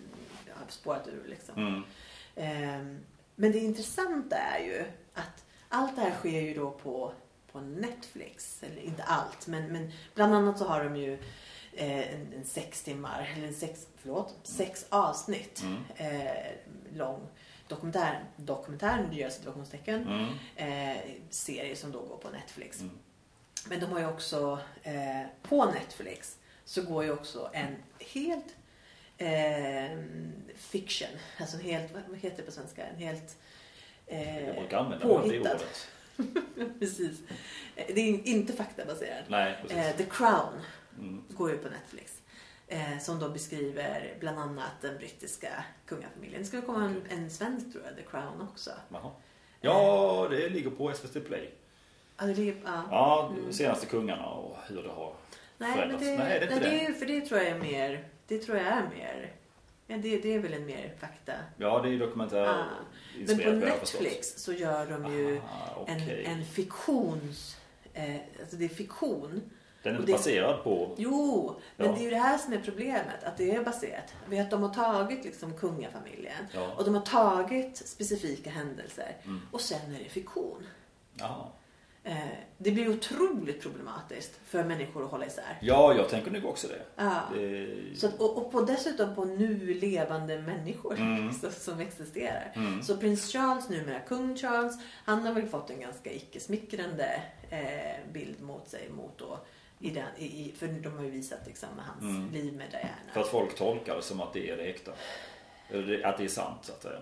spårat 0.68 1.08
ur 1.08 1.28
liksom. 1.28 1.66
Mm. 1.66 1.82
Ehm, 2.36 2.98
men 3.36 3.52
det 3.52 3.58
intressanta 3.58 4.36
är 4.36 4.64
ju 4.64 4.84
att 5.14 5.44
allt 5.68 5.96
det 5.96 6.02
här 6.02 6.14
sker 6.14 6.40
ju 6.40 6.54
då 6.54 6.70
på, 6.70 7.12
på 7.52 7.60
Netflix. 7.60 8.62
Eller 8.62 8.82
inte 8.82 9.02
allt, 9.02 9.46
men, 9.46 9.72
men 9.72 9.92
bland 10.14 10.34
annat 10.34 10.58
så 10.58 10.64
har 10.64 10.84
de 10.84 10.96
ju 10.96 11.12
eh, 11.72 12.14
en, 12.14 12.32
en 12.32 12.44
sex 12.44 12.82
timmar, 12.82 13.32
eller 13.36 13.46
en 13.48 13.54
sex, 13.54 13.86
förlåt, 13.96 14.34
sex 14.42 14.86
avsnitt 14.88 15.62
Mm. 15.62 15.82
eh, 15.96 16.52
lång 16.96 17.20
dokumentär, 17.68 18.24
dokumentär, 18.36 19.06
nu 19.10 19.16
gör 19.16 19.22
jag 19.24 19.32
situationstecken, 19.32 20.08
Mm. 20.08 20.92
eh, 20.92 20.98
serie 21.30 21.76
som 21.76 21.92
då 21.92 21.98
går 22.00 22.16
på 22.16 22.30
Netflix. 22.30 22.80
Mm. 22.80 22.98
Men 23.68 23.80
de 23.80 23.86
har 23.86 23.98
ju 24.00 24.06
också 24.06 24.58
eh, 24.82 25.22
på 25.42 25.64
Netflix 25.64 26.38
så 26.64 26.82
går 26.82 27.04
ju 27.04 27.12
också 27.12 27.50
en 27.52 27.76
helt 28.00 28.56
eh, 29.18 29.98
fiction, 30.56 31.08
alltså 31.40 31.56
en 31.56 31.62
helt, 31.62 31.92
vad 32.08 32.18
heter 32.18 32.36
det 32.36 32.42
på 32.42 32.52
svenska? 32.52 32.86
En 32.86 32.96
helt 32.96 33.36
eh, 34.06 34.18
det 34.70 34.98
påhittad. 35.02 35.54
ordet. 35.54 35.88
Precis. 36.78 37.18
Det 37.74 38.00
är 38.00 38.26
inte 38.28 38.52
faktabaserad. 38.52 39.24
Nej. 39.28 39.64
Eh, 39.68 39.96
The 39.96 40.04
Crown 40.04 40.60
Mm. 40.98 41.24
går 41.28 41.50
ju 41.50 41.58
på 41.58 41.68
Netflix. 41.68 42.12
Eh, 42.68 42.98
som 42.98 43.18
då 43.18 43.28
beskriver 43.28 44.16
bland 44.20 44.38
annat 44.38 44.70
den 44.80 44.96
brittiska 44.98 45.64
kungafamiljen. 45.86 46.40
Det 46.42 46.48
ska 46.48 46.62
komma 46.62 46.84
en, 46.84 47.02
en 47.18 47.30
svensk 47.30 47.72
tror 47.72 47.84
jag, 47.84 47.96
The 47.96 48.02
Crown 48.10 48.48
också. 48.52 48.70
Jaha. 48.92 49.10
Ja, 49.60 50.26
det 50.30 50.48
ligger 50.48 50.70
på 50.70 50.92
SVT 50.92 51.26
Play. 51.26 51.54
Ja, 52.16 52.24
det 52.26 52.34
ligger, 52.34 52.56
ja. 52.64 52.82
Ja, 52.90 53.32
Mm. 53.38 53.52
senaste 53.52 53.86
kungarna 53.86 54.26
och 54.26 54.56
hur 54.68 54.82
det 54.82 54.88
har 54.88 55.12
Nej, 55.58 55.68
men 55.68 55.76
förändrats. 55.76 56.04
det, 56.04 56.16
Nej, 56.18 56.28
det 56.28 56.34
är 56.34 56.42
inte 56.42 56.54
nej, 56.68 56.78
det 56.78 56.84
det. 56.84 56.86
är, 56.86 56.92
för 56.92 57.06
det 57.06 57.20
tror 57.20 57.40
jag 57.40 57.48
är 57.50 57.58
mer, 57.58 58.04
det 58.26 58.38
tror 58.38 58.56
jag 58.58 58.66
är 58.66 58.88
mer, 58.96 59.32
ja, 59.86 59.96
det, 59.96 60.18
det 60.18 60.34
är 60.34 60.38
väl 60.38 60.52
en 60.54 60.66
mer 60.66 60.94
fakta. 61.00 61.32
Ja, 61.56 61.80
det 61.82 61.88
är 61.88 61.98
dokumentär 61.98 62.46
Ah. 62.48 62.64
Men 63.26 63.38
på. 63.38 63.50
Netflix 63.50 64.38
så 64.38 64.52
gör 64.52 64.86
de 64.86 65.12
ju 65.16 65.38
Ah, 65.38 65.84
en, 65.86 65.96
okej. 66.02 66.24
en 66.24 66.44
fiktions, 66.44 67.56
eh, 67.94 68.16
alltså 68.40 68.56
det 68.56 68.64
är 68.64 68.68
fiktion. 68.68 69.42
Den 69.82 69.94
är 69.94 69.98
inte 69.98 70.06
det- 70.12 70.16
baserad 70.18 70.64
på... 70.64 70.94
Jo, 70.98 71.54
men 71.76 71.86
Ja. 71.86 71.92
det 71.92 72.00
är 72.00 72.04
ju 72.04 72.10
det 72.10 72.16
här 72.16 72.38
som 72.38 72.52
är 72.52 72.58
problemet, 72.60 73.24
att 73.24 73.36
det 73.36 73.50
är 73.54 73.64
baserat. 73.64 74.14
Vi 74.28 74.38
att 74.38 74.50
de 74.50 74.62
har 74.62 74.74
tagit 74.74 75.24
liksom 75.24 75.54
kungafamiljen 75.54 76.46
Ja. 76.54 76.72
och 76.76 76.84
de 76.84 76.94
har 76.94 77.02
tagit 77.02 77.76
specifika 77.76 78.50
händelser 78.50 79.16
Mm. 79.24 79.40
och 79.52 79.60
sen 79.60 79.94
är 79.94 79.98
det 79.98 80.08
fiktion. 80.08 80.66
Jaha. 81.14 81.46
Eh, 82.06 82.16
det 82.58 82.70
blir 82.70 82.88
otroligt 82.90 83.62
problematiskt 83.62 84.40
för 84.46 84.64
människor 84.64 85.04
att 85.04 85.10
hålla 85.10 85.26
isär. 85.26 85.58
Ja, 85.60 85.94
jag 85.94 86.08
tänker 86.08 86.30
nog 86.30 86.44
också 86.44 86.68
det. 86.68 86.82
Ja. 86.96 87.20
det... 87.34 87.68
Så 87.96 88.06
att, 88.06 88.20
och, 88.20 88.36
och 88.38 88.52
på, 88.52 88.60
dessutom 88.60 89.14
på 89.14 89.24
nu 89.24 89.74
levande 89.74 90.38
människor 90.42 90.94
Mm. 90.98 91.32
som, 91.50 91.80
existerar. 91.80 92.52
Mm. 92.54 92.82
Så 92.82 92.96
prins 92.96 93.32
Charles, 93.32 93.68
numera 93.68 94.00
kung 94.00 94.36
Charles, 94.36 94.74
han 95.04 95.26
har 95.26 95.32
väl 95.34 95.46
fått 95.46 95.70
en 95.70 95.80
ganska 95.80 96.10
icke-smickrande 96.12 97.22
eh, 97.50 98.12
bild 98.12 98.40
mot 98.42 98.68
sig. 98.68 98.88
Mot 98.96 99.18
då, 99.18 99.38
i 99.80 99.90
den, 99.90 100.06
i, 100.18 100.54
för 100.58 100.66
de 100.66 100.96
har 100.96 101.04
ju 101.04 101.10
visat 101.10 101.40
liksom, 101.46 101.68
hans 101.78 102.16
Mm. 102.16 102.32
liv 102.32 102.52
med 102.54 102.66
För 102.70 102.78
Diana. 102.78 103.20
att 103.26 103.28
folk 103.28 103.54
tolkar 103.56 103.96
det 103.96 104.02
som 104.02 104.20
att 104.20 104.32
det 104.32 104.50
är 104.50 104.56
det 104.56 104.62
äkta. 104.62 104.90
Att 106.04 106.18
det 106.18 106.24
är 106.24 106.28
sant, 106.28 106.58
så 106.62 106.72
att 106.72 106.82
säga. 106.82 106.98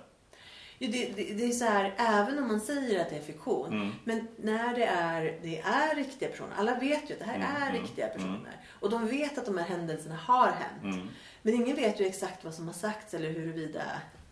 Det, 0.87 1.13
det, 1.17 1.35
det 1.35 1.45
är 1.45 1.53
så 1.53 1.65
här, 1.65 1.95
även 1.97 2.39
om 2.39 2.49
man 2.49 2.61
säger 2.61 3.01
att 3.01 3.11
det 3.11 3.17
är 3.17 3.23
fiktion. 3.23 3.73
Mm. 3.73 3.93
Men 4.05 4.29
när 4.37 4.75
det 4.75 4.85
är, 4.85 5.39
det 5.43 5.61
är 5.61 5.95
riktiga 5.95 6.29
personer. 6.29 6.53
Alla 6.57 6.79
vet 6.79 7.11
ju 7.11 7.15
att 7.15 7.19
det 7.19 7.25
här 7.25 7.35
Mm, 7.35 7.63
är 7.63 7.71
mm, 7.71 7.83
riktiga 7.83 8.07
mm. 8.07 8.17
personer. 8.17 8.61
Och 8.81 8.91
de 8.91 9.07
vet 9.07 9.39
att 9.39 9.47
de 9.47 9.59
här 9.59 9.65
händelserna 9.65 10.17
har 10.17 10.47
hänt. 10.47 10.95
Mm. 10.95 11.09
Men 11.43 11.55
ingen 11.55 11.77
vet 11.77 12.01
ju 12.01 12.07
exakt 12.07 12.45
vad 12.45 12.55
som 12.55 12.67
har 12.67 12.75
sagts 12.75 13.15
eller 13.15 13.31
huruvida... 13.31 13.83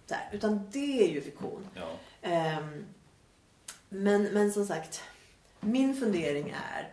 Där, 0.06 0.28
utan 0.32 0.70
det 0.70 1.02
är 1.04 1.08
ju 1.08 1.20
fiktion. 1.20 1.66
Ja. 1.74 1.88
Ehm, 2.22 2.84
men, 3.88 4.22
men 4.22 4.52
som 4.52 4.66
sagt, 4.66 5.02
min 5.60 5.96
fundering 5.96 6.54
är, 6.74 6.88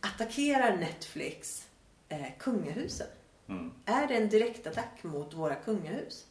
attackerar 0.00 0.76
Netflix 0.76 1.66
eh, 2.08 2.26
kungahusen? 2.38 3.06
Mm. 3.48 3.72
Är 3.84 4.06
det 4.06 4.16
en 4.16 4.28
direktattack 4.28 5.02
mot 5.02 5.34
våra 5.34 5.54
kungahus? 5.54 6.26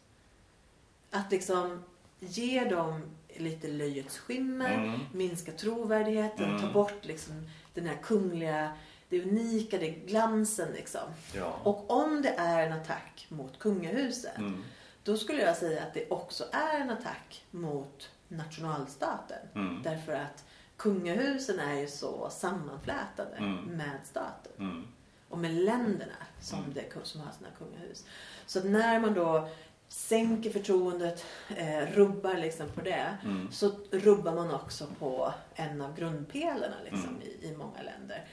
Att 1.11 1.31
liksom 1.31 1.83
ge 2.27 2.63
dem 2.65 3.01
lite 3.37 3.67
löjets 3.67 4.17
skimmer, 4.17 4.73
Mm. 4.73 4.99
minska 5.13 5.51
trovärdigheten, 5.51 6.49
Mm. 6.49 6.61
ta 6.61 6.71
bort 6.73 7.05
liksom 7.05 7.49
den 7.73 7.85
här 7.87 7.97
kungliga, 8.03 8.71
det 9.09 9.21
unika, 9.23 9.77
det 9.77 9.89
glansen 9.89 10.71
liksom. 10.73 11.01
Ja. 11.33 11.59
Och 11.63 11.91
om 11.91 12.21
det 12.21 12.29
är 12.37 12.65
en 12.67 12.73
attack 12.73 13.25
mot 13.29 13.59
kungahuset, 13.59 14.37
Mm. 14.37 14.63
då 15.03 15.17
skulle 15.17 15.41
jag 15.41 15.57
säga 15.57 15.83
att 15.83 15.93
det 15.93 16.09
också 16.09 16.43
är 16.51 16.79
en 16.79 16.89
attack 16.89 17.43
mot 17.51 18.09
nationalstaten. 18.27 19.39
Mm. 19.55 19.81
Därför 19.83 20.13
att 20.13 20.43
kungahusen 20.77 21.59
är 21.59 21.79
ju 21.79 21.87
så 21.87 22.29
sammanflätade 22.29 23.35
Mm. 23.37 23.55
med 23.65 23.99
staten. 24.03 24.51
Mm. 24.59 24.87
Och 25.29 25.37
med 25.37 25.53
länderna 25.53 26.15
som, 26.41 26.59
det, 26.73 26.85
som 27.03 27.21
har 27.21 27.31
sina 27.31 27.49
kungahus. 27.57 28.05
Så 28.45 28.63
när 28.63 28.99
man 28.99 29.13
då 29.13 29.49
sänker 29.87 30.49
förtroendet, 30.49 31.25
eh, 31.57 31.85
rubbar 31.95 32.33
liksom 32.37 32.69
på 32.69 32.81
det. 32.81 33.17
Mm. 33.23 33.51
Så 33.51 33.71
rubbar 33.91 34.35
man 34.35 34.53
också 34.53 34.87
på 34.99 35.33
en 35.55 35.81
av 35.81 35.95
grundpelarna 35.97 36.75
liksom, 36.83 37.09
Mm. 37.09 37.21
i, 37.21 37.47
i 37.47 37.57
många 37.57 37.81
länder. 37.81 38.25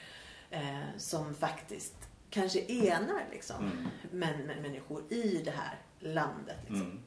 Eh, 0.49 0.97
som 0.97 1.33
faktiskt 1.35 1.95
kanske 2.29 2.59
enar 2.59 3.21
liksom, 3.31 3.55
Mm. 3.65 3.87
men, 4.11 4.47
men 4.47 4.61
människor 4.61 5.03
i 5.09 5.41
det 5.45 5.51
här 5.51 5.77
landet. 5.99 6.57
Liksom. 6.67 6.85
Mm. 6.85 6.99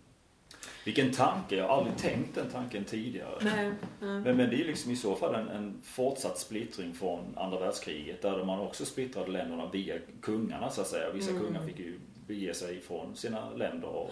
Vilken 0.84 1.12
tanke, 1.12 1.56
jag 1.56 1.68
har 1.68 1.76
aldrig 1.78 1.96
tänkt 1.96 2.34
den 2.34 2.50
tanken 2.50 2.84
tidigare. 2.84 3.38
Nej, 3.40 3.64
nej. 3.64 3.74
Men, 4.00 4.22
men 4.22 4.50
det 4.50 4.60
är 4.60 4.64
liksom 4.64 4.90
i 4.90 4.96
så 4.96 5.16
fall 5.16 5.34
en, 5.34 5.48
en 5.48 5.80
fortsatt 5.82 6.38
splittring 6.38 6.94
från 6.94 7.38
andra 7.38 7.58
världskriget 7.60 8.22
där 8.22 8.44
man 8.44 8.60
också 8.60 8.84
splittrade 8.84 9.30
länderna 9.30 9.70
via 9.72 9.94
kungarna 10.22 10.70
så 10.70 10.80
att 10.80 10.86
säga. 10.86 11.10
Vissa 11.12 11.30
Mm. 11.30 11.42
kungar 11.42 11.66
fick 11.66 11.78
ju 11.78 11.98
bege 12.26 12.54
sig 12.54 12.76
ifrån 12.76 13.16
sina 13.16 13.50
länder 13.50 13.88
och, 13.88 14.10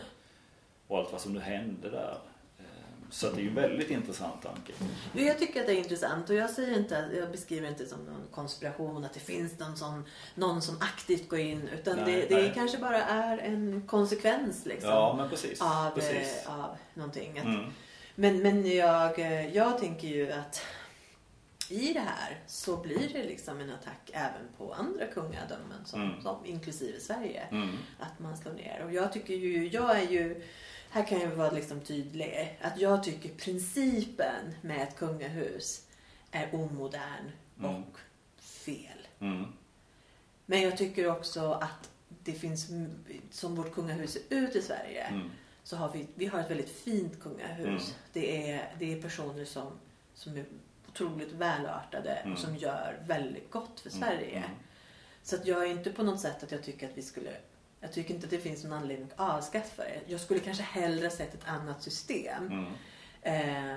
och 0.88 0.98
allt 0.98 1.12
vad 1.12 1.20
som 1.20 1.32
nu 1.32 1.40
hände 1.40 1.90
där. 1.90 2.18
Eh, 2.58 2.64
Så 3.10 3.30
det 3.30 3.40
är 3.40 3.42
ju 3.42 3.48
en 3.48 3.54
väldigt 3.54 3.90
intressant 3.90 4.42
tanke. 4.42 4.72
Jag 5.12 5.38
tycker 5.38 5.60
att 5.60 5.66
det 5.66 5.72
är 5.72 5.78
intressant 5.78 6.30
och 6.30 6.36
jag, 6.36 6.50
säger 6.50 6.78
inte, 6.78 7.10
jag 7.16 7.30
beskriver 7.30 7.68
inte 7.68 7.86
som 7.86 7.98
någon 8.04 8.26
konspiration 8.30 9.04
att 9.04 9.14
det 9.14 9.20
finns 9.20 9.58
någon 9.58 9.76
som, 9.76 10.04
någon 10.34 10.62
som 10.62 10.76
aktivt 10.80 11.28
går 11.28 11.38
in 11.38 11.68
utan 11.68 11.96
Nej, 11.96 12.04
det, 12.28 12.34
det 12.36 12.42
nej. 12.42 12.52
kanske 12.54 12.78
bara 12.78 13.02
är 13.02 13.38
en 13.38 13.82
konsekvens 13.86 14.66
liksom, 14.66 14.90
Ja, 14.90 15.14
men 15.16 15.30
precis. 15.30 15.60
av, 15.60 15.90
precis. 15.90 16.46
eh, 16.46 16.60
av 16.64 16.76
någonting. 16.94 17.38
Att, 17.38 17.44
Mm. 17.44 17.64
Men, 18.16 18.42
men 18.42 18.66
jag, 18.76 19.18
jag 19.54 19.78
tänker 19.78 20.08
ju 20.08 20.32
att 20.32 20.62
i 21.68 21.92
det 21.92 22.00
här 22.00 22.38
så 22.46 22.76
blir 22.76 23.08
det 23.12 23.24
liksom 23.24 23.60
en 23.60 23.70
attack 23.70 24.10
även 24.12 24.48
på 24.58 24.72
andra 24.74 25.06
kungadömen 25.06 25.84
som, 25.84 26.02
Mm. 26.02 26.22
som, 26.22 26.46
inklusive 26.46 27.00
Sverige. 27.00 27.42
Mm. 27.50 27.68
Att 28.00 28.18
man 28.18 28.36
slår 28.36 28.52
ner. 28.52 28.82
Och 28.84 28.92
jag 28.92 29.12
tycker 29.12 29.34
ju, 29.34 29.68
jag 29.68 29.98
är 29.98 30.10
ju, 30.10 30.42
här 30.94 31.06
kan 31.06 31.20
jag 31.20 31.28
vara 31.30 31.50
liksom 31.50 31.80
tydlig, 31.80 32.58
att 32.60 32.80
jag 32.80 33.02
tycker 33.04 33.28
principen 33.28 34.54
med 34.60 34.82
ett 34.82 34.96
kungahus 34.96 35.86
är 36.30 36.54
omodern 36.54 37.30
Mm. 37.58 37.70
och 37.74 37.98
fel. 38.40 39.08
Mm. 39.20 39.44
Men 40.46 40.62
jag 40.62 40.76
tycker 40.78 41.10
också 41.10 41.52
att 41.52 41.90
det 42.08 42.32
finns, 42.32 42.68
som 43.30 43.54
vårt 43.56 43.74
kungahus 43.74 44.12
ser 44.12 44.22
ut 44.28 44.56
i 44.56 44.62
Sverige, 44.62 45.04
Mm. 45.04 45.30
så 45.64 45.76
har 45.76 45.92
vi, 45.92 46.06
vi 46.14 46.26
har 46.26 46.40
ett 46.40 46.50
väldigt 46.50 46.70
fint 46.78 47.20
kungahus. 47.22 47.66
Mm. 47.66 47.80
Det, 48.12 48.50
är, 48.50 48.74
det 48.78 48.92
är 48.92 49.02
personer 49.02 49.44
som, 49.44 49.66
som 50.14 50.36
är 50.36 50.44
otroligt 50.88 51.32
välartade 51.32 52.10
Mm. 52.10 52.32
och 52.32 52.38
som 52.38 52.56
gör 52.56 52.98
väldigt 53.06 53.50
gott 53.50 53.80
för 53.80 53.90
Mm. 53.90 54.00
Sverige. 54.00 54.36
Mm. 54.38 54.50
Så 55.22 55.36
att 55.36 55.46
jag 55.46 55.62
är 55.62 55.70
inte 55.70 55.90
på 55.92 56.02
något 56.02 56.20
sätt 56.20 56.42
att 56.42 56.52
jag 56.52 56.62
tycker 56.62 56.88
att 56.88 56.96
vi 56.98 57.02
skulle 57.02 57.30
jag 57.84 57.92
tycker 57.92 58.14
inte 58.14 58.26
att 58.26 58.30
det 58.30 58.38
finns 58.38 58.64
någon 58.64 58.72
anledning 58.72 59.08
att 59.16 59.20
avskaffa 59.36 59.82
det. 59.82 60.00
Jag 60.06 60.20
skulle 60.20 60.40
kanske 60.40 60.62
hellre 60.62 61.10
sett 61.10 61.34
ett 61.34 61.48
annat 61.48 61.82
system. 61.82 62.46
Mm. 62.46 62.64
Eh, 63.22 63.76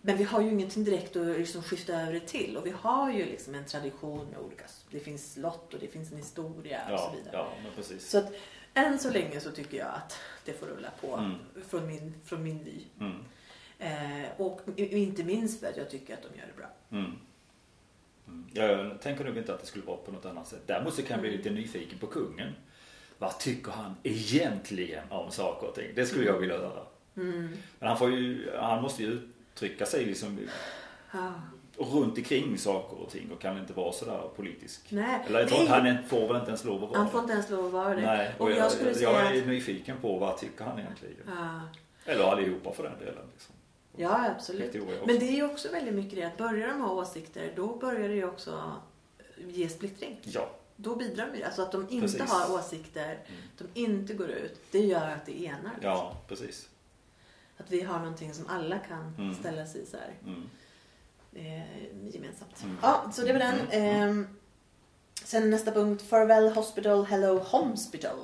men 0.00 0.16
vi 0.16 0.24
har 0.24 0.40
ju 0.40 0.48
ingenting 0.50 0.84
direkt 0.84 1.16
att 1.16 1.26
liksom 1.26 1.62
skifta 1.62 1.92
över 2.00 2.12
det 2.12 2.20
till. 2.20 2.56
Och 2.56 2.66
vi 2.66 2.70
har 2.70 3.12
ju 3.12 3.24
liksom 3.24 3.54
en 3.54 3.64
tradition 3.64 4.26
med 4.26 4.38
olika... 4.38 4.64
Det 4.90 5.00
finns 5.00 5.32
slott 5.32 5.74
och 5.74 5.80
det 5.80 5.88
finns 5.88 6.12
en 6.12 6.16
historia 6.18 6.80
och 6.92 6.98
så 7.00 7.04
Ja, 7.06 7.12
vidare. 7.16 7.30
ja, 7.36 7.52
men 7.62 7.72
precis. 7.76 8.10
Så 8.10 8.18
att 8.18 8.32
än 8.74 8.98
så 8.98 9.10
länge 9.10 9.40
så 9.40 9.50
tycker 9.50 9.78
jag 9.78 9.88
att 9.94 10.18
det 10.44 10.52
får 10.52 10.66
rulla 10.66 10.90
på 11.00 11.14
Mm. 11.14 11.34
från, 11.68 11.86
min, 11.86 12.14
från 12.24 12.42
min 12.42 12.64
vy. 12.64 12.80
Mm. 13.00 13.24
Eh, 13.78 14.28
och 14.36 14.60
inte 14.76 15.24
minst 15.24 15.60
för 15.60 15.66
att 15.66 15.76
jag 15.76 15.90
tycker 15.90 16.14
att 16.14 16.22
de 16.22 16.38
gör 16.38 16.46
det 16.46 16.56
bra. 16.56 16.70
Mm. 16.90 17.12
Mm. 18.28 18.46
Jag 18.52 19.00
tänker 19.02 19.24
nog 19.24 19.36
inte 19.38 19.54
att 19.54 19.60
det 19.60 19.66
skulle 19.66 19.84
vara 19.84 19.96
på 19.96 20.12
något 20.12 20.26
annat 20.26 20.48
sätt. 20.48 20.62
Däremot 20.66 20.94
så 20.94 21.02
kan 21.02 21.10
jag 21.10 21.20
bli 21.20 21.28
Mm. 21.28 21.38
lite 21.38 21.50
nyfiken 21.50 21.98
på 21.98 22.06
kungen. 22.06 22.52
Vad 23.18 23.38
tycker 23.38 23.72
han 23.72 23.96
egentligen 24.02 25.04
om 25.10 25.30
saker 25.30 25.66
och 25.68 25.74
ting? 25.74 25.90
Det 25.94 26.06
skulle 26.06 26.26
jag 26.26 26.38
vilja 26.38 26.58
höra. 26.58 26.82
Mm. 27.16 27.56
Men 27.78 27.88
han, 27.88 27.98
får 27.98 28.10
ju, 28.10 28.50
han 28.58 28.82
måste 28.82 29.02
ju 29.02 29.20
uttrycka 29.52 29.86
sig 29.86 30.04
liksom 30.04 30.38
Ja. 31.12 31.32
runt 31.76 32.18
omkring 32.18 32.58
saker 32.58 32.96
och 32.96 33.10
ting 33.10 33.32
och 33.32 33.40
kan 33.40 33.58
inte 33.58 33.72
vara 33.72 33.92
sådär 33.92 34.22
politisk. 34.36 34.86
Nej. 34.88 35.20
Eller 35.26 35.40
jag 35.40 35.48
tror 35.48 35.58
Nej. 35.58 35.92
han 35.94 36.08
får 36.08 36.28
väl 36.28 36.36
inte 36.36 36.48
ens 36.48 36.64
lov 36.64 36.84
att 36.84 36.90
vara 36.90 36.98
Han 36.98 37.10
får 37.10 37.20
inte 37.20 37.32
ens 37.32 37.50
lov 37.50 37.66
att 37.66 37.72
vara 37.72 37.94
det. 37.94 38.02
Nej, 38.02 38.34
och, 38.38 38.44
och 38.44 38.50
jag, 38.50 38.58
jag 38.58 38.72
skulle 38.72 38.90
jag, 38.90 38.96
säga 38.96 39.10
är 39.10 39.40
att... 39.40 39.46
nyfiken 39.46 39.96
på 40.00 40.18
vad 40.18 40.38
tycker 40.38 40.64
han 40.64 40.78
egentligen. 40.78 41.16
Ja, 41.26 41.60
Eller 42.04 42.24
allihopa 42.24 42.72
för 42.72 42.82
den 42.82 42.98
delen. 42.98 43.24
Liksom. 43.32 43.54
ja, 43.96 44.30
absolut. 44.36 44.74
Men 45.06 45.18
det 45.18 45.28
är 45.28 45.36
ju 45.36 45.44
också 45.44 45.68
väldigt 45.72 45.94
mycket 45.94 46.18
det 46.18 46.24
att 46.24 46.36
börjar 46.36 46.68
de 46.68 46.80
ha 46.80 46.92
åsikter, 46.92 47.52
då 47.56 47.76
börjar 47.76 48.08
det 48.08 48.14
ju 48.14 48.24
också 48.24 48.72
ge 49.38 49.68
splittring. 49.68 50.20
Ja, 50.22 50.50
Då 50.76 50.96
bidrar 50.96 51.26
de 51.32 51.38
ju. 51.38 51.44
Alltså 51.44 51.62
att 51.62 51.72
de 51.72 51.82
inte 51.90 52.00
Precis. 52.00 52.30
har 52.30 52.54
åsikter, 52.58 53.18
de 53.58 53.80
inte 53.80 54.14
går 54.14 54.30
ut, 54.30 54.60
det 54.70 54.78
gör 54.80 55.08
att 55.08 55.26
det 55.26 55.46
enar. 55.46 55.78
ja 55.82 56.16
precis. 56.28 56.68
Att 57.58 57.70
vi 57.70 57.82
har 57.82 57.98
någonting 57.98 58.34
som 58.34 58.46
alla 58.48 58.78
kan 58.78 59.14
Mm. 59.18 59.34
ställa 59.34 59.66
sig 59.66 59.86
så 59.86 59.96
här, 59.96 60.14
Mm. 60.24 60.42
eh, 61.34 62.14
gemensamt. 62.14 62.62
Mm. 62.62 62.76
Ja, 62.82 63.10
så 63.12 63.22
det 63.22 63.32
var 63.32 63.40
den. 63.40 63.58
Ehm, 63.70 64.28
sen 65.24 65.50
nästa 65.50 65.72
punkt, 65.72 66.02
Farewell 66.02 66.48
Hospital, 66.52 67.04
Hello 67.04 67.38
Hospital. 67.38 68.18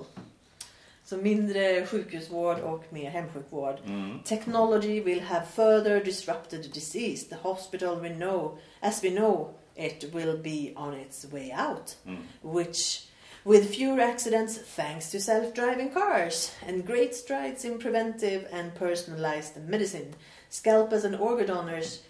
Så 1.04 1.16
mindre 1.16 1.86
sjukhusvård 1.86 2.58
och 2.60 2.84
mer 2.92 3.10
hemsjukvård. 3.10 3.76
Mm. 3.84 4.18
Technology 4.24 5.00
will 5.02 5.20
have 5.20 5.46
further 5.46 6.04
disrupted 6.04 6.72
disease. 6.72 7.28
The 7.28 7.36
hospital 7.42 8.00
we 8.00 8.14
know, 8.14 8.58
as 8.80 9.04
we 9.04 9.10
know 9.10 9.54
it, 9.76 10.10
will 10.12 10.36
be 10.36 10.72
on 10.76 10.94
its 10.94 11.24
way 11.26 11.50
out. 11.52 11.94
Mm. 12.06 12.18
Which, 12.42 13.06
with 13.44 13.74
fewer 13.74 14.00
accidents 14.00 14.56
thanks 14.58 15.10
to 15.10 15.20
self-driving 15.20 15.90
cars 15.92 16.52
and 16.66 16.86
great 16.86 17.14
strides 17.14 17.64
in 17.64 17.78
preventive 17.78 18.48
and 18.52 18.74
personalized 18.74 19.56
medicine, 19.68 20.14
scalpers 20.48 21.04
and 21.04 21.16
organ 21.16 21.46
donors, 21.46 22.02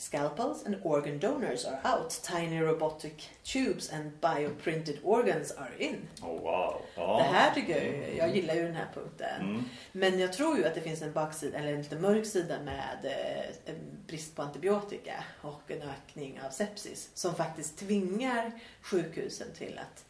scalpels 0.00 0.66
and 0.66 0.76
organ 0.84 1.18
donors 1.18 1.64
are 1.64 1.80
out. 1.84 2.10
Tiny 2.22 2.60
robotic 2.60 3.30
tubes 3.42 3.92
and 3.92 4.12
bioprinted 4.20 4.98
organs 5.02 5.50
are 5.52 5.72
in. 5.78 6.08
Oh, 6.22 6.40
wow. 6.42 6.82
Ja. 6.94 7.16
Det 7.18 7.22
här 7.36 7.54
tycker 7.54 7.76
jag 7.76 7.84
ju, 7.84 8.16
jag 8.16 8.36
gillar 8.36 8.54
ju 8.54 8.62
den 8.62 8.74
här 8.76 8.88
punkten. 8.94 9.40
Mm. 9.40 9.64
Men 9.92 10.18
jag 10.18 10.32
tror 10.32 10.58
ju 10.58 10.64
att 10.64 10.74
det 10.74 10.80
finns 10.80 11.02
en 11.02 11.12
baksida, 11.12 11.58
eller 11.58 11.72
en 11.72 11.82
lite 11.82 11.96
mörk 11.96 12.26
sida 12.26 12.58
med 12.64 12.98
eh, 13.04 13.72
en 13.74 13.78
brist 14.06 14.36
på 14.36 14.42
antibiotika 14.42 15.24
och 15.42 15.70
en 15.70 15.82
ökning 15.82 16.40
av 16.46 16.50
sepsis 16.50 17.10
som 17.14 17.34
faktiskt 17.34 17.78
tvingar 17.78 18.50
sjukhusen 18.82 19.46
till 19.58 19.78
att 19.78 20.04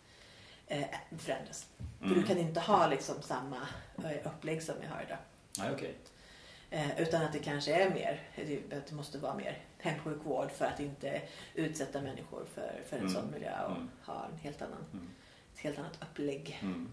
eh, 0.66 0.84
förändras. 1.18 1.66
För 1.98 2.06
Mm. 2.06 2.20
du 2.20 2.26
kan 2.26 2.38
inte 2.38 2.60
ha 2.60 2.86
liksom 2.86 3.22
samma 3.22 3.56
eh, 4.04 4.26
upplägg 4.26 4.62
som 4.62 4.74
vi 4.80 4.86
har 4.86 5.02
idag. 5.02 5.18
Nej, 5.58 5.70
okej. 5.74 5.94
Eh, 6.70 7.00
utan 7.00 7.22
att 7.22 7.32
det 7.32 7.38
kanske 7.38 7.74
är 7.74 7.90
mer, 7.90 8.22
det 8.70 8.92
måste 8.92 9.18
vara 9.18 9.34
mer 9.34 9.58
hemsjukvård 9.82 10.50
för 10.50 10.64
att 10.64 10.80
inte 10.80 11.22
utsätta 11.54 12.00
människor 12.02 12.44
för, 12.54 12.80
för 12.88 12.96
en 12.96 13.02
Mm. 13.02 13.14
sån 13.14 13.30
miljö 13.30 13.64
och 13.64 13.70
Mm. 13.76 13.88
ha 14.06 14.28
en 14.32 14.38
helt 14.38 14.62
annan, 14.62 14.84
Mm. 14.92 15.08
ett 15.54 15.60
helt 15.60 15.78
annat 15.78 15.98
upplägg. 16.10 16.58
Mm. 16.62 16.88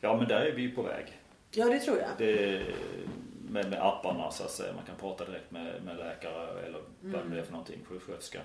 Ja, 0.00 0.16
men 0.16 0.28
där 0.28 0.40
är 0.40 0.52
vi 0.52 0.68
på 0.68 0.82
väg. 0.82 1.20
Ja, 1.50 1.64
det 1.66 1.78
tror 1.80 1.98
jag. 1.98 2.08
Det, 2.18 2.62
med, 3.50 3.70
med 3.70 3.82
apparna 3.86 4.30
så 4.30 4.44
att 4.44 4.50
säga. 4.50 4.72
Man 4.74 4.84
kan 4.86 4.96
prata 4.96 5.24
direkt 5.24 5.50
med, 5.50 5.82
med 5.82 5.96
läkare 5.96 6.60
eller 6.66 6.82
vad 7.00 7.14
Mm. 7.20 7.30
det 7.30 7.38
är 7.38 7.42
för 7.44 7.52
någonting, 7.52 7.80
sjuksköterska. 7.84 8.40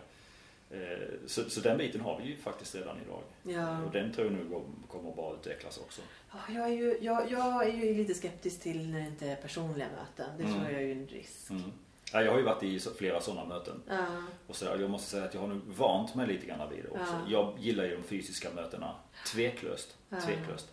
Eh, 0.71 0.79
Så, 1.27 1.49
så 1.49 1.59
den 1.61 1.77
biten 1.77 2.01
har 2.01 2.19
vi 2.21 2.27
ju 2.27 2.37
faktiskt 2.37 2.75
redan 2.75 2.97
idag. 3.05 3.21
Ja. 3.43 3.83
Och 3.83 3.91
den 3.91 4.13
tror 4.13 4.25
jag 4.27 4.33
nu 4.35 4.49
kom- 4.49 4.83
kommer 4.87 5.11
bara 5.15 5.33
utvecklas 5.35 5.77
också. 5.77 6.01
Ja, 6.31 6.37
jag, 6.53 6.65
är 6.69 6.73
ju, 6.73 6.97
jag, 7.01 7.31
jag 7.31 7.67
är 7.67 7.73
ju 7.73 7.93
lite 7.93 8.13
skeptisk 8.13 8.61
till 8.61 8.89
när 8.91 8.99
det 8.99 9.05
inte 9.07 9.27
är 9.27 9.35
personliga 9.35 9.87
möten. 9.99 10.37
Det 10.37 10.43
Mm. 10.43 10.55
tror 10.59 10.71
jag 10.71 10.81
är 10.81 10.85
ju 10.85 10.91
en 10.91 11.07
risk. 11.07 11.49
Mm. 11.49 11.71
Ja, 12.13 12.21
jag 12.21 12.31
har 12.31 12.37
ju 12.37 12.43
varit 12.43 12.63
i 12.63 12.79
flera 12.79 13.21
sådana 13.21 13.45
möten. 13.45 13.81
Ja, 13.89 14.05
Och 14.47 14.55
så 14.55 14.65
jag 14.65 14.89
måste 14.89 15.09
säga 15.09 15.23
att 15.23 15.33
jag 15.33 15.41
har 15.41 15.47
nu 15.47 15.61
vant 15.67 16.15
mig 16.15 16.27
lite 16.27 16.45
grann 16.45 16.69
vid 16.69 16.83
det 16.83 16.89
också. 16.89 17.13
Ja. 17.13 17.21
Jag 17.27 17.59
gillar 17.59 17.83
ju 17.83 17.95
de 17.95 18.03
fysiska 18.03 18.49
mötena. 18.55 18.95
Tveklöst. 19.33 19.95
Tveklöst. 20.25 20.67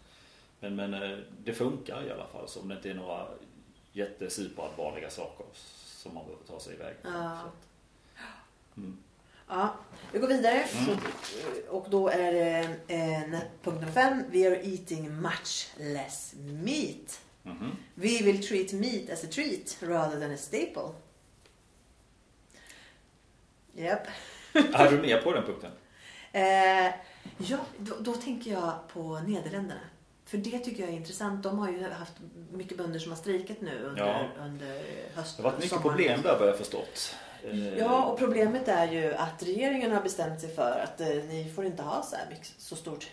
Men, 0.60 0.76
men 0.76 0.94
eh, 0.94 1.18
det 1.44 1.52
funkar 1.52 2.06
i 2.06 2.10
alla 2.10 2.26
fall. 2.26 2.48
Så 2.48 2.60
om 2.60 2.68
det 2.68 2.74
inte 2.74 2.90
är 2.90 2.94
några 2.94 3.28
jättesuperallvarliga 3.92 5.10
saker 5.10 5.46
som 5.86 6.14
man 6.14 6.24
behöver 6.24 6.44
ta 6.44 6.60
sig 6.60 6.74
iväg. 6.74 6.94
Ja. 7.02 7.38
Mm. 8.76 8.98
ja. 9.48 9.74
vi 10.12 10.18
går 10.18 10.28
vidare. 10.28 10.62
Mm. 10.62 10.84
Så, 10.84 10.96
och 11.76 11.86
då 11.90 12.08
är 12.08 12.32
det 12.32 12.58
eh, 12.88 13.40
punkt 13.62 13.80
nummer 13.80 13.92
fem. 13.92 14.24
We 14.30 14.46
are 14.46 14.60
eating 14.62 15.20
much 15.20 15.70
less 15.76 16.34
meat. 16.36 17.20
Mhm. 17.42 17.76
We 17.94 18.22
will 18.22 18.46
treat 18.48 18.72
meat 18.72 19.10
as 19.10 19.24
a 19.24 19.28
treat 19.30 19.76
rather 19.80 20.20
than 20.20 20.30
a 20.30 20.36
staple. 20.36 20.92
Japp. 23.76 24.06
Är 24.74 24.90
du 24.90 24.98
med 24.98 25.22
på 25.24 25.32
den 25.32 25.44
punkten? 25.44 25.70
Eh, 26.32 26.86
ja, 27.38 27.58
då, 27.78 27.94
då 28.00 28.12
tänker 28.12 28.50
jag 28.50 28.72
på 28.92 29.18
Nederländerna. 29.26 29.80
För 30.24 30.38
det 30.38 30.58
tycker 30.58 30.82
jag 30.82 30.92
är 30.92 30.96
intressant. 30.96 31.42
De 31.42 31.58
har 31.58 31.70
ju 31.70 31.88
haft 31.90 32.12
mycket 32.52 32.78
bönder 32.78 32.98
som 32.98 33.12
har 33.12 33.16
strejkat 33.16 33.60
nu 33.60 33.82
under, 33.84 34.06
Ja. 34.06 34.44
under 34.44 34.82
hösten. 35.14 35.36
Det 35.36 35.42
har 35.42 35.50
varit 35.50 35.54
mycket 35.64 35.70
sommaren. 35.70 35.88
problem 35.96 36.22
där 36.22 36.38
vad 36.38 36.48
jag 36.48 36.58
förstått. 36.58 37.14
Eh, 37.44 37.78
Ja, 37.78 38.04
och 38.04 38.18
problemet 38.18 38.68
är 38.68 38.92
ju 38.92 39.14
att 39.14 39.42
regeringen 39.42 39.92
har 39.92 40.02
bestämt 40.02 40.40
sig 40.40 40.54
för 40.54 40.80
att 40.84 41.00
eh, 41.00 41.06
ni 41.08 41.52
får 41.56 41.64
inte 41.64 41.82
ha 41.82 42.02
så 42.02 42.16
här 42.16 42.26
mycket, 42.30 42.52
så 42.58 42.76
stort 42.76 43.06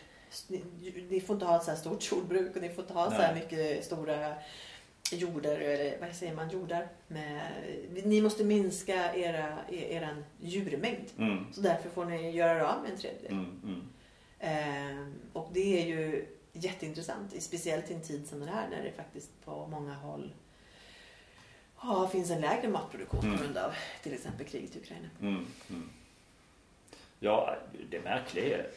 ni, 0.47 0.63
ni 1.09 1.21
får 1.21 1.33
inte 1.33 1.45
ha 1.45 1.57
ett 1.57 1.63
så 1.63 1.71
här 1.71 1.77
stort 1.77 2.11
jordbruk 2.11 2.55
och 2.55 2.61
ni 2.61 2.69
får 2.69 2.81
inte 2.83 2.93
ha 2.93 3.05
så 3.05 3.15
här 3.15 3.33
Nej. 3.33 3.43
mycket 3.43 3.85
stora 3.85 4.33
jordar, 5.11 5.55
eller 5.55 5.97
vad 5.99 6.15
säger 6.15 6.35
man, 6.35 6.49
jordar. 6.49 6.87
Med, 7.07 7.41
ni 8.05 8.21
måste 8.21 8.43
minska 8.43 9.15
era, 9.15 9.59
e- 9.69 9.95
eran 9.95 10.25
djurmängd. 10.41 11.07
Mm. 11.17 11.45
Så 11.53 11.61
därför 11.61 11.89
får 11.89 12.05
ni 12.05 12.31
göra 12.31 12.51
er 12.59 12.59
av 12.59 12.81
med 12.81 12.91
en 12.91 12.97
tredjedel. 12.97 13.31
Mm, 13.31 13.61
mm. 13.63 13.81
Ehm, 14.39 15.13
och 15.33 15.49
det 15.53 15.81
är 15.81 15.85
ju 15.87 16.25
jätteintressant, 16.53 17.43
speciellt 17.43 17.91
i 17.91 17.93
en 17.93 18.01
tid 18.01 18.27
som 18.27 18.39
den 18.39 18.49
här 18.49 18.69
när 18.69 18.83
det 18.83 18.91
faktiskt 18.91 19.29
på 19.45 19.67
många 19.67 19.93
håll 19.93 20.33
ja, 21.81 22.09
finns 22.11 22.31
en 22.31 22.41
lägre 22.41 22.67
matproduktion 22.67 23.19
Mm. 23.25 23.37
på 23.37 23.43
grund 23.43 23.57
av 23.57 23.71
till 24.03 24.13
exempel 24.13 24.45
kriget 24.47 24.75
i 24.75 24.79
Ukraina. 24.79 25.09
Mm, 25.21 25.45
mm. 25.69 25.89
Ja, 27.19 27.55
det 27.89 27.99
märkliga 28.03 28.57
är, 28.57 28.67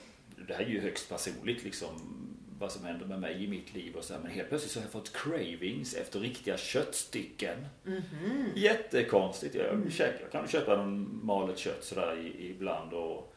det 0.49 0.55
här 0.55 0.63
är 0.65 0.69
ju 0.69 0.81
högst 0.81 1.09
personligt 1.09 1.65
liksom, 1.65 1.91
vad 2.59 2.73
som 2.73 2.85
händer 2.85 3.07
med 3.07 3.21
mig 3.21 3.45
i 3.45 3.49
mitt 3.49 3.75
liv 3.75 3.97
och 3.97 4.05
så 4.05 4.15
här, 4.15 4.21
men 4.21 4.31
helt 4.33 4.49
plötsligt 4.49 4.73
så 4.73 4.79
har 4.79 4.85
jag 4.85 4.93
fått 4.93 5.13
cravings 5.13 5.95
efter 5.95 6.21
riktiga 6.21 6.57
köttstycken. 6.57 7.67
Mhm. 7.85 8.49
Jättekonstigt. 8.55 9.55
Jag, 9.55 9.93
käkar, 9.93 10.21
jag 10.21 10.33
kan 10.33 10.49
köpa 10.49 10.77
någon 10.77 11.21
malet 11.27 11.59
kött 11.59 11.85
sådär 11.85 12.19
i- 12.19 12.51
ibland 12.51 12.93
och 12.93 13.33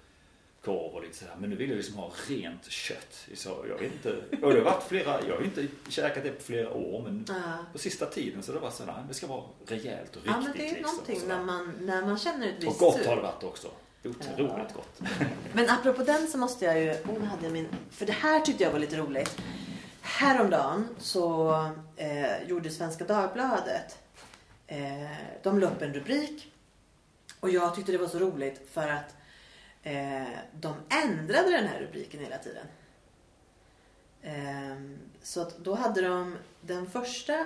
korv 0.63 0.95
och 0.95 1.01
lite 1.03 1.17
sådär. 1.17 1.33
Men 1.39 1.49
nu 1.49 1.55
vill 1.55 1.69
jag 1.69 1.77
liksom 1.77 1.95
ha 1.95 2.11
rent 2.29 2.65
kött. 2.71 3.27
Så 3.33 3.65
jag 3.69 3.83
inte. 3.83 4.09
Och 4.45 4.53
det 4.53 4.59
har 4.59 4.65
varit 4.65 4.83
flera, 4.83 5.27
jag 5.27 5.35
har 5.35 5.43
inte 5.43 5.67
käkat 5.89 6.23
det 6.23 6.31
på 6.31 6.43
flera 6.43 6.73
år 6.73 7.01
men 7.03 7.25
Ja. 7.27 7.35
på 7.73 7.79
sista 7.79 8.05
tiden 8.05 8.43
så 8.43 8.51
det 8.53 8.59
varit 8.59 8.73
sådär, 8.73 9.03
det 9.07 9.13
ska 9.13 9.27
vara 9.27 9.43
rejält 9.67 10.09
och 10.15 10.15
riktigt. 10.15 10.25
Ja, 10.25 10.41
men 10.41 10.51
det 10.57 10.69
är 10.69 10.75
liksom, 10.75 10.95
någonting 10.95 11.27
när 11.27 11.43
man, 11.43 11.73
när 11.81 12.01
man 12.05 12.17
känner 12.19 12.47
ett 12.47 12.57
Och 12.57 12.63
visst 12.63 12.79
gott 12.79 12.97
sug. 12.97 13.05
har 13.07 13.15
det 13.15 13.21
varit 13.21 13.43
också. 13.43 13.67
Otroligt 14.03 14.73
gott. 14.73 15.01
Men 15.53 15.69
apropå 15.69 16.03
den 16.03 16.27
så 16.27 16.37
måste 16.37 16.65
jag 16.65 16.79
ju, 16.79 16.91
oh, 16.91 17.19
nu 17.19 17.25
hade 17.25 17.43
jag 17.43 17.53
min, 17.53 17.67
för 17.91 18.05
det 18.05 18.11
här 18.11 18.39
tyckte 18.39 18.63
jag 18.63 18.71
var 18.71 18.79
lite 18.79 18.97
roligt. 18.97 19.41
Häromdagen 20.01 20.87
så 20.97 21.51
eh, 21.95 22.43
gjorde 22.43 22.69
Svenska 22.69 23.05
Dagbladet, 23.05 23.99
eh, 24.67 25.11
de 25.43 25.59
la 25.59 25.67
upp 25.67 25.81
en 25.81 25.93
rubrik 25.93 26.53
och 27.39 27.49
jag 27.49 27.75
tyckte 27.75 27.91
det 27.91 27.97
var 27.97 28.07
så 28.07 28.19
roligt 28.19 28.69
för 28.71 28.87
att 28.87 29.15
eh, 29.83 30.23
de 30.53 30.75
ändrade 31.03 31.51
den 31.51 31.67
här 31.67 31.79
rubriken 31.79 32.19
hela 32.19 32.37
tiden. 32.37 32.65
Eh, 34.21 34.99
så 35.21 35.41
att 35.41 35.57
då 35.57 35.75
hade 35.75 36.01
de 36.01 36.37
den 36.61 36.89
första 36.89 37.45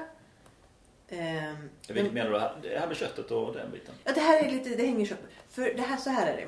eh, 1.13 1.53
Vilket 1.87 2.13
menar 2.13 2.55
du? 2.61 2.69
Det 2.69 2.79
här 2.79 2.87
med 2.87 2.97
köttet 2.97 3.31
och 3.31 3.53
den 3.53 3.71
biten? 3.71 3.93
Ja, 4.03 4.11
det 4.15 4.21
här 4.21 4.43
är 4.43 4.51
lite, 4.51 4.69
det 4.69 4.85
hänger 4.85 5.05
ihop. 5.05 5.19
För 5.49 5.73
det 5.73 5.81
här, 5.81 5.97
så 5.97 6.09
här 6.09 6.27
är 6.27 6.37
det. 6.37 6.47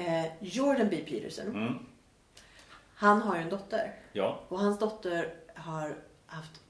Eh, 0.00 0.26
Jordan 0.40 0.88
B. 0.90 1.04
Peterson, 1.08 1.46
Mm. 1.46 1.74
han 2.94 3.22
har 3.22 3.36
ju 3.36 3.42
en 3.42 3.48
dotter. 3.50 3.94
Ja. 4.12 4.40
Och 4.48 4.58
hans 4.58 4.78
dotter 4.78 5.34
har 5.54 5.96
haft 6.26 6.60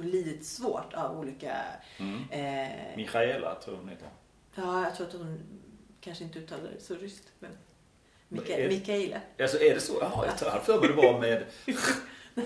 lidit 0.00 0.46
svårt 0.46 0.94
av 0.94 1.18
olika... 1.18 1.56
Mm. 1.98 2.22
Eh, 2.30 2.96
Michaela 2.96 3.54
tror 3.54 3.76
hon 3.76 3.88
heter. 3.88 4.08
ja, 4.54 4.84
jag 4.84 4.94
tror 4.96 5.06
att 5.06 5.12
hon 5.12 5.40
kanske 6.00 6.24
inte 6.24 6.38
uttalar 6.38 6.70
det 6.76 6.80
så 6.80 6.94
ryskt. 6.94 7.28
Men 7.38 7.50
Mika, 8.28 8.56
Mikaela. 8.56 9.20
Alltså 9.40 9.60
är 9.60 9.74
det 9.74 9.80
så? 9.80 9.98
Jaha, 10.00 10.26
jag 10.40 10.50
hade 10.50 10.64
för 10.64 10.80
mig 10.80 10.88
det 10.88 10.94
var 10.94 11.20
med... 11.20 11.44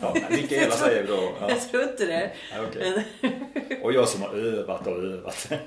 Ja, 0.00 0.14
Mikaela 0.30 0.74
säger 0.74 1.02
vi 1.02 1.08
då. 1.08 1.32
Ja, 1.40 1.48
Jag 1.50 1.60
tror 1.70 1.82
inte 1.82 2.06
det. 2.06 2.32
ja, 2.52 2.58
okej. 2.68 3.04
Och 3.82 3.92
jag 3.92 4.08
som 4.08 4.22
har 4.22 4.34
övat 4.34 4.86
och 4.86 4.96
övat. 5.04 5.52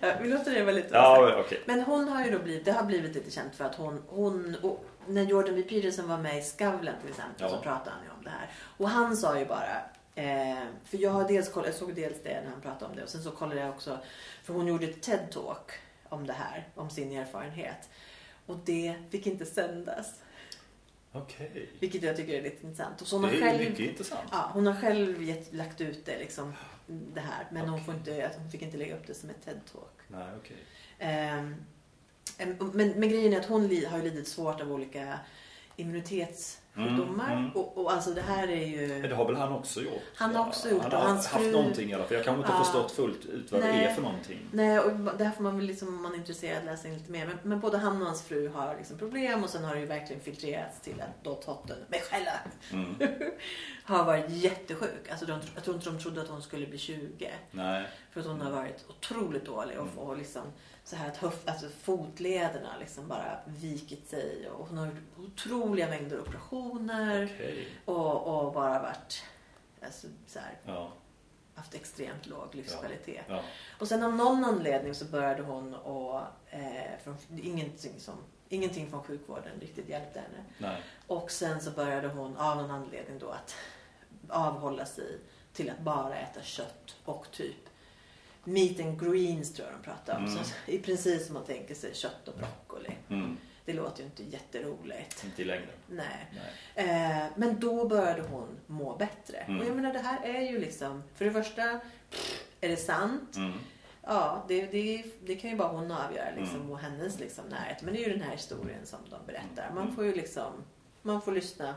Ja, 0.00 0.12
vi 0.22 0.28
låter 0.28 0.50
det 0.54 0.62
vara 0.62 0.74
lite 0.74 0.88
Ja, 0.92 1.34
osagt. 1.40 1.66
men 1.66 1.80
hon 1.80 2.08
har 2.08 2.24
ju 2.24 2.30
då 2.30 2.38
blivit, 2.38 2.64
det 2.64 2.72
har 2.72 2.84
blivit 2.84 3.14
lite 3.14 3.30
känt 3.30 3.54
för 3.54 3.64
att 3.64 3.74
hon, 3.74 4.02
hon 4.08 4.56
och 4.62 4.84
när 5.06 5.22
Jordan 5.22 5.54
B. 5.54 5.62
Peterson 5.62 6.08
var 6.08 6.18
med 6.18 6.38
i 6.38 6.42
Skavlan 6.42 6.94
till 7.00 7.10
exempel 7.10 7.34
Ja. 7.38 7.48
så 7.48 7.56
pratade 7.56 7.90
han 7.90 8.04
ju 8.04 8.10
om 8.18 8.24
det 8.24 8.30
här. 8.30 8.50
Och 8.76 8.88
han 8.88 9.16
sa 9.16 9.38
ju 9.38 9.44
bara, 9.44 9.76
eh, 10.14 10.58
för 10.84 10.98
jag 11.02 11.10
har 11.10 11.28
dels 11.28 11.48
kollat, 11.48 11.66
jag 11.66 11.74
såg 11.76 11.94
dels 11.94 12.22
det 12.22 12.40
när 12.44 12.50
han 12.50 12.60
pratade 12.60 12.84
om 12.90 12.96
det 12.96 13.02
och 13.02 13.08
sen 13.08 13.22
så 13.22 13.30
kollade 13.30 13.60
jag 13.60 13.70
också, 13.70 13.98
för 14.44 14.52
hon 14.54 14.66
gjorde 14.66 14.84
ett 14.86 15.06
TED-talk 15.06 15.70
om 16.08 16.26
det 16.26 16.32
här, 16.32 16.68
om 16.74 16.90
sin 16.90 17.12
erfarenhet. 17.12 17.88
Och 18.46 18.56
det 18.64 18.94
fick 19.10 19.26
inte 19.26 19.46
sändas. 19.46 20.06
Okej. 21.12 21.70
Vilket 21.80 22.02
jag 22.02 22.16
tycker 22.16 22.34
är 22.34 22.42
lite 22.42 22.66
intressant. 22.66 23.00
Och 23.00 23.06
så 23.06 23.16
hon 23.18 23.30
Det 23.30 23.36
är 23.36 23.40
själv, 23.40 23.58
mycket 23.58 23.80
intressant. 23.80 24.28
ja, 24.32 24.50
hon 24.52 24.66
har 24.66 24.74
själv 24.74 25.22
gett, 25.22 25.52
lagt 25.52 25.80
ut 25.80 26.06
det, 26.06 26.18
liksom, 26.18 26.52
det 26.86 27.20
här. 27.20 27.46
Men 27.50 27.62
hon, 27.68 27.70
Okej. 27.74 27.84
får 27.84 27.94
inte, 27.94 28.30
hon 28.38 28.50
fick 28.50 28.62
inte 28.62 28.76
lägga 28.76 28.96
upp 28.96 29.06
det 29.06 29.14
som 29.14 29.30
ett 29.30 29.44
TED-talk. 29.46 30.02
Nej, 30.08 30.28
okej. 30.38 30.56
Ehm, 30.98 31.54
em, 32.38 32.56
men, 32.74 32.88
men 32.90 33.08
grejen 33.08 33.32
är 33.32 33.40
att 33.40 33.46
hon 33.46 33.60
har 33.86 33.98
ju 33.98 34.02
lidit 34.04 34.28
svårt 34.28 34.60
av 34.60 34.72
olika 34.72 35.18
immunitetssjukdomar. 36.78 37.26
Mm, 37.32 37.38
mm. 37.38 37.50
Och, 37.56 37.78
och 37.78 37.92
alltså 37.92 38.10
det 38.10 38.20
här 38.22 38.48
är 38.48 38.66
ju... 38.66 39.02
Det 39.08 39.14
har 39.14 39.24
väl 39.26 39.36
han 39.36 39.52
också 39.52 39.80
gjort? 39.80 40.02
Han 40.14 40.34
har 40.36 40.46
också 40.46 40.68
gjort 40.70 40.82
Han 40.82 40.90
det. 40.90 40.96
har 40.96 41.04
Hans 41.08 41.26
haft 41.26 41.44
fru- 41.44 41.52
någonting 41.52 41.90
i 41.90 41.94
alla 41.94 42.04
fall. 42.04 42.14
Jag 42.16 42.24
kanske 42.24 42.40
inte 42.40 42.52
Ja. 42.58 42.64
förstått 42.64 42.90
fullt 42.92 43.24
ut 43.26 43.52
vad 43.52 43.60
det 43.60 43.66
Nej. 43.72 43.84
är 43.84 43.94
för 43.94 44.02
någonting. 44.02 44.48
Nej, 44.52 44.78
och 44.80 44.92
där 45.18 45.30
får 45.30 45.42
man 45.42 45.56
väl 45.56 45.66
liksom, 45.66 45.88
om 45.88 46.02
man 46.02 46.12
är 46.12 46.16
intresserad, 46.16 46.64
läsa 46.64 46.88
in 46.88 46.94
lite 46.94 47.12
mer. 47.12 47.26
Men, 47.26 47.36
men 47.42 47.60
både 47.60 47.78
han 47.78 48.00
och 48.00 48.06
hans 48.06 48.22
fru 48.22 48.48
har 48.48 48.74
liksom 48.78 48.98
problem 48.98 49.44
och 49.44 49.50
sen 49.50 49.64
har 49.64 49.74
det 49.74 49.80
ju 49.80 49.86
verkligen 49.86 50.22
filtrerats 50.22 50.80
till 50.80 51.00
att 51.00 51.24
då 51.24 51.34
Totten, 51.34 51.76
mig 51.88 52.00
själv, 52.10 52.26
Mm. 52.72 52.94
har 53.84 54.04
varit 54.04 54.30
jättesjuk. 54.30 55.10
Alltså 55.10 55.26
de, 55.26 55.40
jag 55.54 55.64
tror 55.64 55.76
inte 55.76 55.90
de 55.90 55.98
trodde 55.98 56.20
att 56.22 56.28
hon 56.28 56.42
skulle 56.42 56.66
bli 56.66 56.78
20. 56.78 57.30
Nej. 57.50 57.86
För 58.10 58.20
att 58.20 58.26
hon 58.26 58.40
har 58.40 58.50
varit 58.50 58.84
otroligt 58.88 59.46
dålig 59.46 59.76
och, 59.78 60.08
och 60.08 60.18
liksom 60.18 60.42
så 60.88 60.96
här 60.96 61.08
att 61.08 61.16
höf, 61.16 61.48
alltså 61.48 61.68
fotlederna 61.68 62.76
liksom 62.80 63.08
bara 63.08 63.38
vikit 63.46 64.08
sig 64.08 64.50
och 64.50 64.66
hon 64.68 64.78
har 64.78 64.86
gjort 64.86 64.96
otroliga 65.18 65.88
mängder 65.88 66.20
operationer 66.20 67.30
Okej. 67.34 67.68
och, 67.84 68.26
och 68.46 68.52
bara 68.52 68.82
varit 68.82 69.22
alltså, 69.82 70.06
så 70.26 70.38
här, 70.38 70.58
Ja. 70.66 70.92
haft 71.54 71.74
extremt 71.74 72.26
låg 72.26 72.54
livskvalitet. 72.54 73.24
ja. 73.28 73.42
Och 73.78 73.88
sen 73.88 74.02
av 74.02 74.14
någon 74.16 74.44
anledning 74.44 74.94
så 74.94 75.04
började 75.04 75.42
hon 75.42 75.74
och 75.74 76.20
eh, 76.50 76.98
från, 77.04 77.16
ingenting, 77.42 78.00
som, 78.00 78.14
ingenting 78.48 78.90
från 78.90 79.02
sjukvården 79.02 79.60
riktigt 79.60 79.88
hjälpte 79.88 80.20
henne. 80.20 80.44
Nej. 80.58 80.82
Och 81.06 81.30
sen 81.30 81.60
så 81.60 81.70
började 81.70 82.08
hon 82.08 82.36
av 82.36 82.56
någon 82.56 82.70
anledning 82.70 83.18
då 83.18 83.28
att 83.30 83.54
avhålla 84.28 84.86
sig 84.86 85.18
till 85.52 85.70
att 85.70 85.80
bara 85.80 86.16
äta 86.16 86.42
kött 86.42 86.96
och 87.04 87.26
typ 87.32 87.56
meat 88.48 88.80
and 88.80 89.00
greens 89.00 89.52
tror 89.54 89.68
jag 89.68 89.78
de 89.78 89.84
pratar 89.84 90.16
om. 90.16 90.24
Mm. 90.24 90.44
Så 90.44 90.70
I 90.70 90.78
princip 90.78 91.22
som 91.22 91.34
man 91.34 91.44
tänker 91.44 91.74
sig 91.74 91.94
kött 91.94 92.28
och 92.28 92.34
broccoli. 92.38 92.90
Mm. 93.08 93.36
Det 93.64 93.72
låter 93.74 94.00
ju 94.00 94.04
inte 94.06 94.22
jätteroligt. 94.22 95.24
Inte 95.24 95.42
i 95.42 95.44
längden. 95.44 95.68
Nej. 95.88 96.26
Nej. 96.76 97.20
Eh, 97.20 97.26
men 97.36 97.60
då 97.60 97.88
började 97.88 98.22
hon 98.22 98.48
må 98.66 98.96
bättre. 98.96 99.36
Mm. 99.38 99.60
Och 99.60 99.66
jag 99.66 99.76
menar 99.76 99.92
det 99.92 99.98
här 99.98 100.24
är 100.24 100.40
ju 100.40 100.58
liksom, 100.58 101.02
för 101.14 101.24
det 101.24 101.30
första, 101.32 101.62
är 102.60 102.68
det 102.68 102.76
sant? 102.76 103.36
Mm. 103.36 103.52
Ja, 104.02 104.44
det, 104.48 104.66
det, 104.66 105.04
det 105.24 105.36
kan 105.36 105.50
ju 105.50 105.56
bara 105.56 105.68
hon 105.68 105.90
avgöra 105.90 106.30
liksom, 106.36 106.56
Mm. 106.56 106.70
och 106.70 106.78
hennes 106.78 107.20
liksom, 107.20 107.44
närhet. 107.48 107.82
Men 107.82 107.94
det 107.94 108.00
är 108.04 108.06
ju 108.08 108.12
den 108.12 108.22
här 108.22 108.32
historien 108.32 108.86
som 108.86 108.98
de 109.10 109.26
berättar. 109.26 109.70
Man 109.74 109.82
Mm. 109.82 109.94
får 109.94 110.04
ju 110.04 110.14
liksom, 110.14 110.52
man 111.02 111.22
får 111.22 111.32
lyssna. 111.32 111.74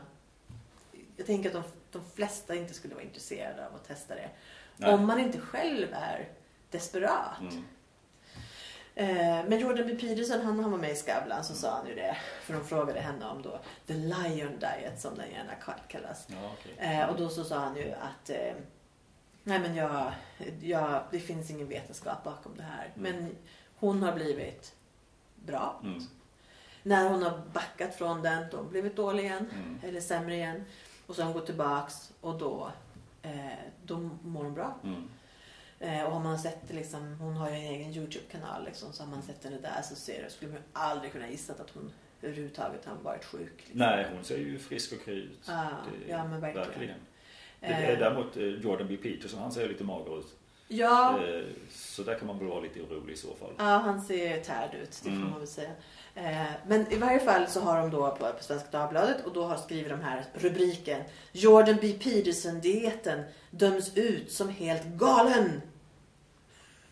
Jag 1.16 1.26
tänker 1.26 1.48
att 1.48 1.54
de, 1.54 1.62
de 1.98 2.02
flesta 2.14 2.54
inte 2.54 2.74
skulle 2.74 2.94
vara 2.94 3.04
intresserade 3.04 3.66
av 3.68 3.74
att 3.74 3.88
testa 3.88 4.14
det. 4.14 4.30
Nej. 4.76 4.94
Om 4.94 5.06
man 5.06 5.18
inte 5.20 5.40
själv 5.40 5.88
är 5.92 6.28
desperat. 6.72 7.40
Mm. 7.40 7.64
Eh, 8.94 9.44
men 9.48 9.58
Jordan 9.58 9.86
B. 9.86 9.94
Peterson, 9.94 10.40
han, 10.40 10.58
han 10.60 10.70
var 10.70 10.78
med 10.78 10.90
i 10.90 10.94
Skavlan, 10.94 11.44
så 11.44 11.54
sa 11.54 11.76
han 11.76 11.88
ju 11.88 11.94
det. 11.94 12.16
För 12.42 12.52
de 12.54 12.64
frågade 12.64 13.00
henne 13.00 13.26
om 13.26 13.42
då 13.42 13.60
the 13.86 13.94
lion 13.94 14.58
diet 14.58 15.00
som 15.00 15.14
den 15.14 15.30
gärna 15.30 15.54
kallas. 15.88 16.26
Ja, 16.28 16.36
okej. 16.52 16.76
Eh, 16.78 17.10
och 17.10 17.18
då 17.18 17.28
så 17.28 17.44
sa 17.44 17.58
han 17.58 17.76
ju 17.76 17.92
att 17.92 18.30
eh, 18.30 18.54
nej 19.42 19.58
men 19.58 19.74
jag, 19.74 20.12
jag, 20.60 21.02
det 21.10 21.20
finns 21.20 21.50
ingen 21.50 21.68
vetenskap 21.68 22.24
bakom 22.24 22.56
det 22.56 22.62
här. 22.62 22.92
Mm. 22.96 23.16
Men 23.16 23.36
hon 23.76 24.02
har 24.02 24.12
blivit 24.12 24.74
bra. 25.36 25.80
Mm. 25.84 26.02
När 26.82 27.10
hon 27.10 27.22
har 27.22 27.42
backat 27.52 27.94
från 27.94 28.22
den, 28.22 28.44
då 28.50 28.56
har 28.56 28.62
hon 28.62 28.70
blivit 28.70 28.96
dålig 28.96 29.24
igen. 29.24 29.50
Mm. 29.54 29.80
Eller 29.82 30.00
sämre 30.00 30.34
igen. 30.34 30.64
Och 31.06 31.14
så 31.14 31.22
har 31.22 31.26
hon 31.26 31.34
gått 31.34 31.46
tillbaks 31.46 32.12
och 32.20 32.38
då, 32.38 32.72
eh, 33.22 33.32
då 33.84 34.10
mår 34.22 34.44
hon 34.44 34.54
bra. 34.54 34.78
Eh, 35.82 36.02
och 36.04 36.12
har 36.12 36.20
man 36.20 36.38
sett 36.38 36.62
liksom, 36.68 37.16
hon 37.20 37.36
har 37.36 37.50
ju 37.50 37.56
en 37.56 37.62
egen 37.62 37.92
Youtube-kanal 37.94 38.64
liksom, 38.64 38.92
så 38.92 39.02
har 39.02 39.10
man 39.10 39.22
sett 39.22 39.44
henne 39.44 39.58
där 39.62 39.82
så 39.82 39.94
ser 39.94 40.22
det, 40.22 40.30
skulle 40.30 40.52
man 40.52 40.60
aldrig 40.72 41.12
kunna 41.12 41.28
gissa 41.30 41.52
att 41.52 41.70
hon 41.74 41.92
överhuvudtaget 42.22 42.84
har 42.84 42.94
varit 43.02 43.24
sjuk. 43.24 43.52
Liksom. 43.56 43.78
Nej, 43.78 44.06
hon 44.14 44.24
ser 44.24 44.38
ju 44.38 44.58
frisk 44.58 44.92
och 44.92 45.04
kry 45.04 45.14
ut. 45.14 45.46
Det- 45.46 46.10
ja, 46.12 46.24
men 46.24 46.40
verkligen. 46.40 46.68
verkligen. 46.68 46.98
Det 47.60 47.66
Eh, 47.66 47.88
är 47.88 47.96
däremot 47.96 48.36
eh, 48.36 48.42
Jordan 48.42 48.86
B. 48.88 48.96
Peterson, 48.96 49.40
han 49.40 49.52
ser 49.52 49.68
lite 49.68 49.84
mager 49.84 50.18
ut. 50.18 50.26
Ja, 50.68 51.18
Så 51.70 52.02
där 52.02 52.18
kan 52.18 52.26
man 52.26 52.38
väl 52.38 52.48
vara 52.48 52.60
lite 52.60 52.80
orolig 52.80 53.12
i 53.12 53.16
så 53.16 53.34
fall. 53.34 53.50
Ja, 53.58 53.64
han 53.64 54.00
ser 54.02 54.40
tärd 54.40 54.74
ut, 54.82 54.90
det 54.90 55.10
får 55.10 55.16
Mm. 55.16 55.30
man 55.30 55.38
väl 55.38 55.48
säga. 55.48 55.70
Men 56.66 56.92
i 56.92 56.96
varje 56.96 57.20
fall 57.20 57.46
så 57.46 57.60
har 57.60 57.78
de 57.80 57.90
då 57.90 58.10
på, 58.10 58.24
på 58.32 58.42
Svenska 58.44 58.68
Dagbladet 58.70 59.24
och 59.26 59.32
då 59.32 59.44
har 59.44 59.56
skrivit 59.56 59.88
de 59.88 60.00
här 60.00 60.24
rubriken 60.34 61.02
Jordan 61.32 61.76
B. 61.80 61.92
Peterson-dieten 62.02 63.22
döms 63.50 63.96
ut 63.96 64.32
som 64.32 64.48
helt 64.48 64.84
galen. 64.86 65.62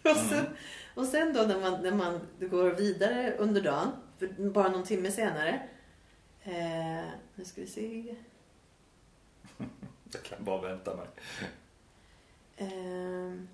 Och 0.10 0.16
sen, 0.16 0.46
och 0.94 1.06
sen 1.06 1.32
då 1.32 1.42
när 1.42 1.60
man, 1.60 1.82
när 1.82 1.92
man 1.92 2.20
går 2.40 2.70
vidare 2.70 3.34
under 3.38 3.60
dagen, 3.60 3.92
för 4.18 4.50
bara 4.50 4.68
någon 4.68 4.84
timme 4.84 5.10
senare. 5.10 5.68
Eh, 6.42 7.10
nu 7.34 7.44
ska 7.44 7.60
vi 7.60 7.66
se. 7.66 8.14
Jag 10.12 10.22
kan 10.22 10.44
bara 10.44 10.60
vänta 10.60 10.96
mig. 10.96 11.06
Ehm, 12.56 13.48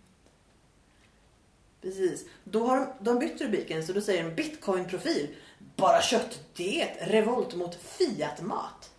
precis. 1.80 2.24
Då 2.44 2.66
har 2.66 2.76
de, 2.76 2.86
de 3.00 3.18
bytt 3.18 3.40
rubriken 3.40 3.86
så 3.86 3.92
då 3.92 4.00
säger 4.00 4.24
de 4.24 4.34
Bitcoin-profil. 4.34 5.36
Bara 5.76 6.02
köttdiet. 6.02 6.96
Revolt 7.00 7.54
mot 7.54 7.74
Fiat-mat. 7.74 8.94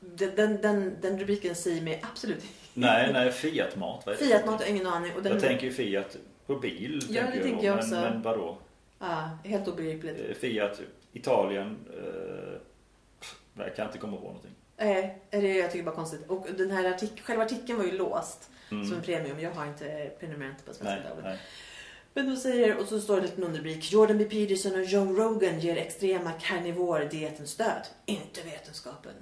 Den, 0.00 0.36
den, 0.36 0.60
den, 0.60 0.96
den 1.00 1.18
rubriken 1.18 1.54
säger 1.54 1.82
mig 1.82 2.04
absolut 2.12 2.44
Nej, 2.74 3.12
nej, 3.12 3.32
Fiat-mat. 3.32 4.04
Fiat-mat 4.18 4.60
har 4.62 4.68
ingen 4.70 4.86
aning. 4.86 5.12
Och 5.16 5.22
den, 5.22 5.32
Jag 5.32 5.40
tänker 5.42 5.66
ju 5.66 5.72
Fiat 5.72 6.16
på 6.46 6.54
bil. 6.56 7.00
Ja, 7.08 7.20
det 7.22 7.26
tänker 7.30 7.42
tänker 7.42 7.66
jag 7.66 7.76
också. 7.78 7.90
men 7.94 8.22
vadå? 8.22 8.58
Ja, 8.98 9.30
helt 9.44 9.68
obegripligt. 9.68 10.16
Eh, 10.30 10.34
Fiat, 10.34 10.80
Italien. 11.12 11.76
Eh, 11.96 12.58
nej, 13.54 13.66
jag 13.66 13.76
kan 13.76 13.86
inte 13.86 13.98
komma 13.98 14.16
på 14.16 14.22
någonting. 14.22 14.50
Eh, 14.76 14.88
är 15.30 15.42
det, 15.42 15.54
jag 15.56 15.70
tycker 15.72 15.84
bara 15.84 15.94
konstigt. 15.94 16.20
Och 16.28 16.46
den 16.56 16.70
här 16.70 16.84
artik- 16.84 17.20
själva 17.22 17.44
artikeln 17.44 17.78
var 17.78 17.84
ju 17.84 17.92
låst 17.92 18.50
Mm. 18.70 18.86
som 18.86 18.96
en 18.96 19.02
premium. 19.02 19.40
Jag 19.40 19.50
har 19.50 19.66
inte 19.66 20.10
prenumerant 20.20 20.66
på 20.66 20.74
Svenska 20.74 20.84
Nej, 20.84 20.96
Dagbladet. 21.08 21.24
nej. 21.24 21.38
Men 22.14 22.30
då 22.30 22.36
säger, 22.36 22.76
och 22.76 22.86
så 22.88 23.00
står 23.00 23.14
det 23.16 23.20
en 23.22 23.26
liten 23.26 23.44
underrubrik. 23.44 23.92
Jordan 23.92 24.18
B. 24.18 24.24
Peterson 24.24 24.74
och 24.74 24.84
Joe 24.84 25.04
Rogan 25.12 25.60
ger 25.60 25.76
extrema 25.76 26.32
carnivore-dieten 26.40 27.46
stöd. 27.46 27.86
Inte 28.06 28.40
vetenskapen. 28.42 29.12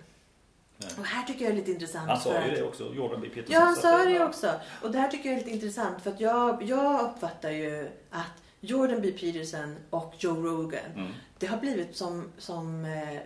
Nej. 0.88 0.94
Och 1.00 1.06
här 1.06 1.24
tycker 1.26 1.44
jag 1.44 1.52
är 1.52 1.56
lite 1.56 1.70
intressant. 1.72 2.08
Han 2.08 2.20
sa 2.20 2.44
ju 2.46 2.50
det 2.50 2.62
också, 2.62 2.94
Jordan 2.94 3.20
B. 3.20 3.28
Peterson. 3.28 3.52
Ja, 3.54 3.60
han 3.60 3.76
sa 3.76 4.04
det 4.04 4.24
också. 4.24 4.60
Och 4.82 4.90
det 4.90 4.98
här 4.98 5.08
tycker 5.08 5.28
jag 5.28 5.34
är 5.38 5.44
lite 5.44 5.54
intressant 5.54 6.02
för 6.02 6.10
att 6.10 6.20
jag, 6.20 6.62
jag 6.62 7.00
uppfattar 7.10 7.50
ju 7.50 7.88
att 8.10 8.42
Jordan 8.60 9.00
B. 9.00 9.10
Peterson 9.12 9.76
och 9.90 10.14
Joe 10.18 10.34
Rogan, 10.42 10.80
Mm. 10.96 11.12
det 11.38 11.46
har 11.46 11.58
blivit 11.58 11.96
som, 11.96 12.24
som 12.38 12.84
eh, 12.84 13.18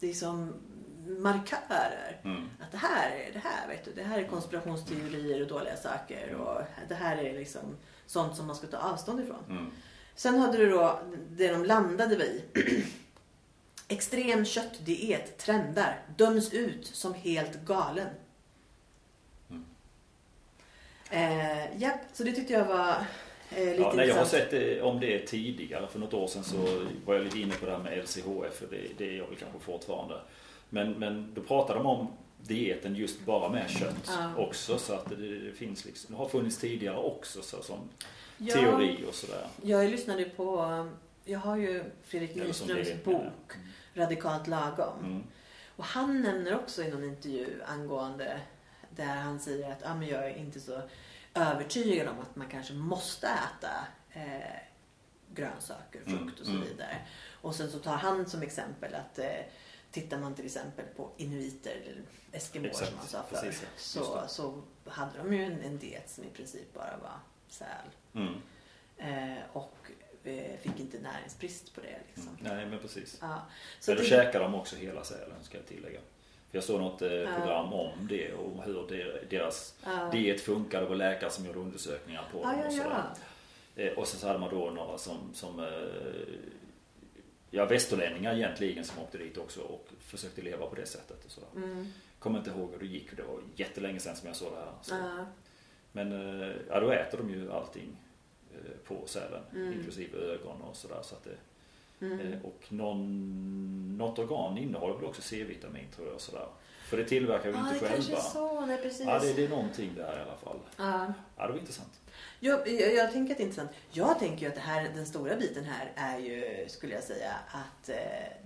liksom 0.00 0.52
markörer. 1.06 2.20
Mm. 2.24 2.42
Att 2.60 2.72
det 2.72 2.78
här 2.78 3.10
är 3.10 3.32
det 3.32 3.38
här, 3.38 3.68
vet 3.68 3.84
du. 3.84 3.92
Det 3.92 4.02
här 4.02 4.18
är 4.18 4.24
konspirationsteorier 4.28 5.40
och 5.42 5.48
dåliga 5.48 5.76
saker. 5.76 6.34
Och 6.34 6.60
det 6.88 6.94
här 6.94 7.16
är 7.16 7.38
liksom 7.38 7.60
sånt 8.06 8.36
som 8.36 8.46
man 8.46 8.56
ska 8.56 8.66
ta 8.66 8.76
avstånd 8.76 9.20
ifrån. 9.20 9.44
Mm. 9.50 9.70
Sen 10.14 10.38
hade 10.38 10.56
du 10.58 10.70
då 10.70 11.00
det 11.30 11.48
de 11.48 11.64
landade 11.64 12.16
vid. 12.16 12.42
Extrem 13.88 14.44
köttdiet 14.44 15.38
trendar. 15.38 16.00
Döms 16.16 16.52
ut 16.52 16.86
som 16.86 17.14
helt 17.14 17.64
galen. 17.64 18.08
Mm. 19.50 19.64
Eh, 21.10 21.82
japp, 21.82 22.00
så 22.12 22.24
det 22.24 22.32
tyckte 22.32 22.52
jag 22.52 22.64
var 22.64 22.90
eh, 23.50 23.64
lite 23.70 23.82
Ja, 23.82 23.92
nej, 23.96 24.08
jag 24.08 24.14
har 24.14 24.24
sett 24.24 24.50
det, 24.50 24.82
om 24.82 25.00
det 25.00 25.18
tidigare. 25.26 25.88
För 25.88 25.98
något 25.98 26.14
år 26.14 26.26
sedan 26.26 26.44
så 26.44 26.56
var 27.04 27.14
jag 27.14 27.24
lite 27.24 27.38
inne 27.38 27.54
på 27.54 27.66
det 27.66 27.72
här 27.72 27.78
med 27.78 27.98
LCHF. 27.98 28.54
För 28.54 28.66
det, 28.70 28.80
det 28.98 29.08
är 29.08 29.16
jag 29.18 29.26
väl 29.26 29.36
kanske 29.36 29.58
fortfarande. 29.58 30.20
Men, 30.68 30.92
men 30.92 31.34
då 31.34 31.40
pratade 31.40 31.78
de 31.78 31.86
om 31.86 32.06
dieten 32.42 32.94
just 32.96 33.20
bara 33.20 33.48
med 33.48 33.70
kött 33.70 33.94
Ja. 34.06 34.36
också. 34.36 34.78
Så 34.78 34.94
att 34.94 35.08
det, 35.08 35.38
det 35.38 35.52
finns 35.52 35.84
liksom, 35.84 36.14
det 36.14 36.18
har 36.18 36.28
funnits 36.28 36.58
tidigare 36.58 36.96
också 36.96 37.42
så, 37.42 37.62
som 37.62 37.78
Ja, 38.38 38.54
teori 38.54 39.04
och 39.08 39.14
sådär. 39.14 39.46
Jag 39.62 39.90
lyssnade 39.90 40.24
på, 40.24 40.86
jag 41.24 41.38
har 41.38 41.56
ju 41.56 41.84
Fredrik 42.02 42.34
Nyströms 42.34 43.04
bok 43.04 43.52
Radikalt 43.94 44.46
lagom. 44.46 45.04
Mm. 45.04 45.22
Och 45.76 45.84
han 45.84 46.22
nämner 46.22 46.58
också 46.58 46.82
i 46.82 46.90
någon 46.90 47.04
intervju 47.04 47.62
angående 47.66 48.40
där 48.90 49.04
han 49.16 49.40
säger 49.40 49.72
att 49.72 49.86
ah, 49.86 49.94
men 49.94 50.08
jag 50.08 50.26
är 50.26 50.36
inte 50.36 50.60
så 50.60 50.82
övertygad 51.34 52.08
om 52.08 52.20
att 52.20 52.36
man 52.36 52.48
kanske 52.48 52.74
måste 52.74 53.26
äta 53.26 53.86
eh, 54.12 54.56
grönsaker, 55.34 56.00
Mm, 56.06 56.18
frukt 56.18 56.40
och 56.40 56.46
så 56.46 56.52
mm. 56.52 56.64
vidare. 56.64 56.98
Och 57.40 57.54
sen 57.54 57.70
så 57.70 57.78
tar 57.78 57.96
han 57.96 58.26
som 58.26 58.42
exempel 58.42 58.94
att 58.94 59.18
eh, 59.18 59.26
tittar 59.90 60.18
man 60.18 60.34
till 60.34 60.44
exempel 60.44 60.84
på 60.96 61.10
inuiter 61.16 61.76
eller 61.86 62.02
eskimåer 62.32 62.70
Exakt, 62.70 62.88
som 62.90 62.98
han 62.98 63.08
sa 63.08 63.22
förr. 63.22 63.46
ja. 63.46 63.68
Så, 63.76 64.24
så 64.28 64.62
hade 64.90 65.18
de 65.18 65.32
ju 65.34 65.44
en, 65.44 65.60
en 65.60 65.78
diet 65.78 66.10
som 66.10 66.24
i 66.24 66.30
princip 66.30 66.74
bara 66.74 66.96
var 67.02 67.18
säl. 67.48 67.66
Mm. 68.14 68.34
Eh, 68.96 69.42
och 69.52 69.76
fick 70.62 70.80
inte 70.80 70.98
näringsbrist 70.98 71.74
på 71.74 71.80
det. 71.80 71.98
Liksom. 72.14 72.36
Mm. 72.40 72.56
Nej 72.56 72.66
men 72.66 72.78
precis. 72.78 73.18
Ja. 73.20 73.42
Så 73.80 73.94
då 73.94 74.00
det, 74.00 74.04
käkar 74.04 74.40
de 74.40 74.54
också 74.54 74.76
hela 74.76 75.04
sälen 75.04 75.42
ska 75.42 75.58
jag 75.58 75.66
tillägga. 75.66 76.00
För 76.50 76.56
jag 76.58 76.64
såg 76.64 76.80
något 76.80 77.02
eh, 77.02 77.08
program 77.08 77.72
om 77.72 78.06
det 78.08 78.32
och 78.32 78.64
hur 78.64 79.26
deras 79.30 79.74
ja. 79.84 80.08
diet 80.12 80.40
funkar. 80.40 80.80
Det 80.80 80.86
var 80.88 80.96
läkare 80.96 81.30
som 81.30 81.46
gjorde 81.46 81.58
undersökningar 81.58 82.24
på 82.32 82.42
dem 82.42 82.60
och 82.66 82.72
sådär. 82.72 83.04
Eh, 83.76 83.92
Och 83.92 84.08
sen 84.08 84.20
så 84.20 84.26
hade 84.26 84.38
man 84.38 84.50
då 84.50 84.70
några 84.70 84.98
som, 84.98 85.34
som 85.34 85.60
eh, 85.60 86.34
ja, 87.50 87.64
västerlänningar 87.64 88.34
egentligen 88.34 88.84
som 88.84 89.02
åkte 89.02 89.18
dit 89.18 89.38
också 89.38 89.60
och 89.60 89.88
försökte 90.00 90.42
leva 90.42 90.66
på 90.66 90.74
det 90.74 90.86
sättet. 90.86 91.24
Och 91.24 91.30
sådär. 91.30 91.48
Mm. 91.56 91.92
Kommer 92.18 92.38
inte 92.38 92.50
ihåg 92.50 92.70
hur 92.72 92.78
det 92.78 92.86
gick, 92.86 93.16
det 93.16 93.22
var 93.22 93.40
jättelänge 93.56 94.00
sedan 94.00 94.16
som 94.16 94.26
jag 94.26 94.36
såg 94.36 94.52
det 94.52 94.58
här. 94.58 94.72
Så. 94.82 94.94
Ja. 94.94 95.26
Men 95.92 96.40
eh, 96.42 96.56
ja, 96.68 96.80
då 96.80 96.90
äter 96.90 97.18
de 97.18 97.30
ju 97.30 97.52
allting 97.52 97.96
på 98.88 99.06
sälen, 99.06 99.42
Mm. 99.52 99.72
inklusive 99.72 100.18
ögon 100.18 100.62
och 100.62 100.76
sådär. 100.76 100.98
Så 101.02 101.14
att 101.14 101.24
det, 101.24 101.36
Mm. 102.06 102.20
eh, 102.32 102.38
och 102.44 102.62
någon, 102.68 103.98
något 103.98 104.18
organ 104.18 104.58
innehåller 104.58 104.94
väl 104.94 105.04
också 105.04 105.22
C-vitamin 105.22 105.86
tror 105.96 106.08
jag. 106.08 106.20
Sådär. 106.20 106.46
För 106.84 106.96
det 106.96 107.04
tillverkar 107.04 107.50
vi 107.50 107.56
Ja, 107.58 107.72
inte 107.72 107.84
det 107.84 107.90
kanske 107.92 108.02
själva. 108.12 108.18
är 108.18 108.30
så. 108.30 108.66
Nej, 108.66 108.82
precis. 108.82 109.06
Ja, 109.06 109.18
det, 109.18 109.32
det 109.32 109.44
är 109.44 109.48
någonting 109.48 109.90
där 109.96 110.18
i 110.18 110.22
alla 110.22 110.36
fall. 110.36 110.58
Ja. 110.76 111.12
Ja, 111.36 111.46
det 111.46 111.52
var 111.52 111.58
intressant. 111.58 112.00
Jag, 112.40 112.68
jag, 112.68 112.94
jag 112.94 113.12
tänker 113.12 113.32
att 113.32 113.38
det 113.38 113.42
är 113.42 113.46
intressant. 113.46 113.70
Jag 113.90 114.18
tänker 114.18 114.42
ju 114.42 114.48
att 114.48 114.54
det 114.54 114.60
här, 114.60 114.90
den 114.94 115.06
stora 115.06 115.36
biten 115.36 115.64
här 115.64 115.92
är 115.96 116.18
ju, 116.18 116.64
skulle 116.68 116.94
jag 116.94 117.02
säga, 117.04 117.32
att 117.48 117.88
eh, 117.88 117.96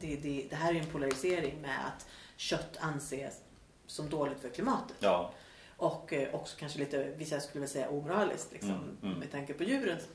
det, 0.01 0.17
det, 0.17 0.47
det 0.51 0.57
här 0.57 0.75
är 0.75 0.79
en 0.81 0.87
polarisering 0.87 1.61
med 1.63 1.79
att 1.87 2.07
kött 2.37 2.77
anses 2.81 3.41
som 3.87 4.09
dåligt 4.11 4.41
för 4.41 4.49
klimatet. 4.49 4.97
Ja, 5.01 5.33
Och 5.77 6.13
eh, 6.13 6.35
också 6.35 6.57
kanske 6.59 6.79
lite, 6.79 7.13
vissa 7.17 7.41
skulle 7.41 7.61
väl 7.61 7.71
säga 7.71 7.89
omoraliskt 7.89 8.53
liksom, 8.53 8.71
Mm, 8.71 8.97
mm. 9.03 9.19
med 9.19 9.33
tanke 9.33 9.55
på 9.55 9.65
djurens 9.65 10.09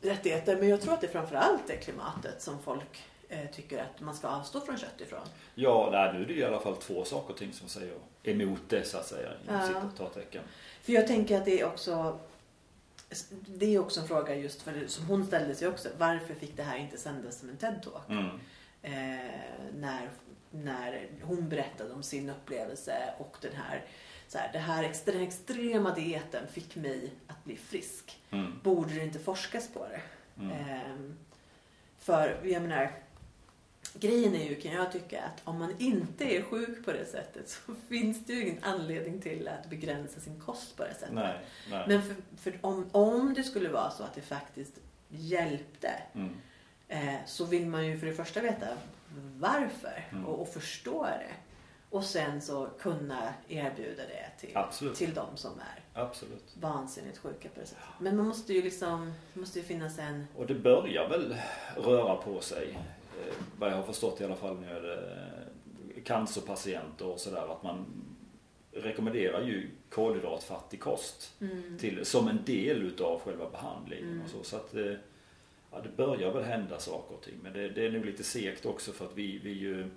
rättigheter. 0.00 0.56
Men 0.56 0.68
jag 0.68 0.80
tror 0.80 0.94
att 0.94 1.00
det 1.00 1.08
framförallt 1.08 1.70
är 1.70 1.76
klimatet 1.76 2.42
som 2.42 2.62
folk 2.62 3.02
eh, 3.28 3.50
tycker 3.52 3.78
att 3.78 4.00
man 4.00 4.14
ska 4.14 4.28
avstå 4.28 4.60
från 4.60 4.78
kött 4.78 5.00
ifrån. 5.00 5.26
ja 5.54 5.88
nej, 5.92 6.12
nu 6.12 6.22
är 6.22 6.26
det 6.26 6.34
i 6.34 6.44
alla 6.44 6.60
fall 6.60 6.76
två 6.76 7.04
saker 7.04 7.32
och 7.32 7.38
ting 7.38 7.52
som 7.52 7.68
säger 7.68 7.94
emot 8.22 8.60
det 8.68 8.84
så 8.84 8.98
att 8.98 9.06
säga. 9.06 9.30
Ja. 9.46 9.82
För 10.82 10.92
jag 10.92 11.06
tänker 11.06 11.38
att 11.38 11.44
det 11.44 11.60
är 11.60 11.66
också 11.66 12.18
det 13.46 13.74
är 13.74 13.78
också 13.78 14.00
en 14.00 14.08
fråga 14.08 14.34
just 14.34 14.62
för 14.62 14.84
som 14.86 15.06
hon 15.06 15.26
ställde 15.26 15.54
sig 15.54 15.68
också. 15.68 15.88
Varför 15.98 16.34
fick 16.34 16.56
det 16.56 16.62
här 16.62 16.78
inte 16.78 16.98
sändas 16.98 17.38
som 17.40 17.48
en 17.48 17.56
TED-talk? 17.56 18.08
Mm. 18.08 18.40
Eh, 18.82 19.30
när, 19.74 20.10
när 20.50 21.08
hon 21.22 21.48
berättade 21.48 21.92
om 21.92 22.02
sin 22.02 22.30
upplevelse 22.30 23.14
och 23.18 23.36
den 23.40 23.52
här, 23.52 23.84
så 24.28 24.38
här, 24.38 24.52
det 24.52 24.58
här 24.58 24.92
den 25.04 25.14
här 25.16 25.22
extrema 25.26 25.94
dieten 25.94 26.46
fick 26.48 26.76
mig 26.76 27.10
att 27.26 27.44
bli 27.44 27.56
frisk. 27.56 28.22
Mm. 28.30 28.60
Borde 28.62 28.94
det 28.94 29.04
inte 29.04 29.18
forskas 29.18 29.68
på 29.68 29.86
det? 29.88 30.00
Mm. 30.42 30.58
Ehm, 30.58 31.16
för 31.98 32.40
jag 32.44 32.62
menar, 32.62 32.92
grejen 33.94 34.34
är 34.34 34.44
ju 34.48 34.54
kan 34.60 34.72
jag 34.72 34.92
tycka 34.92 35.22
att 35.22 35.40
om 35.44 35.58
man 35.58 35.74
inte 35.78 36.24
är 36.36 36.42
sjuk 36.42 36.84
på 36.84 36.92
det 36.92 37.06
sättet 37.06 37.48
så 37.48 37.74
finns 37.88 38.26
det 38.26 38.32
ju 38.32 38.42
ingen 38.42 38.64
anledning 38.64 39.20
till 39.20 39.48
att 39.48 39.70
begränsa 39.70 40.20
sin 40.20 40.40
kost 40.40 40.76
på 40.76 40.84
det 40.84 40.94
sättet. 40.94 41.14
Nej, 41.14 41.38
nej. 41.70 41.84
Men 41.88 42.02
för, 42.02 42.16
för 42.36 42.58
om, 42.60 42.88
om 42.92 43.34
det 43.34 43.42
skulle 43.44 43.68
vara 43.68 43.90
så 43.90 44.02
att 44.04 44.14
det 44.14 44.22
faktiskt 44.22 44.72
hjälpte 45.08 45.90
Mm. 46.14 46.34
eh, 46.88 47.14
så 47.26 47.44
vill 47.44 47.66
man 47.66 47.86
ju 47.86 47.98
för 47.98 48.06
det 48.06 48.14
första 48.14 48.40
veta 48.40 48.66
varför 49.38 50.04
Mm. 50.12 50.26
och, 50.26 50.40
och 50.40 50.48
förstå 50.48 51.02
det. 51.04 51.30
Och 51.90 52.04
sen 52.04 52.40
så 52.40 52.68
kunna 52.80 53.34
erbjuda 53.48 54.02
det 54.02 54.30
till, 54.40 54.56
Absolut. 54.56 54.94
till 54.94 55.14
de 55.14 55.36
som 55.36 55.50
är 55.58 56.02
Absolut. 56.02 56.56
vansinnigt 56.60 57.18
sjuka 57.18 57.48
på 57.48 57.60
det 57.60 57.66
sättet. 57.66 57.84
Men 58.00 58.16
man 58.16 58.26
måste 58.26 58.52
ju 58.52 58.62
liksom, 58.62 59.12
det 59.34 59.40
måste 59.40 59.58
ju 59.58 59.64
finnas 59.64 59.98
en... 59.98 60.26
Och 60.36 60.46
det 60.46 60.54
börjar 60.54 61.08
väl 61.08 61.36
röra 61.76 62.16
på 62.16 62.40
sig. 62.40 62.78
Eh, 63.20 63.34
vad 63.58 63.70
jag 63.70 63.76
har 63.76 63.82
förstått 63.82 64.20
i 64.20 64.24
alla 64.24 64.36
fall 64.36 64.56
med 64.56 64.90
eh, 64.92 66.02
cancerpatienter 66.04 67.06
och 67.06 67.20
sådär. 67.20 67.52
Att 67.52 67.62
man 67.62 67.84
rekommenderar 68.72 69.42
ju 69.42 69.70
kolhydratfattig 69.90 70.80
kost 70.80 71.32
Mm. 71.40 71.78
till, 71.78 72.04
som 72.06 72.28
en 72.28 72.44
del 72.44 72.82
utav 72.82 73.20
själva 73.20 73.50
behandlingen. 73.50 74.08
Mm. 74.12 74.22
Och 74.24 74.30
så. 74.30 74.42
så 74.42 74.56
att, 74.56 74.74
eh, 74.74 74.92
ja, 75.70 75.80
det 75.82 75.96
börjar 75.96 76.32
väl 76.32 76.44
hända 76.44 76.78
saker 76.78 77.14
och 77.14 77.22
ting. 77.22 77.34
Men 77.42 77.52
det, 77.52 77.68
det 77.68 77.86
är 77.86 77.90
nog 77.90 78.04
lite 78.04 78.24
segt 78.24 78.66
också 78.66 78.92
för 78.92 79.04
att 79.04 79.14
vi, 79.16 79.38
vi 79.38 79.50
ju 79.52 79.90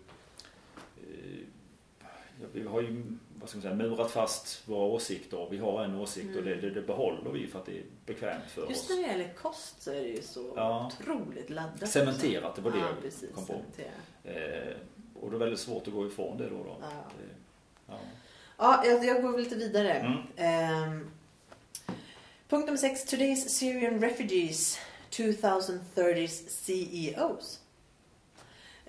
vi 2.53 2.63
har 2.67 2.81
ju 2.81 3.03
vad 3.39 3.49
ska 3.49 3.57
man 3.57 3.61
säga, 3.61 3.75
murat 3.75 4.11
fast 4.11 4.67
våra 4.67 4.85
åsikter. 4.85 5.47
Vi 5.51 5.57
har 5.57 5.83
en 5.83 5.95
åsikt 5.95 6.37
och 6.37 6.43
det, 6.43 6.53
Mm. 6.53 6.61
det, 6.61 6.69
det 6.69 6.87
behåller 6.87 7.31
vi 7.31 7.47
för 7.47 7.59
att 7.59 7.65
det 7.65 7.77
är 7.77 7.83
bekvämt 8.05 8.43
för 8.51 8.69
Just 8.69 8.83
oss. 8.83 8.89
när 8.89 8.95
det 8.95 9.01
gäller 9.01 9.33
kost 9.33 9.81
så 9.81 9.91
är 9.91 10.01
det 10.01 10.07
ju 10.07 10.21
så 10.21 10.53
Ja. 10.55 10.91
otroligt 11.01 11.49
laddat. 11.49 11.89
Cementerat, 11.89 12.55
det 12.55 12.61
var 12.61 12.71
det 12.71 12.77
ja, 12.77 12.85
jag 12.89 13.01
precis, 13.01 13.29
kom 13.35 13.45
på. 13.45 13.53
Eh, 14.23 14.73
och 15.21 15.29
det 15.31 15.37
är 15.37 15.39
väldigt 15.39 15.59
svårt 15.59 15.87
att 15.87 15.93
gå 15.93 16.07
ifrån 16.07 16.37
det 16.37 16.49
då. 16.49 16.63
då. 16.63 16.77
Ja. 16.81 16.87
Det, 17.17 17.33
ja. 17.87 17.99
Ja, 18.57 18.85
jag, 18.85 19.05
jag 19.05 19.21
går 19.21 19.31
väl 19.31 19.41
lite 19.41 19.55
vidare. 19.55 19.91
Mm. 19.93 20.17
Ehm, 20.35 21.11
punkt 22.49 22.65
nummer 22.65 22.77
sex. 22.77 23.05
Today's 23.13 23.47
Syrian 23.47 24.01
refugees 24.01 24.77
2030s 25.11 26.49
CEOs. 26.49 27.59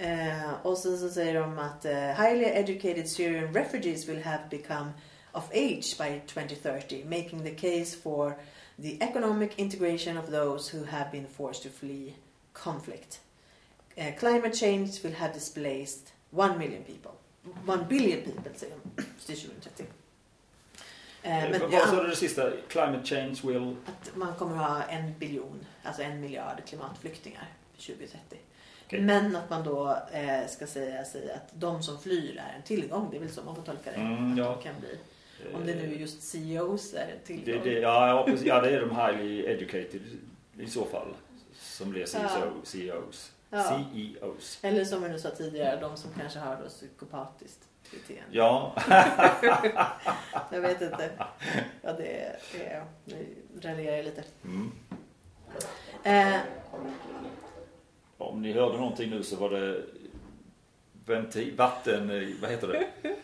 Eh, 0.01 0.53
och 0.63 0.79
sen 0.79 0.99
så 0.99 1.09
säger 1.09 1.35
de 1.35 1.59
att 1.59 1.85
eh, 1.85 1.93
highly 1.93 2.45
educated 2.45 3.09
Syrian 3.09 3.55
refugees 3.55 4.09
will 4.09 4.23
have 4.23 4.43
become 4.51 4.93
of 5.33 5.45
age 5.53 5.99
by 5.99 6.21
2030, 6.27 7.05
making 7.05 7.45
the 7.45 7.55
case 7.55 7.97
for 8.03 8.37
the 8.77 8.97
economic 9.01 9.59
integration 9.59 10.17
of 10.17 10.31
those 10.31 10.77
who 10.77 10.85
have 10.85 11.11
been 11.13 11.27
forced 11.27 11.63
to 11.63 11.69
flee 11.69 12.15
conflict. 12.53 13.21
Eh, 13.97 14.15
climate 14.19 14.55
change 14.55 15.03
will 15.03 15.15
have 15.15 15.33
displaced 15.35 16.13
one 16.31 16.59
million 16.59 16.83
people. 16.83 17.13
One 17.67 17.85
billion 17.89 18.23
people 18.23 18.51
säger 18.55 18.75
de 18.97 19.03
till 19.27 19.37
2030. 19.37 19.83
Eh, 19.83 19.91
Eh, 21.23 21.51
men 21.51 21.71
vad 21.71 21.89
sa 21.89 22.03
du 22.03 22.09
det 22.09 22.17
sista? 22.17 22.51
Climate 22.69 23.07
change 23.07 23.41
will... 23.43 23.77
att 23.87 24.17
man 24.17 24.35
kommer 24.35 24.57
att 24.57 24.71
ha 24.71 24.83
en 24.83 25.19
biljon, 25.19 25.67
alltså 25.83 26.03
en 26.03 26.21
miljard 26.21 26.63
klimatflyktingar 26.67 27.49
2030. 27.77 28.37
Okej. 28.91 29.01
Men 29.01 29.37
att 29.37 29.51
man 29.51 29.65
då 29.65 29.97
eh, 30.13 30.47
ska 30.49 30.67
säga 30.67 31.05
sig 31.05 31.33
att 31.33 31.49
de 31.53 31.83
som 31.83 31.99
flyr 32.01 32.37
är 32.51 32.57
en 32.57 32.63
tillgång. 32.63 33.09
Det 33.11 33.17
är 33.17 33.21
väl 33.21 33.31
så 33.31 33.43
man 33.43 33.57
får 33.57 33.63
tolka 33.63 33.91
det. 33.91 33.97
Mm, 33.97 34.33
att 34.33 34.39
ja. 34.39 34.45
de 34.45 34.63
kan 34.63 34.75
bli. 34.81 34.99
Om 35.55 35.67
det 35.67 35.75
nu 35.75 35.95
är 35.95 35.97
just 35.99 36.23
CEOs 36.23 36.95
är 36.95 37.01
en 37.03 37.09
Det, 37.27 37.43
tillgång. 37.45 37.65
det, 37.65 37.73
ja, 37.81 38.09
ja, 38.09 38.25
precis. 38.27 38.47
ja, 38.47 38.61
det 38.61 38.71
är 38.71 38.81
de 38.81 38.91
highly 38.97 39.45
educated 39.47 40.01
i 40.59 40.67
så 40.67 40.85
fall. 40.85 41.15
Som 41.59 41.91
blir 41.91 42.01
Ja. 42.15 42.29
CEOs. 42.65 43.33
Ja. 43.51 43.63
CEOs. 43.93 44.59
Eller 44.63 44.85
som 44.85 45.03
vi 45.03 45.09
nu 45.09 45.19
sa 45.19 45.31
tidigare, 45.31 45.81
de 45.81 45.97
som 45.97 46.11
kanske 46.21 46.39
har 46.39 46.57
då 46.63 46.69
psykopatiskt 46.69 47.61
beteende. 47.91 48.25
Ja, 48.31 48.75
Jag 50.53 50.61
vet 50.61 50.83
inte. 50.83 51.11
Ja, 51.83 51.93
det. 51.93 52.37
Det 52.53 52.65
är 52.67 52.85
nu 53.05 53.27
raljerar 53.63 53.97
jag 53.97 54.05
lite. 54.05 54.23
mm. 54.45 54.73
Eh, 56.05 56.41
om 58.23 58.43
ni 58.43 58.53
hörde 58.53 58.79
någonting 58.79 59.11
nu 59.11 59.23
så 59.23 59.37
var 59.37 59.51
det 59.51 59.83
ventil, 61.07 61.57
vatten, 61.57 62.37
vad 62.41 62.51
heter 62.51 62.69
det? 62.69 62.87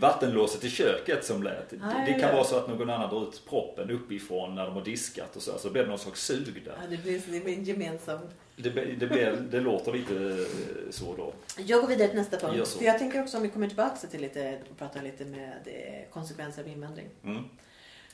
Vattenlåset 0.00 0.64
i 0.64 0.70
köket 0.70 1.24
som 1.24 1.42
lät. 1.42 1.70
Det, 1.70 1.76
Ja, 1.76 2.04
det 2.06 2.12
kan 2.12 2.20
ja. 2.20 2.32
vara 2.32 2.44
så 2.44 2.56
att 2.56 2.68
någon 2.68 2.90
annan 2.90 3.10
drar 3.10 3.28
ut 3.28 3.42
proppen 3.48 3.90
uppifrån 3.90 4.54
när 4.54 4.66
de 4.66 4.74
har 4.74 4.84
diskat 4.84 5.36
och 5.36 5.42
så. 5.42 5.58
Så 5.58 5.70
blir 5.70 5.82
det 5.82 5.88
någon 5.88 5.98
slags 5.98 6.24
sug 6.24 6.62
där. 6.64 6.74
ja, 6.82 6.86
det 6.90 6.96
blir, 6.96 7.20
det 7.26 7.40
blir 7.40 7.54
en 7.58 7.64
gemensam 7.64 8.18
Det, 8.56 8.70
det, 8.70 9.06
blir, 9.06 9.36
det 9.50 9.60
låter 9.60 9.92
lite 9.92 10.14
eh, 10.14 10.90
så 10.90 11.16
då. 11.16 11.32
Jag 11.56 11.80
går 11.80 11.88
vidare 11.88 12.08
till 12.08 12.16
nästa 12.18 12.36
punkt. 12.36 12.68
För 12.68 12.84
jag 12.84 12.98
tänker 12.98 13.22
också 13.22 13.36
om 13.36 13.42
vi 13.42 13.48
kommer 13.48 13.66
tillbaka 13.68 14.06
till 14.06 14.20
lite, 14.20 14.58
och 14.70 14.78
pratar 14.78 15.02
lite 15.02 15.24
med 15.24 15.52
eh, 15.66 16.12
konsekvenser 16.12 16.62
av 16.62 16.68
invandring. 16.68 17.06
Mm. 17.24 17.44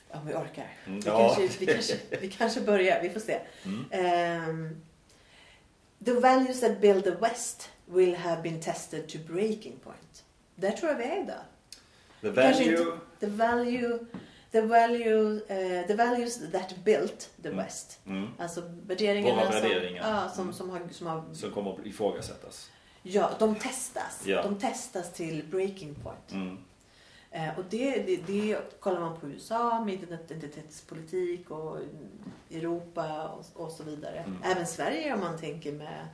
Om 0.09 0.27
vi 0.27 0.33
orkar. 0.33 0.73
Mm, 0.85 0.99
Vi, 0.99 1.07
ja. 1.07 1.35
kanske, 1.35 1.59
vi, 1.59 1.73
kanske, 1.73 1.95
vi 2.21 2.29
kanske 2.29 2.61
börjar, 2.61 3.01
vi 3.01 3.09
får 3.09 3.19
se. 3.19 3.39
Mm. 3.65 3.85
Ehm, 3.91 4.81
the 6.05 6.13
values 6.19 6.59
that 6.59 6.79
build 6.81 7.03
the 7.03 7.15
West 7.21 7.69
will 7.85 8.15
have 8.15 8.41
been 8.41 8.59
tested 8.61 9.09
to 9.09 9.17
breaking 9.33 9.79
point. 9.79 10.23
Där 10.55 10.71
tror 10.71 10.91
jag 10.91 10.97
vi 10.97 11.03
är 11.03 11.23
idag. 11.23 11.41
The 12.21 12.29
value... 12.29 12.71
inte- 12.77 12.99
The 13.19 13.25
value, 13.27 13.99
the 14.51 14.61
value, 14.61 15.41
eh, 15.47 15.87
the 15.87 15.95
values 15.95 16.51
that 16.51 16.75
built 16.83 17.29
the 17.41 17.47
Mm. 17.49 17.63
West. 17.65 17.99
Mm. 18.05 18.27
Alltså 18.39 18.61
värderingarna, 18.87 19.35
Våra 19.41 19.49
värderingar. 19.61 20.03
Som, 20.03 20.11
ja, 20.13 20.29
som, 20.29 20.41
Mm. 20.43 20.53
som, 20.53 20.69
har, 20.69 20.81
som 20.91 21.07
har 21.07 21.33
Som 21.33 21.51
kommer 21.51 21.73
att 21.73 21.85
ifrågasättas. 21.85 22.69
Ja, 23.03 23.29
de 23.39 23.55
testas. 23.55 24.21
Ja. 24.25 24.41
De 24.43 24.59
testas 24.59 25.13
till 25.13 25.43
breaking 25.51 25.95
point. 25.95 26.31
Mm. 26.31 26.57
Eh, 27.37 27.59
och 27.59 27.65
det, 27.69 27.91
det, 28.05 28.15
det 28.27 28.57
kollar 28.79 28.99
man 28.99 29.19
på 29.19 29.27
USA 29.27 29.83
med 29.85 29.93
identitetspolitik 29.93 31.51
och 31.51 31.77
Europa 32.51 33.27
och, 33.27 33.65
och 33.65 33.71
så 33.71 33.83
vidare. 33.83 34.17
Mm. 34.19 34.37
Även 34.43 34.67
Sverige 34.67 35.13
om 35.13 35.19
man 35.19 35.37
tänker 35.39 35.71
med 35.71 36.07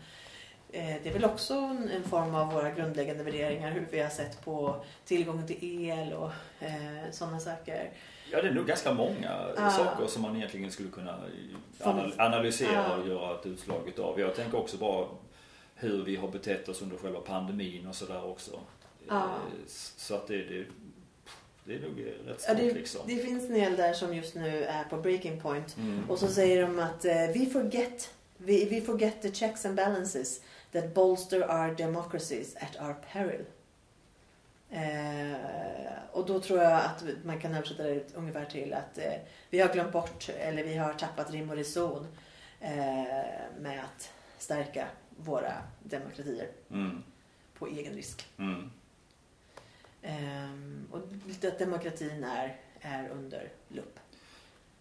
eh, 0.71 0.95
det 1.03 1.09
är 1.09 1.13
väl 1.13 1.25
också 1.25 1.53
en, 1.53 1.89
en 1.89 2.03
form 2.03 2.35
av 2.35 2.53
våra 2.53 2.71
grundläggande 2.71 3.23
värderingar 3.23 3.71
hur 3.71 3.87
vi 3.91 3.99
har 3.99 4.09
sett 4.09 4.45
på 4.45 4.83
tillgången 5.05 5.47
till 5.47 5.85
el 5.89 6.13
och 6.13 6.31
eh, 6.59 7.11
sådana 7.11 7.39
saker. 7.39 7.89
Ja, 8.31 8.41
det 8.41 8.47
är 8.47 8.53
nog 8.53 8.65
ganska 8.67 8.93
många 8.93 9.45
Ja. 9.57 9.69
saker 9.69 10.07
som 10.07 10.21
man 10.21 10.35
egentligen 10.35 10.71
skulle 10.71 10.89
kunna 10.89 11.17
anal- 11.79 12.13
analysera 12.17 12.73
Ja. 12.73 12.95
och 12.97 13.07
göra 13.07 13.39
ett 13.39 13.45
utslag 13.45 13.87
utav. 13.87 14.19
Jag 14.19 14.35
tänker 14.35 14.57
också 14.57 14.77
bara 14.77 15.07
hur 15.75 16.03
vi 16.03 16.15
har 16.15 16.27
betett 16.27 16.69
oss 16.69 16.81
under 16.81 16.97
själva 16.97 17.19
pandemin 17.19 17.87
och 17.87 17.95
sådär 17.95 18.25
också. 18.25 18.59
Ja. 19.07 19.15
Eh, 19.23 19.29
Så 19.97 20.15
att 20.15 20.27
det, 20.27 20.37
det, 20.37 20.65
det 21.65 21.75
är 21.75 21.79
nog 21.79 22.05
rätt 22.05 22.15
Ja, 22.27 22.33
stort 22.37 22.57
det, 22.57 22.73
liksom. 22.73 23.01
det 23.07 23.15
finns 23.17 23.43
en 23.43 23.53
del 23.53 23.75
där 23.75 23.93
som 23.93 24.15
just 24.15 24.35
nu 24.35 24.63
är 24.65 24.83
på 24.83 24.97
breaking 24.97 25.41
point. 25.41 25.77
Mm. 25.77 26.09
Och 26.09 26.19
så 26.19 26.27
säger 26.27 26.61
de 26.61 26.79
att 26.79 27.05
eh, 27.05 27.13
we 27.13 27.45
forget 27.45 28.13
we, 28.37 28.65
we 28.65 28.81
forget 28.81 29.21
the 29.21 29.31
checks 29.31 29.65
and 29.65 29.75
balances 29.75 30.41
that 30.71 30.93
bolster 30.93 31.39
our 31.41 31.75
democracies 31.75 32.55
at 32.55 32.81
our 32.87 32.95
peril. 33.13 33.45
Eh, 34.69 35.37
och 36.11 36.25
då 36.25 36.39
tror 36.39 36.59
jag 36.59 36.73
att 36.73 37.03
man 37.23 37.39
kan 37.39 37.53
översätta 37.55 37.83
det 37.83 38.03
ungefär 38.15 38.45
till 38.45 38.73
att 38.73 38.97
eh, 38.97 39.13
vi 39.49 39.59
har 39.59 39.73
glömt 39.73 39.91
bort 39.91 40.29
eller 40.39 40.63
vi 40.63 40.75
har 40.77 40.93
tappat 40.93 41.31
rim 41.31 41.49
och 41.49 41.55
reson 41.55 42.07
eh, 42.61 42.73
med 43.59 43.79
att 43.83 44.09
stärka 44.37 44.87
våra 45.17 45.53
demokratier 45.83 46.47
Mm. 46.71 47.03
på 47.57 47.67
egen 47.67 47.93
risk. 47.93 48.27
Mm. 48.37 48.71
Ehm, 50.03 50.87
och 50.91 50.99
lite 51.27 51.47
att 51.47 51.59
demokratin 51.59 52.23
är, 52.23 52.55
är 52.81 53.09
under 53.09 53.49
lupp. 53.67 53.99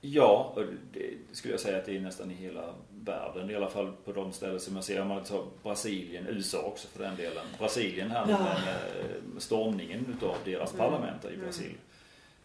Ja, 0.04 0.52
och 0.56 0.62
det 0.92 1.10
skulle 1.32 1.54
jag 1.54 1.60
säga 1.60 1.78
att 1.78 1.84
det 1.86 1.96
är 1.96 2.00
nästan 2.00 2.30
i 2.30 2.34
hela 2.34 2.74
världen. 2.90 3.50
I 3.50 3.54
alla 3.54 3.70
fall 3.70 3.92
på 4.04 4.12
de 4.12 4.32
ställen 4.32 4.60
som 4.60 4.74
jag 4.76 4.84
ser. 4.84 5.00
Om 5.02 5.08
man 5.08 5.24
tar 5.24 5.46
Brasilien, 5.62 6.26
USA 6.28 6.62
också 6.62 6.88
för 6.88 7.02
den 7.04 7.16
delen. 7.16 7.46
Brasilien 7.58 8.10
här 8.10 8.26
Ja. 8.30 8.38
med 8.38 8.56
eh, 9.00 9.38
stormningen 9.38 10.14
utav 10.16 10.36
deras 10.44 10.74
Mm. 10.74 10.86
parlament 10.86 11.24
i 11.24 11.36
Brasilien. 11.36 11.78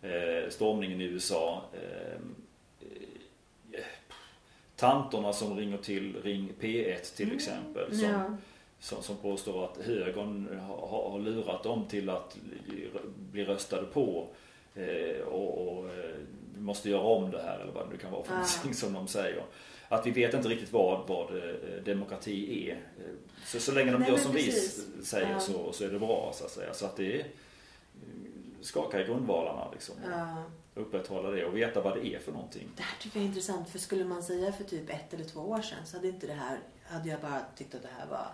Eh, 0.01 0.49
stormningen 0.49 1.01
i 1.01 1.03
USA. 1.03 1.63
Eh, 1.73 2.19
tanterna 4.75 5.33
som 5.33 5.57
ringer 5.57 5.77
till 5.77 6.15
Ring 6.23 6.53
P1 6.59 7.15
till 7.15 7.25
Mm. 7.25 7.35
exempel. 7.37 7.97
Som, 7.99 8.09
Ja. 8.09 8.37
Som, 8.87 9.03
som 9.03 9.17
påstår 9.17 9.65
att 9.65 9.77
högern 9.85 10.59
har, 10.67 10.87
har 11.11 11.19
lurat 11.19 11.63
dem 11.63 11.85
till 11.87 12.09
att 12.09 12.37
bli 13.31 13.45
röstade 13.45 13.85
på 13.85 14.27
eh, 14.75 15.21
och, 15.27 15.67
och 15.77 15.85
eh, 15.89 16.15
vi 16.55 16.61
måste 16.61 16.89
göra 16.89 17.01
om 17.01 17.31
det 17.31 17.41
här 17.41 17.59
eller 17.59 17.71
vad 17.73 17.85
det 17.87 17.91
nu 17.91 17.97
kan 17.97 18.11
vara 18.11 18.23
för 18.23 18.33
Ah. 18.33 18.37
någonting 18.37 18.73
som 18.73 18.93
de 18.93 19.07
säger. 19.07 19.43
Att 19.89 20.05
vi 20.07 20.11
vet 20.11 20.33
inte 20.33 20.49
riktigt 20.49 20.73
vad, 20.73 21.07
vad 21.07 21.35
eh, 21.37 21.53
demokrati 21.85 22.69
är. 22.69 22.73
Eh, 22.73 23.13
Så, 23.45 23.59
så 23.59 23.71
länge 23.71 23.91
de 23.91 23.97
Nej, 24.01 24.09
gör 24.09 24.17
som 24.17 24.31
precis. 24.31 24.85
vi 24.97 25.05
säger 25.05 25.31
Ja. 25.31 25.39
så, 25.39 25.71
så 25.73 25.83
är 25.83 25.89
det 25.89 25.99
bra 25.99 26.31
så 26.35 26.45
att 26.45 26.51
säga. 26.51 26.73
Så 26.73 26.85
att 26.85 26.95
det 26.95 27.21
är, 27.21 27.27
skaka 28.61 29.01
i 29.01 29.05
grundvalarna 29.05 29.71
liksom. 29.71 29.95
Ja. 30.11 30.43
Upprätthålla 30.75 31.29
det 31.31 31.45
och 31.45 31.57
veta 31.57 31.81
vad 31.81 31.95
det 31.97 32.07
är 32.15 32.19
för 32.19 32.31
någonting. 32.31 32.67
Det 32.75 32.83
här 32.83 32.97
tycker 33.01 33.17
jag 33.19 33.23
är 33.23 33.27
intressant 33.27 33.69
för 33.69 33.79
skulle 33.79 34.05
man 34.05 34.23
säga 34.23 34.51
för 34.51 34.63
typ 34.63 34.89
ett 34.89 35.13
eller 35.13 35.23
två 35.25 35.39
år 35.39 35.61
sedan 35.61 35.85
så 35.85 35.97
hade 35.97 36.07
inte 36.07 36.27
det 36.27 36.33
här, 36.33 36.59
hade 36.85 37.09
jag 37.09 37.21
bara 37.21 37.41
tyckt 37.57 37.75
att 37.75 37.81
det 37.81 37.89
här 37.99 38.07
var 38.09 38.27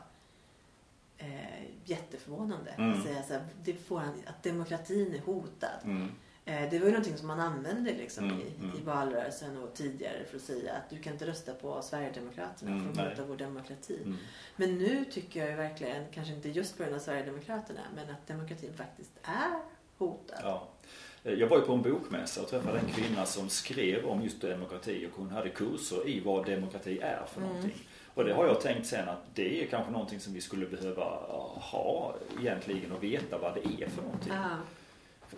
eh, 1.23 1.63
jätteförvånande. 1.85 2.71
Mm. 2.77 2.93
Att 2.99 3.03
säga 3.05 3.23
så 3.23 3.33
här, 3.33 3.43
det 3.63 3.73
får 3.73 3.99
en, 4.01 4.13
att 4.25 4.43
demokratin 4.43 5.15
är 5.15 5.19
hotad. 5.19 5.69
Mm. 5.83 6.11
Eh, 6.45 6.69
det 6.69 6.79
var 6.79 6.85
ju 6.85 6.91
någonting 6.91 7.17
som 7.17 7.27
man 7.27 7.39
använde 7.39 7.91
liksom 7.93 8.23
Mm, 8.25 8.39
i, 8.39 8.51
mm. 8.63 8.77
i 8.77 8.81
valrörelsen 8.81 9.57
och 9.57 9.73
tidigare 9.73 10.25
för 10.29 10.37
att 10.37 10.43
säga 10.43 10.73
att 10.73 10.89
du 10.89 10.97
kan 10.99 11.13
inte 11.13 11.27
rösta 11.27 11.53
på 11.53 11.81
Sverigedemokraterna 11.81 12.71
Mm, 12.71 12.93
för 12.93 13.01
att 13.01 13.09
hota 13.17 13.25
vår 13.27 13.35
demokrati. 13.37 13.99
Mm. 14.05 14.17
Men 14.55 14.77
nu 14.77 15.05
tycker 15.05 15.39
jag 15.39 15.49
ju 15.49 15.55
verkligen, 15.55 16.05
kanske 16.13 16.33
inte 16.33 16.49
just 16.49 16.77
på 16.77 16.83
grund 16.83 16.95
av 16.95 16.99
Sverigedemokraterna, 16.99 17.79
men 17.95 18.09
att 18.09 18.27
demokratin 18.27 18.73
faktiskt 18.73 19.11
är 19.23 19.59
hotad. 19.97 20.39
Ja. 20.43 20.67
Eh, 21.23 21.33
Jag 21.33 21.47
var 21.47 21.57
ju 21.57 21.63
på 21.65 21.73
en 21.73 21.81
bokmässa 21.81 22.41
och 22.41 22.47
träffade 22.47 22.79
en 22.79 22.87
kvinna 22.87 23.25
som 23.25 23.49
skrev 23.49 24.05
om 24.05 24.21
just 24.23 24.41
demokrati 24.41 25.07
och 25.11 25.17
hon 25.19 25.29
hade 25.31 25.49
kurser 25.49 26.07
i 26.09 26.19
vad 26.19 26.45
demokrati 26.45 26.99
är 26.99 27.25
för 27.27 27.41
Mm. 27.41 27.53
någonting. 27.53 27.87
Och 28.13 28.25
det 28.25 28.33
har 28.33 28.45
jag 28.45 28.61
tänkt 28.61 28.87
sen 28.87 29.09
att 29.09 29.35
det 29.35 29.63
är 29.63 29.67
kanske 29.67 29.91
någonting 29.91 30.19
som 30.19 30.33
vi 30.33 30.41
skulle 30.41 30.65
behöva 30.65 31.03
ha 31.55 32.15
egentligen 32.39 32.91
och 32.91 33.03
veta 33.03 33.37
vad 33.37 33.53
det 33.53 33.83
är 33.83 33.89
för 33.89 34.01
någonting. 34.01 34.33
Ja. 34.33 34.49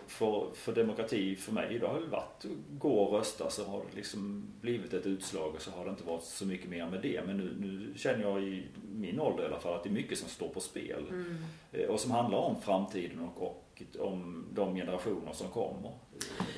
För, 0.08 0.48
för 0.54 0.74
demokrati 0.76 1.36
för 1.36 1.52
mig, 1.52 1.80
det 1.80 1.88
har 1.88 1.94
väl 1.94 2.10
varit 2.10 2.46
gå 2.72 3.00
och 3.00 3.18
rösta 3.20 3.50
så 3.50 3.66
har 3.66 3.78
det 3.80 3.96
liksom 3.96 4.48
blivit 4.62 4.94
ett 4.94 5.06
utslag 5.06 5.54
och 5.56 5.62
så 5.62 5.72
har 5.72 5.86
det 5.86 5.90
inte 5.92 6.04
varit 6.04 6.24
så 6.24 6.46
mycket 6.46 6.70
mer 6.70 6.86
med 6.90 7.02
det. 7.02 7.22
Men 7.26 7.38
nu, 7.38 7.56
nu 7.60 7.94
känner 7.98 8.22
jag 8.24 8.44
i 8.44 8.64
min 8.92 9.20
ålder 9.20 9.44
i 9.44 9.48
alla 9.48 9.60
fall 9.60 9.74
att 9.74 9.84
det 9.84 9.90
är 9.90 9.94
mycket 9.94 10.18
som 10.18 10.30
står 10.30 10.48
på 10.50 10.60
spel. 10.60 11.06
Mm. 11.10 11.38
Eh, 11.72 11.88
Och 11.90 12.00
som 12.00 12.12
handlar 12.12 12.38
om 12.38 12.62
framtiden 12.62 13.20
och, 13.20 13.42
och 13.48 13.82
om 14.00 14.46
de 14.54 14.76
generationer 14.76 15.34
som 15.34 15.48
kommer. 15.48 15.92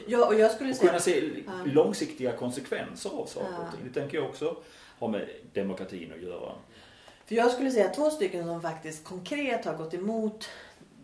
ja, 0.08 0.28
och 0.28 0.36
jag 0.36 0.52
skulle 0.52 0.72
Och 0.72 0.80
kunna 0.80 1.00
säga... 1.00 1.22
se 1.32 1.44
långsiktiga 1.66 2.32
konsekvenser 2.38 3.10
av 3.10 3.26
saker 3.26 3.56
och 3.68 3.76
ting. 3.76 3.88
Det 3.94 4.00
tänker 4.00 4.18
jag 4.18 4.26
också 4.30 4.58
har 5.00 5.08
med 5.08 5.30
demokratin 5.54 6.14
att 6.14 6.22
göra. 6.22 6.52
För 7.26 7.36
jag 7.36 7.52
skulle 7.52 7.72
säga 7.72 7.90
två 7.90 8.10
stycken 8.10 8.46
som 8.46 8.62
faktiskt 8.62 9.04
konkret 9.04 9.66
har 9.66 9.74
gått 9.74 9.94
emot 9.94 10.50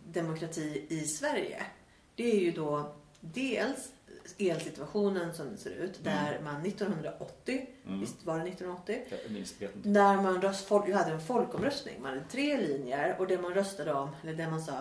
demokrati 0.08 0.86
i 0.90 1.00
Sverige. 1.00 1.64
Det 2.16 2.32
är 2.32 2.40
ju 2.40 2.52
då 2.52 2.94
dels 3.20 3.90
elsituationen 4.40 5.34
som 5.34 5.46
den 5.46 5.58
ser 5.58 5.70
ut. 5.72 6.04
Där 6.04 6.40
man 6.44 6.62
1980, 6.66 7.66
Mm. 7.88 8.00
visst 8.00 8.26
var 8.26 8.40
det 8.40 8.44
1980? 8.44 9.02
Jag. 9.60 9.70
Där 9.74 10.16
man 10.16 10.42
röst, 10.42 10.66
folk, 10.68 10.94
hade 10.94 11.12
en 11.12 11.22
folkomröstning. 11.22 12.02
Man 12.02 12.10
hade 12.14 12.26
tre 12.32 12.58
linjer 12.62 13.16
och 13.20 13.28
det 13.28 13.42
man 13.42 13.54
röstade 13.54 13.94
om, 13.94 14.10
eller 14.24 14.34
det 14.34 14.50
man 14.50 14.62
sa 14.62 14.74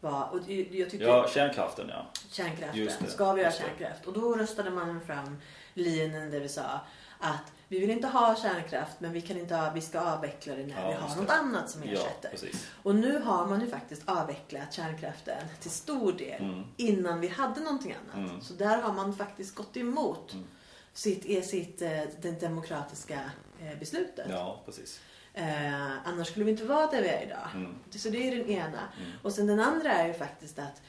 var, 0.00 0.28
och 0.32 0.38
jag 0.50 0.90
tycker 0.90 1.04
Ja, 1.04 1.28
kärnkraften 1.34 1.88
ja. 1.88 2.06
kärnkraften. 2.30 3.10
Ska 3.10 3.32
vi 3.32 3.44
ha 3.44 3.50
kärnkraft? 3.50 4.06
Och 4.06 4.12
då 4.12 4.34
röstade 4.36 4.70
man 4.70 5.00
fram 5.00 5.36
linjen 5.74 6.30
där 6.30 6.40
vi 6.40 6.48
sa 6.48 6.80
att 7.24 7.52
vi 7.68 7.80
vill 7.80 7.90
inte 7.90 8.06
ha 8.08 8.36
kärnkraft 8.36 9.00
men 9.00 9.12
vi, 9.12 9.20
kan 9.20 9.36
inte 9.38 9.54
ha, 9.56 9.70
vi 9.70 9.80
ska 9.80 10.00
avveckla 10.00 10.54
det 10.54 10.66
när 10.66 10.82
Ja, 10.82 10.88
vi 10.88 10.94
har 10.94 11.16
något 11.16 11.26
det. 11.26 11.32
annat 11.34 11.70
som 11.70 11.84
Ja, 11.84 11.90
ersätter. 11.92 12.28
precis. 12.30 12.66
och 12.82 12.94
nu 12.94 13.18
har 13.18 13.46
man 13.46 13.60
ju 13.60 13.66
faktiskt 13.70 14.02
avvecklat 14.08 14.72
kärnkraften 14.72 15.44
till 15.60 15.70
stor 15.70 16.12
del 16.12 16.42
Mm. 16.42 16.64
innan 16.76 17.20
vi 17.20 17.28
hade 17.28 17.60
någonting 17.60 17.94
annat. 18.02 18.30
Mm. 18.30 18.40
Så 18.40 18.52
där 18.54 18.82
har 18.82 18.92
man 18.92 19.16
faktiskt 19.16 19.54
gått 19.54 19.76
emot 19.76 20.32
Mm. 20.32 20.44
sitt, 20.92 21.24
eh, 21.28 21.42
sitt 21.42 21.82
eh, 21.82 22.02
det 22.22 22.40
demokratiska 22.40 23.30
eh, 23.60 23.78
beslutet. 23.78 24.26
Ja, 24.30 24.62
precis. 24.66 25.00
Eh, 25.34 26.08
annars 26.08 26.26
skulle 26.28 26.44
vi 26.44 26.50
inte 26.50 26.64
vara 26.64 26.86
där 26.86 27.02
vi 27.02 27.08
är 27.08 27.22
idag. 27.26 27.48
Mm. 27.54 27.74
Så 27.90 28.08
det 28.08 28.28
är 28.28 28.36
den 28.36 28.48
ena. 28.50 28.66
Mm. 28.98 29.10
Och 29.22 29.32
sen 29.32 29.46
den 29.46 29.60
andra 29.60 29.92
är 29.92 30.06
ju 30.06 30.14
faktiskt 30.14 30.58
att, 30.58 30.82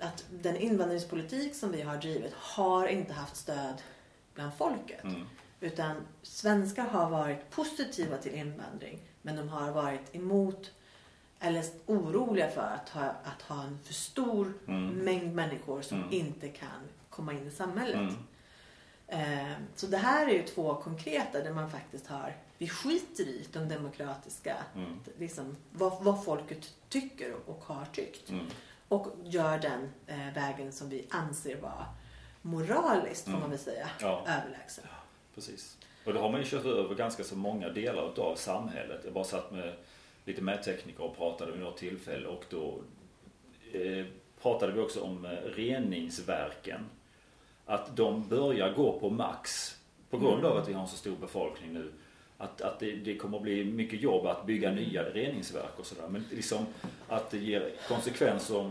att 0.00 0.24
den 0.30 0.56
invandringspolitik 0.56 1.54
som 1.56 1.72
vi 1.72 1.82
har 1.82 1.96
drivit 1.96 2.34
har 2.34 2.86
inte 2.86 3.12
haft 3.12 3.36
stöd 3.36 3.74
bland 4.34 4.54
folket. 4.54 5.04
Mm. 5.04 5.26
Utan 5.60 5.96
svenskar 6.22 6.84
har 6.84 7.10
varit 7.10 7.50
positiva 7.50 8.16
till 8.16 8.34
invandring 8.34 9.00
men 9.22 9.36
de 9.36 9.48
har 9.48 9.72
varit 9.72 10.14
emot 10.14 10.70
eller 11.40 11.64
oroliga 11.86 12.50
för 12.50 12.60
att 12.62 12.88
ha, 12.88 13.02
att 13.24 13.42
ha 13.42 13.62
en 13.64 13.78
för 13.84 13.94
stor 13.94 14.52
Mm. 14.68 14.86
mängd 14.86 15.34
människor 15.34 15.82
som 15.82 15.98
Mm. 15.98 16.12
inte 16.12 16.48
kan 16.48 16.88
komma 17.10 17.32
in 17.32 17.46
i 17.46 17.50
samhället. 17.50 18.14
Eh, 19.06 19.52
Så 19.74 19.86
det 19.86 19.96
här 19.96 20.26
är 20.28 20.32
ju 20.32 20.42
två 20.42 20.74
konkreta 20.74 21.42
där 21.42 21.52
man 21.52 21.70
faktiskt 21.70 22.06
har, 22.06 22.36
vi 22.58 22.68
skiter 22.68 23.22
i 23.24 23.46
de 23.52 23.68
demokratiska, 23.68 24.56
Mm. 24.74 24.98
liksom, 25.18 25.56
vad, 25.70 26.04
vad 26.04 26.24
folket 26.24 26.74
tycker 26.88 27.34
och 27.46 27.62
har 27.64 27.84
tyckt. 27.84 28.30
Mm. 28.30 28.46
Och 28.88 29.06
gör 29.24 29.58
den 29.58 29.90
eh, 30.06 30.34
vägen 30.34 30.72
som 30.72 30.88
vi 30.88 31.06
anser 31.10 31.60
vara 31.60 31.86
moraliskt, 32.42 33.24
får 33.24 33.30
Mm. 33.30 33.40
man 33.40 33.50
väl 33.50 33.58
säga, 33.58 33.88
Ja. 34.00 34.24
överlägsen. 34.26 34.84
Precis. 35.40 35.78
Och 36.04 36.14
då 36.14 36.20
har 36.20 36.30
man 36.30 36.40
ju 36.40 36.46
kört 36.46 36.64
över 36.64 36.94
ganska 36.94 37.24
så 37.24 37.36
många 37.36 37.68
delar 37.68 38.12
utav 38.12 38.36
samhället. 38.36 39.00
Jag 39.04 39.12
bara 39.12 39.24
satt 39.24 39.52
med 39.52 39.72
lite 40.24 40.42
mättekniker 40.42 41.02
och 41.04 41.16
pratade 41.16 41.52
vid 41.52 41.60
något 41.60 41.76
tillfälle 41.76 42.26
och 42.26 42.44
då 42.50 42.78
eh, 43.72 44.04
pratade 44.42 44.72
vi 44.72 44.80
också 44.80 45.00
om 45.00 45.24
eh, 45.24 45.30
reningsverken. 45.30 46.80
Att 47.66 47.96
de 47.96 48.28
börjar 48.28 48.72
gå 48.72 48.98
på 49.00 49.10
max 49.10 49.76
på 50.10 50.18
grund 50.18 50.44
av 50.44 50.50
Mm. 50.50 50.62
att 50.62 50.68
vi 50.68 50.72
har 50.72 50.82
en 50.82 50.88
så 50.88 50.96
stor 50.96 51.16
befolkning 51.16 51.72
nu. 51.72 51.92
Att, 52.38 52.60
att 52.60 52.78
det, 52.80 52.92
det 52.92 53.16
kommer 53.16 53.36
att 53.36 53.42
bli 53.42 53.64
mycket 53.64 54.00
jobb 54.00 54.26
att 54.26 54.46
bygga 54.46 54.72
nya 54.72 55.02
reningsverk 55.02 55.78
och 55.78 55.86
sådär. 55.86 56.08
Men 56.08 56.24
liksom 56.30 56.66
att 57.08 57.30
det 57.30 57.38
ger 57.38 57.72
konsekvenser 57.88 58.70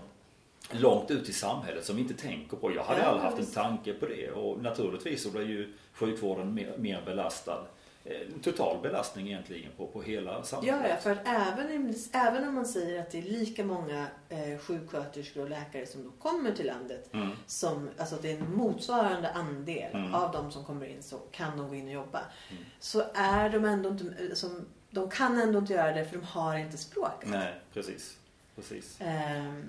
långt 0.71 1.11
ut 1.11 1.29
i 1.29 1.33
samhället 1.33 1.85
som 1.85 1.95
vi 1.95 2.01
inte 2.01 2.13
tänker 2.13 2.57
på. 2.57 2.71
Jag 2.75 2.83
hade 2.83 2.99
Ja, 3.01 3.05
aldrig 3.05 3.23
haft 3.25 3.39
en 3.39 3.45
tanke 3.45 3.93
på 3.93 4.05
det 4.05 4.31
och 4.31 4.61
naturligtvis 4.63 5.23
så 5.23 5.29
blir 5.31 5.41
ju 5.47 5.73
sjukvården 5.93 6.53
mer, 6.53 6.73
mer 6.77 7.01
belastad. 7.05 7.65
Eh, 8.05 8.15
Total 8.43 8.81
belastning 8.81 9.27
egentligen 9.27 9.71
på, 9.77 9.87
på 9.87 10.01
hela 10.01 10.43
samhället. 10.43 10.81
Ja, 10.83 10.89
ja, 10.89 10.95
för 10.95 11.11
att 11.11 11.27
även, 11.27 11.93
även 12.13 12.47
om 12.47 12.55
man 12.55 12.65
säger 12.65 13.01
att 13.01 13.11
det 13.11 13.17
är 13.17 13.21
lika 13.21 13.65
många 13.65 14.07
eh, 14.29 14.57
sjuksköterskor 14.59 15.43
och 15.43 15.49
läkare 15.49 15.85
som 15.85 16.03
då 16.03 16.09
kommer 16.11 16.51
till 16.51 16.67
landet 16.67 17.09
Mm. 17.13 17.29
som, 17.45 17.89
alltså 17.97 18.15
det 18.21 18.31
är 18.31 18.37
en 18.37 18.55
motsvarande 18.55 19.29
andel 19.31 19.91
Mm. 19.93 20.15
av 20.15 20.31
de 20.31 20.51
som 20.51 20.65
kommer 20.65 20.85
in 20.85 21.03
så 21.03 21.17
kan 21.31 21.57
de 21.57 21.67
gå 21.69 21.75
in 21.75 21.87
och 21.87 21.93
jobba. 21.93 22.19
Mm. 22.51 22.63
Så 22.79 23.03
är 23.13 23.49
de 23.49 23.65
ändå 23.65 23.89
inte, 23.89 24.35
som, 24.35 24.65
de 24.89 25.09
kan 25.09 25.41
ändå 25.41 25.59
inte 25.59 25.73
göra 25.73 25.91
det 25.91 26.05
för 26.05 26.17
de 26.17 26.23
har 26.25 26.57
inte 26.57 26.77
språket. 26.77 27.29
Nej, 27.29 27.53
precis. 27.73 28.17
precis. 28.55 28.97
Ehm, 29.01 29.63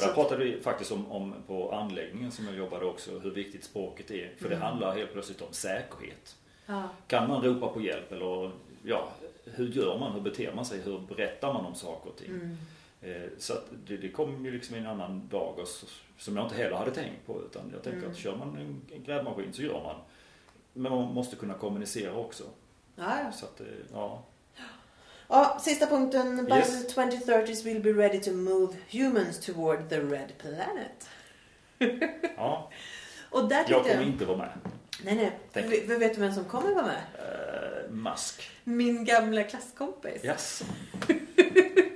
För 0.00 0.06
där 0.06 0.14
pratade 0.14 0.44
vi 0.44 0.60
faktiskt 0.60 0.92
om, 0.92 1.12
om 1.12 1.34
på 1.46 1.72
anläggningen 1.72 2.32
som 2.32 2.46
jag 2.46 2.56
jobbade 2.56 2.84
också 2.84 3.18
hur 3.18 3.30
viktigt 3.30 3.64
språket 3.64 4.10
är. 4.10 4.32
För 4.38 4.48
det 4.48 4.56
handlar 4.56 4.96
helt 4.96 5.12
plötsligt 5.12 5.42
om 5.42 5.52
säkerhet. 5.52 6.36
Ja. 6.66 6.82
Kan 7.06 7.28
man 7.28 7.42
ropa 7.42 7.68
på 7.68 7.80
hjälp 7.80 8.12
eller 8.12 8.50
ja, 8.82 9.08
hur 9.44 9.68
gör 9.68 9.98
man? 9.98 10.12
Hur 10.12 10.20
beter 10.20 10.52
man 10.54 10.64
sig? 10.64 10.80
Hur 10.80 10.98
berättar 10.98 11.52
man 11.52 11.64
om 11.66 11.74
saker 11.74 12.10
och 12.10 12.16
ting? 12.16 12.30
Mm. 12.30 12.56
Eh, 13.02 13.28
Så 13.38 13.52
det, 13.86 13.96
det 13.96 14.08
kom 14.08 14.44
ju 14.44 14.52
liksom 14.52 14.76
i 14.76 14.78
en 14.78 14.86
annan 14.86 15.28
dag 15.28 15.58
och 15.58 15.68
som 16.18 16.36
jag 16.36 16.44
inte 16.46 16.54
heller 16.56 16.76
hade 16.76 16.90
tänkt 16.90 17.26
på. 17.26 17.42
Utan 17.50 17.70
jag 17.72 17.82
tänker 17.82 17.98
Mm. 17.98 18.10
att 18.10 18.16
kör 18.16 18.36
man 18.36 18.48
en, 18.58 18.82
en 18.96 19.04
grävmaskin 19.04 19.52
så 19.52 19.62
gör 19.62 19.82
man. 19.82 19.96
Men 20.72 20.92
man 20.92 21.14
måste 21.14 21.36
kunna 21.36 21.54
kommunicera 21.54 22.14
också. 22.14 22.44
Ja, 22.96 23.18
ja. 23.24 23.32
Så 23.32 23.46
att, 23.46 23.60
eh, 23.60 23.66
ja. 23.92 24.22
Ja, 25.28 25.58
sista 25.60 25.86
punkten. 25.86 26.44
By 26.46 26.52
Yes. 26.52 26.86
the 26.86 27.00
2030s 27.00 27.64
we'll 27.64 27.82
be 27.82 27.92
ready 27.92 28.20
to 28.20 28.30
move 28.32 28.76
humans 28.90 29.46
toward 29.46 29.88
the 29.88 30.00
red 30.00 30.32
planet. 30.38 31.08
ja. 32.36 32.70
Och 33.30 33.48
där 33.48 33.64
Jag 33.68 33.82
kommer 33.82 34.02
inte 34.02 34.24
vara 34.24 34.36
med. 34.38 34.48
Nej, 35.04 35.16
nej. 35.16 35.38
Tänk. 35.52 35.72
V- 35.72 35.96
Vet 35.96 36.14
du 36.14 36.20
vem 36.20 36.32
som 36.34 36.44
kommer 36.44 36.74
vara 36.74 36.86
med? 36.86 37.02
Eh, 37.18 37.90
Musk. 37.90 38.50
Min 38.64 39.04
gamla 39.04 39.42
klasskompis. 39.42 40.24
Yes. 40.24 40.62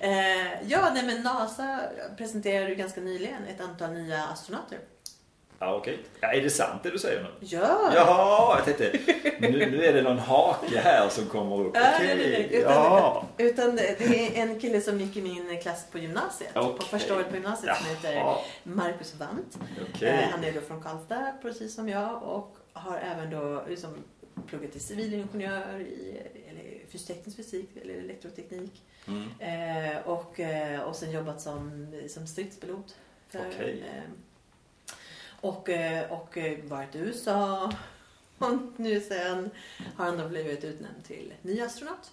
Eh, 0.00 0.62
ja, 0.68 0.90
nej 0.94 1.06
men 1.06 1.22
NASA 1.22 1.80
presenterade 2.16 2.68
ju 2.68 2.74
ganska 2.74 3.00
nyligen 3.00 3.44
ett 3.44 3.60
antal 3.60 3.92
nya 3.92 4.24
astronauter. 4.24 4.78
Ja, 5.58 5.74
okej. 5.74 5.98
Ja, 6.20 6.32
är 6.32 6.40
det 6.42 6.50
sant 6.50 6.82
det 6.82 6.90
du 6.90 6.98
säger 6.98 7.22
nu? 7.22 7.28
Ja! 7.40 7.92
Jaha, 7.94 8.56
jag 8.56 8.64
tänkte 8.64 8.98
nu, 9.40 9.48
nu 9.70 9.84
är 9.84 9.92
det 9.92 10.02
någon 10.02 10.18
hake 10.18 10.78
här 10.80 11.08
som 11.08 11.26
kommer 11.26 11.60
upp. 11.60 11.68
Okej. 11.68 11.82
nej, 12.00 12.16
nej, 12.16 12.30
nej. 12.50 12.60
Utan, 12.60 12.72
Ja. 12.72 13.24
utan 13.38 13.76
det 13.76 14.00
är 14.38 14.42
en 14.42 14.60
kille 14.60 14.80
som 14.80 15.00
gick 15.00 15.16
i 15.16 15.22
min 15.22 15.60
klass 15.62 15.86
på 15.92 15.98
gymnasiet. 15.98 16.54
På 16.54 16.60
Okej. 16.60 16.86
första 16.90 17.16
året 17.16 17.28
på 17.28 17.34
gymnasiet 17.34 17.76
som 17.76 17.86
heter 17.86 18.12
Jaha. 18.12 18.36
Marcus 18.62 19.14
Wandt. 19.14 19.58
Eh, 20.02 20.14
Han 20.30 20.44
är 20.44 20.52
då 20.52 20.60
från 20.60 20.82
Karlstad 20.82 21.32
precis 21.42 21.74
som 21.74 21.88
jag 21.88 22.22
och 22.22 22.56
har 22.72 22.98
även 22.98 23.30
då 23.30 23.64
liksom 23.68 23.90
pluggat 24.46 24.72
till 24.72 24.80
civilingenjör 24.80 25.78
i 25.80 26.22
eller 26.50 26.86
fysisk 26.92 27.36
fysik 27.36 27.70
eller 27.82 27.94
elektroteknik. 27.94 28.82
Mm. 29.08 29.28
Eh, 29.40 29.98
och, 30.08 30.40
eh, 30.40 30.80
och 30.80 30.96
sen 30.96 31.10
jobbat 31.10 31.40
som, 31.40 31.86
som 32.08 32.26
stridspilot. 32.26 32.96
För, 33.28 33.38
eh, 33.38 34.02
och, 35.40 35.68
eh, 35.68 36.12
och 36.12 36.38
eh, 36.38 36.58
varit 36.64 36.94
i 36.94 36.98
USA. 36.98 37.72
Och 38.38 38.50
nu 38.76 39.00
sen 39.00 39.50
har 39.96 40.04
han 40.04 40.18
då 40.18 40.28
blivit 40.28 40.64
utnämnd 40.64 41.04
till 41.06 41.34
ny 41.42 41.60
astronaut. 41.60 42.10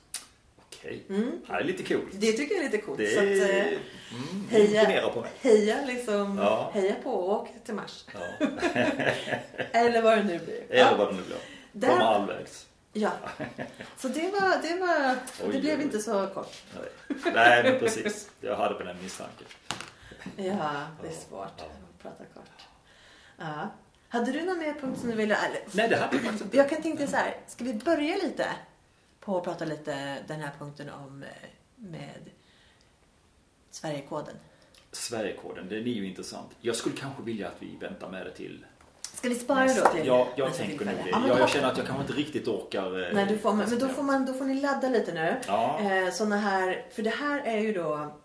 Okej. 0.57 1.03
Mm. 1.09 1.41
Det 1.47 1.53
är 1.53 1.63
lite 1.63 1.83
coolt. 1.83 2.07
Det 2.11 2.31
tycker 2.31 2.55
jag 2.55 2.65
är 2.65 2.69
lite 2.71 2.85
coolt. 2.85 2.97
Det 2.97 3.07
Så 3.07 3.19
att, 3.19 3.49
eh, 3.49 3.67
mm, 3.67 4.47
heja. 4.49 5.09
på 5.09 5.21
mig. 5.21 5.29
heja 5.41 5.85
liksom, 5.85 6.37
Ja. 6.37 6.71
heja 6.73 6.95
på 7.03 7.11
och 7.11 7.41
åk 7.41 7.49
till 7.65 7.73
Mars. 7.73 8.05
Ja. 8.13 8.47
Eller 9.71 10.01
vad 10.01 10.17
det 10.17 10.23
nu 10.23 10.39
blir. 10.39 10.63
Eller 10.69 10.97
vad 10.97 11.07
det 11.07 11.15
nu 11.15 11.21
blir. 11.21 11.37
där- 11.71 11.87
Komma 11.89 12.03
halvvägs. 12.03 12.67
Ja, 12.95 13.11
så 13.97 14.07
det 14.07 14.21
var, 14.31 14.61
det 14.61 14.79
var, 14.79 15.15
Oj, 15.47 15.49
det 15.53 15.59
blev 15.59 15.81
inte 15.81 15.99
så 15.99 16.27
kort. 16.33 16.61
Nej. 16.75 16.89
Nej, 17.33 17.63
men 17.63 17.79
precis. 17.79 18.29
Jag 18.41 18.55
hade 18.55 18.75
på 18.75 18.83
den 18.83 18.97
misstanken. 19.03 19.47
Ja, 20.37 20.87
det 21.01 21.07
är 21.07 21.11
svårt 21.11 21.47
ja. 21.57 21.63
att 21.65 22.01
prata 22.03 22.23
kort. 22.33 22.43
Ja. 23.37 23.69
Hade 24.09 24.31
du 24.31 24.41
någon 24.43 24.57
mer 24.59 24.73
punkt 24.73 24.99
som 24.99 25.09
du 25.09 25.15
ville... 25.15 25.35
Eller, 25.35 25.59
Nej, 25.71 25.89
det 25.89 25.95
hade 25.97 26.15
jag 26.15 26.21
faktiskt 26.23 26.43
inte. 26.43 26.57
jag 26.57 26.69
kan 26.69 26.81
tänka 26.81 27.07
så 27.07 27.15
här, 27.15 27.37
ska 27.47 27.63
vi 27.63 27.73
börja 27.73 28.15
lite 28.17 28.45
på 29.19 29.37
att 29.37 29.43
prata 29.43 29.65
lite 29.65 30.17
den 30.27 30.39
här 30.41 30.51
punkten 30.59 30.89
om 30.89 31.23
eh, 31.23 31.29
med 31.75 32.29
Sverigekoden. 33.71 34.35
Sverigekoden, 34.91 35.69
den 35.69 35.77
är 35.77 35.81
ju 35.91 36.07
intressant. 36.07 36.49
Jag 36.61 36.75
skulle 36.75 36.95
kanske 36.95 37.23
vilja 37.23 37.47
att 37.47 37.55
vi 37.59 37.75
väntar 37.81 38.09
med 38.09 38.25
det 38.25 38.31
till 38.31 38.65
Ska 39.01 39.29
vi 39.29 39.35
spara 39.35 39.65
då 39.65 39.85
till 39.85 40.05
Ja, 40.07 40.27
jag 40.35 40.53
tänker 40.55 40.85
nog 40.85 40.95
det. 41.03 41.09
Ja, 41.11 41.27
jag, 41.27 41.39
jag 41.39 41.49
känner 41.49 41.67
att 41.71 41.77
jag 41.77 41.87
kanske 41.87 42.01
inte 42.01 42.13
riktigt 42.13 42.47
orkar. 42.47 43.07
eh, 43.07 43.13
Nej, 43.13 43.25
du 43.29 43.37
får, 43.37 43.53
men 43.53 43.79
då 43.79 43.87
får, 43.87 44.03
man, 44.03 44.25
då 44.25 44.33
får 44.33 44.45
ni 44.45 44.61
ladda 44.61 44.89
lite 44.89 45.13
nu. 45.13 45.35
Ja. 45.47 45.79
Eh, 45.79 46.11
såna 46.13 46.37
här, 46.37 46.85
för 46.91 47.03
det 47.03 47.09
här 47.09 47.41
är 47.45 47.57
ju 47.57 47.73
då... 47.73 48.19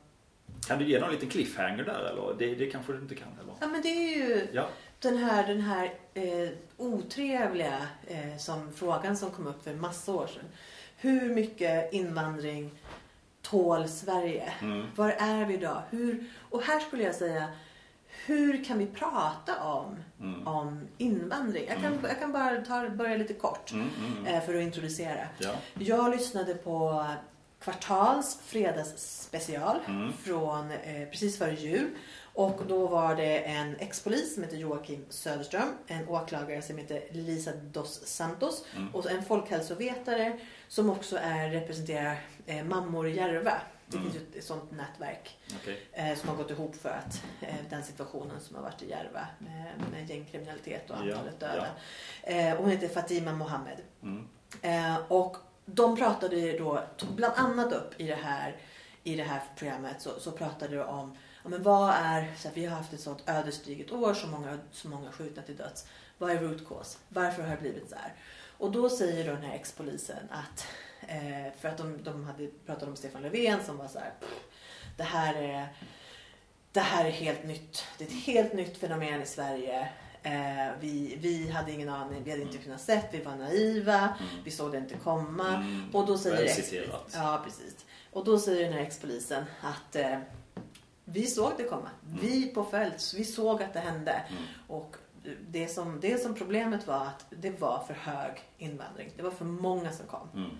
Kan 0.66 0.78
du 0.78 0.84
ge 0.84 1.00
någon 1.00 1.10
liten 1.10 1.28
cliffhanger 1.28 1.84
där 1.84 2.04
eller? 2.04 2.34
Det, 2.38 2.54
det 2.54 2.66
kanske 2.70 2.92
du 2.92 2.98
inte 2.98 3.14
kan 3.14 3.28
eller? 3.42 3.52
Ja, 3.60 3.66
men 3.66 3.82
det 3.82 3.88
är 3.88 4.16
ju 4.16 4.46
Ja. 4.52 4.68
Den 5.00 5.16
här, 5.16 5.46
den 5.46 5.60
här 5.60 5.94
eh, 6.14 6.48
otrevliga 6.76 7.86
eh, 8.06 8.36
som 8.38 8.72
frågan 8.72 9.16
som 9.16 9.30
kom 9.30 9.46
upp 9.46 9.64
för 9.64 9.70
en 9.70 9.80
massa 9.80 10.12
år 10.12 10.26
sedan. 10.26 10.44
Hur 10.96 11.34
mycket 11.34 11.92
invandring 11.92 12.70
tål 13.42 13.88
Sverige? 13.88 14.52
Mm. 14.62 14.86
Var 14.96 15.08
är 15.10 15.44
vi 15.44 15.54
idag? 15.54 15.82
Hur, 15.90 16.24
och 16.50 16.62
här 16.62 16.80
skulle 16.80 17.02
jag 17.02 17.14
säga, 17.14 17.48
hur 18.26 18.64
kan 18.64 18.78
vi 18.78 18.86
prata 18.86 19.62
om, 19.64 19.96
Mm. 20.20 20.46
om 20.46 20.88
invandring? 20.98 21.64
Jag 21.68 21.76
kan, 21.80 21.98
jag 22.02 22.18
kan 22.18 22.32
bara 22.32 22.56
ta, 22.64 22.88
börja 22.88 23.16
lite 23.16 23.34
kort 23.34 23.72
Mm, 23.72 23.88
mm, 23.98 24.12
mm. 24.18 24.26
eh, 24.34 24.42
för 24.44 24.54
att 24.54 24.62
introducera. 24.62 25.26
Ja. 25.38 25.52
Jag 25.78 26.10
lyssnade 26.10 26.54
på 26.54 27.06
Kvartals 27.60 28.38
fredagsspecial 28.44 29.76
Mm. 29.86 30.12
från 30.12 30.70
eh, 30.70 31.08
precis 31.10 31.38
före 31.38 31.54
jul. 31.54 31.90
Och 32.38 32.60
då 32.68 32.86
var 32.86 33.14
det 33.16 33.38
en 33.38 33.76
ex-polis 33.78 34.34
som 34.34 34.42
heter 34.42 34.56
Joakim 34.56 35.04
Söderström, 35.08 35.68
en 35.86 36.08
åklagare 36.08 36.62
som 36.62 36.78
heter 36.78 37.02
Lisa 37.10 37.52
dos 37.52 38.06
Santos 38.06 38.64
Mm. 38.76 38.94
och 38.94 39.10
en 39.10 39.22
folkhälsovetare 39.24 40.38
som 40.68 40.90
också 40.90 41.16
är, 41.22 41.50
representerar 41.50 42.20
eh, 42.46 42.64
Mammor 42.64 43.08
i 43.08 43.16
Järva. 43.16 43.52
Det 43.86 43.96
Mm. 43.96 44.10
finns 44.10 44.22
ju 44.24 44.38
ett 44.38 44.44
sånt 44.44 44.70
nätverk 44.70 45.38
Okej. 45.62 45.80
eh, 45.92 46.14
som 46.18 46.28
har 46.28 46.36
gått 46.36 46.50
ihop 46.50 46.76
för 46.76 46.88
att 46.88 47.22
eh, 47.40 47.54
den 47.70 47.82
situationen 47.84 48.40
som 48.40 48.56
har 48.56 48.62
varit 48.62 48.82
i 48.82 48.90
Järva 48.90 49.26
med, 49.38 49.72
med 49.92 50.10
gängkriminalitet 50.10 50.90
och 50.90 50.96
Ja, 50.96 51.14
antalet 51.14 51.40
döda. 51.40 51.66
Eh, 52.22 52.52
och 52.54 52.62
hon 52.62 52.70
heter 52.70 52.88
Fatima 52.88 53.32
Mohammed. 53.32 53.78
Mm. 54.02 54.28
Eh, 54.62 54.96
och 55.08 55.36
de 55.66 55.96
pratade 55.96 56.58
då 56.58 56.82
bland 57.16 57.34
annat 57.36 57.72
upp 57.72 58.00
i 58.00 58.06
det 58.06 58.18
här, 58.22 58.56
i 59.04 59.16
det 59.16 59.22
här 59.24 59.42
programmet 59.56 60.02
så, 60.02 60.10
så 60.20 60.30
pratade 60.32 60.76
de 60.76 60.82
om 60.84 61.16
ja, 61.48 61.56
men 61.56 61.62
vad 61.62 61.90
är, 61.90 62.32
så 62.38 62.48
här, 62.48 62.54
vi 62.54 62.66
har 62.66 62.76
haft 62.76 62.92
ett 62.92 63.00
sånt 63.00 63.22
ödesdigert 63.26 63.92
år, 63.92 64.14
så 64.14 64.26
många, 64.26 64.58
så 64.72 64.88
många 64.88 65.12
skjutna 65.12 65.42
till 65.42 65.56
döds. 65.56 65.86
Vad 66.18 66.30
är 66.30 66.40
root 66.40 66.68
cause? 66.68 66.98
Varför 67.08 67.42
har 67.42 67.50
det 67.50 67.60
blivit 67.60 67.90
så 67.90 67.96
här? 67.96 68.14
Och 68.58 68.72
då 68.72 68.90
säger 68.90 69.26
då 69.26 69.32
den 69.32 69.42
här 69.42 69.54
ex-polisen 69.54 70.28
att, 70.30 70.66
eh, 71.08 71.52
för 71.60 71.68
att 71.68 71.78
de, 71.78 72.02
de 72.02 72.24
hade 72.24 72.46
pratat 72.66 72.88
om 72.88 72.96
Stefan 72.96 73.22
Löfven 73.22 73.64
som 73.64 73.76
var 73.76 73.88
så 73.88 73.98
här, 73.98 74.12
"Pff, 74.20 74.30
det 74.96 75.02
här 75.02 75.34
är 75.34 75.68
det 76.72 76.80
här 76.80 77.04
är 77.04 77.10
helt 77.10 77.44
nytt. 77.44 77.84
Det 77.98 78.04
är 78.04 78.08
ett 78.08 78.14
helt 78.24 78.52
nytt 78.52 78.76
fenomen 78.78 79.22
i 79.22 79.26
Sverige. 79.26 79.88
Eh, 80.22 80.72
vi, 80.80 81.16
vi 81.20 81.50
hade 81.50 81.72
ingen 81.72 81.88
aning, 81.88 82.24
vi 82.24 82.30
hade 82.30 82.42
inte 82.42 82.58
kunnat 82.58 82.80
sett, 82.80 83.08
vi 83.12 83.22
var 83.22 83.36
naiva, 83.36 84.18
vi 84.44 84.50
såg 84.50 84.72
det 84.72 84.78
inte 84.78 84.94
komma. 84.94 85.48
Mm. 85.48 85.90
Och 85.92 86.06
då 86.06 86.18
säger 86.18 86.36
ex-. 86.44 86.72
Ja, 87.14 87.42
precis. 87.44 87.76
Och 88.12 88.24
då 88.24 88.38
säger 88.38 88.64
den 88.64 88.72
här 88.72 88.80
ex-polisen 88.80 89.44
att 89.62 89.96
eh, 89.96 90.18
vi 91.12 91.26
såg 91.26 91.52
det 91.56 91.64
komma. 91.64 91.90
Vi 92.20 92.46
på 92.46 92.64
fält, 92.64 93.14
vi 93.16 93.24
såg 93.24 93.62
att 93.62 93.72
det 93.72 93.80
hände. 93.80 94.12
Mm. 94.12 94.42
Och 94.66 94.96
det 95.48 95.68
som, 95.68 96.00
det 96.00 96.22
som 96.22 96.34
problemet 96.34 96.86
var 96.86 97.06
att 97.06 97.26
det 97.30 97.50
var 97.50 97.84
för 97.86 97.94
hög 97.94 98.32
invandring. 98.58 99.12
Det 99.16 99.22
var 99.22 99.30
för 99.30 99.44
många 99.44 99.92
som 99.92 100.06
kom. 100.06 100.28
Mm. 100.34 100.50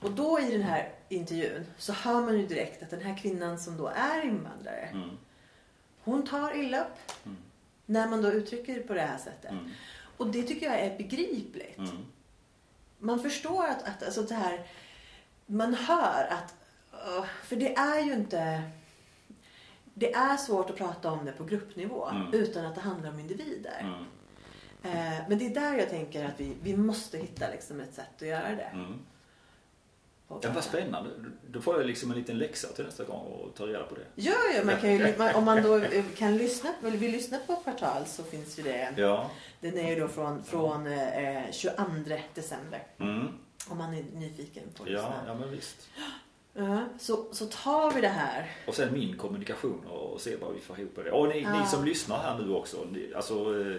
Och 0.00 0.10
då 0.10 0.40
i 0.40 0.52
den 0.52 0.62
här 0.62 0.92
intervjun 1.08 1.66
så 1.78 1.92
hör 1.92 2.20
man 2.20 2.38
ju 2.38 2.46
direkt 2.46 2.82
att 2.82 2.90
den 2.90 3.00
här 3.02 3.16
kvinnan 3.16 3.58
som 3.58 3.76
då 3.76 3.86
är 3.88 4.22
invandrare, 4.24 4.88
Mm. 4.92 5.10
hon 6.04 6.26
tar 6.26 6.56
illa 6.56 6.80
upp. 6.80 6.98
Mm. 7.24 7.36
När 7.86 8.08
man 8.08 8.22
då 8.22 8.32
uttrycker 8.32 8.74
det 8.74 8.80
på 8.80 8.94
det 8.94 9.00
här 9.00 9.18
sättet. 9.18 9.50
Mm. 9.50 9.70
Och 10.16 10.26
det 10.26 10.42
tycker 10.42 10.66
jag 10.66 10.80
är 10.80 10.98
begripligt. 10.98 11.78
Mm. 11.78 12.06
Man 12.98 13.22
förstår 13.22 13.66
att, 13.66 13.82
att 13.82 14.02
alltså 14.02 14.22
det 14.22 14.34
här, 14.34 14.66
man 15.46 15.74
hör 15.74 16.28
att, 16.30 16.54
för 17.44 17.56
det 17.56 17.74
är 17.76 18.00
ju 18.00 18.12
inte, 18.12 18.62
det 19.94 20.14
är 20.14 20.36
svårt 20.36 20.70
att 20.70 20.76
prata 20.76 21.10
om 21.10 21.24
det 21.24 21.32
på 21.32 21.44
gruppnivå 21.44 22.08
Mm. 22.08 22.34
utan 22.34 22.66
att 22.66 22.74
det 22.74 22.80
handlar 22.80 23.10
om 23.10 23.18
individer. 23.20 23.80
Mm. 23.80 24.04
Eh, 24.84 25.22
men 25.28 25.38
det 25.38 25.46
är 25.46 25.54
där 25.54 25.78
jag 25.78 25.88
tänker 25.90 26.24
att 26.24 26.40
vi, 26.40 26.56
vi 26.62 26.76
måste 26.76 27.18
hitta 27.18 27.50
liksom 27.50 27.80
ett 27.80 27.94
sätt 27.94 28.06
att 28.16 28.28
göra 28.28 28.48
det. 28.48 28.70
Mm. 28.72 28.98
Ja, 30.28 30.40
vad 30.54 30.64
spännande. 30.64 31.10
Då 31.46 31.60
får 31.60 31.76
jag 31.78 31.86
liksom 31.86 32.10
en 32.10 32.18
liten 32.18 32.38
läxa 32.38 32.68
till 32.68 32.84
nästa 32.84 33.04
gång 33.04 33.26
och 33.26 33.54
ta 33.54 33.66
reda 33.66 33.84
på 33.84 33.94
det. 33.94 34.06
Ja, 34.14 34.32
ja, 34.56 34.64
man 34.64 34.76
kan 34.80 34.92
ju, 34.92 35.14
man, 35.18 35.34
om 35.34 35.44
man 35.44 35.62
då 35.62 35.76
eh, 35.76 36.04
kan 36.16 36.36
lyssna, 36.36 36.70
vill 36.82 37.12
lyssna 37.12 37.38
på 37.46 37.56
Kvartal 37.56 38.06
så 38.06 38.22
finns 38.22 38.58
ju 38.58 38.62
det. 38.62 38.94
Ja. 38.96 39.30
Den 39.60 39.78
är 39.78 39.94
ju 39.94 40.00
då 40.00 40.08
från, 40.08 40.44
från 40.44 40.86
eh, 40.86 41.42
22 41.52 41.84
december. 42.34 42.86
Mm. 42.98 43.28
Om 43.68 43.78
man 43.78 43.94
är 43.94 44.02
nyfiken 44.14 44.62
på 44.76 44.82
att 44.82 44.88
Ja, 44.90 44.94
lyssna. 44.96 45.22
ja, 45.26 45.34
men 45.34 45.50
visst. 45.50 45.88
Ja, 46.54 46.84
så, 46.98 47.26
så 47.32 47.46
tar 47.46 47.92
vi 47.94 48.00
det 48.00 48.08
här. 48.08 48.50
Och 48.66 48.74
sen 48.74 48.92
min 48.92 49.16
kommunikation 49.16 49.86
och 49.86 50.20
se 50.20 50.36
vad 50.36 50.54
vi 50.54 50.60
får 50.60 50.78
ihop 50.80 50.94
på 50.94 51.02
det. 51.02 51.10
Och 51.10 51.28
ni, 51.28 51.42
Ja. 51.42 51.60
ni 51.60 51.66
som 51.66 51.84
lyssnar 51.84 52.18
här 52.18 52.38
nu 52.38 52.52
också, 52.54 52.76
ni, 52.92 53.12
alltså, 53.14 53.34
eh, 53.60 53.76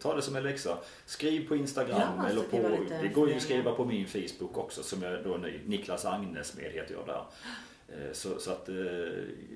ta 0.00 0.16
det 0.16 0.22
som 0.22 0.36
en 0.36 0.42
läxa. 0.42 0.78
Skriv 1.06 1.48
på 1.48 1.56
Instagram 1.56 2.00
Ja, 2.18 2.26
eller 2.28 2.42
skriva 2.42 2.68
på, 2.68 2.76
det 3.02 3.08
går 3.08 3.28
ju 3.30 3.36
att 3.36 3.42
skriva 3.42 3.72
på 3.72 3.84
min 3.84 4.06
Facebook 4.06 4.56
också 4.58 4.82
som 4.82 5.02
jag 5.02 5.24
då 5.24 5.34
är 5.34 5.38
ny. 5.38 5.60
Niklas 5.66 6.04
Agnes 6.04 6.56
med 6.56 6.64
heter 6.72 6.94
jag 6.94 7.06
där. 7.06 7.24
Eh, 7.88 8.12
Så, 8.12 8.38
så 8.38 8.50
att 8.50 8.68
eh, 8.68 8.74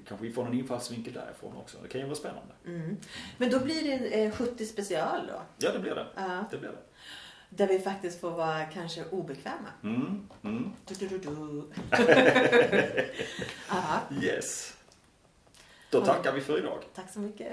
kanske 0.09 0.27
vi 0.27 0.33
får 0.33 0.45
någon 0.45 0.55
infallsvinkel 0.59 1.13
därifrån 1.13 1.57
också. 1.57 1.79
Det 1.83 1.89
kan 1.89 2.01
ju 2.01 2.07
vara 2.07 2.17
spännande. 2.17 2.55
Mm. 2.67 2.97
Men 3.39 3.51
då 3.51 3.59
blir 3.59 3.83
det 3.83 3.93
en 3.93 4.27
eh, 4.27 4.33
70 4.37 4.67
special 4.67 5.27
då. 5.29 5.43
Ja, 5.59 5.73
det 5.73 5.79
blir 5.79 5.95
det. 5.95 6.07
Ja. 6.17 6.45
Det 6.51 6.57
blir 6.59 6.69
det. 6.69 6.79
Där 7.57 7.67
vi 7.67 7.79
faktiskt 7.79 8.21
får 8.21 8.31
vara 8.31 8.65
kanske 8.65 9.05
obekväma. 9.11 9.69
Mm, 9.83 10.29
mm. 10.43 10.73
Du, 10.85 10.95
du, 10.95 11.19
du, 11.19 11.19
du. 11.19 11.65
yes. 14.27 14.77
Då 15.91 16.05
tackar 16.05 16.33
vi 16.33 16.41
för 16.41 16.59
idag. 16.59 16.79
Tack 16.95 17.13
så 17.13 17.21
mycket. 17.21 17.53